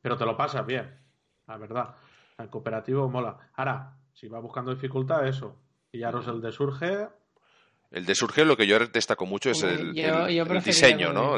pero 0.00 0.16
te 0.16 0.24
lo 0.24 0.36
pasas 0.36 0.66
bien, 0.66 0.98
la 1.46 1.56
verdad. 1.56 1.94
El 2.38 2.48
cooperativo 2.48 3.08
mola. 3.08 3.36
Ahora, 3.54 3.96
si 4.12 4.28
vas 4.28 4.42
buscando 4.42 4.74
dificultad, 4.74 5.26
eso. 5.26 5.56
Pillaros 5.90 6.26
el 6.28 6.40
de 6.40 6.52
Surge. 6.52 7.08
El 7.90 8.06
de 8.06 8.14
Surge 8.14 8.44
lo 8.44 8.56
que 8.56 8.66
yo 8.66 8.78
destaco 8.78 9.26
mucho 9.26 9.50
es 9.50 9.62
el, 9.62 9.92
diseño, 10.64 11.12
¿no? 11.12 11.36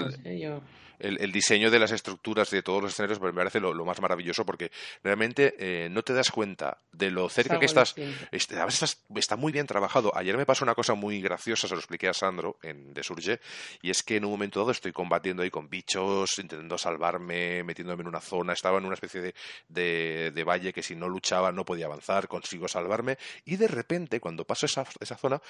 El, 1.02 1.32
diseño 1.32 1.70
de 1.70 1.78
las 1.78 1.92
estructuras 1.92 2.50
de 2.50 2.62
todos 2.62 2.82
los 2.82 2.92
escenarios 2.92 3.20
me 3.20 3.32
parece 3.32 3.60
lo, 3.60 3.84
más 3.84 4.00
maravilloso 4.00 4.46
porque 4.46 4.70
realmente 5.02 5.54
eh, 5.58 5.88
no 5.90 6.02
te 6.02 6.14
das 6.14 6.30
cuenta 6.30 6.78
de 6.92 7.10
lo 7.10 7.28
cerca 7.28 7.58
que 7.58 7.66
estás, 7.66 7.94
Está 8.30 9.36
muy 9.36 9.52
bien 9.52 9.66
trabajado. 9.66 10.16
Ayer 10.16 10.36
me 10.36 10.46
pasó 10.46 10.64
una 10.64 10.74
cosa 10.74 10.94
muy 10.94 11.20
graciosa, 11.20 11.68
se 11.68 11.74
lo 11.74 11.80
expliqué 11.80 12.08
a 12.08 12.14
Sandro 12.14 12.58
en 12.62 12.92
The 12.94 13.02
Surge, 13.02 13.40
y 13.82 13.90
es 13.90 14.02
que 14.02 14.16
en 14.16 14.24
un 14.24 14.30
momento 14.30 14.60
dado 14.60 14.72
estoy 14.72 14.92
combatiendo 14.92 15.42
ahí 15.42 15.50
con 15.50 15.68
bichos, 15.68 16.38
intentando 16.38 16.78
salvarme, 16.78 17.62
metiéndome 17.62 18.02
en 18.02 18.08
una 18.08 18.20
zona, 18.20 18.52
estaba 18.52 18.78
en 18.78 18.84
una 18.84 18.94
especie 18.94 19.34
de, 19.68 20.30
de, 20.30 20.44
valle 20.44 20.72
que 20.72 20.82
si 20.82 20.94
no 20.94 21.08
luchaba 21.08 21.52
no 21.52 21.64
podía 21.64 21.86
avanzar, 21.86 22.28
consigo 22.28 22.68
salvarme, 22.68 23.18
y 23.44 23.56
de 23.56 23.68
repente 23.68 24.20
cuando 24.20 24.44
paso 24.44 24.66
esa, 24.66 24.84
esa 25.00 25.16
zona 25.16 25.40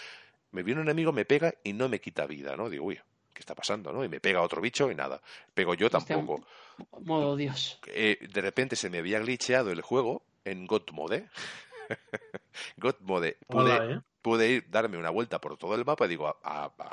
me 0.51 0.63
viene 0.63 0.81
un 0.81 0.87
enemigo, 0.87 1.13
me 1.13 1.25
pega 1.25 1.55
y 1.65 1.73
no 1.73 1.89
me 1.89 2.01
quita 2.01 2.27
vida, 2.27 2.57
¿no? 2.57 2.69
Digo, 2.69 2.85
uy, 2.85 3.01
¿qué 3.33 3.41
está 3.41 3.55
pasando? 3.55 3.93
¿no? 3.93 4.05
Y 4.05 4.09
me 4.09 4.21
pega 4.21 4.43
otro 4.43 4.61
bicho 4.61 4.91
y 4.91 4.95
nada. 4.95 5.21
Pego 5.55 5.75
yo 5.75 5.87
este 5.87 5.99
tampoco. 5.99 6.47
modo 7.01 7.37
Dios. 7.37 7.79
Eh, 7.87 8.19
de 8.33 8.41
repente 8.41 8.77
se 8.77 8.91
me 8.91 8.99
había 8.99 9.19
glitcheado 9.21 9.71
el 9.71 9.83
juego 9.83 10.23
en 10.45 10.67
God 10.67 10.91
Mode. 10.93 11.29
God 12.77 12.97
Mode. 13.01 13.37
Pude, 13.47 13.95
¿eh? 13.95 14.01
Pude 14.23 14.49
ir, 14.49 14.71
darme 14.71 14.97
una 14.97 15.11
vuelta 15.11 15.41
por 15.41 15.57
todo 15.57 15.75
el 15.75 15.85
mapa 15.85 16.07
y 16.07 16.11
digo, 16.11 16.37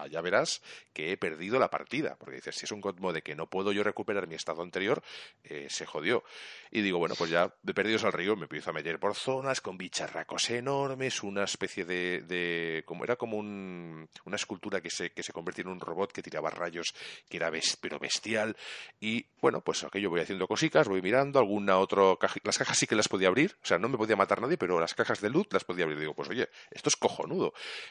ya 0.10 0.22
verás 0.22 0.62
que 0.94 1.12
he 1.12 1.18
perdido 1.18 1.60
la 1.60 1.70
partida. 1.70 2.16
Porque 2.18 2.38
dices, 2.38 2.56
si 2.56 2.66
es 2.66 2.72
un 2.72 2.82
God 2.82 3.00
Mode 3.00 3.22
que 3.22 3.36
no 3.36 3.48
puedo 3.48 3.72
yo 3.72 3.84
recuperar 3.84 4.28
mi 4.28 4.36
estado 4.36 4.62
anterior, 4.64 5.04
eh, 5.44 5.68
se 5.70 5.86
jodió. 5.86 6.24
Y 6.72 6.82
digo, 6.82 7.00
bueno, 7.00 7.16
pues 7.16 7.30
ya 7.30 7.54
de 7.62 7.74
perdidos 7.74 8.04
al 8.04 8.14
río 8.14 8.36
me 8.36 8.44
empiezo 8.44 8.72
a 8.72 8.74
meter 8.74 9.00
por 9.00 9.16
zonas 9.16 9.62
con 9.62 9.78
bicharracos 9.78 10.50
enormes, 10.50 11.24
una 11.24 11.44
especie 11.44 11.86
de. 11.86 12.22
de 12.22 12.84
como 12.86 13.04
era 13.04 13.16
como 13.16 13.38
un, 13.38 14.10
una 14.26 14.36
escultura 14.36 14.82
que 14.82 14.90
se, 14.90 15.12
que 15.12 15.24
se 15.24 15.34
convertía 15.34 15.64
en 15.64 15.70
un 15.70 15.80
robot 15.80 16.12
que 16.12 16.22
tiraba 16.22 16.50
rayos, 16.50 16.94
que 17.30 17.38
era 17.38 17.50
pero 17.82 18.00
bestial. 18.00 18.56
Y 19.00 19.26
bueno, 19.42 19.62
pues 19.62 19.84
aquello 19.84 20.10
voy 20.10 20.22
haciendo 20.22 20.48
cositas, 20.48 20.88
voy 20.88 21.02
mirando, 21.02 21.40
alguna 21.40 21.78
otra 21.78 22.16
caja. 22.20 22.40
Las 22.44 22.58
cajas 22.58 22.78
sí 22.78 22.88
que 22.88 22.96
las 22.96 23.08
podía 23.08 23.28
abrir, 23.28 23.58
o 23.62 23.66
sea, 23.66 23.78
no 23.78 23.90
me 23.90 23.98
podía 23.98 24.16
matar 24.16 24.42
nadie, 24.42 24.58
pero 24.58 24.80
las 24.80 24.94
cajas 24.94 25.22
de 25.22 25.30
loot 25.30 25.54
las 25.54 25.64
podía 25.64 25.86
abrir. 25.86 26.00
Digo, 26.00 26.14
pues 26.14 26.30
oye, 26.30 26.50
esto 26.72 26.90
es 26.90 26.96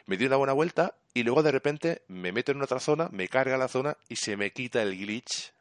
Me 0.07 0.17
di 0.17 0.25
una 0.25 0.37
buena 0.37 0.53
vuelta 0.53 0.95
y 1.15 1.23
luego 1.23 1.43
de 1.43 1.53
repente 1.53 2.03
me 2.09 2.33
meto 2.33 2.53
en 2.53 2.63
otra 2.63 2.81
zona, 2.81 3.09
me 3.11 3.29
carga 3.29 3.57
la 3.57 3.69
zona 3.69 3.97
y 4.09 4.17
se 4.17 4.37
me 4.37 4.53
quita 4.53 4.83
el 4.83 4.97
glitch 4.97 5.53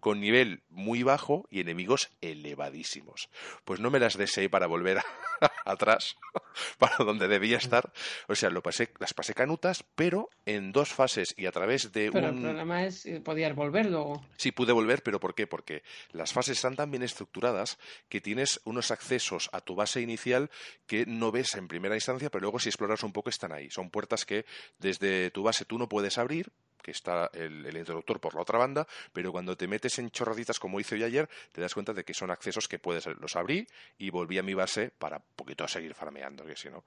con 0.00 0.20
nivel 0.20 0.62
muy 0.68 1.02
bajo 1.02 1.46
y 1.50 1.60
enemigos 1.60 2.10
elevadísimos. 2.20 3.28
Pues 3.64 3.80
no 3.80 3.90
me 3.90 4.00
las 4.00 4.16
deseé 4.16 4.48
para 4.48 4.66
volver 4.66 4.98
atrás, 5.64 6.16
para 6.78 6.96
donde 7.04 7.28
debía 7.28 7.58
estar. 7.58 7.92
O 8.28 8.34
sea, 8.34 8.50
lo 8.50 8.62
pasé, 8.62 8.90
las 8.98 9.14
pasé 9.14 9.34
canutas, 9.34 9.84
pero 9.94 10.30
en 10.46 10.72
dos 10.72 10.88
fases 10.90 11.34
y 11.36 11.46
a 11.46 11.52
través 11.52 11.92
de 11.92 12.10
pero 12.10 12.28
el 12.28 12.40
problema 12.40 12.84
es, 12.84 13.06
¿podías 13.24 13.54
volver 13.54 13.86
luego? 13.86 14.24
Sí, 14.36 14.52
pude 14.52 14.72
volver, 14.72 15.02
pero 15.02 15.20
¿por 15.20 15.34
qué? 15.34 15.46
Porque 15.46 15.82
las 16.12 16.32
fases 16.32 16.56
están 16.56 16.76
tan 16.76 16.90
bien 16.90 17.02
estructuradas 17.02 17.78
que 18.08 18.20
tienes 18.20 18.60
unos 18.64 18.90
accesos 18.90 19.48
a 19.52 19.60
tu 19.60 19.74
base 19.74 20.00
inicial 20.00 20.50
que 20.86 21.06
no 21.06 21.30
ves 21.30 21.54
en 21.54 21.68
primera 21.68 21.94
instancia, 21.94 22.30
pero 22.30 22.42
luego 22.42 22.58
si 22.58 22.68
exploras 22.68 23.02
un 23.02 23.12
poco 23.12 23.30
están 23.30 23.52
ahí. 23.52 23.70
Son 23.70 23.90
puertas 23.90 24.24
que 24.24 24.44
desde 24.78 25.30
tu 25.30 25.42
base 25.42 25.64
tú 25.64 25.78
no 25.78 25.88
puedes 25.88 26.18
abrir, 26.18 26.50
que 26.82 26.90
está 26.90 27.30
el, 27.32 27.64
el, 27.66 27.76
introductor 27.76 28.20
por 28.20 28.34
la 28.34 28.42
otra 28.42 28.58
banda, 28.58 28.86
pero 29.12 29.32
cuando 29.32 29.56
te 29.56 29.66
metes 29.66 29.98
en 29.98 30.10
chorraditas 30.10 30.58
como 30.58 30.80
hice 30.80 30.94
hoy 30.94 31.04
ayer, 31.04 31.28
te 31.52 31.60
das 31.60 31.74
cuenta 31.74 31.92
de 31.92 32.04
que 32.04 32.14
son 32.14 32.30
accesos 32.30 32.68
que 32.68 32.78
puedes, 32.78 33.06
los 33.06 33.36
abrí 33.36 33.66
y 33.98 34.10
volví 34.10 34.38
a 34.38 34.42
mi 34.42 34.54
base 34.54 34.90
para 34.98 35.18
un 35.18 35.34
poquito 35.36 35.64
a 35.64 35.68
seguir 35.68 35.94
farmeando, 35.94 36.44
que 36.44 36.56
si 36.56 36.70
no. 36.70 36.84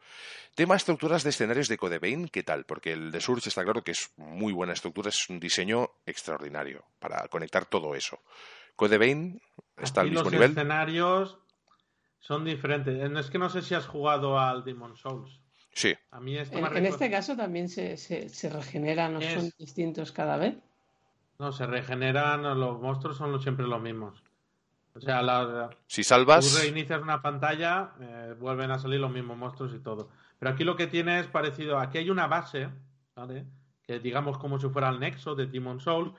Tema 0.55 0.75
estructuras 0.75 1.23
de 1.23 1.29
escenarios 1.29 1.67
de 1.67 1.77
Codevein, 1.77 2.27
¿qué 2.27 2.43
tal? 2.43 2.65
Porque 2.65 2.93
el 2.93 3.11
de 3.11 3.21
Surge 3.21 3.49
está 3.49 3.63
claro 3.63 3.83
que 3.83 3.91
es 3.91 4.11
muy 4.17 4.53
buena 4.53 4.73
estructura, 4.73 5.09
es 5.09 5.29
un 5.29 5.39
diseño 5.39 5.89
extraordinario 6.05 6.85
para 6.99 7.27
conectar 7.27 7.65
todo 7.65 7.95
eso. 7.95 8.19
Codevein 8.75 9.41
está 9.77 10.01
al 10.01 10.09
mismo 10.09 10.23
los 10.23 10.33
nivel. 10.33 10.51
escenarios 10.51 11.37
son 12.19 12.45
diferentes. 12.45 12.95
Es 13.17 13.29
que 13.29 13.37
no 13.37 13.49
sé 13.49 13.61
si 13.61 13.75
has 13.75 13.85
jugado 13.85 14.39
al 14.39 14.63
Demon 14.63 14.95
Souls. 14.95 15.42
Sí. 15.73 15.93
A 16.11 16.19
mí 16.19 16.37
esto 16.37 16.55
En, 16.55 16.61
me 16.61 16.67
en 16.67 16.73
recuerda- 16.75 16.89
este 16.95 17.11
caso 17.11 17.35
también 17.35 17.67
se, 17.69 17.97
se, 17.97 18.29
se 18.29 18.49
regeneran, 18.49 19.13
¿no 19.13 19.19
Es- 19.19 19.33
son 19.33 19.49
distintos 19.57 20.11
cada 20.11 20.37
vez? 20.37 20.55
No, 21.39 21.51
se 21.51 21.65
regeneran, 21.65 22.43
los 22.59 22.79
monstruos 22.79 23.17
son 23.17 23.41
siempre 23.41 23.65
los 23.67 23.81
mismos. 23.81 24.21
O 24.95 25.01
sea, 25.01 25.23
la- 25.23 25.71
Si 25.87 26.01
tú 26.03 26.07
salvas, 26.09 26.61
reinicias 26.61 27.01
una 27.01 27.21
pantalla, 27.21 27.93
eh, 27.99 28.35
vuelven 28.39 28.69
a 28.69 28.77
salir 28.77 28.99
los 28.99 29.11
mismos 29.11 29.35
monstruos 29.37 29.73
y 29.73 29.79
todo. 29.79 30.09
Pero 30.37 30.51
aquí 30.51 30.63
lo 30.63 30.75
que 30.75 30.85
tiene 30.87 31.19
es 31.19 31.27
parecido. 31.27 31.79
Aquí 31.79 31.97
hay 31.97 32.09
una 32.11 32.27
base, 32.27 32.69
¿vale? 33.15 33.45
Que 33.81 33.99
digamos 33.99 34.37
como 34.37 34.59
si 34.59 34.69
fuera 34.69 34.89
el 34.89 34.99
nexo 34.99 35.33
de 35.33 35.47
Demon 35.47 35.79
Souls. 35.79 36.13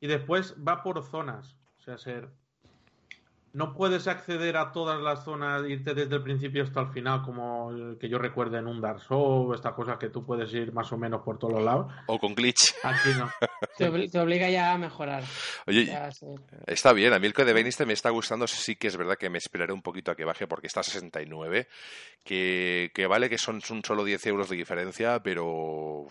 Y 0.00 0.06
después 0.08 0.54
va 0.66 0.82
por 0.82 1.02
zonas. 1.02 1.56
O 1.78 1.80
sea, 1.82 1.96
ser. 1.96 2.28
No 3.54 3.74
puedes 3.74 4.08
acceder 4.08 4.56
a 4.56 4.72
todas 4.72 5.00
las 5.00 5.24
zonas, 5.24 5.62
irte 5.68 5.92
desde 5.94 6.16
el 6.16 6.22
principio 6.22 6.62
hasta 6.64 6.80
el 6.80 6.88
final, 6.88 7.22
como 7.22 7.70
el 7.70 7.98
que 8.00 8.08
yo 8.08 8.18
recuerde 8.18 8.58
en 8.58 8.66
un 8.66 8.80
Dark 8.80 9.00
Souls, 9.02 9.56
estas 9.56 9.74
cosas 9.74 9.98
que 9.98 10.08
tú 10.08 10.24
puedes 10.24 10.52
ir 10.54 10.72
más 10.72 10.90
o 10.92 10.96
menos 10.96 11.20
por 11.22 11.38
todos 11.38 11.54
los 11.54 11.62
lados. 11.62 11.92
o 12.06 12.18
con 12.18 12.34
glitch. 12.34 12.74
Aquí 12.82 13.10
no. 13.18 13.30
Te, 13.78 13.90
obli- 13.90 14.10
te 14.10 14.18
obliga 14.20 14.48
ya 14.50 14.72
a 14.72 14.78
mejorar. 14.78 15.22
Oye, 15.66 15.86
Ya 15.86 16.10
Está 16.66 16.92
bien, 16.92 17.12
a 17.12 17.18
mí 17.18 17.26
el 17.26 17.32
Codevein 17.34 17.66
este 17.66 17.86
me 17.86 17.92
está 17.92 18.10
gustando, 18.10 18.46
sí 18.46 18.76
que 18.76 18.88
es 18.88 18.96
verdad 18.96 19.16
que 19.16 19.30
me 19.30 19.38
esperaré 19.38 19.72
un 19.72 19.82
poquito 19.82 20.10
a 20.10 20.16
que 20.16 20.24
baje 20.24 20.46
porque 20.46 20.66
está 20.66 20.80
a 20.80 20.82
69, 20.82 21.68
que, 22.24 22.90
que 22.94 23.06
vale 23.06 23.28
que 23.30 23.38
son, 23.38 23.60
son 23.60 23.82
solo 23.84 24.04
10 24.04 24.26
euros 24.26 24.48
de 24.48 24.56
diferencia, 24.56 25.22
pero 25.22 26.06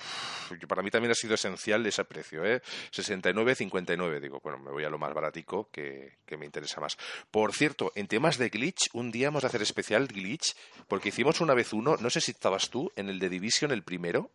para 0.67 0.81
mí 0.81 0.89
también 0.89 1.11
ha 1.11 1.15
sido 1.15 1.35
esencial 1.35 1.85
ese 1.85 2.03
precio, 2.05 2.43
¿eh? 2.45 2.61
69, 2.91 3.55
59, 3.55 4.19
digo, 4.19 4.39
bueno, 4.43 4.57
me 4.59 4.71
voy 4.71 4.83
a 4.83 4.89
lo 4.89 4.97
más 4.97 5.13
baratico 5.13 5.69
que, 5.71 6.17
que 6.25 6.37
me 6.37 6.45
interesa 6.45 6.81
más. 6.81 6.97
Por 7.31 7.53
cierto, 7.53 7.91
en 7.95 8.07
temas 8.07 8.37
de 8.37 8.49
glitch, 8.49 8.89
un 8.93 9.11
día 9.11 9.29
vamos 9.29 9.43
a 9.45 9.47
hacer 9.47 9.61
especial 9.61 10.07
glitch, 10.07 10.53
porque 10.87 11.09
hicimos 11.09 11.39
una 11.41 11.53
vez 11.53 11.71
uno, 11.73 11.95
no 11.99 12.09
sé 12.09 12.19
si 12.21 12.31
estabas 12.31 12.69
tú, 12.69 12.91
en 12.97 13.07
el 13.09 13.19
de 13.19 13.29
Division, 13.29 13.71
el 13.71 13.83
primero, 13.83 14.29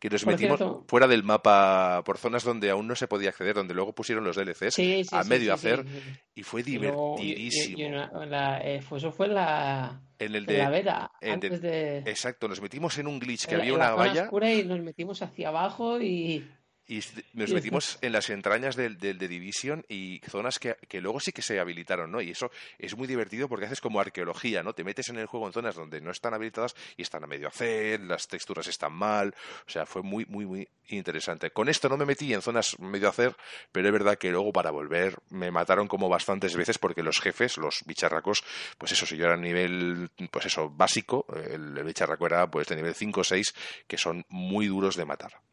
que 0.00 0.10
nos 0.10 0.24
Por 0.24 0.32
metimos 0.32 0.58
cierto. 0.58 0.84
fuera 0.88 1.06
del 1.06 1.22
mapa 1.22 2.02
por 2.04 2.18
zonas 2.18 2.42
donde 2.42 2.70
aún 2.70 2.88
no 2.88 2.96
se 2.96 3.06
podía 3.06 3.28
acceder, 3.30 3.54
donde 3.54 3.72
luego 3.74 3.92
pusieron 3.94 4.24
los 4.24 4.34
DLCs 4.36 4.74
Sí, 4.74 5.04
sí, 5.04 5.08
a 5.14 5.22
sí, 5.22 5.28
medio 5.28 5.54
hacer 5.54 5.84
y 6.34 6.42
fue 6.42 6.62
Y 6.66 6.78
luego- 6.78 7.14
y- 7.18 7.22
y- 7.22 7.34
divertidísimo. 7.34 7.78
y 7.78 7.84
una- 7.84 8.26
la- 8.26 8.58
eh, 8.64 8.82
fue- 8.82 8.98
eso 8.98 9.12
fue 9.12 9.28
la, 9.28 10.00
en 10.18 10.34
el 10.34 10.50
en 10.50 10.58
la 10.58 10.64
de 10.64 10.76
beta, 10.76 11.12
de- 11.20 11.30
antes 11.30 11.60
de... 11.62 11.98
exacto, 11.98 12.48
nos 12.48 12.60
metimos 12.60 12.98
en 12.98 13.06
un 13.06 13.20
glitch 13.20 13.46
que 13.46 13.54
en 13.54 13.60
había 13.60 13.72
la 13.78 13.94
una 13.94 13.94
valla 13.94 14.22
oscura 14.24 14.52
y 14.52 14.64
nos 14.64 14.80
metimos 14.80 15.22
hacia 15.22 15.48
abajo 15.48 16.00
y... 16.00 16.44
y 16.86 17.00
nos 17.32 17.50
metimos 17.52 17.98
en 18.02 18.12
las 18.12 18.28
entrañas 18.28 18.76
del, 18.76 18.98
del 18.98 19.16
de 19.16 19.28
Division 19.28 19.84
y 19.88 20.20
zonas 20.28 20.58
que, 20.58 20.76
que 20.88 21.00
luego 21.00 21.18
sí 21.18 21.32
que 21.32 21.40
se 21.40 21.58
habilitaron, 21.58 22.10
¿no? 22.10 22.20
Y 22.20 22.30
eso 22.30 22.50
es 22.78 22.96
muy 22.96 23.06
divertido 23.06 23.48
porque 23.48 23.64
haces 23.66 23.80
como 23.80 24.00
arqueología, 24.00 24.62
¿no? 24.62 24.74
Te 24.74 24.84
metes 24.84 25.08
en 25.08 25.18
el 25.18 25.26
juego 25.26 25.46
en 25.46 25.54
zonas 25.54 25.74
donde 25.74 26.00
no 26.00 26.10
están 26.10 26.34
habilitadas 26.34 26.74
y 26.96 27.02
están 27.02 27.24
a 27.24 27.26
medio 27.26 27.48
hacer, 27.48 28.00
las 28.00 28.28
texturas 28.28 28.66
están 28.66 28.92
mal, 28.92 29.34
o 29.66 29.70
sea, 29.70 29.86
fue 29.86 30.02
muy, 30.02 30.26
muy, 30.26 30.44
muy 30.44 30.68
interesante. 30.88 31.50
Con 31.50 31.68
esto 31.68 31.88
no 31.88 31.96
me 31.96 32.04
metí 32.04 32.34
en 32.34 32.42
zonas 32.42 32.78
medio 32.78 33.08
hacer, 33.08 33.34
pero 33.72 33.88
es 33.88 33.92
verdad 33.92 34.18
que 34.18 34.30
luego 34.30 34.52
para 34.52 34.70
volver 34.70 35.16
me 35.30 35.50
mataron 35.50 35.88
como 35.88 36.10
bastantes 36.10 36.54
veces 36.54 36.78
porque 36.78 37.02
los 37.02 37.20
jefes, 37.20 37.56
los 37.56 37.82
bicharracos, 37.86 38.44
pues 38.76 38.92
eso, 38.92 39.06
si 39.06 39.16
yo 39.16 39.24
era 39.26 39.36
nivel, 39.36 40.10
pues 40.30 40.46
eso, 40.46 40.68
básico, 40.68 41.26
el, 41.50 41.76
el 41.78 41.84
bicharraco 41.84 42.26
era 42.26 42.50
pues 42.50 42.68
de 42.68 42.76
nivel 42.76 42.94
5 42.94 43.20
o 43.20 43.24
6, 43.24 43.54
que 43.86 43.96
son 43.96 44.26
muy 44.28 44.66
duros 44.66 44.96
de 44.96 45.04
matar. 45.06 45.43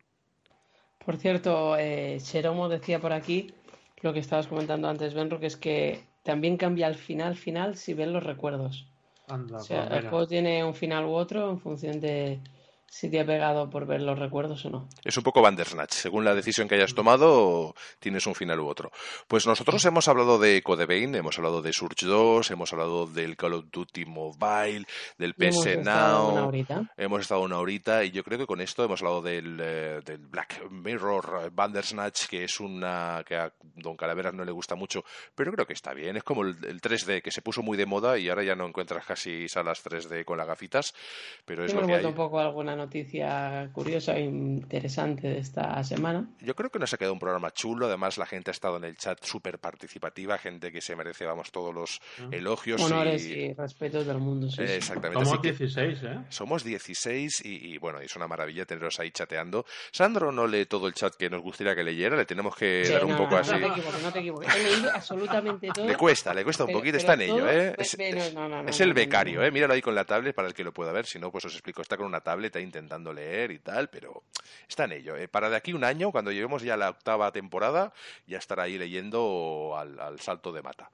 Por 1.06 1.18
cierto, 1.18 1.76
eh, 1.78 2.18
Cheromo 2.22 2.70
decía 2.70 3.00
por 3.00 3.14
aquí 3.14 3.54
lo 4.02 4.14
que 4.14 4.20
estabas 4.20 4.48
comentando 4.48 4.88
antes, 4.88 5.14
Benro, 5.14 5.40
que 5.40 5.48
es 5.48 5.58
que 5.58 6.04
también 6.24 6.58
cambia 6.58 6.88
al 6.88 6.96
final, 6.96 7.36
final, 7.36 7.76
si 7.76 7.94
ven 7.94 8.14
los 8.14 8.24
recuerdos. 8.24 8.88
Anda, 9.28 9.58
O 9.58 9.60
sea, 9.62 9.88
pues 9.88 10.04
el 10.04 10.10
juego 10.10 10.28
tiene 10.28 10.64
un 10.64 10.74
final 10.74 11.06
u 11.06 11.14
otro 11.14 11.50
en 11.50 11.60
función 11.60 12.00
de 12.00 12.40
si 12.92 13.10
te 13.10 13.22
ha 13.22 13.26
pegado 13.26 13.70
por 13.70 13.86
ver 13.86 14.02
los 14.02 14.20
recuerdos 14.20 14.66
o 14.66 14.70
no. 14.70 14.90
Es 15.06 15.16
un 15.16 15.24
poco 15.24 15.42
Bandersnatch. 15.42 15.94
Según 15.94 16.26
la 16.26 16.36
decisión 16.36 16.68
que 16.68 16.76
hayas 16.76 16.94
tomado, 16.94 17.74
tienes 18.00 18.28
un 18.28 18.36
final 18.36 18.60
u 18.60 18.68
otro. 18.68 18.92
Pues 19.30 19.48
nosotros 19.48 19.84
hemos 19.86 20.10
hablado 20.10 20.38
de 20.38 20.62
Codevein, 20.62 21.16
hemos 21.16 21.38
hablado 21.38 21.62
de 21.62 21.72
Surge 21.72 22.06
2, 22.06 22.52
hemos 22.52 22.74
hablado 22.74 23.08
del 23.08 23.38
Call 23.38 23.54
of 23.54 23.66
Duty 23.72 24.04
Mobile, 24.04 24.86
del 25.18 25.34
Y 25.38 25.46
hemos 25.46 25.64
PS 25.64 25.68
estado 25.68 26.34
una 26.34 26.42
Now. 26.42 26.88
Hemos 26.98 27.22
estado 27.22 27.42
una 27.44 27.60
horita 27.60 28.04
y 28.04 28.12
yo 28.12 28.26
creo 28.26 28.40
que 28.40 28.46
con 28.46 28.60
esto 28.60 28.84
hemos 28.84 29.02
hablado 29.02 29.22
del, 29.22 29.58
eh, 29.62 30.02
del 30.04 30.28
Black 30.28 30.70
Mirror 30.70 31.50
Bandersnatch, 31.54 32.26
que 32.26 32.44
es 32.44 32.60
una 32.60 33.24
que 33.26 33.38
a 33.38 33.54
Don 33.62 33.96
Calaveras 33.96 34.34
no 34.34 34.44
le 34.44 34.52
gusta 34.52 34.76
mucho, 34.76 35.06
pero 35.34 35.54
creo 35.54 35.66
que 35.66 35.74
está 35.74 35.94
bien. 35.94 36.18
Es 36.18 36.24
como 36.24 36.42
el, 36.42 36.58
el 36.66 36.82
3D, 36.82 37.22
que 37.22 37.32
se 37.32 37.42
puso 37.42 37.62
muy 37.62 37.78
de 37.78 37.86
moda 37.86 38.18
y 38.18 38.28
ahora 38.28 38.44
ya 38.44 38.56
no 38.56 38.68
encuentras 38.68 39.06
casi 39.06 39.48
salas 39.48 39.82
3D 39.82 40.26
con 40.26 40.38
las 40.38 40.48
gafitas, 40.48 40.94
pero 41.46 41.64
es 41.64 41.74
lo 41.74 41.88
que 41.88 41.96
hay. 41.96 42.04
un 42.04 42.14
poco 42.14 42.38
a 42.38 42.44
alguna 42.44 42.81
noticia 42.86 43.70
curiosa 43.74 44.16
e 44.18 44.22
interesante 44.22 45.28
de 45.28 45.40
esta 45.40 45.84
semana. 45.84 46.28
Yo 46.40 46.56
creo 46.56 46.70
que 46.70 46.80
nos 46.80 46.94
ha 46.94 46.98
quedado 46.98 47.14
un 47.14 47.20
programa 47.20 47.52
chulo. 47.52 47.86
Además, 47.88 48.18
la 48.18 48.26
gente 48.26 48.52
ha 48.52 48.54
estado 48.54 48.78
en 48.78 48.84
el 48.84 48.98
chat 48.98 49.24
súper 49.24 49.60
participativa, 49.60 50.38
gente 50.38 50.72
que 50.72 50.82
se 50.82 50.96
merece, 50.96 51.26
vamos, 51.26 51.52
todos 51.52 51.74
los 51.74 52.00
elogios. 52.32 52.82
Honores 52.82 53.26
y... 53.26 53.34
y 53.34 53.54
respetos 53.54 54.06
del 54.06 54.18
mundo. 54.18 54.50
sí. 54.50 54.62
Exactamente. 54.64 55.24
Somos 55.26 55.34
así 55.34 55.42
que 55.42 55.52
16, 55.52 56.04
¿eh? 56.04 56.20
somos 56.30 56.64
16 56.64 57.46
y, 57.46 57.74
y, 57.74 57.78
bueno, 57.78 58.00
es 58.00 58.16
una 58.16 58.28
maravilla 58.28 58.66
teneros 58.66 59.00
ahí 59.00 59.12
chateando. 59.12 59.66
Sandro 59.92 60.32
no 60.32 60.48
lee 60.48 60.66
todo 60.66 60.88
el 60.88 60.94
chat 60.94 61.14
que 61.16 61.30
nos 61.30 61.42
gustaría 61.42 61.76
que 61.76 61.84
leyera, 61.84 62.16
le 62.18 62.26
tenemos 62.26 62.56
que 62.56 62.84
Sí, 62.86 62.94
dar 62.94 63.06
un 63.06 63.12
no, 63.12 63.18
poco 63.18 63.32
no, 63.36 63.38
así. 63.42 63.52
No 63.52 63.60
te 63.60 63.68
equivoques, 63.68 64.04
no 64.04 64.12
te 64.14 64.20
equivoques. 64.20 64.56
He 64.56 64.64
leído 64.64 64.92
absolutamente 64.94 65.68
todo. 65.74 65.86
Le 65.88 65.96
cuesta, 65.96 66.34
le 66.34 66.44
cuesta 66.44 66.64
un 66.64 66.68
Pero- 66.68 66.80
poquito, 66.80 66.98
pero 66.98 67.12
está 67.12 67.14
en 67.14 67.22
ello, 67.22 67.50
¿eh? 67.50 67.76
Es, 67.78 67.96
es- 68.00 68.34
no, 68.34 68.48
no, 68.50 68.68
es 68.68 68.80
no, 68.80 68.86
el 68.86 68.94
becario. 68.94 69.44
¿eh? 69.44 69.52
Míralo 69.52 69.74
ahí 69.74 69.82
con 69.82 69.96
la 69.96 70.06
tablet 70.06 70.36
para 70.36 70.48
el 70.48 70.54
que 70.54 70.64
lo 70.64 70.74
pueda 70.74 70.92
ver, 70.92 71.06
si 71.06 71.20
no, 71.20 71.32
pues 71.32 71.46
os 71.46 71.54
explico. 71.54 71.82
Está 71.82 71.98
con 71.98 72.06
una 72.06 72.22
tablet 72.22 72.56
ahí 72.56 72.64
intentando 72.72 73.12
leer 73.12 73.52
y 73.52 73.60
tal, 73.60 73.90
pero 73.90 74.24
está 74.68 74.86
en 74.86 74.94
ello. 74.94 75.18
¿eh? 75.18 75.28
Para 75.28 75.50
de 75.50 75.58
aquí 75.58 75.74
un 75.74 75.84
año, 75.84 76.12
cuando 76.12 76.32
lleguemos 76.32 76.64
ya 76.64 76.76
a 76.76 76.78
la 76.78 76.90
octava 76.90 77.30
temporada, 77.34 77.92
ya 78.28 78.38
estará 78.38 78.64
ahí 78.64 78.78
leyendo 78.78 79.76
al, 79.78 80.00
al 80.00 80.20
salto 80.22 80.54
de 80.54 80.62
mata. 80.62 80.90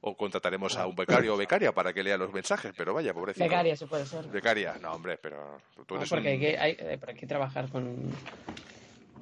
O 0.00 0.16
contrataremos 0.16 0.76
a 0.76 0.86
un 0.86 0.94
becario 0.94 1.34
o 1.34 1.36
becaria 1.36 1.72
para 1.72 1.92
que 1.92 2.02
lea 2.04 2.16
los 2.16 2.32
mensajes, 2.32 2.72
pero 2.76 2.94
vaya, 2.94 3.12
pobrecito. 3.12 3.44
Becaria, 3.44 3.76
se 3.76 3.86
puede 3.86 4.06
ser. 4.06 4.26
Becaria, 4.28 4.76
no, 4.80 4.92
hombre, 4.92 5.18
pero 5.18 5.60
tú 5.86 5.94
No, 5.94 6.00
eres 6.00 6.08
porque 6.08 6.28
un- 6.28 6.32
hay, 6.34 6.38
que, 6.40 6.56
hay, 6.58 6.72
eh, 6.78 6.98
hay 7.06 7.14
que 7.14 7.26
trabajar 7.26 7.68
con, 7.68 8.10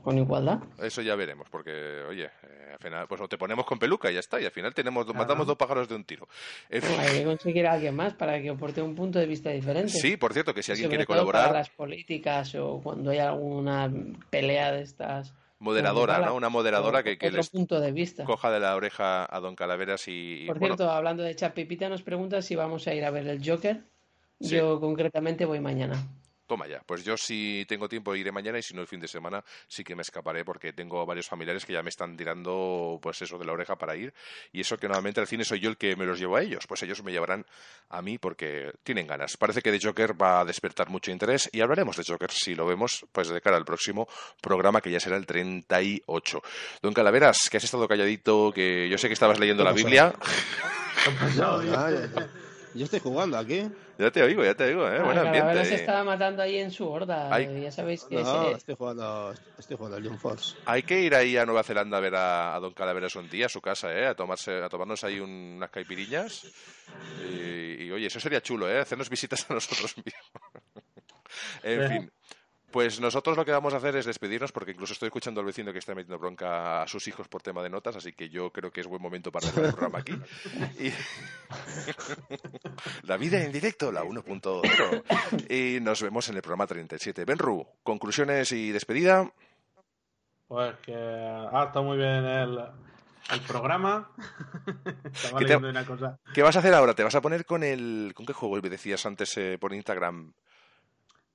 con 0.07 0.17
igualdad. 0.19 0.61
Eso 0.81 1.03
ya 1.03 1.17
veremos, 1.17 1.49
porque, 1.51 1.73
oye, 2.09 2.27
eh, 2.27 2.71
al 2.75 2.79
final, 2.79 3.09
pues 3.09 3.21
o 3.21 3.27
te 3.27 3.37
ponemos 3.37 3.67
con 3.67 3.77
peluca 3.77 4.09
y 4.09 4.15
ya 4.15 4.21
está, 4.21 4.41
y 4.41 4.45
al 4.45 4.53
final 4.53 4.73
tenemos, 4.73 5.05
Claro. 5.05 5.19
matamos 5.19 5.49
dos 5.49 5.57
pájaros 5.57 5.89
de 5.89 5.97
un 5.97 6.05
tiro. 6.05 6.29
En 6.71 6.81
fin. 6.81 6.95
Hay 7.01 7.19
que 7.19 7.25
conseguir 7.25 7.67
a 7.67 7.73
alguien 7.73 7.97
más 7.97 8.15
para 8.15 8.41
que 8.41 8.49
aporte 8.51 8.81
un 8.81 8.95
punto 8.95 9.19
de 9.19 9.27
vista 9.27 9.51
diferente. 9.51 9.89
Sí, 9.91 10.17
por 10.17 10.33
cierto, 10.33 10.55
que 10.55 10.63
si 10.63 10.71
alguien 10.71 10.87
Sobre 10.87 10.97
quiere 10.99 11.07
todo 11.07 11.17
colaborar, 11.17 11.47
Para 11.49 11.59
las 11.59 11.71
políticas 11.71 12.55
o 12.55 12.81
cuando 12.81 13.11
hay 13.11 13.19
alguna 13.19 13.93
pelea 14.31 14.71
de 14.71 14.83
estas. 14.83 15.35
moderadora, 15.59 16.21
¿no? 16.21 16.37
Una 16.37 16.51
moderadora 16.51 17.03
que, 17.03 17.19
que 17.19 17.33
les 17.33 17.51
punto 17.51 17.81
de 17.81 17.91
vista. 17.91 18.23
coja 18.23 18.53
de 18.53 18.61
la 18.61 18.77
oreja 18.77 19.27
a 19.29 19.41
Don 19.41 19.57
Calaveras 19.57 20.05
y, 20.07 20.45
Por 20.47 20.61
bueno, 20.61 20.77
cierto, 20.77 20.93
hablando 20.93 21.25
de 21.25 21.35
chat, 21.35 21.53
Pipita 21.53 21.89
nos 21.89 22.03
pregunta 22.03 22.43
si 22.43 22.55
vamos 22.55 22.87
a 22.87 22.95
ir 22.95 23.05
a 23.05 23.11
ver 23.11 23.27
el 23.27 23.41
Joker. 23.45 23.83
Sí. 24.41 24.55
Yo 24.55 24.79
concretamente 24.79 25.45
voy 25.47 25.59
mañana. 25.59 25.97
Toma 26.47 26.67
ya. 26.67 26.81
Pues 26.87 27.05
yo 27.05 27.17
si 27.17 27.65
tengo 27.69 27.89
tiempo 27.89 28.15
iré 28.15 28.33
mañana 28.33 28.59
y 28.59 28.63
si 28.63 28.75
no 28.75 28.81
el 28.81 28.87
fin 28.87 29.01
de 29.01 29.09
semana 29.09 29.45
sí 29.69 29.85
que 29.85 29.95
me 29.95 30.03
escaparé 30.03 30.45
porque 30.45 30.73
tengo 30.73 31.05
varios 31.05 31.29
familiares 31.29 31.65
que 31.65 31.73
ya 31.73 31.83
me 31.83 31.91
están 31.91 32.17
tirando 32.17 32.99
pues 33.03 33.23
eso 33.23 33.39
de 33.39 33.45
la 33.45 33.53
oreja 33.53 33.77
para 33.77 33.97
ir 33.97 34.13
y 34.53 34.61
eso 34.61 34.77
que 34.77 34.87
normalmente 34.87 35.21
al 35.21 35.27
cine 35.27 35.45
soy 35.45 35.61
yo 35.61 35.71
el 35.71 35.77
que 35.77 35.97
me 35.97 36.07
los 36.07 36.19
llevo 36.19 36.37
a 36.37 36.43
ellos, 36.43 36.67
pues 36.67 36.83
ellos 36.83 37.03
me 37.03 37.13
llevarán 37.13 37.45
a 37.91 38.03
mí 38.03 38.19
porque 38.19 38.73
tienen 38.83 39.07
ganas. 39.07 39.37
Parece 39.37 39.63
que 39.63 39.71
de 39.71 39.81
Joker 39.81 40.21
va 40.21 40.41
a 40.41 40.45
despertar 40.45 40.89
mucho 40.89 41.11
interés 41.11 41.49
y 41.53 41.61
hablaremos 41.61 41.97
de 41.97 42.05
Joker 42.07 42.31
si 42.31 42.55
lo 42.55 42.67
vemos 42.67 43.07
pues 43.13 43.29
de 43.29 43.41
cara 43.41 43.57
al 43.57 43.65
próximo 43.65 44.09
programa 44.41 44.81
que 44.81 44.91
ya 44.91 45.01
será 45.01 45.17
el 45.17 45.27
38. 45.27 46.43
Don 46.83 46.93
Calaveras, 46.93 47.49
que 47.51 47.57
has 47.59 47.65
estado 47.65 47.89
calladito, 47.89 48.53
que 48.53 48.89
yo 48.89 48.99
sé 48.99 49.09
que 49.09 49.15
estabas 49.15 49.39
leyendo 49.39 49.65
la. 49.65 49.73
Biblia. 49.73 50.15
Yo 52.77 52.85
estoy 52.85 53.01
jugando 53.01 53.39
aquí. 53.39 53.69
Ya 53.99 54.11
te 54.11 54.23
oigo, 54.23 54.45
ya 54.45 54.55
te 54.55 54.65
oigo, 54.65 54.87
¿eh? 54.89 54.99
Ah, 55.01 55.05
Buen 55.05 55.19
ambiente. 55.19 55.65
se 55.65 55.75
estaba 55.77 56.05
matando 56.05 56.43
ahí 56.43 56.59
en 56.59 56.71
su 56.71 56.87
horda. 56.89 57.33
Ay. 57.35 57.63
Ya 57.63 57.73
sabéis 57.73 58.05
que 58.05 58.17
No, 58.17 58.51
estoy 58.57 58.75
jugando, 58.77 59.35
estoy 59.59 59.77
jugando 59.77 59.97
al 59.97 60.07
Jump 60.07 60.21
Force. 60.21 60.55
Hay 60.67 60.83
que 60.83 61.01
ir 61.01 61.15
ahí 61.15 61.37
a 61.37 61.47
Nueva 61.47 61.63
Zelanda 61.63 61.97
a 61.97 62.01
ver 62.01 62.15
a, 62.15 62.55
a 62.55 62.61
Don 62.61 62.75
Calaveras 62.75 63.17
un 63.17 63.29
día, 63.31 63.47
a 63.47 63.49
su 63.49 63.61
casa, 63.61 63.93
¿eh? 63.93 64.07
A, 64.07 64.15
tomarse, 64.15 64.63
a 64.63 64.69
tomarnos 64.69 65.03
ahí 65.05 65.19
un- 65.21 65.55
unas 65.57 65.71
caipirinhas. 65.71 66.47
Y, 67.25 67.85
y, 67.85 67.91
oye, 67.91 68.07
eso 68.07 68.21
sería 68.21 68.41
chulo, 68.43 68.71
¿eh? 68.71 68.79
Hacernos 68.81 69.09
visitas 69.11 69.51
a 69.51 69.55
nosotros 69.55 69.95
mismos. 69.97 70.93
en 71.63 71.89
fin. 71.91 72.13
Pues 72.71 73.01
nosotros 73.01 73.37
lo 73.37 73.45
que 73.45 73.53
vamos 73.53 73.73
a 73.73 73.79
hacer 73.79 73.97
es 73.97 74.05
despedirnos 74.07 74.53
porque 74.53 74.73
incluso 74.73 74.93
estoy 74.93 75.07
escuchando 75.07 75.41
al 75.41 75.47
vecino 75.47 75.73
que 75.73 75.79
está 75.79 75.95
metiendo 75.95 76.19
bronca 76.19 76.83
a 76.83 76.89
sus 76.89 77.07
hijos 77.09 77.27
por 77.29 77.41
tema 77.41 77.63
de 77.63 77.71
notas, 77.71 77.97
así 77.97 78.13
que 78.13 78.29
yo 78.29 78.51
creo 78.51 78.71
que 78.71 78.81
es 78.81 78.87
buen 78.87 79.01
momento 79.01 79.33
para 79.33 79.47
dejar 79.47 79.65
el 79.67 79.71
programa 79.73 79.99
aquí. 80.01 80.13
Y... 80.79 80.93
la 83.05 83.17
vida 83.17 83.43
en 83.43 83.53
directo, 83.53 83.93
la 83.93 84.05
1.0. 84.05 85.47
Y 85.49 85.81
nos 85.81 86.03
vemos 86.03 86.29
en 86.29 86.37
el 86.37 86.43
programa 86.43 86.67
37. 86.67 87.25
Benru, 87.25 87.67
conclusiones 87.83 88.51
y 88.53 88.73
despedida. 88.73 89.31
Pues 90.49 90.75
que 90.85 90.95
ha 90.95 91.65
estado 91.65 91.85
muy 91.85 91.97
bien 91.99 92.25
el, 92.25 92.59
el 93.31 93.41
programa. 93.47 94.11
Estaba 95.13 95.39
¿Qué, 95.39 95.45
te- 95.45 95.55
leyendo 95.55 95.71
una 95.71 95.85
cosa. 95.87 96.19
¿Qué 96.35 96.43
vas 96.43 96.57
a 96.57 96.61
hacer 96.61 96.75
ahora? 96.75 96.95
¿Te 96.95 97.03
vas 97.05 97.15
a 97.15 97.21
poner 97.21 97.45
con 97.47 97.63
el... 97.65 98.13
¿Con 98.15 98.27
qué 98.27 98.33
juego 98.33 98.57
me 98.61 98.69
decías 98.71 99.07
antes 99.07 99.37
eh, 99.39 99.57
por 99.59 99.73
Instagram? 99.73 100.33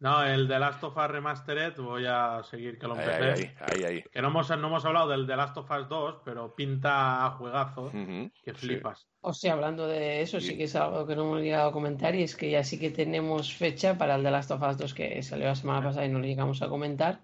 No, 0.02 0.24
el 0.26 0.47
de 0.47 0.58
Last 0.60 0.84
of 0.84 0.97
Us 0.97 1.08
Remastered 1.08 1.76
voy 1.78 2.06
a 2.08 2.41
seguir 2.43 2.80
que 2.80 2.88
lo 2.88 2.95
empecé. 2.95 3.32
ahí, 3.32 3.52
ahí, 3.60 3.84
ahí. 3.84 4.04
Que 4.12 4.20
no 4.22 4.30
hemos, 4.30 4.49
no 4.49 4.68
hemos 4.68 4.84
hablado 4.84 5.10
del 5.10 5.28
de 5.28 5.36
Last 5.36 5.56
of 5.58 5.70
Us 5.70 5.88
2, 5.88 6.22
pero 6.26 6.56
pinta 6.56 7.24
a 7.26 7.30
juegazo 7.32 7.84
Ujú, 7.84 8.32
que 8.43 8.52
sí. 8.56 8.66
flipas. 8.68 9.08
O 9.22 9.32
sea, 9.32 9.54
hablando 9.54 9.88
de 9.88 10.22
eso, 10.24 10.39
Sí. 10.39 10.47
sí 10.47 10.58
que 10.58 10.64
es 10.64 10.76
algo 10.76 11.06
que 11.06 11.16
no 11.16 11.22
hemos 11.22 11.41
llegado 11.41 11.70
a 11.70 11.72
comentar 11.72 12.16
y 12.16 12.24
es 12.24 12.36
que 12.36 12.49
ya 12.49 12.64
sí 12.64 12.80
que 12.80 12.89
tenemos 12.89 13.54
fecha 13.54 13.95
para 13.95 14.16
el 14.16 14.24
The 14.24 14.32
Last 14.32 14.49
of 14.49 14.64
Us 14.64 14.78
2 14.80 14.93
que 14.95 15.22
salió 15.22 15.45
la 15.45 15.56
semana 15.56 15.84
pasada 15.84 16.06
y 16.08 16.10
no 16.10 16.18
lo 16.18 16.26
llegamos 16.26 16.64
a 16.64 16.68
comentar. 16.68 17.20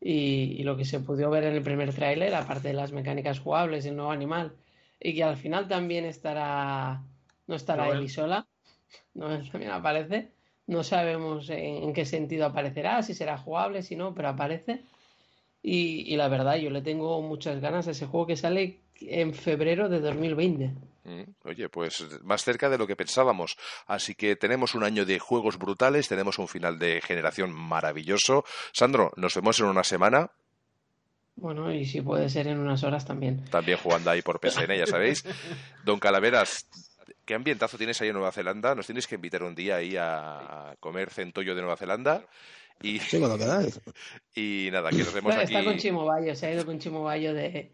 Y, 0.00 0.56
y 0.58 0.62
lo 0.64 0.76
que 0.78 0.86
se 0.86 1.00
pudo 1.00 1.28
ver 1.30 1.44
en 1.44 1.54
el 1.54 1.62
primer 1.62 1.92
tráiler, 1.94 2.34
aparte 2.34 2.68
de 2.68 2.74
las 2.74 2.92
mecánicas 2.92 3.40
jugables, 3.40 3.84
el 3.86 3.96
nuevo 3.96 4.10
animal, 4.10 4.52
y 5.00 5.14
que 5.14 5.24
al 5.24 5.36
final 5.36 5.68
también 5.68 6.04
estará, 6.06 7.02
no 7.46 7.54
estará 7.54 7.84
Joel. 7.86 7.98
Ellie 7.98 8.08
sola, 8.08 8.46
no 9.14 9.28
también 9.50 9.70
aparece. 9.72 10.32
No 10.66 10.82
sabemos 10.82 11.50
en, 11.50 11.58
en 11.84 11.92
qué 11.92 12.04
sentido 12.06 12.46
aparecerá, 12.46 13.02
si 13.02 13.14
será 13.14 13.36
jugable, 13.38 13.82
si 13.82 13.96
no, 13.96 14.14
pero 14.14 14.28
aparece. 14.28 14.82
Y, 15.62 16.12
y 16.12 16.16
la 16.16 16.28
verdad, 16.28 16.56
yo 16.56 16.70
le 16.70 16.82
tengo 16.82 17.20
muchas 17.22 17.60
ganas 17.60 17.88
a 17.88 17.92
ese 17.92 18.06
juego 18.06 18.26
que 18.26 18.36
sale 18.36 18.80
en 19.00 19.34
febrero 19.34 19.88
de 19.88 20.00
2020. 20.00 20.72
Mm, 21.04 21.22
Oye, 21.44 21.68
pues 21.68 22.06
más 22.22 22.44
cerca 22.44 22.70
de 22.70 22.78
lo 22.78 22.86
que 22.86 22.96
pensábamos. 22.96 23.56
Así 23.86 24.14
que 24.14 24.36
tenemos 24.36 24.74
un 24.74 24.84
año 24.84 25.04
de 25.04 25.18
juegos 25.18 25.58
brutales, 25.58 26.08
tenemos 26.08 26.38
un 26.38 26.48
final 26.48 26.78
de 26.78 27.00
generación 27.02 27.52
maravilloso. 27.52 28.44
Sandro, 28.72 29.12
nos 29.16 29.34
vemos 29.34 29.58
en 29.60 29.66
una 29.66 29.84
semana, 29.84 30.30
Bueno, 31.36 31.72
y 31.74 31.84
si 31.84 32.00
puede 32.00 32.28
ser 32.30 32.46
en 32.46 32.58
unas 32.58 32.84
horas 32.84 33.04
también. 33.04 33.44
también 33.50 33.76
jugando 33.78 34.10
ahí 34.10 34.22
por 34.22 34.38
PSN, 34.40 34.76
ya 34.78 34.86
sabéis. 34.86 35.24
Don 35.84 35.98
Calaveras, 35.98 36.66
¿qué 37.24 37.34
ambientazo 37.34 37.78
tienes 37.78 38.00
ahí 38.00 38.08
en 38.08 38.14
Nueva 38.14 38.32
Zelanda? 38.32 38.74
Nos 38.74 38.86
tienes 38.86 39.06
que 39.06 39.14
invitar 39.16 39.42
un 39.42 39.54
día 39.54 39.76
ahí 39.76 39.96
a, 39.98 40.74
comer 40.80 41.10
centollo 41.10 41.54
de 41.54 41.60
Nueva 41.62 41.76
Zelanda. 41.76 42.24
Y, 42.82 42.98
Sí, 42.98 43.18
cuando 43.18 43.38
queráis. 43.38 43.80
y 44.34 44.68
nada, 44.72 44.90
que 44.90 44.98
nos 44.98 45.12
vemos 45.12 45.30
Está, 45.30 45.42
aquí. 45.42 45.54
está 45.54 45.64
con 45.64 45.78
Chimo 45.78 46.04
Bayo, 46.04 46.34
se 46.34 46.46
ha 46.46 46.52
ido 46.52 46.66
con 46.66 46.78
Chimo 46.78 47.04
Bayo 47.04 47.32
de. 47.34 47.72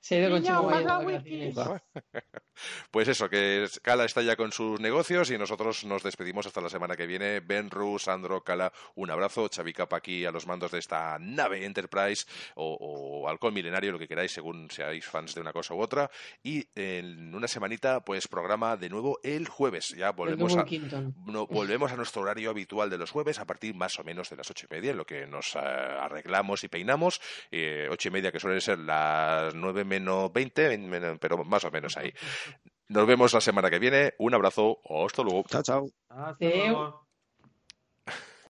Se 0.00 0.16
ha 0.16 0.18
ido 0.20 0.30
con 0.30 0.42
Chimo 0.42 0.62
Bayo 0.64 1.20
de. 1.20 1.52
Pues 2.90 3.08
eso, 3.08 3.28
que 3.28 3.66
Cala 3.82 4.04
está 4.04 4.22
ya 4.22 4.36
con 4.36 4.52
sus 4.52 4.80
negocios 4.80 5.30
y 5.30 5.38
nosotros 5.38 5.84
nos 5.84 6.02
despedimos 6.02 6.46
hasta 6.46 6.60
la 6.60 6.68
semana 6.68 6.96
que 6.96 7.06
viene. 7.06 7.40
Ben 7.40 7.70
Ru, 7.70 7.98
Sandro, 7.98 8.42
Cala, 8.42 8.72
un 8.94 9.10
abrazo. 9.10 9.48
Xavi 9.54 9.72
Capa 9.72 9.96
aquí 9.96 10.24
a 10.24 10.30
los 10.30 10.46
mandos 10.46 10.70
de 10.70 10.78
esta 10.78 11.18
nave 11.18 11.64
Enterprise 11.64 12.26
o, 12.54 12.76
o 12.80 13.28
Halcón 13.28 13.54
Milenario, 13.54 13.92
lo 13.92 13.98
que 13.98 14.08
queráis, 14.08 14.32
según 14.32 14.70
seáis 14.70 15.06
fans 15.06 15.34
de 15.34 15.40
una 15.40 15.52
cosa 15.52 15.74
u 15.74 15.80
otra. 15.80 16.10
Y 16.42 16.66
en 16.74 17.34
una 17.34 17.48
semanita, 17.48 18.00
pues 18.00 18.28
programa 18.28 18.76
de 18.76 18.88
nuevo 18.88 19.18
el 19.22 19.48
jueves. 19.48 19.90
Ya 19.90 20.12
volvemos 20.12 20.56
a, 20.56 20.64
no, 21.26 21.46
volvemos 21.46 21.92
a 21.92 21.96
nuestro 21.96 22.22
horario 22.22 22.50
habitual 22.50 22.90
de 22.90 22.98
los 22.98 23.10
jueves 23.10 23.38
a 23.38 23.44
partir 23.46 23.74
más 23.74 23.98
o 23.98 24.04
menos 24.04 24.30
de 24.30 24.36
las 24.36 24.50
ocho 24.50 24.66
y 24.70 24.74
media, 24.74 24.90
en 24.92 24.96
lo 24.96 25.04
que 25.04 25.26
nos 25.26 25.54
eh, 25.54 25.58
arreglamos 25.58 26.64
y 26.64 26.68
peinamos. 26.68 27.20
Eh, 27.50 27.88
ocho 27.90 28.08
y 28.08 28.10
media 28.10 28.32
que 28.32 28.40
suelen 28.40 28.60
ser 28.60 28.78
las 28.78 29.54
nueve 29.54 29.84
menos 29.84 30.32
veinte, 30.32 30.78
pero 31.20 31.44
más 31.44 31.64
o 31.64 31.70
menos 31.70 31.96
ahí. 31.96 32.12
Nos 32.88 33.06
vemos 33.06 33.32
la 33.32 33.40
semana 33.40 33.70
que 33.70 33.78
viene. 33.78 34.14
Un 34.18 34.34
abrazo. 34.34 34.78
Hasta 35.04 35.22
luego. 35.22 35.44
Chao, 35.48 35.62
chao. 35.62 35.86
Hasta 36.08 36.44
luego. 36.44 37.06